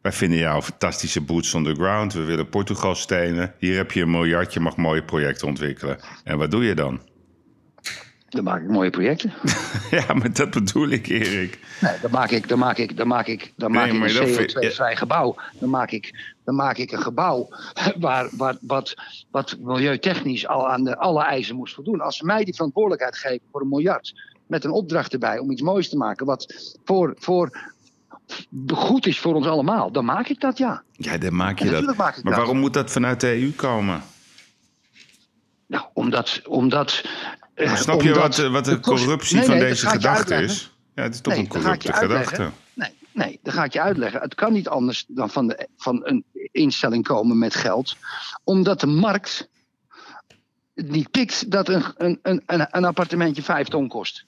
Wij 0.06 0.14
vinden 0.14 0.38
jou 0.38 0.56
een 0.56 0.62
fantastische 0.62 1.20
boots 1.20 1.54
on 1.54 1.64
the 1.64 1.74
ground. 1.74 2.12
We 2.12 2.24
willen 2.24 2.48
Portugal 2.48 2.94
steunen. 2.94 3.54
Hier 3.58 3.76
heb 3.76 3.92
je 3.92 4.00
een 4.02 4.10
miljard, 4.10 4.52
je 4.52 4.60
mag 4.60 4.76
mooie 4.76 5.04
projecten 5.04 5.46
ontwikkelen. 5.48 5.98
En 6.24 6.38
wat 6.38 6.50
doe 6.50 6.64
je 6.64 6.74
dan? 6.74 7.00
Dan 8.28 8.44
maak 8.44 8.62
ik 8.62 8.68
mooie 8.68 8.90
projecten. 8.90 9.32
Ja, 9.90 10.14
maar 10.14 10.32
dat 10.32 10.50
bedoel 10.50 10.88
ik, 10.88 11.06
Erik. 11.06 11.58
Nee, 11.80 11.92
dan 12.02 12.10
maak 12.10 12.30
ik, 12.30 12.48
dan 12.48 12.58
maak 12.58 12.78
ik, 12.78 12.96
dan 12.96 13.06
maak 13.06 13.26
ik, 13.26 13.52
dan 13.56 13.70
Nee, 13.72 13.80
maak 13.80 14.08
ik 14.08 14.16
een 14.18 14.26
dat 14.26 14.36
vind- 14.36 14.56
CO2-vrij 14.72 14.96
gebouw. 14.96 15.36
Dan 15.58 15.70
maak 15.70 15.90
ik, 15.90 16.34
dan 16.44 16.54
maak 16.54 16.76
ik 16.76 16.92
een 16.92 17.02
gebouw 17.02 17.48
waar, 18.06 18.28
waar, 18.36 18.56
wat, 18.60 18.94
wat 19.30 19.56
milieutechnisch 19.60 20.46
al 20.46 20.68
aan 20.68 20.84
de, 20.84 20.96
alle 20.96 21.22
eisen 21.24 21.56
moest 21.56 21.74
voldoen. 21.74 22.00
Als 22.00 22.16
ze 22.16 22.24
mij 22.24 22.44
die 22.44 22.54
verantwoordelijkheid 22.54 23.16
geven 23.16 23.46
voor 23.52 23.60
een 23.60 23.68
miljard, 23.68 24.14
met 24.46 24.64
een 24.64 24.70
opdracht 24.70 25.12
erbij 25.12 25.38
om 25.38 25.50
iets 25.50 25.62
moois 25.62 25.88
te 25.88 25.96
maken, 25.96 26.26
wat 26.26 26.54
voor, 26.84 27.14
voor 27.18 27.74
goed 28.66 29.06
is 29.06 29.18
voor 29.20 29.34
ons 29.34 29.46
allemaal, 29.46 29.92
dan 29.92 30.04
maak 30.04 30.28
ik 30.28 30.40
dat 30.40 30.58
ja. 30.58 30.82
Ja, 30.92 31.18
dan 31.18 31.34
maak 31.36 31.58
je 31.58 31.70
dat. 31.70 31.84
maak 31.84 31.98
Maar 31.98 32.22
dat. 32.22 32.34
waarom 32.34 32.58
moet 32.58 32.74
dat 32.74 32.90
vanuit 32.90 33.20
de 33.20 33.26
EU 33.40 33.50
komen? 33.52 34.02
Nou, 35.66 35.84
omdat. 35.92 36.40
omdat 36.46 37.04
eh, 37.54 37.66
Maar 37.66 37.78
snap 37.78 38.02
je 38.02 38.08
omdat 38.08 38.22
wat, 38.22 38.34
de- 38.36 38.50
wat 38.50 38.64
de 38.64 38.80
corruptie 38.80 39.36
Nee, 39.36 39.44
van 39.44 39.54
nee, 39.56 39.68
deze 39.68 39.84
je 39.86 39.90
gedachte 39.92 40.34
is? 40.34 40.74
Ja, 40.94 41.02
het 41.02 41.14
is 41.14 41.20
toch 41.20 41.32
Nee, 41.32 41.42
een 41.42 41.48
je 41.52 41.58
corrupte 41.58 41.92
gedachte. 41.92 42.50
Nee, 42.74 42.90
nee, 43.12 43.38
dat 43.42 43.54
ga 43.54 43.64
ik 43.64 43.72
je 43.72 43.80
uitleggen. 43.80 44.20
Het 44.20 44.34
kan 44.34 44.52
niet 44.52 44.68
anders 44.68 45.04
dan 45.08 45.30
van, 45.30 45.46
de, 45.46 45.68
van 45.76 46.00
een 46.06 46.24
instelling 46.52 47.04
komen 47.04 47.38
met 47.38 47.54
geld. 47.54 47.96
Omdat 48.44 48.80
de 48.80 48.86
markt 48.86 49.48
niet 50.74 51.10
pikt 51.10 51.50
dat 51.50 51.68
een, 51.68 51.84
een, 51.96 52.18
een, 52.22 52.42
een 52.46 52.66
een 52.70 52.84
appartementje 52.84 53.42
vijf 53.42 53.68
ton 53.68 53.88
kost. 53.88 54.24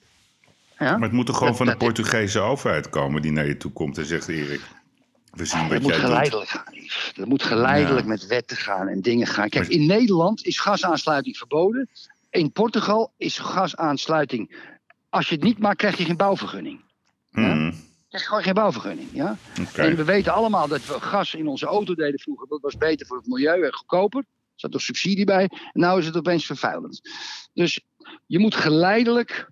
Ja? 0.79 0.91
Maar 0.97 1.01
het 1.07 1.11
moet 1.11 1.25
toch 1.25 1.35
gewoon 1.35 1.49
Dat- 1.49 1.57
van 1.57 1.65
de 1.65 1.71
dat- 1.71 1.81
Portugese 1.81 2.39
overheid 2.39 2.89
komen 2.89 3.21
die 3.21 3.31
naar 3.31 3.47
je 3.47 3.57
toe 3.57 3.71
komt 3.71 3.97
en 3.97 4.05
zegt: 4.05 4.27
Erik, 4.27 4.61
we 5.31 5.45
zien 5.45 5.59
dat 5.61 5.69
wat 5.71 5.81
moet 5.81 5.91
jij 5.91 5.99
geleidelijk 5.99 6.49
gaan. 6.49 6.73
Dat 7.15 7.27
moet 7.27 7.43
geleidelijk 7.43 8.01
Ja. 8.05 8.11
met 8.11 8.27
wetten 8.27 8.57
gaan 8.57 8.87
en 8.87 9.01
dingen 9.01 9.27
gaan. 9.27 9.49
Kijk, 9.49 9.63
Maar- 9.67 9.73
in 9.73 9.85
Nederland 9.85 10.45
is 10.45 10.59
gasaansluiting 10.59 11.37
verboden. 11.37 11.89
In 12.29 12.51
Portugal 12.51 13.13
is 13.17 13.37
gasaansluiting. 13.39 14.55
Als 15.09 15.29
je 15.29 15.35
het 15.35 15.43
niet 15.43 15.59
maakt, 15.59 15.77
krijg 15.77 15.97
je 15.97 16.05
geen 16.05 16.17
bouwvergunning. 16.17 16.81
Hmm, 17.31 17.65
Je 17.65 17.73
krijgt 18.09 18.27
gewoon 18.27 18.43
geen 18.43 18.53
bouwvergunning. 18.53 19.09
Ja? 19.13 19.37
En 19.75 19.95
we 19.95 20.03
weten 20.03 20.33
allemaal 20.33 20.67
dat 20.67 20.85
we 20.85 20.93
gas 21.01 21.33
in 21.33 21.47
onze 21.47 21.65
auto 21.65 21.95
deden 21.95 22.19
vroeger. 22.19 22.47
Dat 22.47 22.61
was 22.61 22.77
beter 22.77 23.07
voor 23.07 23.17
het 23.17 23.27
milieu 23.27 23.63
en 23.65 23.73
goedkoper. 23.73 24.19
Er 24.19 24.25
zat 24.55 24.73
er 24.73 24.81
subsidie 24.81 25.25
bij. 25.25 25.43
En 25.73 25.81
nu 25.81 25.97
is 25.97 26.05
het 26.05 26.17
opeens 26.17 26.45
vervuilend. 26.45 27.01
Dus 27.53 27.79
je 28.25 28.39
moet 28.39 28.55
geleidelijk 28.55 29.49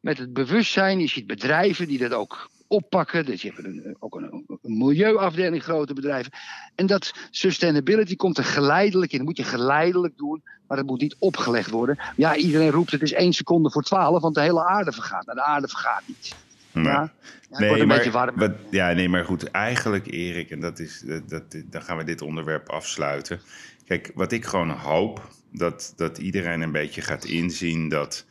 met 0.00 0.18
het 0.18 0.32
bewustzijn. 0.32 1.00
Je 1.00 1.08
ziet 1.08 1.26
bedrijven 1.26 1.88
die 1.88 1.98
dat 1.98 2.12
ook 2.12 2.50
oppakken. 2.66 3.24
Dus 3.24 3.42
je 3.42 3.52
hebt 3.54 3.64
een, 3.64 3.96
ook 3.98 4.14
een, 4.14 4.44
een 4.62 4.78
milieuafdeling, 4.78 5.62
grote 5.62 5.94
bedrijven. 5.94 6.32
En 6.74 6.86
dat 6.86 7.12
sustainability 7.30 8.16
komt 8.16 8.38
er 8.38 8.44
geleidelijk 8.44 9.12
in. 9.12 9.18
Dat 9.18 9.26
moet 9.26 9.36
je 9.36 9.44
geleidelijk 9.44 10.16
doen. 10.16 10.42
Maar 10.66 10.76
dat 10.76 10.86
moet 10.86 11.00
niet 11.00 11.16
opgelegd 11.18 11.70
worden. 11.70 11.98
Ja, 12.16 12.36
iedereen 12.36 12.70
roept 12.70 12.90
het 12.90 13.02
is 13.02 13.12
één 13.12 13.32
seconde 13.32 13.70
voor 13.70 13.82
twaalf. 13.82 14.22
Want 14.22 14.34
de 14.34 14.40
hele 14.40 14.66
aarde 14.66 14.92
vergaat. 14.92 15.26
Nou, 15.26 15.38
de 15.38 15.44
aarde 15.44 15.68
vergaat 15.68 16.02
niet. 16.06 16.34
Nee. 16.72 16.84
Ja? 16.84 17.12
Nee, 17.50 17.80
een 17.80 17.86
maar, 17.86 18.10
warm. 18.10 18.36
wat- 18.36 18.56
ja, 18.70 18.92
nee, 18.92 19.08
maar 19.08 19.24
goed, 19.24 19.50
eigenlijk 19.50 20.06
Erik, 20.06 20.50
en 20.50 20.60
dat 20.60 20.78
is, 20.78 21.02
dat, 21.06 21.28
dat, 21.28 21.42
dan 21.70 21.82
gaan 21.82 21.96
we 21.96 22.04
dit 22.04 22.22
onderwerp 22.22 22.68
afsluiten. 22.68 23.40
Kijk, 23.86 24.10
wat 24.14 24.32
ik 24.32 24.44
gewoon 24.44 24.70
hoop, 24.70 25.28
dat, 25.52 25.92
dat 25.96 26.18
iedereen 26.18 26.60
een 26.60 26.72
beetje 26.72 27.00
gaat 27.00 27.24
inzien 27.24 27.88
dat 27.88 28.26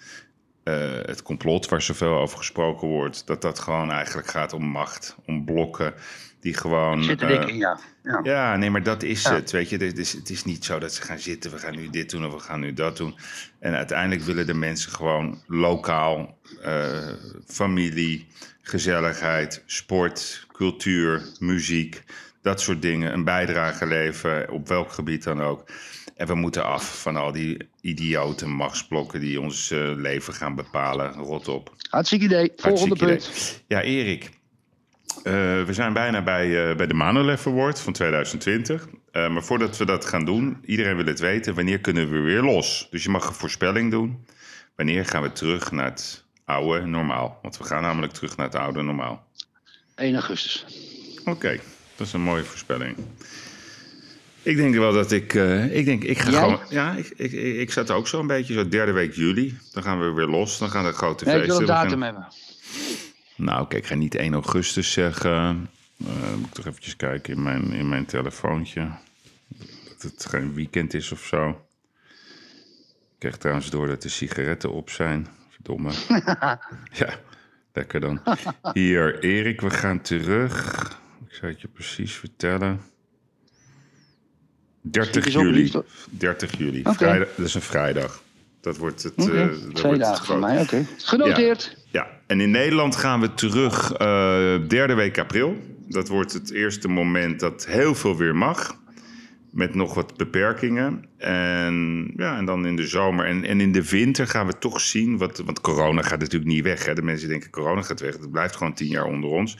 eh, 0.67 1.05
het 1.05 1.21
complot 1.21 1.69
waar 1.69 1.81
zoveel 1.81 2.13
over 2.13 2.37
gesproken 2.37 2.87
wordt, 2.87 3.27
dat 3.27 3.41
dat 3.41 3.59
gewoon 3.59 3.91
eigenlijk 3.91 4.27
gaat 4.27 4.53
om 4.53 4.63
macht, 4.63 5.15
om 5.25 5.45
blokken 5.45 5.93
die 6.39 6.53
gewoon... 6.53 7.03
Zit 7.03 7.21
er 7.21 7.39
eh, 7.39 7.47
in, 7.47 7.57
ja. 7.57 7.79
ja. 8.03 8.19
ja, 8.23 8.55
nee, 8.55 8.69
maar 8.69 8.83
dat 8.83 9.03
is 9.03 9.23
Ja. 9.23 9.33
het. 9.33 9.51
Weet 9.51 9.69
je, 9.69 9.77
het 9.77 9.97
is, 9.97 10.13
het 10.13 10.29
is 10.29 10.43
niet 10.43 10.65
zo 10.65 10.79
dat 10.79 10.93
ze 10.93 11.01
gaan 11.01 11.19
zitten, 11.19 11.51
we 11.51 11.57
gaan 11.57 11.75
nu 11.75 11.89
dit 11.89 12.09
doen 12.09 12.25
of 12.25 12.33
we 12.33 12.39
gaan 12.39 12.59
nu 12.59 12.73
dat 12.73 12.97
doen. 12.97 13.15
En 13.59 13.73
uiteindelijk 13.73 14.21
willen 14.21 14.45
de 14.45 14.53
mensen 14.53 14.91
gewoon 14.91 15.41
lokaal, 15.47 16.37
eh, 16.61 17.13
familie, 17.45 18.27
gezelligheid, 18.61 19.63
sport, 19.65 20.47
cultuur, 20.51 21.21
muziek, 21.39 22.03
dat 22.41 22.61
soort 22.61 22.81
dingen, 22.81 23.13
een 23.13 23.23
bijdrage 23.23 23.85
leveren, 23.85 24.51
op 24.51 24.67
welk 24.67 24.91
gebied 24.91 25.23
dan 25.23 25.41
ook. 25.41 25.69
En 26.17 26.27
we 26.27 26.35
moeten 26.35 26.63
af 26.65 27.01
van 27.01 27.15
al 27.15 27.31
die 27.31 27.57
idiote 27.81 28.47
machtsblokken 28.47 29.19
die 29.19 29.41
ons 29.41 29.71
eh, 29.71 29.91
leven 29.95 30.33
gaan 30.33 30.55
bepalen. 30.55 31.13
Rot 31.13 31.47
op. 31.47 31.75
Hartstikke 31.89 32.25
idee. 32.25 32.51
Volgende 32.55 33.05
Hartstikke 33.05 33.05
punt. 33.05 33.55
idee. 33.57 33.63
Ja, 33.67 33.81
Erik. 33.81 34.23
eh, 35.23 35.33
we 35.63 35.69
zijn 35.69 35.93
bijna 35.93 36.21
bij, 36.23 36.69
eh, 36.69 36.75
bij 36.75 36.87
de 36.87 36.93
Manolef 36.93 37.47
Award 37.47 37.79
van 37.79 37.93
2020. 37.93 38.87
Eh, 39.11 39.29
maar 39.29 39.43
voordat 39.43 39.77
we 39.77 39.85
dat 39.85 40.05
gaan 40.05 40.25
doen, 40.25 40.57
iedereen 40.65 40.95
wil 40.95 41.05
het 41.05 41.19
weten. 41.19 41.55
Wanneer 41.55 41.79
kunnen 41.79 42.09
we 42.11 42.19
weer 42.19 42.41
los? 42.41 42.87
Dus 42.91 43.03
je 43.03 43.09
mag 43.09 43.27
een 43.27 43.33
voorspelling 43.33 43.91
doen. 43.91 44.25
Wanneer 44.75 45.05
gaan 45.05 45.21
we 45.21 45.31
terug 45.31 45.71
naar 45.71 45.85
het 45.85 46.23
oude 46.45 46.85
normaal? 46.85 47.39
Want 47.41 47.57
we 47.57 47.63
gaan 47.63 47.81
namelijk 47.81 48.13
terug 48.13 48.37
naar 48.37 48.45
het 48.45 48.55
oude 48.55 48.81
normaal. 48.81 49.27
1 49.95 50.13
augustus. 50.13 50.65
Oké, 51.25 51.59
dat 51.95 52.07
is 52.07 52.13
een 52.13 52.21
mooie 52.21 52.43
voorspelling. 52.43 52.95
Ik 54.47 54.57
denk 54.57 54.75
wel 54.75 54.93
dat 54.93 55.11
ik... 55.11 55.33
eh, 55.33 55.75
ik 55.75 55.85
denk, 55.85 56.03
ik 56.03 56.19
ga 56.19 56.29
Jij? 56.29 56.39
gewoon... 56.39 56.59
Ja, 56.69 56.95
ik, 56.95 57.13
ik, 57.15 57.31
ik, 57.31 57.55
ik 57.55 57.71
zat 57.71 57.91
ook 57.91 58.07
zo'n 58.07 58.27
beetje 58.27 58.53
zo 58.53 58.67
derde 58.67 58.91
week 58.91 59.13
juli. 59.13 59.57
Dan 59.73 59.83
gaan 59.83 59.99
we 59.99 60.11
weer 60.11 60.25
los. 60.25 60.57
Dan 60.57 60.69
gaan 60.69 60.85
de 60.85 60.91
grote 60.91 61.25
Nee, 61.25 61.35
ik 61.35 61.45
wil 61.45 61.57
feesten 61.57 61.75
een 61.75 61.81
datum 61.83 62.01
hebben. 62.01 62.27
Nou, 63.35 63.67
kijk, 63.67 63.83
ik 63.83 63.89
ga 63.89 63.95
niet 63.95 64.15
1 64.15 64.33
augustus 64.33 64.91
zeggen. 64.91 65.69
Eh, 66.05 66.33
moet 66.35 66.47
ik 66.47 66.53
toch 66.53 66.65
eventjes 66.65 66.95
kijken 66.95 67.33
in 67.33 67.43
mijn, 67.43 67.71
in 67.71 67.89
mijn 67.89 68.05
telefoontje. 68.05 68.89
Dat 69.87 70.11
het 70.11 70.25
geen 70.25 70.53
weekend 70.53 70.93
is 70.93 71.11
of 71.11 71.23
zo. 71.25 71.49
Ik 71.49 73.19
krijg 73.19 73.37
trouwens 73.37 73.69
door 73.69 73.87
dat 73.87 74.01
de 74.01 74.09
sigaretten 74.09 74.71
op 74.71 74.89
zijn. 74.89 75.27
Verdomme. 75.49 75.91
ja, 77.01 77.19
lekker 77.73 77.99
dan. 77.99 78.21
Hier, 78.73 79.19
Erik, 79.19 79.61
we 79.61 79.69
gaan 79.69 80.01
terug. 80.01 80.75
Ik 81.27 81.35
zal 81.35 81.49
het 81.49 81.61
je 81.61 81.67
precies 81.67 82.13
vertellen. 82.13 82.81
30 84.91 85.13
Schiet 85.13 85.25
eens 85.25 85.35
op, 85.35 85.41
juli. 85.41 85.61
liefde. 85.61 85.85
30 86.09 86.57
juli. 86.57 86.81
Vrijdag, 86.83 87.27
dat 87.35 87.45
is 87.45 87.53
een 87.53 87.61
vrijdag. 87.61 88.21
Dat 88.61 88.77
wordt 88.77 89.03
het. 89.03 89.13
Oké, 89.15 89.41
eh, 89.41 89.47
dat 89.47 89.75
Twee 89.75 89.97
dagen 89.97 90.25
voor 90.25 90.39
mij, 90.39 90.61
oké. 90.61 90.85
Genoteerd. 90.97 91.77
ja, 91.91 92.07
en 92.27 92.41
in 92.41 92.51
Nederland 92.51 92.95
gaan 92.95 93.19
we 93.21 93.33
terug 93.33 93.93
eh, 93.93 94.55
derde 94.67 94.93
week 94.93 95.17
april. 95.17 95.57
Dat 95.87 96.07
wordt 96.07 96.33
het 96.33 96.51
eerste 96.51 96.87
moment 96.87 97.39
dat 97.39 97.65
heel 97.65 97.95
veel 97.95 98.17
weer 98.17 98.35
mag. 98.35 98.75
Met 99.51 99.75
nog 99.75 99.93
wat 99.93 100.17
beperkingen. 100.17 101.05
En, 101.17 102.07
ja, 102.15 102.37
en 102.37 102.45
dan 102.45 102.65
in 102.65 102.75
de 102.75 102.87
zomer 102.87 103.25
en, 103.25 103.43
en 103.43 103.61
in 103.61 103.71
de 103.71 103.89
winter 103.89 104.27
gaan 104.27 104.45
we 104.45 104.57
toch 104.57 104.81
zien. 104.81 105.17
Wat, 105.17 105.41
want 105.45 105.61
corona 105.61 106.01
gaat 106.01 106.19
natuurlijk 106.19 106.51
niet 106.51 106.63
weg. 106.63 106.85
Hè. 106.85 106.93
De 106.93 107.01
mensen 107.01 107.29
denken 107.29 107.49
corona 107.49 107.81
gaat 107.81 107.99
weg. 107.99 108.13
Het 108.13 108.31
blijft 108.31 108.55
gewoon 108.55 108.73
tien 108.73 108.87
jaar 108.87 109.05
onder 109.05 109.29
ons. 109.29 109.57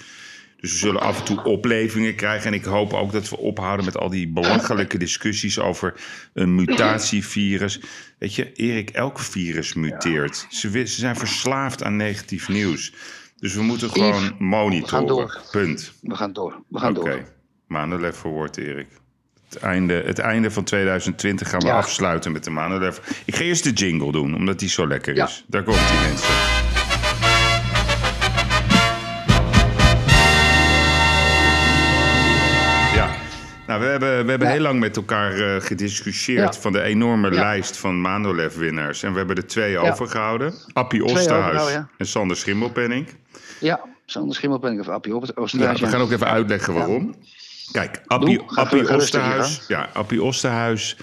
Dus 0.60 0.72
we 0.72 0.78
zullen 0.78 1.02
af 1.02 1.20
en 1.20 1.26
toe 1.26 1.44
oplevingen 1.44 2.16
krijgen. 2.16 2.48
En 2.48 2.54
ik 2.54 2.64
hoop 2.64 2.94
ook 2.94 3.12
dat 3.12 3.30
we 3.30 3.38
ophouden 3.38 3.86
met 3.86 3.98
al 3.98 4.10
die 4.10 4.28
belachelijke 4.28 4.98
discussies 4.98 5.60
over 5.60 5.94
een 6.34 6.56
mutatievirus. 6.56 7.80
Weet 8.20 8.36
je, 8.36 8.54
Erik, 8.54 8.90
elk 8.90 9.20
virus 9.20 9.74
muteert. 9.74 10.46
Ze, 10.50 10.82
zijn 10.86 11.16
verslaafd 11.16 11.84
aan 11.84 11.96
negatief 11.96 12.50
nieuws. 12.50 12.94
Dus 13.40 13.54
we 13.54 13.62
moeten 13.62 13.90
gewoon 13.90 14.14
Yves, 14.16 14.32
monitoren. 14.40 15.08
door. 15.08 15.42
Punt. 15.52 15.94
We 16.02 16.16
gaan 16.16 16.34
door. 16.34 16.64
We 16.70 16.80
gaan 16.80 16.98
Oké. 16.98 17.10
door. 17.10 17.24
Maandenlef 17.68 18.16
verwoord, 18.18 18.58
Erik. 18.58 18.88
Het 19.50 19.58
einde, 19.58 19.94
het 20.06 20.20
einde 20.20 20.52
van 20.52 20.64
2020 20.64 21.50
gaan 21.50 21.60
we 21.60 21.66
Ja. 21.68 21.78
afsluiten 21.78 22.32
met 22.32 22.44
de 22.44 22.50
Maandenlef. 22.50 23.22
Ik 23.26 23.36
ga 23.36 23.44
eerst 23.44 23.64
de 23.64 23.72
jingle 23.72 24.12
doen, 24.12 24.36
omdat 24.36 24.60
die 24.60 24.70
zo 24.70 24.88
lekker 24.88 25.16
Ja. 25.16 25.26
is. 25.26 25.44
Daar 25.48 25.64
komt 25.64 25.88
die 25.90 26.00
mensen. 26.00 26.57
We 33.80 33.86
hebben, 33.86 34.24
we 34.24 34.30
hebben 34.30 34.48
Ja. 34.48 34.54
heel 34.54 34.62
lang 34.64 34.80
met 34.80 34.96
elkaar 34.96 35.34
eh, 35.40 35.62
gediscussieerd 35.62 36.54
Ja. 36.56 36.62
van 36.62 36.72
de 36.72 36.82
enorme 36.82 37.32
Ja. 37.32 37.40
lijst 37.40 37.78
van 37.78 38.02
Manolef-winnaars. 38.02 39.04
En 39.04 39.12
we 39.12 39.18
hebben 39.18 39.36
er 39.36 39.48
twee 39.48 39.78
overgehouden. 39.78 40.54
Appie 40.74 41.04
Osterhuis 41.04 41.74
en 41.98 42.08
Sander 42.08 42.38
Schimmelpenning. 42.38 43.08
Ja, 43.60 43.82
Sander 44.06 44.36
Schimmelpenning 44.36 44.82
of 44.82 44.88
Appie 44.88 45.14
Oosterhuis. 45.36 45.80
we 45.80 45.88
gaan 45.88 46.02
ook 46.02 46.12
even 46.12 46.28
uitleggen 46.28 46.74
waarom. 46.74 47.16
Kijk, 47.72 48.02
Appie, 48.08 48.38
Doe, 48.38 48.48
Appie 48.56 48.96
Osterhuis. 48.96 49.62
Ja, 49.68 49.90
Appie 49.94 50.24
Osterhuis. 50.24 50.98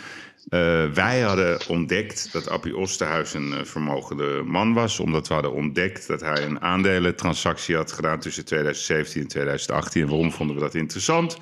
eh, 0.49 0.85
wij 0.95 1.21
hadden 1.21 1.59
ontdekt 1.69 2.29
dat 2.33 2.49
Appie 2.49 2.77
Osterhuis 2.77 3.35
een 3.35 3.53
eh, 3.53 3.65
vermogende 3.65 4.43
man 4.45 4.73
was. 4.75 5.01
Omdat 5.01 5.29
we 5.29 5.35
hadden 5.35 5.53
ontdekt 5.53 6.09
dat 6.09 6.21
hij 6.21 6.45
een 6.45 6.61
aandelentransactie 6.61 7.77
had 7.77 7.93
gedaan 7.93 8.19
tussen 8.19 8.45
2017 8.45 9.23
en 9.23 9.29
2018. 9.29 10.03
En 10.03 10.09
waarom 10.09 10.33
vonden 10.33 10.57
we 10.57 10.63
dat 10.63 10.75
interessant? 10.75 11.39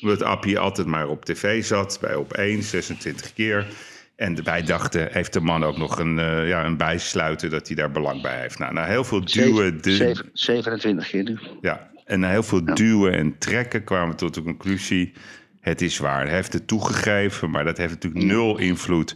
Omdat 0.00 0.22
Appie 0.22 0.58
altijd 0.58 0.86
maar 0.86 1.08
op 1.08 1.24
tv 1.24 1.64
zat, 1.64 1.98
bij 2.00 2.14
op 2.14 2.32
1, 2.32 2.62
26 2.62 3.32
keer. 3.32 3.66
En 4.16 4.44
wij 4.44 4.62
dachten, 4.62 5.08
heeft 5.12 5.32
de 5.32 5.40
man 5.40 5.64
ook 5.64 5.76
nog 5.78 5.98
een, 5.98 6.18
eh, 6.18 6.48
ja, 6.48 6.64
een 6.64 6.76
bijsluiter 6.76 7.50
dat 7.50 7.66
hij 7.66 7.76
daar 7.76 7.90
belang 7.90 8.22
bij 8.22 8.40
heeft? 8.40 8.58
Nou, 8.58 8.72
na 8.72 8.84
heel 8.84 9.04
veel 9.04 9.24
duwen... 9.24 9.82
de- 9.82 9.94
Zeven- 9.94 10.30
27 10.32 11.08
keer 11.08 11.22
nu. 11.22 11.38
ja, 11.60 11.90
en 12.04 12.20
na 12.20 12.30
heel 12.30 12.42
veel 12.42 12.64
duwen 12.64 13.12
en 13.12 13.38
trekken 13.38 13.84
kwamen 13.84 14.08
we 14.10 14.14
tot 14.14 14.34
de 14.34 14.42
conclusie... 14.42 15.12
het 15.60 15.80
is 15.80 15.98
waar. 15.98 16.24
Hij 16.26 16.34
heeft 16.34 16.52
het 16.52 16.66
toegegeven, 16.66 17.50
maar 17.50 17.64
dat 17.64 17.76
heeft 17.76 17.92
natuurlijk 17.92 18.24
nul 18.24 18.58
invloed... 18.58 19.14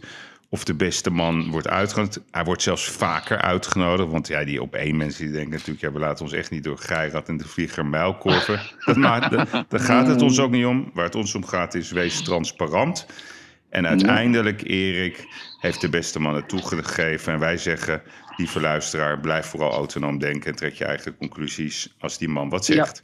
of 0.53 0.63
de 0.63 0.73
beste 0.73 1.09
man 1.09 1.49
wordt 1.51 1.67
uitgenodigd. 1.67 2.19
Hij 2.31 2.43
wordt 2.43 2.61
zelfs 2.61 2.89
vaker 2.89 3.37
uitgenodigd. 3.37 4.09
Want 4.09 4.27
ja, 4.27 4.43
die 4.43 4.61
op 4.61 4.75
één 4.75 4.97
mensen 4.97 5.23
die 5.23 5.33
denken 5.33 5.51
natuurlijk... 5.51 5.81
ja, 5.81 5.91
we 5.91 5.99
laten 5.99 6.23
ons 6.25 6.33
echt 6.33 6.51
niet 6.51 6.63
door 6.63 6.77
Geirat 6.77 7.27
en 7.29 7.37
de 7.37 7.47
vlieger 7.47 7.85
muilkorven. 7.85 8.59
Dat 8.85 8.95
maakt, 8.97 9.31
da- 9.31 9.65
daar 9.69 9.79
gaat 9.79 10.07
het 10.07 10.21
ons 10.21 10.39
ook 10.39 10.51
niet 10.51 10.65
om. 10.65 10.91
Waar 10.93 11.05
het 11.05 11.15
ons 11.15 11.35
om 11.35 11.45
gaat 11.45 11.73
is 11.73 11.91
wees 11.91 12.21
transparant... 12.23 13.05
En 13.69 13.87
uiteindelijk, 13.87 14.61
Erik, 14.63 15.25
heeft 15.59 15.81
de 15.81 15.89
beste 15.89 16.19
man 16.19 16.35
het 16.35 16.49
toegegeven. 16.49 17.33
En 17.33 17.39
wij 17.39 17.57
zeggen, 17.57 18.01
lieve 18.37 18.59
luisteraar, 18.59 19.19
blijf 19.19 19.45
vooral 19.45 19.71
autonoom 19.71 20.19
denken... 20.19 20.49
en 20.49 20.55
trek 20.55 20.73
je 20.73 20.85
eigen 20.85 21.17
conclusies 21.17 21.95
als 21.99 22.17
die 22.17 22.29
man 22.29 22.49
wat 22.49 22.67
Ja. 22.67 22.73
zegt. 22.73 23.01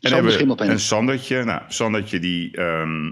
En 0.00 0.10
Sander 0.10 0.30
hebben 0.38 0.56
we 0.56 0.64
een 0.64 0.80
Sandertje. 0.80 1.44
Nou, 1.44 1.62
Sandertje 1.68 2.18
die... 2.18 2.56
ehm, 2.56 3.10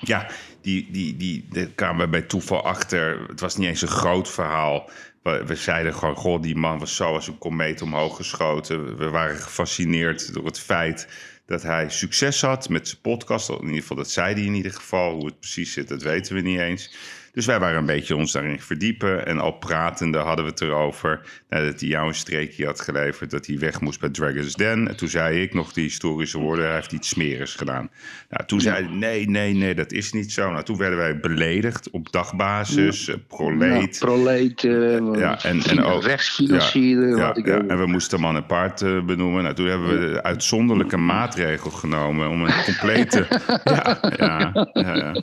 ja, 0.00 0.26
die, 0.62 0.88
die, 0.90 1.16
die, 1.16 1.46
daar 1.50 1.66
kwamen 1.66 2.04
we 2.04 2.10
bij 2.10 2.22
toeval 2.22 2.64
achter. 2.64 3.24
Het 3.28 3.40
was 3.40 3.56
niet 3.56 3.68
eens 3.68 3.82
een 3.82 3.88
groot 3.88 4.30
verhaal. 4.30 4.90
We, 5.22 5.54
zeiden 5.54 5.94
gewoon, 5.94 6.16
goh, 6.16 6.42
die 6.42 6.56
man 6.56 6.78
was 6.78 6.96
zo 6.96 7.14
als 7.14 7.28
een 7.28 7.38
komeet 7.38 7.82
omhoog 7.82 8.16
geschoten. 8.16 8.96
We 8.96 9.08
waren 9.08 9.36
gefascineerd 9.36 10.34
door 10.34 10.44
het 10.44 10.58
feit 10.58 11.08
dat 11.46 11.62
hij 11.62 11.90
succes 11.90 12.40
had 12.40 12.68
met 12.68 12.88
zijn 12.88 13.00
podcast. 13.00 13.48
In 13.48 13.64
ieder 13.64 13.80
geval, 13.80 13.96
dat 13.96 14.10
zei 14.10 14.34
hij 14.34 14.44
in 14.44 14.54
ieder 14.54 14.72
geval. 14.72 15.14
Hoe 15.14 15.26
het 15.26 15.38
precies 15.38 15.72
zit, 15.72 15.88
dat 15.88 16.02
weten 16.02 16.34
we 16.34 16.40
niet 16.40 16.58
eens. 16.58 16.94
Dus 17.32 17.46
wij 17.46 17.58
waren 17.60 17.78
een 17.78 17.86
beetje 17.86 18.16
ons 18.16 18.32
daarin 18.32 18.60
verdiepen. 18.60 19.26
En 19.26 19.38
al 19.38 19.52
pratende 19.52 20.18
hadden 20.18 20.44
we 20.44 20.50
het 20.50 20.60
erover. 20.60 21.20
Nadat 21.48 21.80
hij 21.80 21.88
jou 21.88 22.08
een 22.08 22.14
streekje 22.14 22.66
had 22.66 22.80
geleverd. 22.80 23.30
Dat 23.30 23.46
hij 23.46 23.58
weg 23.58 23.80
moest 23.80 24.00
bij 24.00 24.08
Dragon's 24.08 24.54
Den. 24.54 24.88
En 24.88 24.96
toen 24.96 25.08
zei 25.08 25.42
ik 25.42 25.54
nog 25.54 25.72
die 25.72 25.82
historische 25.84 26.38
woorden. 26.38 26.64
Hij 26.64 26.74
heeft 26.74 26.92
iets 26.92 27.08
smerigs 27.08 27.54
gedaan. 27.54 27.90
Nou, 28.28 28.46
toen 28.46 28.60
zei 28.60 28.84
hij, 28.84 28.94
nee, 28.94 29.28
nee, 29.28 29.54
nee, 29.54 29.74
dat 29.74 29.92
is 29.92 30.12
niet 30.12 30.32
zo. 30.32 30.50
Nou, 30.50 30.64
toen 30.64 30.76
werden 30.76 30.98
wij 30.98 31.20
beledigd 31.20 31.90
op 31.90 32.12
dagbasis. 32.12 33.08
eh, 33.08 33.14
proleet. 33.28 33.98
Ja, 33.98 34.06
proleet. 34.06 34.64
eh, 34.64 34.98
Ja, 35.18 35.42
en, 35.44 35.62
en 35.62 35.82
ook, 35.82 36.02
rechtsfinancieren. 36.04 37.16
ja, 37.16 37.34
en 37.68 37.78
we 37.78 37.86
moesten 37.86 38.20
man 38.20 38.36
en 38.36 38.46
paard 38.46 38.82
eh, 38.82 39.04
benoemen. 39.04 39.42
Nou, 39.42 39.54
toen 39.54 39.66
hebben 39.66 39.88
we 40.00 40.12
de 40.12 40.22
uitzonderlijke 40.22 40.96
maatregel 40.96 41.70
genomen 41.70 42.28
om 42.28 42.42
een 42.44 42.62
complete. 42.64 43.26
ja, 43.64 43.98
ja, 44.16 44.52
ja, 44.72 45.22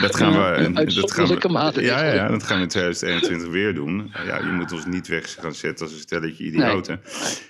dat 0.00 0.16
gaan 0.16 0.32
we. 0.32 0.72
dat 0.94 1.12
gaan 1.12 1.26
we 1.26 1.82
ja, 1.82 2.04
ja, 2.04 2.14
ja, 2.14 2.28
dat 2.28 2.42
gaan 2.42 2.56
we 2.56 2.62
in 2.62 2.68
2021 2.68 3.48
weer 3.48 3.74
doen. 3.74 4.12
Ja, 4.26 4.36
je 4.38 4.50
moet 4.52 4.72
ons 4.72 4.86
niet 4.86 5.08
weg 5.08 5.36
gaan 5.40 5.54
zetten 5.54 5.86
als 5.86 5.94
een 5.94 6.00
stelletje 6.00 6.44
idioten. 6.44 7.00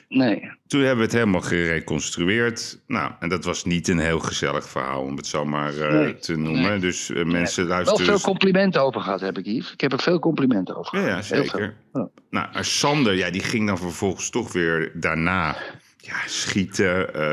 Nee. 0.09 0.51
Toen 0.67 0.81
hebben 0.81 0.99
we 0.99 1.05
het 1.05 1.13
helemaal 1.13 1.41
gereconstrueerd. 1.41 2.81
Nou, 2.87 3.13
en 3.21 3.29
dat 3.29 3.45
was 3.45 3.65
niet 3.65 3.89
een 3.89 3.99
heel 3.99 4.19
gezellig 4.19 4.69
verhaal, 4.69 5.03
om 5.03 5.17
het 5.17 5.27
zo 5.27 5.45
maar 5.45 5.77
eh, 5.77 5.93
Nee. 5.93 6.19
te 6.19 6.37
noemen. 6.37 6.81
Dus 6.81 7.11
eh, 7.11 7.25
mensen 7.25 7.67
Wel 7.67 7.75
luisteren. 7.75 8.05
veel 8.07 8.21
complimenten 8.21 8.83
over 8.83 9.01
gehad 9.01 9.21
heb 9.21 9.39
ik, 9.39 9.47
Yves. 9.47 9.73
Ik 9.73 9.81
heb 9.81 9.93
er 9.93 10.01
veel 10.01 10.19
complimenten 10.19 10.77
over 10.77 10.91
gehad. 10.99 11.09
ja, 11.09 11.23
zeker. 11.23 11.75
Nou, 11.93 12.09
maar 12.31 12.65
Sander, 12.65 13.15
ja, 13.15 13.31
die 13.31 13.43
ging 13.43 13.67
dan 13.67 13.79
vervolgens 13.79 14.31
toch 14.31 14.53
weer 14.53 14.91
daarna 14.95 15.57
ja, 15.97 16.17
schieten. 16.27 17.15
eh 17.15 17.31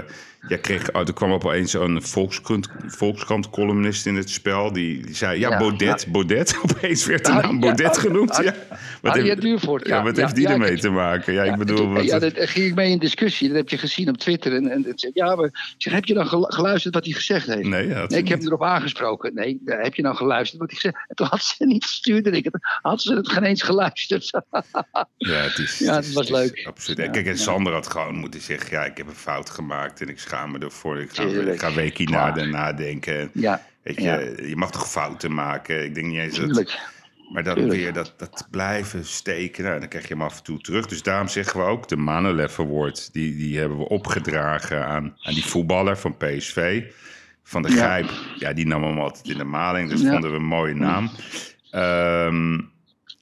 ja, 0.47 0.57
kreeg, 0.57 0.91
oh, 0.91 1.07
er 1.07 1.13
kwam 1.13 1.31
opeens 1.31 1.73
een 1.73 2.01
Volkskrant, 2.01 2.67
Volkskrant 2.85 3.49
columnist 3.49 4.05
in 4.05 4.15
het 4.15 4.29
spel. 4.29 4.73
Die, 4.73 5.05
die 5.05 5.15
zei, 5.15 5.39
ja, 5.39 5.49
Ja, 5.49 5.57
Baudet, 5.57 6.07
Baudet. 6.11 6.57
Opeens 6.63 7.05
werd 7.05 7.25
de 7.25 7.31
Ah, 7.31 7.43
naam 7.43 7.59
Baudet 7.59 7.85
ah, 7.95 8.01
genoemd. 8.01 8.31
ah, 8.31 8.43
ja. 8.43 8.53
Wat 9.01 9.11
Harriet 9.11 9.27
heeft, 9.29 9.41
Duurvoort, 9.41 9.87
ja, 9.87 10.03
wat 10.03 10.15
heeft 10.17 10.35
die 10.35 10.47
ermee 10.47 10.77
te 10.79 10.89
maken? 10.89 11.33
Ja, 11.33 11.43
ik 11.43 11.55
bedoel... 11.55 11.87
Wat, 11.93 12.03
ja, 12.03 12.19
daar 12.19 12.31
ging 12.35 12.65
ik 12.65 12.75
mee 12.75 12.91
in 12.91 12.99
discussie. 12.99 13.47
Dat 13.47 13.57
heb 13.57 13.69
je 13.69 13.77
gezien 13.77 14.09
op 14.09 14.17
Twitter. 14.17 14.55
En, 14.55 14.71
en 14.71 14.93
ja, 15.13 15.35
maar, 15.35 15.75
zeg, 15.77 15.93
heb 15.93 16.05
je 16.05 16.13
dan 16.13 16.27
gelu- 16.27 16.51
geluisterd 16.53 16.93
wat 16.93 17.03
hij 17.05 17.13
gezegd 17.13 17.47
heeft? 17.47 17.67
nee, 17.67 17.87
ik 18.07 18.27
heb 18.27 18.37
hem 18.39 18.47
erop 18.47 18.63
aangesproken. 18.63 19.33
Nee, 19.33 19.61
heb 19.65 19.95
je 19.95 20.01
nou 20.01 20.15
geluisterd 20.15 20.59
wat 20.61 20.69
hij 20.71 20.79
gezegd 20.79 20.95
heeft? 20.97 21.09
En 21.09 21.15
toen 21.15 21.27
had 21.27 21.41
ze 21.41 21.65
niet 21.65 21.83
gestuurd 21.85 22.25
en 22.27 22.33
ik 22.33 22.43
het- 22.43 22.57
had 22.81 23.01
ze 23.01 23.15
het 23.15 23.29
geen 23.29 23.43
eens 23.43 23.61
geluisterd. 23.61 24.31
Ja, 25.17 25.37
het 25.41 25.57
is, 25.57 25.77
Ja, 25.79 25.95
het 25.95 26.13
was 26.13 26.29
leuk. 26.29 26.65
Absoluut. 26.67 27.11
Kijk, 27.11 27.25
en. 27.27 27.37
Sander 27.37 27.73
had 27.73 27.87
gewoon 27.87 28.15
moeten 28.15 28.41
zeggen... 28.41 28.71
ja, 28.71 28.85
ik 28.85 28.97
heb 28.97 29.07
een 29.07 29.13
fout 29.15 29.49
gemaakt 29.49 30.01
en 30.01 30.09
ik 30.09 30.19
schaam 30.19 30.33
me 30.47 30.59
ervoor. 30.59 30.99
Ik 30.99 31.09
ga, 31.13 31.23
ik 31.23 31.59
ga 31.97 32.03
na, 32.03 32.45
nadenken. 32.45 33.29
ja, 33.33 33.61
Weet 33.83 33.95
je, 33.95 34.01
Ja. 34.03 34.19
je 34.47 34.55
mag 34.55 34.71
toch 34.71 34.89
fouten 34.89 35.33
maken? 35.33 35.83
Ik 35.83 35.95
denk 35.95 36.07
niet 36.07 36.19
eens 36.19 36.39
dat... 36.39 36.79
Maar 37.33 37.43
dan 37.43 37.55
Tuurlijk. 37.55 37.79
weer 37.79 37.93
dat, 37.93 38.13
dat 38.17 38.47
blijven 38.51 39.05
steken, 39.05 39.63
nou, 39.63 39.79
dan 39.79 39.88
krijg 39.89 40.07
je 40.07 40.13
hem 40.13 40.23
af 40.23 40.38
en 40.38 40.43
toe 40.43 40.59
terug. 40.61 40.88
Dus 40.88 41.01
daarom 41.03 41.27
zeggen 41.27 41.59
we 41.59 41.65
ook, 41.65 41.88
de 41.88 41.95
Manolev 41.95 42.59
Award... 42.59 43.13
die, 43.13 43.36
die 43.38 43.59
hebben 43.59 43.77
we 43.77 43.88
opgedragen 43.89 44.86
aan, 44.86 45.17
aan 45.21 45.33
die 45.33 45.45
voetballer 45.45 45.97
van 45.97 46.17
PSV. 46.17 46.83
Van 47.43 47.61
de. 47.61 47.69
Grijp, 47.71 48.09
ja, 48.36 48.53
die 48.53 48.67
nam 48.67 48.83
hem 48.83 48.99
altijd 48.99 49.27
in 49.27 49.38
de 49.38 49.43
maling. 49.43 49.89
Dus 49.89 50.01
Ja. 50.01 50.11
vonden 50.11 50.29
we 50.29 50.36
een 50.36 50.43
mooie 50.45 50.73
naam. 50.75 51.09
Ehm, 51.71 52.59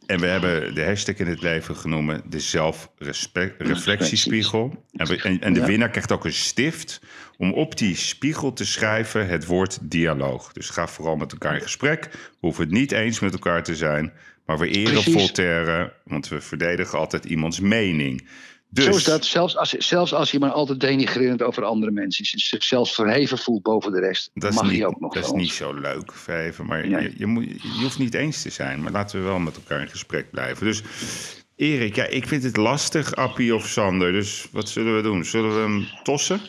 En 0.05 0.19
we 0.19 0.27
hebben 0.27 0.75
de 0.75 0.83
hashtag 0.85 1.15
in 1.15 1.27
het 1.27 1.41
leven 1.41 1.75
genoemd 1.75 2.21
de 2.31 2.39
zelfreflectiespiegel. 2.39 4.85
En, 4.91 5.07
we- 5.07 5.21
en, 5.21 5.41
en 5.41 5.53
de 5.53 5.59
Ja. 5.59 5.65
winnaar 5.65 5.89
krijgt 5.89 6.11
ook 6.11 6.25
een 6.25 6.33
stift 6.33 7.01
om 7.37 7.53
op 7.53 7.77
die 7.77 7.95
spiegel 7.95 8.53
te 8.53 8.65
schrijven 8.65 9.27
het 9.27 9.45
woord 9.45 9.77
dialoog. 9.81 10.51
Dus 10.53 10.69
ga 10.69 10.87
vooral 10.87 11.15
met 11.15 11.31
elkaar 11.31 11.55
in 11.55 11.61
gesprek. 11.61 12.03
We 12.11 12.17
hoeven 12.39 12.63
het 12.63 12.73
niet 12.73 12.91
eens 12.91 13.19
met 13.19 13.33
elkaar 13.33 13.63
te 13.63 13.75
zijn. 13.75 14.13
Maar 14.45 14.57
we 14.59 14.67
eren 14.67 14.93
Precies. 14.93 15.13
Voltaire, 15.13 15.93
want 16.03 16.27
we 16.27 16.41
verdedigen 16.41 16.99
altijd 16.99 17.25
iemands 17.25 17.59
mening. 17.59 18.27
Dus, 18.73 18.85
Zo 18.85 18.91
is 18.91 19.03
dat, 19.03 19.25
zelfs 19.25 19.57
als, 19.57 19.69
zelfs 19.69 20.13
als 20.13 20.31
je 20.31 20.39
maar 20.39 20.51
altijd 20.51 20.79
denigrerend 20.79 21.41
over 21.41 21.63
andere 21.63 21.91
mensen 21.91 22.23
is, 22.23 22.47
zich 22.47 22.63
zelfs 22.63 22.93
verheven 22.93 23.37
voelt 23.37 23.61
boven 23.61 23.91
de 23.91 23.99
rest, 23.99 24.29
Dat 24.33 24.53
mag 24.53 24.63
niet, 24.63 24.75
je 24.75 24.87
ook 24.87 24.99
nog 24.99 25.13
dat 25.13 25.23
is 25.25 25.31
niet 25.31 25.51
zo 25.51 25.73
leuk, 25.73 26.13
Verheven. 26.13 26.65
Maar 26.65 26.87
Nee. 26.87 27.01
je, 27.01 27.13
je, 27.17 27.25
moet, 27.25 27.45
je 27.61 27.81
hoeft 27.81 27.99
niet 27.99 28.13
eens 28.13 28.41
te 28.41 28.49
zijn. 28.49 28.81
Maar 28.81 28.91
laten 28.91 29.19
we 29.19 29.25
wel 29.25 29.39
met 29.39 29.55
elkaar 29.55 29.81
in 29.81 29.89
gesprek 29.89 30.31
blijven. 30.31 30.65
Dus 30.65 30.81
Erik, 31.55 31.95
ja, 31.95 32.05
ik 32.05 32.27
vind 32.27 32.43
het 32.43 32.57
lastig, 32.57 33.15
Appie 33.15 33.55
of 33.55 33.67
Sander. 33.67 34.11
Dus 34.11 34.47
wat 34.51 34.69
zullen 34.69 34.95
we 34.95 35.01
doen? 35.01 35.25
Zullen 35.25 35.55
we 35.55 35.61
hem 35.61 35.87
tossen? 36.03 36.41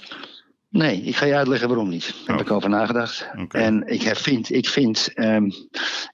Nee, 0.75 1.01
ik 1.03 1.17
ga 1.17 1.27
je 1.27 1.35
uitleggen 1.35 1.69
waarom 1.69 1.89
niet. 1.89 2.07
Daar 2.07 2.27
heb 2.27 2.35
Oh. 2.37 2.41
ik 2.41 2.51
over 2.51 2.69
nagedacht. 2.69 3.29
En 3.49 3.87
ik 3.87 4.17
vind, 4.17 4.51
ik 4.53 4.69
vind 4.69 5.11
ehm, 5.15 5.51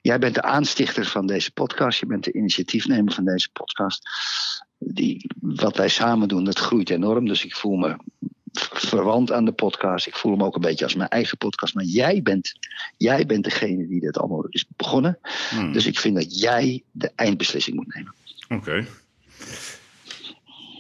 jij 0.03 0.19
bent 0.19 0.35
de 0.35 0.43
aanstichter 0.43 1.05
van 1.07 1.27
deze 1.27 1.53
podcast. 1.53 2.01
Je 2.01 2.07
bent 2.07 2.25
de 2.25 2.33
initiatiefnemer 2.33 3.13
van 3.13 3.25
deze 3.25 3.49
podcast. 3.53 4.09
Die, 4.79 5.31
wat 5.41 5.77
wij 5.77 5.89
samen 5.89 6.29
doen, 6.29 6.45
dat 6.45 6.59
groeit 6.59 6.91
enorm. 6.91 7.27
Dus 7.27 7.45
ik 7.45 7.55
voel 7.57 7.77
me 7.77 7.97
verwant 8.73 9.33
aan 9.33 9.45
de 9.45 9.53
podcast. 9.53 10.07
Ik 10.07 10.17
voel 10.17 10.37
me 10.37 10.45
ook 10.45 10.55
een 10.55 10.61
beetje 10.61 10.85
als 10.85 10.95
mijn 10.95 11.09
eigen 11.09 11.39
podcast. 11.39 11.75
Maar 11.75 11.85
jij 11.85 12.23
bent, 12.23 12.53
jij 12.97 13.27
bent 13.27 13.45
degene 13.45 13.87
die 13.89 14.01
dit 14.01 14.19
allemaal 14.19 14.47
is 14.49 14.65
begonnen. 14.77 15.19
Hmm, 15.51 15.73
Dus 15.73 15.87
ik 15.87 15.99
vind 15.99 16.15
dat 16.17 16.39
jij 16.41 16.83
de 16.91 17.13
eindbeslissing 17.15 17.77
moet 17.77 17.95
nemen. 17.95 18.15
Oké. 18.49 18.87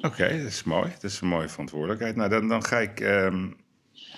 Oké, 0.02 0.28
dat 0.39 0.47
is 0.47 0.62
mooi. 0.65 0.90
Dat 1.01 1.11
is 1.11 1.20
een 1.20 1.28
mooie 1.28 1.48
verantwoordelijkheid. 1.48 2.16
Nou, 2.16 2.31
dan, 2.31 2.48
dan 2.48 2.65
ga 2.65 2.78
ik... 2.78 3.01
ehm, 3.01 3.47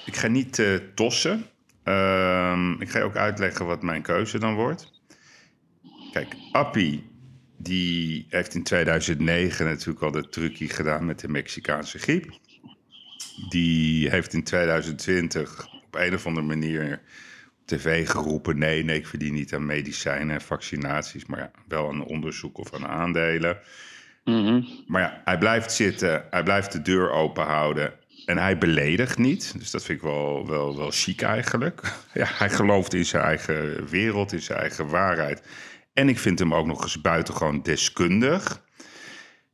ik 0.04 0.16
ga 0.16 0.28
niet 0.28 0.58
eh, 0.58 0.74
tossen. 0.94 1.44
Ehm, 1.82 2.80
ik 2.80 2.90
ga 2.90 3.00
ook 3.00 3.16
uitleggen 3.16 3.66
wat 3.66 3.82
mijn 3.82 4.02
keuze 4.02 4.38
dan 4.38 4.54
wordt. 4.54 4.92
Kijk, 6.12 6.36
Appie, 6.52 7.10
die 7.56 8.26
heeft 8.28 8.54
in 8.54 8.62
2009 8.62 9.66
natuurlijk 9.66 10.04
al 10.04 10.10
de 10.10 10.28
trucje 10.28 10.68
gedaan 10.68 11.06
met 11.06 11.20
de 11.20 11.28
Mexicaanse 11.28 11.98
griep. 11.98 12.38
Die 13.48 14.10
heeft 14.10 14.32
in 14.32 14.42
2020 14.42 15.68
op 15.84 15.94
een 15.94 16.14
of 16.14 16.26
andere 16.26 16.46
manier 16.46 16.92
op 17.60 17.66
tv 17.66 18.08
geroepen... 18.08 18.58
nee, 18.58 18.84
nee, 18.84 18.98
ik 18.98 19.06
verdien 19.06 19.34
niet 19.34 19.54
aan 19.54 19.66
medicijnen 19.66 20.34
en 20.34 20.40
vaccinaties... 20.40 21.26
maar 21.26 21.38
ja, 21.38 21.50
wel 21.68 21.88
aan 21.88 22.04
onderzoek 22.04 22.58
of 22.58 22.74
aan 22.74 22.86
aandelen. 22.86 23.58
Mhm. 24.24 24.62
Maar 24.86 25.02
ja, 25.02 25.20
hij 25.24 25.38
blijft 25.38 25.72
zitten, 25.72 26.24
hij 26.30 26.42
blijft 26.42 26.72
de 26.72 26.82
deur 26.82 27.10
open 27.10 27.44
houden... 27.44 28.00
en 28.24 28.38
hij 28.38 28.58
beledigt 28.58 29.18
niet. 29.18 29.54
Dus 29.58 29.70
dat 29.70 29.84
vind 29.84 29.98
ik 29.98 30.04
wel, 30.04 30.46
wel, 30.46 30.76
wel 30.76 30.90
chic 30.90 31.22
eigenlijk. 31.22 31.80
Ja, 32.14 32.26
hij 32.28 32.50
gelooft 32.50 32.94
in 32.94 33.04
zijn 33.04 33.22
eigen 33.22 33.86
wereld, 33.88 34.32
in 34.32 34.42
zijn 34.42 34.58
eigen 34.58 34.88
waarheid... 34.88 35.42
En 35.92 36.08
ik 36.08 36.18
vind 36.18 36.38
hem 36.38 36.54
ook 36.54 36.66
nog 36.66 36.82
eens 36.82 37.00
buitengewoon 37.00 37.62
deskundig. 37.62 38.64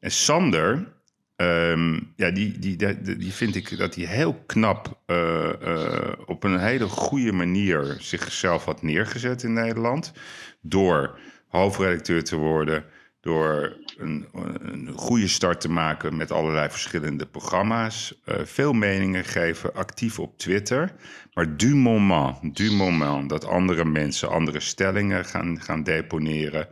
En 0.00 0.10
Sander, 0.10 0.92
ehm, 1.36 2.00
ja, 2.16 2.30
die, 2.30 2.58
die, 2.58 2.76
die, 2.76 3.16
die 3.16 3.32
vind 3.32 3.54
ik 3.54 3.78
dat 3.78 3.94
hij 3.94 4.04
heel 4.04 4.42
knap 4.46 5.00
eh, 5.06 5.62
eh, 5.62 6.12
op 6.26 6.44
een 6.44 6.58
hele 6.58 6.88
goede 6.88 7.32
manier 7.32 7.96
zichzelf 7.98 8.64
had 8.64 8.82
neergezet 8.82 9.42
in 9.42 9.52
Nederland. 9.52 10.12
Door 10.60 11.18
hoofdredacteur 11.48 12.24
te 12.24 12.36
worden, 12.36 12.84
door 13.20 13.76
een, 13.98 14.26
een 14.62 14.92
goede 14.96 15.28
start 15.28 15.60
te 15.60 15.70
maken 15.70 16.16
met 16.16 16.30
allerlei 16.30 16.70
verschillende 16.70 17.26
programma's. 17.26 18.20
eh, 18.24 18.36
veel 18.44 18.72
meningen 18.72 19.24
geven, 19.24 19.74
actief 19.74 20.18
op 20.18 20.38
Twitter. 20.38 20.92
Maar 21.32 21.56
du 21.56 21.74
moment, 21.74 22.56
du 22.56 22.72
moment 22.72 23.28
dat 23.28 23.44
andere 23.44 23.84
mensen 23.84 24.28
andere 24.28 24.60
stellingen 24.60 25.24
gaan, 25.24 25.60
gaan 25.60 25.82
deponeren, 25.82 26.68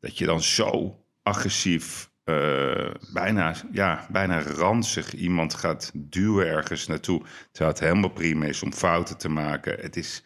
dat 0.00 0.18
je 0.18 0.24
dan 0.24 0.42
zo 0.42 0.98
agressief, 1.22 2.10
eh, 2.24 2.90
bijna, 3.12 3.54
ja, 3.72 4.06
bijna 4.10 4.42
ranzig 4.42 5.14
iemand 5.14 5.54
gaat 5.54 5.90
duwen 5.94 6.46
ergens 6.46 6.86
naartoe. 6.86 7.22
Terwijl 7.50 7.74
het 7.74 7.84
helemaal 7.84 8.10
prima 8.10 8.44
is 8.46 8.62
om 8.62 8.72
fouten 8.72 9.18
te 9.18 9.28
maken. 9.28 9.76
Het 9.80 9.96
is 9.96 10.22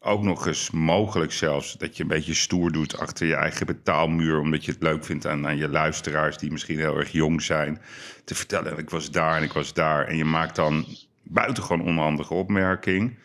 ook 0.00 0.22
nog 0.22 0.46
eens 0.46 0.70
mogelijk 0.70 1.32
zelfs 1.32 1.72
dat 1.72 1.96
je 1.96 2.02
een 2.02 2.08
beetje 2.08 2.34
stoer 2.34 2.72
doet 2.72 2.98
achter 2.98 3.26
je 3.26 3.34
eigen 3.34 3.66
betaalmuur. 3.66 4.38
Omdat 4.38 4.64
je 4.64 4.72
het 4.72 4.82
leuk 4.82 5.04
vindt 5.04 5.26
aan, 5.26 5.46
aan 5.46 5.56
je 5.56 5.68
luisteraars 5.68 6.38
die 6.38 6.50
misschien 6.50 6.78
heel 6.78 6.96
erg 6.96 7.12
jong 7.12 7.42
zijn. 7.42 7.80
Te 8.24 8.34
vertellen, 8.34 8.78
ik 8.78 8.90
was 8.90 9.10
daar 9.10 9.36
en 9.36 9.42
ik 9.42 9.52
was 9.52 9.72
daar. 9.72 10.06
En 10.06 10.16
je 10.16 10.24
maakt 10.24 10.56
dan 10.56 10.86
buitengewoon 11.22 11.86
onhandige 11.86 12.34
opmerking. 12.34 13.18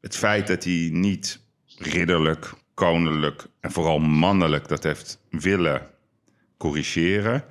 Het 0.00 0.16
feit 0.16 0.46
dat 0.46 0.64
hij 0.64 0.88
niet 0.92 1.40
ridderlijk, 1.78 2.52
koninklijk 2.74 3.46
en 3.60 3.72
vooral 3.72 3.98
mannelijk 3.98 4.68
dat 4.68 4.82
heeft 4.82 5.18
willen 5.30 5.86
corrigeren. 6.56 7.44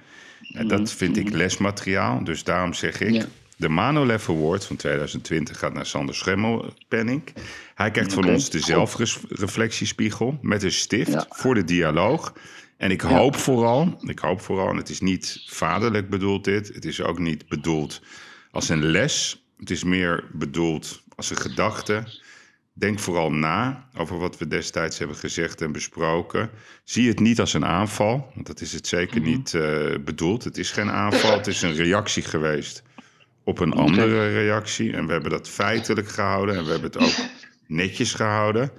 En 0.54 0.68
dat 0.68 0.92
vind 0.92 1.18
ik 1.18 1.30
lesmateriaal. 1.30 2.24
Dus 2.24 2.44
daarom 2.44 2.74
zeg 2.74 3.00
ik... 3.00 3.12
Ja. 3.12 3.26
De 3.62 3.70
Manolev 3.70 4.30
Award 4.30 4.66
van 4.66 4.76
2020 4.76 5.60
gaat 5.60 5.74
naar 5.74 5.86
Sander 5.86 6.16
Schemmelpenning. 6.16 7.24
Hij 7.76 7.92
krijgt 7.92 8.14
van 8.14 8.30
ons 8.30 8.50
de 8.50 8.60
zelfreflectiespiegel 8.60 10.38
met 10.42 10.64
een 10.64 10.72
stift 10.72 11.12
Ja. 11.12 11.26
voor 11.30 11.54
de 11.56 11.64
dialoog. 11.64 12.34
En 12.78 12.92
ik 12.92 13.02
hoop 13.02 13.36
vooral, 13.36 13.98
ik 14.02 14.20
hoop 14.20 14.42
vooral, 14.42 14.70
en 14.70 14.78
het 14.78 14.90
is 14.90 15.00
niet 15.00 15.44
vaderlijk 15.48 16.10
bedoeld 16.10 16.44
dit. 16.44 16.68
Het 16.74 16.86
is 16.86 17.02
ook 17.02 17.20
niet 17.20 17.48
bedoeld 17.48 18.02
als 18.52 18.70
een 18.70 18.86
les. 18.86 19.46
Het 19.58 19.70
is 19.70 19.84
meer 19.84 20.24
bedoeld 20.32 21.02
als 21.16 21.30
een 21.30 21.38
gedachte. 21.38 22.04
Denk 22.74 23.00
vooral 23.00 23.32
na 23.32 23.90
over 23.98 24.18
wat 24.18 24.38
we 24.38 24.48
destijds 24.48 24.98
hebben 24.98 25.18
gezegd 25.18 25.62
en 25.62 25.72
besproken. 25.72 26.50
Zie 26.84 27.08
het 27.08 27.20
niet 27.20 27.40
als 27.40 27.54
een 27.54 27.66
aanval, 27.66 28.32
want 28.34 28.48
dat 28.48 28.62
is 28.62 28.74
het 28.74 28.88
zeker 28.88 29.22
niet 29.22 29.54
eh, 29.54 29.64
bedoeld. 30.06 30.44
Het 30.44 30.58
is 30.58 30.72
geen 30.72 30.92
aanval, 30.92 31.38
het 31.38 31.48
is 31.48 31.62
een 31.62 31.76
reactie 31.76 32.24
geweest 32.24 32.84
op 33.44 33.60
een 33.60 33.74
andere 33.74 34.34
reactie. 34.34 34.94
En 34.94 35.06
we 35.06 35.12
hebben 35.12 35.32
dat 35.32 35.50
feitelijk 35.50 36.08
gehouden 36.08 36.56
en 36.56 36.64
we 36.64 36.72
hebben 36.72 36.92
het 36.92 37.02
ook 37.02 37.26
netjes 37.68 38.14
gehouden. 38.14 38.72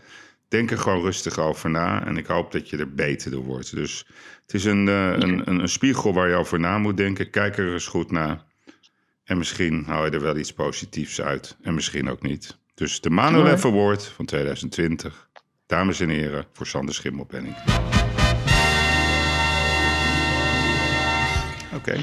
Denk 0.49 0.71
er 0.71 0.79
gewoon 0.79 1.03
rustig 1.03 1.39
over 1.39 1.71
na 1.71 2.07
en 2.07 2.17
ik 2.17 2.27
hoop 2.27 2.53
dat 2.53 2.71
je 2.71 2.77
er 2.77 2.95
beter 2.95 3.31
door 3.31 3.45
wordt. 3.45 3.75
Dus 3.75 4.07
het 4.43 4.55
is 4.55 4.65
een, 4.65 4.89
eh, 4.89 5.11
een, 5.11 5.49
een, 5.49 5.61
een 5.61 5.69
spiegel 5.69 6.15
waar 6.15 6.29
je 6.29 6.35
over 6.35 6.61
na 6.61 6.79
moet 6.79 6.97
denken. 6.97 7.31
Kijk 7.31 7.59
er 7.59 7.73
eens 7.73 7.87
goed 7.87 8.11
naar. 8.11 8.45
En 9.25 9.39
misschien 9.39 9.85
haal 9.87 10.05
je 10.05 10.11
er 10.11 10.21
wel 10.21 10.37
iets 10.37 10.53
positiefs 10.53 11.21
uit. 11.21 11.57
En 11.63 11.75
misschien 11.75 12.11
ook 12.11 12.23
niet. 12.23 12.59
Dus 12.75 13.01
de 13.01 13.11
Manolev 13.11 13.65
Award 13.65 14.05
van 14.05 14.25
2020. 14.25 15.29
Dames 15.67 16.01
en 16.01 16.09
heren, 16.09 16.47
voor 16.53 16.67
Sander 16.67 16.95
Schimmelpenning. 16.95 17.57
Oké. 21.75 22.01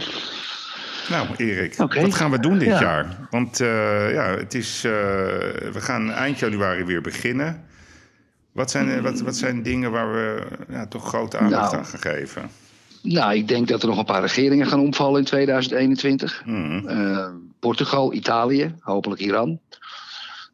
Nou, 1.09 1.27
Erik, 1.37 1.75
wat 1.75 2.13
gaan 2.13 2.31
we 2.31 2.39
doen 2.39 2.57
dit 2.57 2.67
Ja. 2.67 2.81
jaar? 2.81 3.27
Want 3.29 3.59
eh, 3.59 4.13
ja, 4.13 4.23
het 4.23 4.53
is, 4.53 4.83
eh, 4.83 4.91
we 5.71 5.81
gaan 5.81 6.11
eind 6.11 6.39
januari 6.39 6.83
weer 6.83 7.01
beginnen. 7.01 7.63
Wat 8.51 8.71
zijn, 8.71 8.89
eh, 8.89 9.01
wat, 9.01 9.19
wat 9.19 9.35
zijn 9.35 9.63
dingen 9.63 9.91
waar 9.91 10.11
we 10.13 10.47
ja, 10.69 10.87
toch 10.87 11.07
grote 11.07 11.37
aandacht 11.37 11.71
Nou. 11.71 11.75
aan 11.77 11.85
gaan 11.85 11.99
geven? 11.99 12.49
Nou, 13.01 13.33
ik 13.35 13.47
denk 13.47 13.67
dat 13.67 13.81
er 13.81 13.87
nog 13.87 13.97
een 13.97 14.05
paar 14.05 14.21
regeringen 14.21 14.67
gaan 14.67 14.79
omvallen 14.79 15.19
in 15.19 15.25
2021. 15.25 16.43
Mhm. 16.45 17.31
Portugal, 17.59 18.13
Italië, 18.13 18.75
hopelijk 18.79 19.21
Iran. 19.21 19.59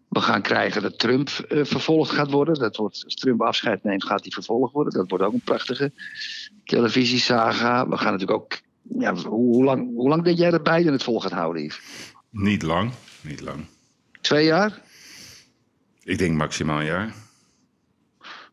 We 0.09 0.19
gaan 0.21 0.41
krijgen 0.41 0.81
dat 0.81 0.99
Trump 0.99 1.29
vervolgd 1.47 2.11
gaat 2.11 2.31
worden. 2.31 2.59
Dat 2.59 2.75
wordt, 2.75 3.01
als 3.03 3.15
Trump 3.15 3.41
afscheid 3.41 3.83
neemt, 3.83 4.03
gaat 4.03 4.21
hij 4.21 4.31
vervolgd 4.31 4.73
worden. 4.73 4.93
Dat 4.93 5.09
wordt 5.09 5.23
ook 5.23 5.33
een 5.33 5.41
prachtige 5.43 5.91
televisiesaga. 6.65 7.87
We 7.87 7.97
gaan 7.97 8.11
natuurlijk 8.11 8.39
ook. 8.39 8.63
Ja, 8.89 9.15
hoe, 9.15 9.29
hoe 9.29 9.63
lang, 9.63 9.93
hoe 9.95 10.09
lang 10.09 10.23
denk 10.23 10.37
jij 10.37 10.51
dat 10.51 10.63
Biden 10.63 10.93
het 10.93 11.03
vol 11.03 11.21
gaat 11.21 11.31
houden, 11.31 11.63
Yves? 11.63 11.81
Niet 12.29 12.61
lang, 12.61 12.91
niet 13.21 13.41
lang. 13.41 13.65
Twee 14.21 14.45
jaar? 14.45 14.81
Ik 16.03 16.17
denk 16.17 16.37
maximaal 16.37 16.79
een 16.79 16.85
jaar. 16.85 17.13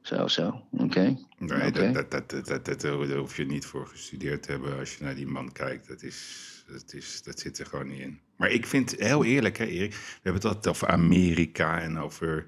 Zo, 0.01 0.27
zo. 0.27 0.63
Oké. 0.71 1.17
Nee, 1.39 1.71
dat, 1.71 1.95
dat, 1.95 2.31
dat, 2.31 2.47
dat, 2.47 2.65
dat, 2.65 2.81
daar 2.81 3.17
hoef 3.17 3.37
je 3.37 3.47
niet 3.47 3.67
voor 3.67 3.87
gestudeerd 3.87 4.43
te 4.43 4.51
hebben 4.51 4.79
als 4.79 4.97
je 4.97 5.05
naar 5.05 5.15
die 5.15 5.27
man 5.27 5.53
kijkt. 5.53 5.89
Dat, 5.89 6.03
is, 6.03 6.65
dat, 6.69 6.93
is, 6.93 7.23
dat 7.23 7.39
zit 7.39 7.59
er 7.59 7.67
gewoon 7.67 7.89
niet 7.89 8.01
in. 8.01 8.21
Maar 8.37 8.51
ik 8.51 8.67
vind, 8.67 8.95
heel 8.99 9.25
eerlijk 9.25 9.59
hè 9.59 9.65
Erik, 9.65 9.93
we 9.93 10.21
hebben 10.23 10.43
het 10.43 10.45
altijd 10.45 10.69
over 10.69 10.89
Amerika 10.89 11.81
en 11.81 11.99
over 11.99 12.47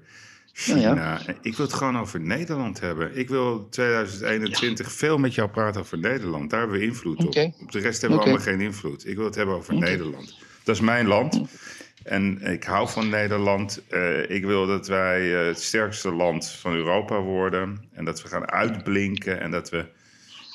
China. 0.57 0.95
Ja, 0.95 1.21
Ik 1.41 1.55
wil 1.57 1.65
het 1.65 1.75
gewoon 1.75 1.97
over 1.97 2.19
Nederland 2.19 2.79
hebben. 2.79 3.17
Ik 3.17 3.29
wil 3.29 3.69
2021 3.69 4.91
veel 4.91 5.17
met 5.17 5.35
jou 5.35 5.49
praten 5.49 5.81
over 5.81 5.97
Nederland. 5.97 6.49
Daar 6.49 6.59
hebben 6.59 6.79
we 6.79 6.85
invloed 6.85 7.25
op. 7.25 7.53
Op 7.61 7.71
de 7.71 7.79
rest 7.79 8.01
hebben 8.01 8.19
we 8.19 8.23
allemaal 8.23 8.43
geen 8.43 8.61
invloed. 8.61 9.07
Ik 9.07 9.15
wil 9.15 9.25
het 9.25 9.35
hebben 9.35 9.55
over 9.55 9.73
Nederland. 9.73 10.37
Dat 10.63 10.75
is 10.75 10.81
mijn 10.81 11.07
land. 11.07 11.41
En 12.03 12.41
ik 12.41 12.63
hou 12.63 12.89
van 12.89 13.09
Nederland. 13.09 13.81
Eh, 13.89 14.29
ik 14.29 14.45
wil 14.45 14.67
dat 14.67 14.87
wij 14.87 15.39
eh, 15.39 15.45
het 15.45 15.61
sterkste 15.61 16.11
land 16.11 16.49
van 16.49 16.73
Europa 16.73 17.21
worden. 17.21 17.89
En 17.93 18.05
dat 18.05 18.21
we 18.21 18.27
gaan 18.27 18.51
uitblinken. 18.51 19.39
En 19.39 19.51
dat 19.51 19.69
we 19.69 19.85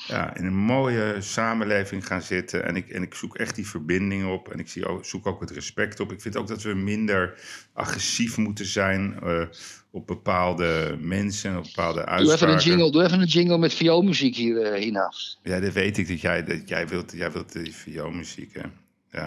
ja, 0.07 0.35
in 0.35 0.45
een 0.45 0.55
mooie 0.55 1.15
samenleving 1.19 2.07
gaan 2.07 2.21
zitten. 2.21 2.65
En 2.65 2.75
ik, 2.75 2.89
en 2.89 3.01
ik 3.01 3.13
zoek 3.13 3.37
echt 3.37 3.55
die 3.55 3.67
verbinding 3.67 4.31
op. 4.31 4.51
En 4.51 4.59
ik 4.59 4.69
zie 4.69 4.85
ook, 4.85 5.05
zoek 5.05 5.27
ook 5.27 5.41
het 5.41 5.51
respect 5.51 5.99
op. 5.99 6.11
Ik 6.11 6.21
vind 6.21 6.35
ook 6.35 6.47
dat 6.47 6.61
we 6.61 6.73
minder 6.73 7.39
agressief 7.73 8.37
moeten 8.37 8.65
zijn 8.65 9.19
uh, 9.23 9.41
op 9.91 10.07
bepaalde 10.07 10.97
mensen, 10.99 11.57
op 11.57 11.63
bepaalde 11.63 12.05
uitspraken. 12.05 12.25
Doe 12.25 12.33
even 12.33 12.49
een 12.49 12.77
jingle, 12.77 12.91
doe 12.91 13.03
even 13.03 13.21
een 13.21 13.27
jingle 13.27 13.57
met 13.57 13.73
vioolmuziek 13.73 14.35
hier, 14.35 14.73
uh, 14.73 14.79
Hina. 14.79 15.13
Ja, 15.43 15.59
dat 15.59 15.73
weet 15.73 15.97
ik, 15.97 16.07
dat 16.07 16.21
jij, 16.21 16.43
dat 16.43 16.69
jij 16.69 16.87
wilt, 16.87 17.11
jij 17.15 17.31
wilt 17.31 17.53
die 17.53 17.75
vioolmuziek, 17.75 18.53
hè. 18.53 18.63
Ja. 19.11 19.25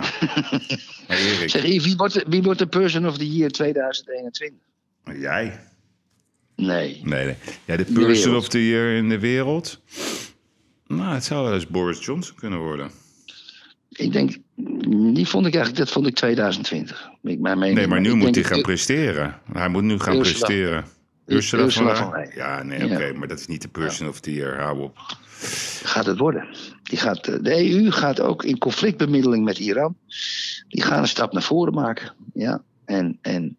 maar 1.09 1.19
Erik. 1.19 1.51
Zeg, 1.51 1.63
wie 1.63 1.97
wordt, 1.97 2.15
de, 2.15 2.25
wie 2.29 2.43
wordt 2.43 2.59
de 2.59 2.67
person 2.67 3.07
of 3.07 3.19
the 3.19 3.37
year 3.37 3.51
2021? 3.51 4.59
Jij. 5.05 5.61
Nee. 6.57 7.01
Nee, 7.03 7.25
nee. 7.25 7.37
Ja, 7.65 7.77
de 7.77 7.85
person 7.85 8.37
of 8.37 8.49
the 8.49 8.69
year 8.69 8.97
in 8.97 9.09
de 9.09 9.19
wereld? 9.19 9.81
Nou, 10.87 11.15
het 11.15 11.25
zou 11.25 11.45
wel 11.45 11.55
eens 11.55 11.67
Boris 11.67 12.05
Johnson 12.05 12.37
kunnen 12.37 12.59
worden. 12.59 12.91
Ik 13.89 14.13
denk, 14.13 14.37
die 15.15 15.29
vond 15.29 15.47
ik 15.47 15.55
eigenlijk, 15.55 15.85
dat 15.85 15.91
vond 15.91 16.07
ik 16.07 16.15
2020. 16.15 17.11
Ik, 17.23 17.39
mijn 17.39 17.59
mening, 17.59 17.79
nee, 17.79 17.87
maar 17.87 18.01
nu 18.01 18.15
moet 18.15 18.35
hij 18.35 18.45
gaan 18.45 18.63
presteren. 18.63 19.41
Hij 19.53 19.69
moet 19.69 19.83
nu 19.83 19.99
gaan 19.99 20.17
Ursula. 20.17 20.39
presteren. 20.39 20.85
Ursula, 21.27 21.63
Ursula 21.65 21.97
van 21.97 22.11
van. 22.11 22.31
Ja, 22.35 22.63
nee, 22.63 22.93
oké, 22.93 23.13
maar 23.13 23.29
dat 23.29 23.39
is 23.39 23.47
niet 23.47 23.63
de 23.63 23.69
person 23.69 24.09
of 24.09 24.21
the 24.21 24.35
year. 24.35 24.61
Hou 24.61 24.83
op. 24.83 24.99
Gaat 25.83 26.07
het 26.07 26.19
worden. 26.19 26.49
Die 26.83 26.99
gaat, 26.99 27.27
eh, 27.27 27.35
de 27.43 27.73
EU 27.73 27.91
gaat 27.91 28.21
ook 28.21 28.45
in 28.45 28.59
conflictbemiddeling 28.59 29.45
met 29.45 29.59
Iran. 29.59 29.97
Die 30.69 30.83
gaan 30.83 31.01
een 31.01 31.09
stap 31.09 31.33
naar 31.33 31.43
voren 31.43 31.75
maken. 31.75 32.13
Ja. 32.35 32.63
En, 32.85 33.19
en, 33.23 33.57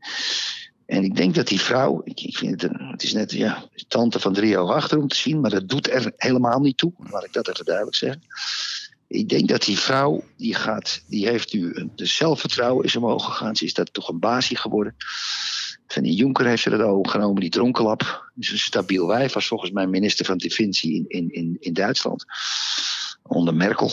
en 0.85 1.03
ik 1.03 1.15
denk 1.15 1.35
dat 1.35 1.47
die 1.47 1.59
vrouw, 1.59 2.01
ik, 2.03 2.21
ik 2.21 2.37
vind 2.37 2.61
het, 2.61 2.71
het 2.77 3.03
is 3.03 3.13
net 3.13 3.31
ja, 3.31 3.63
tante 3.87 4.19
van 4.19 4.33
drie 4.33 4.49
jaar 4.49 4.73
achter 4.73 4.97
om 4.97 5.07
te 5.07 5.15
zien, 5.15 5.39
maar 5.39 5.49
dat 5.49 5.69
doet 5.69 5.89
er 5.89 6.11
helemaal 6.17 6.59
niet 6.59 6.77
toe. 6.77 6.93
Laat 6.97 7.25
ik 7.25 7.33
dat 7.33 7.47
even 7.49 7.65
duidelijk 7.65 7.95
zeggen. 7.95 8.21
Ik 9.07 9.29
denk 9.29 9.47
dat 9.47 9.63
die 9.63 9.79
vrouw, 9.79 10.23
die, 10.37 10.55
gaat, 10.55 11.03
die 11.07 11.27
heeft 11.27 11.53
nu, 11.53 11.71
een- 11.73 11.91
de 11.95 12.05
zelfvertrouwen 12.05 12.85
is 12.85 12.95
omhoog 12.95 13.25
gegaan. 13.25 13.55
Ze 13.55 13.65
is 13.65 13.73
dat 13.73 13.93
toch 13.93 14.09
een 14.09 14.19
basie 14.19 14.57
geworden. 14.57 14.95
Van 15.87 16.03
die 16.03 16.13
Jonker 16.15 16.45
heeft 16.45 16.61
ze 16.61 16.69
dat 16.69 16.81
overgenomen, 16.81 17.41
die 17.41 17.49
dronkenlap. 17.49 18.31
Dus 18.33 18.51
een 18.51 18.59
stabiel 18.59 19.07
wijf, 19.07 19.33
was 19.33 19.47
volgens 19.47 19.71
mij 19.71 19.87
minister 19.87 20.25
van 20.25 20.37
Defensie 20.37 20.93
in, 20.95 21.05
in, 21.07 21.29
in, 21.31 21.57
in 21.59 21.73
Duitsland. 21.73 22.25
Onder 23.23 23.55
Merkel. 23.55 23.91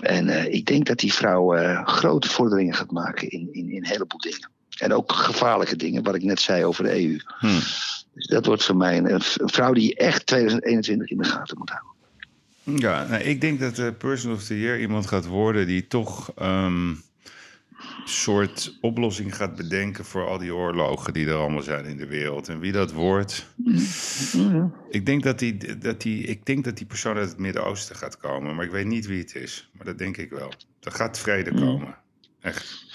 En 0.00 0.28
eh, 0.28 0.52
ik 0.54 0.66
denk 0.66 0.86
dat 0.86 0.98
die 0.98 1.12
vrouw 1.12 1.54
eh, 1.54 1.86
grote 1.86 2.28
vorderingen 2.28 2.74
gaat 2.74 2.90
maken 2.90 3.28
in, 3.28 3.48
in, 3.52 3.70
in 3.70 3.76
een 3.76 3.86
heleboel 3.86 4.20
dingen. 4.20 4.50
En 4.78 4.92
ook 4.92 5.12
gevaarlijke 5.12 5.76
dingen, 5.76 6.02
wat 6.02 6.14
ik 6.14 6.22
net 6.22 6.40
zei 6.40 6.64
over 6.64 6.84
de 6.84 7.04
EU. 7.04 7.20
Hm. 7.38 7.46
Dus 8.14 8.26
dat 8.26 8.46
wordt 8.46 8.64
voor 8.64 8.76
mij 8.76 8.98
een, 8.98 9.10
een 9.12 9.48
vrouw 9.48 9.72
die 9.72 9.88
je 9.88 9.94
echt 9.94 10.26
2021 10.26 11.10
in 11.10 11.18
de 11.18 11.24
gaten 11.24 11.58
moet 11.58 11.70
houden. 11.70 11.96
Ja, 12.76 13.06
nou, 13.06 13.22
ik 13.22 13.40
denk 13.40 13.60
dat 13.60 13.76
de 13.76 13.92
person 13.92 14.32
of 14.32 14.44
the 14.44 14.60
year 14.60 14.80
iemand 14.80 15.06
gaat 15.06 15.26
worden 15.26 15.66
die 15.66 15.86
toch 15.86 16.32
ehm, 16.36 16.88
een 16.88 16.98
soort 18.04 18.78
oplossing 18.80 19.36
gaat 19.36 19.56
bedenken 19.56 20.04
voor 20.04 20.26
al 20.26 20.38
die 20.38 20.54
oorlogen 20.54 21.12
die 21.12 21.26
er 21.26 21.34
allemaal 21.34 21.62
zijn 21.62 21.84
in 21.84 21.96
de 21.96 22.06
wereld. 22.06 22.48
En 22.48 22.58
wie 22.58 22.72
dat 22.72 22.92
wordt, 22.92 23.46
ik 24.90 25.06
denk 25.06 25.22
dat 25.22 25.38
die, 25.38 25.78
dat 25.78 26.00
die, 26.00 26.22
ik 26.22 26.46
denk 26.46 26.64
dat 26.64 26.76
die 26.76 26.86
persoon 26.86 27.16
uit 27.16 27.28
het 27.28 27.38
Midden-Oosten 27.38 27.96
gaat 27.96 28.16
komen, 28.16 28.54
maar 28.54 28.64
ik 28.64 28.70
weet 28.70 28.86
niet 28.86 29.06
wie 29.06 29.18
het 29.18 29.34
is. 29.34 29.70
Maar 29.72 29.86
dat 29.86 29.98
denk 29.98 30.16
ik 30.16 30.30
wel. 30.30 30.52
Er 30.80 30.92
gaat 30.92 31.18
vrede 31.18 31.54
komen. 31.54 31.94
Echt. 32.40 32.86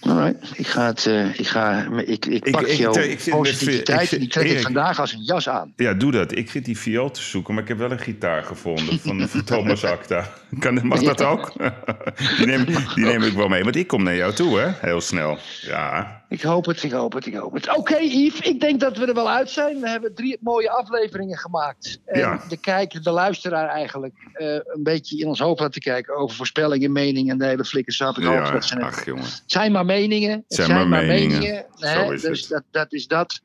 Alright, 0.00 0.50
ik 0.58 0.66
ga 0.66 0.86
het, 0.86 1.06
eh, 1.06 1.38
ik 1.38 1.46
ga, 1.46 1.86
ik, 2.06 2.26
ik 2.26 2.50
pak 2.50 2.66
ik- 2.66 2.78
jouw 2.78 2.92
ik 2.94 3.26
positiviteit 3.30 4.02
ik- 4.02 4.12
en 4.12 4.18
die 4.18 4.28
trek 4.28 4.50
ik 4.50 4.60
vandaag 4.60 5.00
als 5.00 5.12
een 5.12 5.22
jas 5.22 5.48
aan. 5.48 5.72
Ja, 5.76 5.94
doe 5.94 6.12
dat. 6.12 6.36
Ik 6.36 6.50
zit 6.50 6.64
die 6.64 6.78
viool 6.78 7.10
te 7.10 7.22
zoeken, 7.22 7.54
maar 7.54 7.62
ik 7.62 7.68
heb 7.68 7.78
wel 7.78 7.90
een 7.90 7.98
gitaar 7.98 8.42
gevonden 8.42 9.00
van, 9.00 9.28
van 9.28 9.44
Thomas 9.50 9.84
Acta. 9.84 10.30
Kan, 10.58 10.86
mag 10.86 11.02
dat 11.02 11.22
ook? 11.22 11.52
die, 12.36 12.46
neem, 12.46 12.64
die 12.94 13.04
neem 13.04 13.22
ik 13.22 13.32
wel 13.32 13.48
mee. 13.48 13.62
Want 13.62 13.76
ik 13.76 13.86
kom 13.86 14.02
naar 14.02 14.16
jou 14.16 14.32
toe, 14.32 14.58
hè? 14.58 14.70
Heel 14.80 15.00
snel. 15.00 15.38
Ja. 15.60 16.22
Ik 16.28 16.42
hoop 16.42 16.66
het, 16.66 16.82
ik 16.82 16.90
hoop 16.92 17.12
het, 17.12 17.26
ik 17.26 17.34
hoop 17.34 17.52
het. 17.52 17.76
Oké, 17.76 17.96
Yves, 17.98 18.40
ik 18.40 18.60
denk 18.60 18.80
dat 18.80 18.96
we 18.96 19.06
er 19.06 19.14
wel 19.14 19.30
uit 19.30 19.50
zijn. 19.50 19.80
We 19.80 19.88
hebben 19.88 20.14
drie 20.14 20.38
mooie 20.40 20.70
afleveringen 20.70 21.38
gemaakt. 21.38 22.00
En 22.04 22.18
Ja. 22.18 22.40
de 22.48 22.56
kijker, 22.56 23.02
de 23.02 23.10
luisteraar 23.10 23.68
eigenlijk, 23.68 24.14
eh, 24.32 24.46
een 24.46 24.82
beetje 24.82 25.18
in 25.18 25.26
ons 25.26 25.38
hoofd 25.38 25.60
laten 25.60 25.80
kijken 25.80 26.16
over 26.16 26.36
voorspellingen, 26.36 26.92
meningen 26.92 27.32
en 27.32 27.38
de 27.38 27.46
hele 27.46 27.64
flikkersap. 27.64 28.16
Ik 28.16 28.22
ja. 28.22 28.50
dat 28.50 28.70
het 28.70 28.80
Ach, 28.82 29.04
jongen. 29.04 29.24
Het 29.24 29.42
zijn 29.46 29.72
maar 29.72 29.84
meningen. 29.84 30.30
Het 30.30 30.44
Zijn 30.54 30.66
zijn, 30.66 30.88
maar 30.88 31.04
meningen. 31.04 31.64
Zo 31.74 32.10
is 32.10 32.22
dus 32.22 32.40
het. 32.40 32.48
dat, 32.48 32.62
dat 32.70 32.92
is 32.92 33.06
dat. 33.06 33.40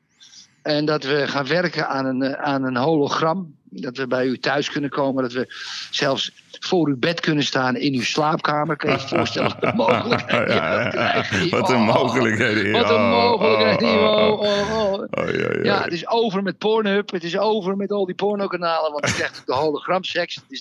En 0.62 0.84
dat 0.84 1.04
we 1.04 1.26
gaan 1.26 1.46
werken 1.46 1.88
aan 1.88 2.06
een, 2.06 2.22
eh, 2.22 2.42
aan 2.42 2.64
een 2.64 2.76
hologram. 2.76 3.54
Dat 3.80 3.96
we 3.96 4.06
bij 4.06 4.26
u 4.26 4.38
thuis 4.38 4.70
kunnen 4.70 4.90
komen. 4.90 5.22
Dat 5.22 5.32
we 5.32 5.54
zelfs 5.90 6.32
voor 6.60 6.88
uw 6.88 6.96
bed 6.98 7.20
kunnen 7.20 7.44
staan 7.44 7.76
in 7.76 7.94
uw 7.94 8.02
slaapkamer. 8.02 8.76
Kan 8.76 8.90
je 8.90 8.96
je 9.00 9.08
voorstellen 9.16 9.48
wat 9.60 9.62
een 9.64 9.76
mogelijkheden 9.76 10.54
Ja, 10.54 10.80
ja, 10.80 10.80
ja. 10.94 11.20
we 11.20 11.26
krijgen? 11.28 11.50
Wat 11.50 11.70
een 11.70 11.76
Oh. 11.76 12.72
Wat 12.72 12.90
een 12.90 12.96
Oh, 12.96 13.10
mogelijkheden. 13.10 14.02
oh, 14.02 14.40
Oh, 14.40 14.40
oh, 14.40 14.92
oh. 14.92 15.04
Oh, 15.10 15.64
ja, 15.64 15.82
het 15.82 15.92
is 15.92 16.08
over 16.08 16.42
met 16.42 16.58
Pornhub. 16.58 17.10
Het 17.10 17.24
is 17.24 17.38
over 17.38 17.76
met 17.76 17.90
al 17.92 18.06
die 18.06 18.14
pornokanalen. 18.14 18.92
Want 18.92 19.08
je 19.08 19.14
krijgt 19.14 19.42
de 19.46 19.54
hologramseks. 19.54 20.34
Het 20.34 20.44
is 20.48 20.60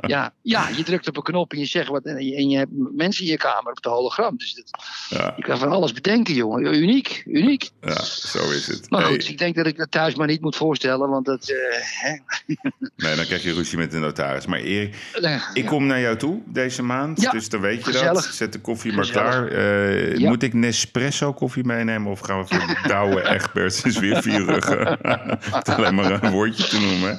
ja, 0.00 0.32
ja, 0.42 0.68
je 0.68 0.82
drukt 0.82 1.08
op 1.08 1.16
een 1.16 1.22
knop 1.22 1.52
en 1.52 1.58
je 1.58 1.64
zegt 1.64 1.88
wat. 1.88 2.04
En 2.04 2.24
je, 2.26 2.36
en 2.36 2.48
je 2.48 2.56
hebt 2.56 2.70
mensen 2.96 3.24
in 3.24 3.30
je 3.30 3.36
kamer 3.36 3.70
op 3.72 3.82
de 3.82 3.88
hologram. 3.88 4.36
Dus 4.36 4.54
dat, 4.54 4.70
je 5.36 5.42
kan 5.42 5.58
van 5.58 5.70
alles 5.70 5.92
bedenken, 5.92 6.34
jongen. 6.34 6.74
Uniek, 6.74 7.22
uniek. 7.26 7.70
ja, 7.80 8.02
zo 8.04 8.50
is 8.50 8.66
het. 8.66 8.90
Maar 8.90 9.00
Hey, 9.02 9.10
goed, 9.10 9.28
ik 9.28 9.38
denk 9.38 9.54
dat 9.54 9.66
ik 9.66 9.76
dat 9.76 9.90
thuis 9.90 10.14
maar 10.14 10.26
niet 10.26 10.40
moet 10.40 10.56
voorstellen. 10.56 11.08
Want 11.08 11.26
dat. 11.26 11.48
eh, 11.48 11.56
hè, 12.00 12.16
nee, 12.96 13.16
dan 13.16 13.24
krijg 13.24 13.42
je 13.42 13.52
ruzie 13.52 13.78
met 13.78 13.90
de 13.90 13.98
notaris. 13.98 14.46
Maar 14.46 14.58
Erik, 14.58 14.94
Ik 15.54 15.62
ja. 15.62 15.68
kom 15.68 15.86
naar 15.86 16.00
jou 16.00 16.16
toe 16.16 16.42
deze 16.46 16.82
maand, 16.82 17.20
Ja, 17.20 17.30
dus 17.30 17.48
dan 17.48 17.60
weet 17.60 17.84
je 17.84 17.92
dat. 17.92 18.24
Zet 18.24 18.52
de 18.52 18.60
koffie 18.60 18.92
maar 18.92 19.10
klaar. 19.10 19.46
Eh, 19.48 20.16
Ja. 20.16 20.28
Moet 20.28 20.42
ik 20.42 20.52
Nespresso 20.54 21.32
koffie 21.32 21.64
meenemen 21.64 22.10
of 22.10 22.20
gaan 22.20 22.38
we 22.40 22.46
voor 22.46 22.66
de 22.66 22.76
Douwe 22.88 23.22
Egberts 23.28 23.82
is 23.82 23.98
weer 23.98 24.22
vierige? 24.22 24.98
Het 25.50 25.68
alleen 25.68 25.94
maar 25.94 26.22
een 26.24 26.30
woordje 26.30 26.68
te 26.68 26.80
noemen. 26.80 27.18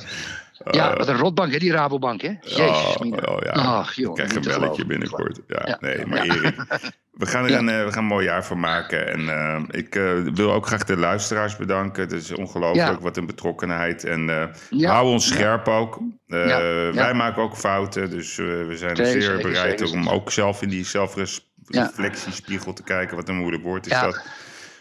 Ja, 0.72 0.95
wat 0.95 1.07
een 1.07 1.18
rotbank, 1.18 1.52
hè, 1.52 1.57
die 1.60 1.72
Rabobank, 1.72 2.22
hè? 2.22 2.34
Jezus, 2.41 2.95
oh, 2.98 3.11
oh 3.26 3.38
ja, 3.44 3.52
Ach, 3.52 3.90
ik 3.90 3.95
jongen, 3.95 4.15
krijg 4.15 4.36
een 4.36 4.41
belletje 4.41 4.86
binnenkort. 4.86 5.40
Ja, 5.48 5.61
Ja. 5.65 5.77
nee, 5.80 6.06
maar. 6.06 6.22
Erik, 6.23 6.56
we 7.22 7.26
gaan 7.26 7.44
er 7.45 7.53
een, 7.53 7.69
eh, 7.69 7.84
we 7.84 7.91
gaan 7.91 8.02
een 8.03 8.10
mooi 8.10 8.26
jaar 8.26 8.45
van 8.45 8.60
maken. 8.60 9.07
En 9.11 9.30
eh, 9.30 9.61
ik 9.80 9.95
eh, 9.95 10.11
wil 10.34 10.52
ook 10.53 10.68
graag 10.68 10.84
de 10.84 10.98
luisteraars 10.98 11.56
bedanken. 11.56 12.02
Het 12.02 12.11
is 12.11 12.32
ongelooflijk 12.32 12.99
wat 13.02 13.18
een 13.18 13.26
betrockenheid. 13.26 14.03
En 14.03 14.30
eh, 14.30 14.44
Ja. 14.69 14.91
hou 14.91 15.07
ons 15.07 15.27
scherp 15.27 15.68
ook. 15.68 15.99
Eh. 16.27 16.45
Wij 16.91 17.14
maken 17.14 17.41
ook 17.41 17.56
fouten, 17.57 18.10
dus 18.10 18.38
eh, 18.38 18.45
we 18.45 18.77
zijn 18.77 18.95
Zeker, 18.95 19.22
zeer 19.22 19.38
bereid 19.38 19.80
zeker. 19.80 19.94
om 19.95 20.10
ook 20.10 20.32
zelf 20.32 20.61
in 20.61 20.69
die 20.69 20.86
zelfreflectiespiegel 20.86 22.73
te 22.73 22.84
kijken. 22.84 23.15
Wat 23.15 23.30
een 23.30 23.36
moeilijk 23.38 23.64
woord 23.64 23.86
is 23.86 23.99
dat. 23.99 24.22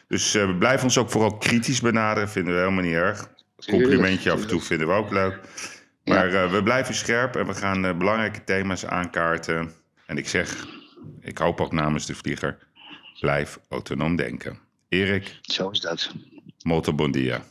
Dus 0.09 0.35
eh 0.35 0.59
blijf 0.59 0.83
ons 0.83 0.99
ook 0.99 1.11
vooral 1.11 1.37
kritisch 1.37 1.81
benaderen, 1.81 2.29
vinden 2.29 2.55
we 2.55 2.59
helemaal 2.61 2.85
niet 2.85 2.93
erg. 2.95 3.33
Complimentje 3.71 4.31
af 4.31 4.41
en 4.41 4.49
toe 4.49 4.61
vinden 4.61 4.87
we 4.87 4.93
ook 4.93 5.11
leuk. 5.11 5.41
Ja. 6.05 6.15
Maar 6.15 6.35
eh, 6.35 6.51
we 6.51 6.63
blijven 6.63 6.95
scherp 6.95 7.37
en 7.37 7.47
we 7.47 7.55
gaan 7.55 7.85
eh, 7.85 7.97
belangrijke 7.97 8.45
thema's 8.45 8.85
aankaarten. 8.87 9.73
En 10.07 10.17
ik 10.17 10.29
zeg, 10.29 10.67
ik 11.21 11.39
hoop 11.39 11.61
ook 11.61 11.73
namens 11.73 12.07
de 12.07 12.15
vlieger, 12.15 12.59
blijf 13.21 13.59
autonoom 13.69 14.17
denken. 14.17 14.59
Erik, 14.89 15.39
Zo 15.43 15.71
is 15.71 15.81
dat. 15.81 16.13
molto 16.63 16.95
bon 16.95 17.11
dia. 17.11 17.45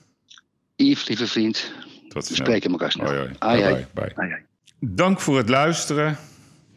Yves, 0.76 1.08
lieve 1.08 1.28
vriend. 1.28 1.74
Tot 2.08 2.28
We 2.28 2.36
spreken 2.36 2.72
elkaar 2.72 2.92
snel. 2.92 3.28
Bye, 3.40 3.88
bye. 3.94 4.12
Ai. 4.16 4.36
Dank 4.80 5.20
voor 5.20 5.38
het 5.38 5.50
luisteren. 5.50 6.18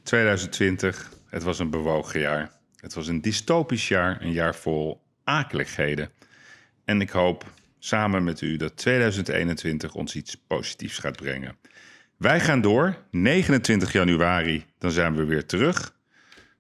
2020, 0.03 1.11
het 1.29 1.43
was 1.43 1.59
een 1.59 1.71
bewogen 1.71 2.21
jaar. 2.21 2.51
Het 2.77 2.95
was 2.95 3.07
een 3.07 3.21
dystopisch 3.21 3.89
jaar, 3.89 4.23
een 4.23 4.33
jaar 4.33 4.55
vol 4.55 5.03
akeligheden. 5.25 6.11
En 6.85 7.01
ik 7.01 7.11
hoop 7.11 7.45
samen 7.87 8.25
met 8.25 8.41
u 8.41 8.57
dat 8.57 8.77
2021 8.77 9.95
ons 9.95 10.15
iets 10.15 10.35
positiefs 10.47 10.99
gaat 10.99 11.17
brengen. 11.17 11.57
Wij 12.17 12.41
gaan 12.41 12.61
door. 12.61 12.97
29 13.11 13.93
januari, 13.93 14.65
dan 14.79 14.91
zijn 14.91 15.17
we 15.17 15.25
weer 15.25 15.47
terug. 15.47 15.95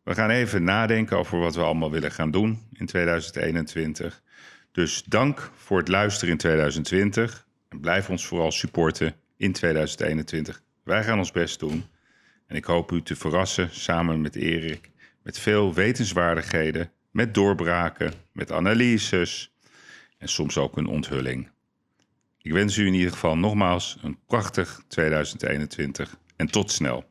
We 0.03 0.15
gaan 0.15 0.31
even 0.31 0.65
nadenken 0.65 1.19
over 1.19 1.39
wat 1.39 1.55
we 1.55 1.62
allemaal 1.62 1.90
willen 1.90 2.12
gaan 2.12 2.31
doen 2.31 2.59
in 2.73 2.86
2021. 2.86 4.23
Dus 4.73 5.03
dank 5.05 5.51
voor 5.57 5.78
het 5.78 5.89
luisteren 5.89 6.31
in 6.31 6.39
2020. 6.39 7.47
En 7.69 7.81
blijf 7.81 8.11
ons 8.11 8.27
vooral 8.27 8.53
supporten 8.53 9.15
in 9.36 9.53
2021. 9.53 10.62
Wij 10.82 11.05
gaan 11.05 11.19
ons 11.19 11.32
best 11.32 11.61
doen. 11.61 11.85
En 12.47 12.57
ik 12.57 12.65
hoop 12.65 12.93
u 12.93 13.03
te 13.03 13.16
verrassen 13.16 13.69
samen 13.73 14.20
met 14.20 14.36
Erik. 14.36 14.90
Met 15.23 15.39
veel 15.39 15.74
wetenswaardigheden, 15.74 16.90
met 17.11 17.35
doorbraken, 17.35 18.12
met 18.32 18.53
analyses 18.53 19.55
en 20.27 20.32
soms 20.32 20.59
ook 20.59 20.77
een 20.77 20.86
onthulling. 20.86 21.48
Ik 22.43 22.53
wens 22.53 22.77
u 22.77 22.86
in 22.86 22.94
ieder 22.94 23.12
geval 23.12 23.36
nogmaals 23.36 23.97
een 24.03 24.19
prachtig 24.27 24.82
2021 24.89 26.19
en 26.36 26.47
tot 26.47 26.70
snel. 26.70 27.05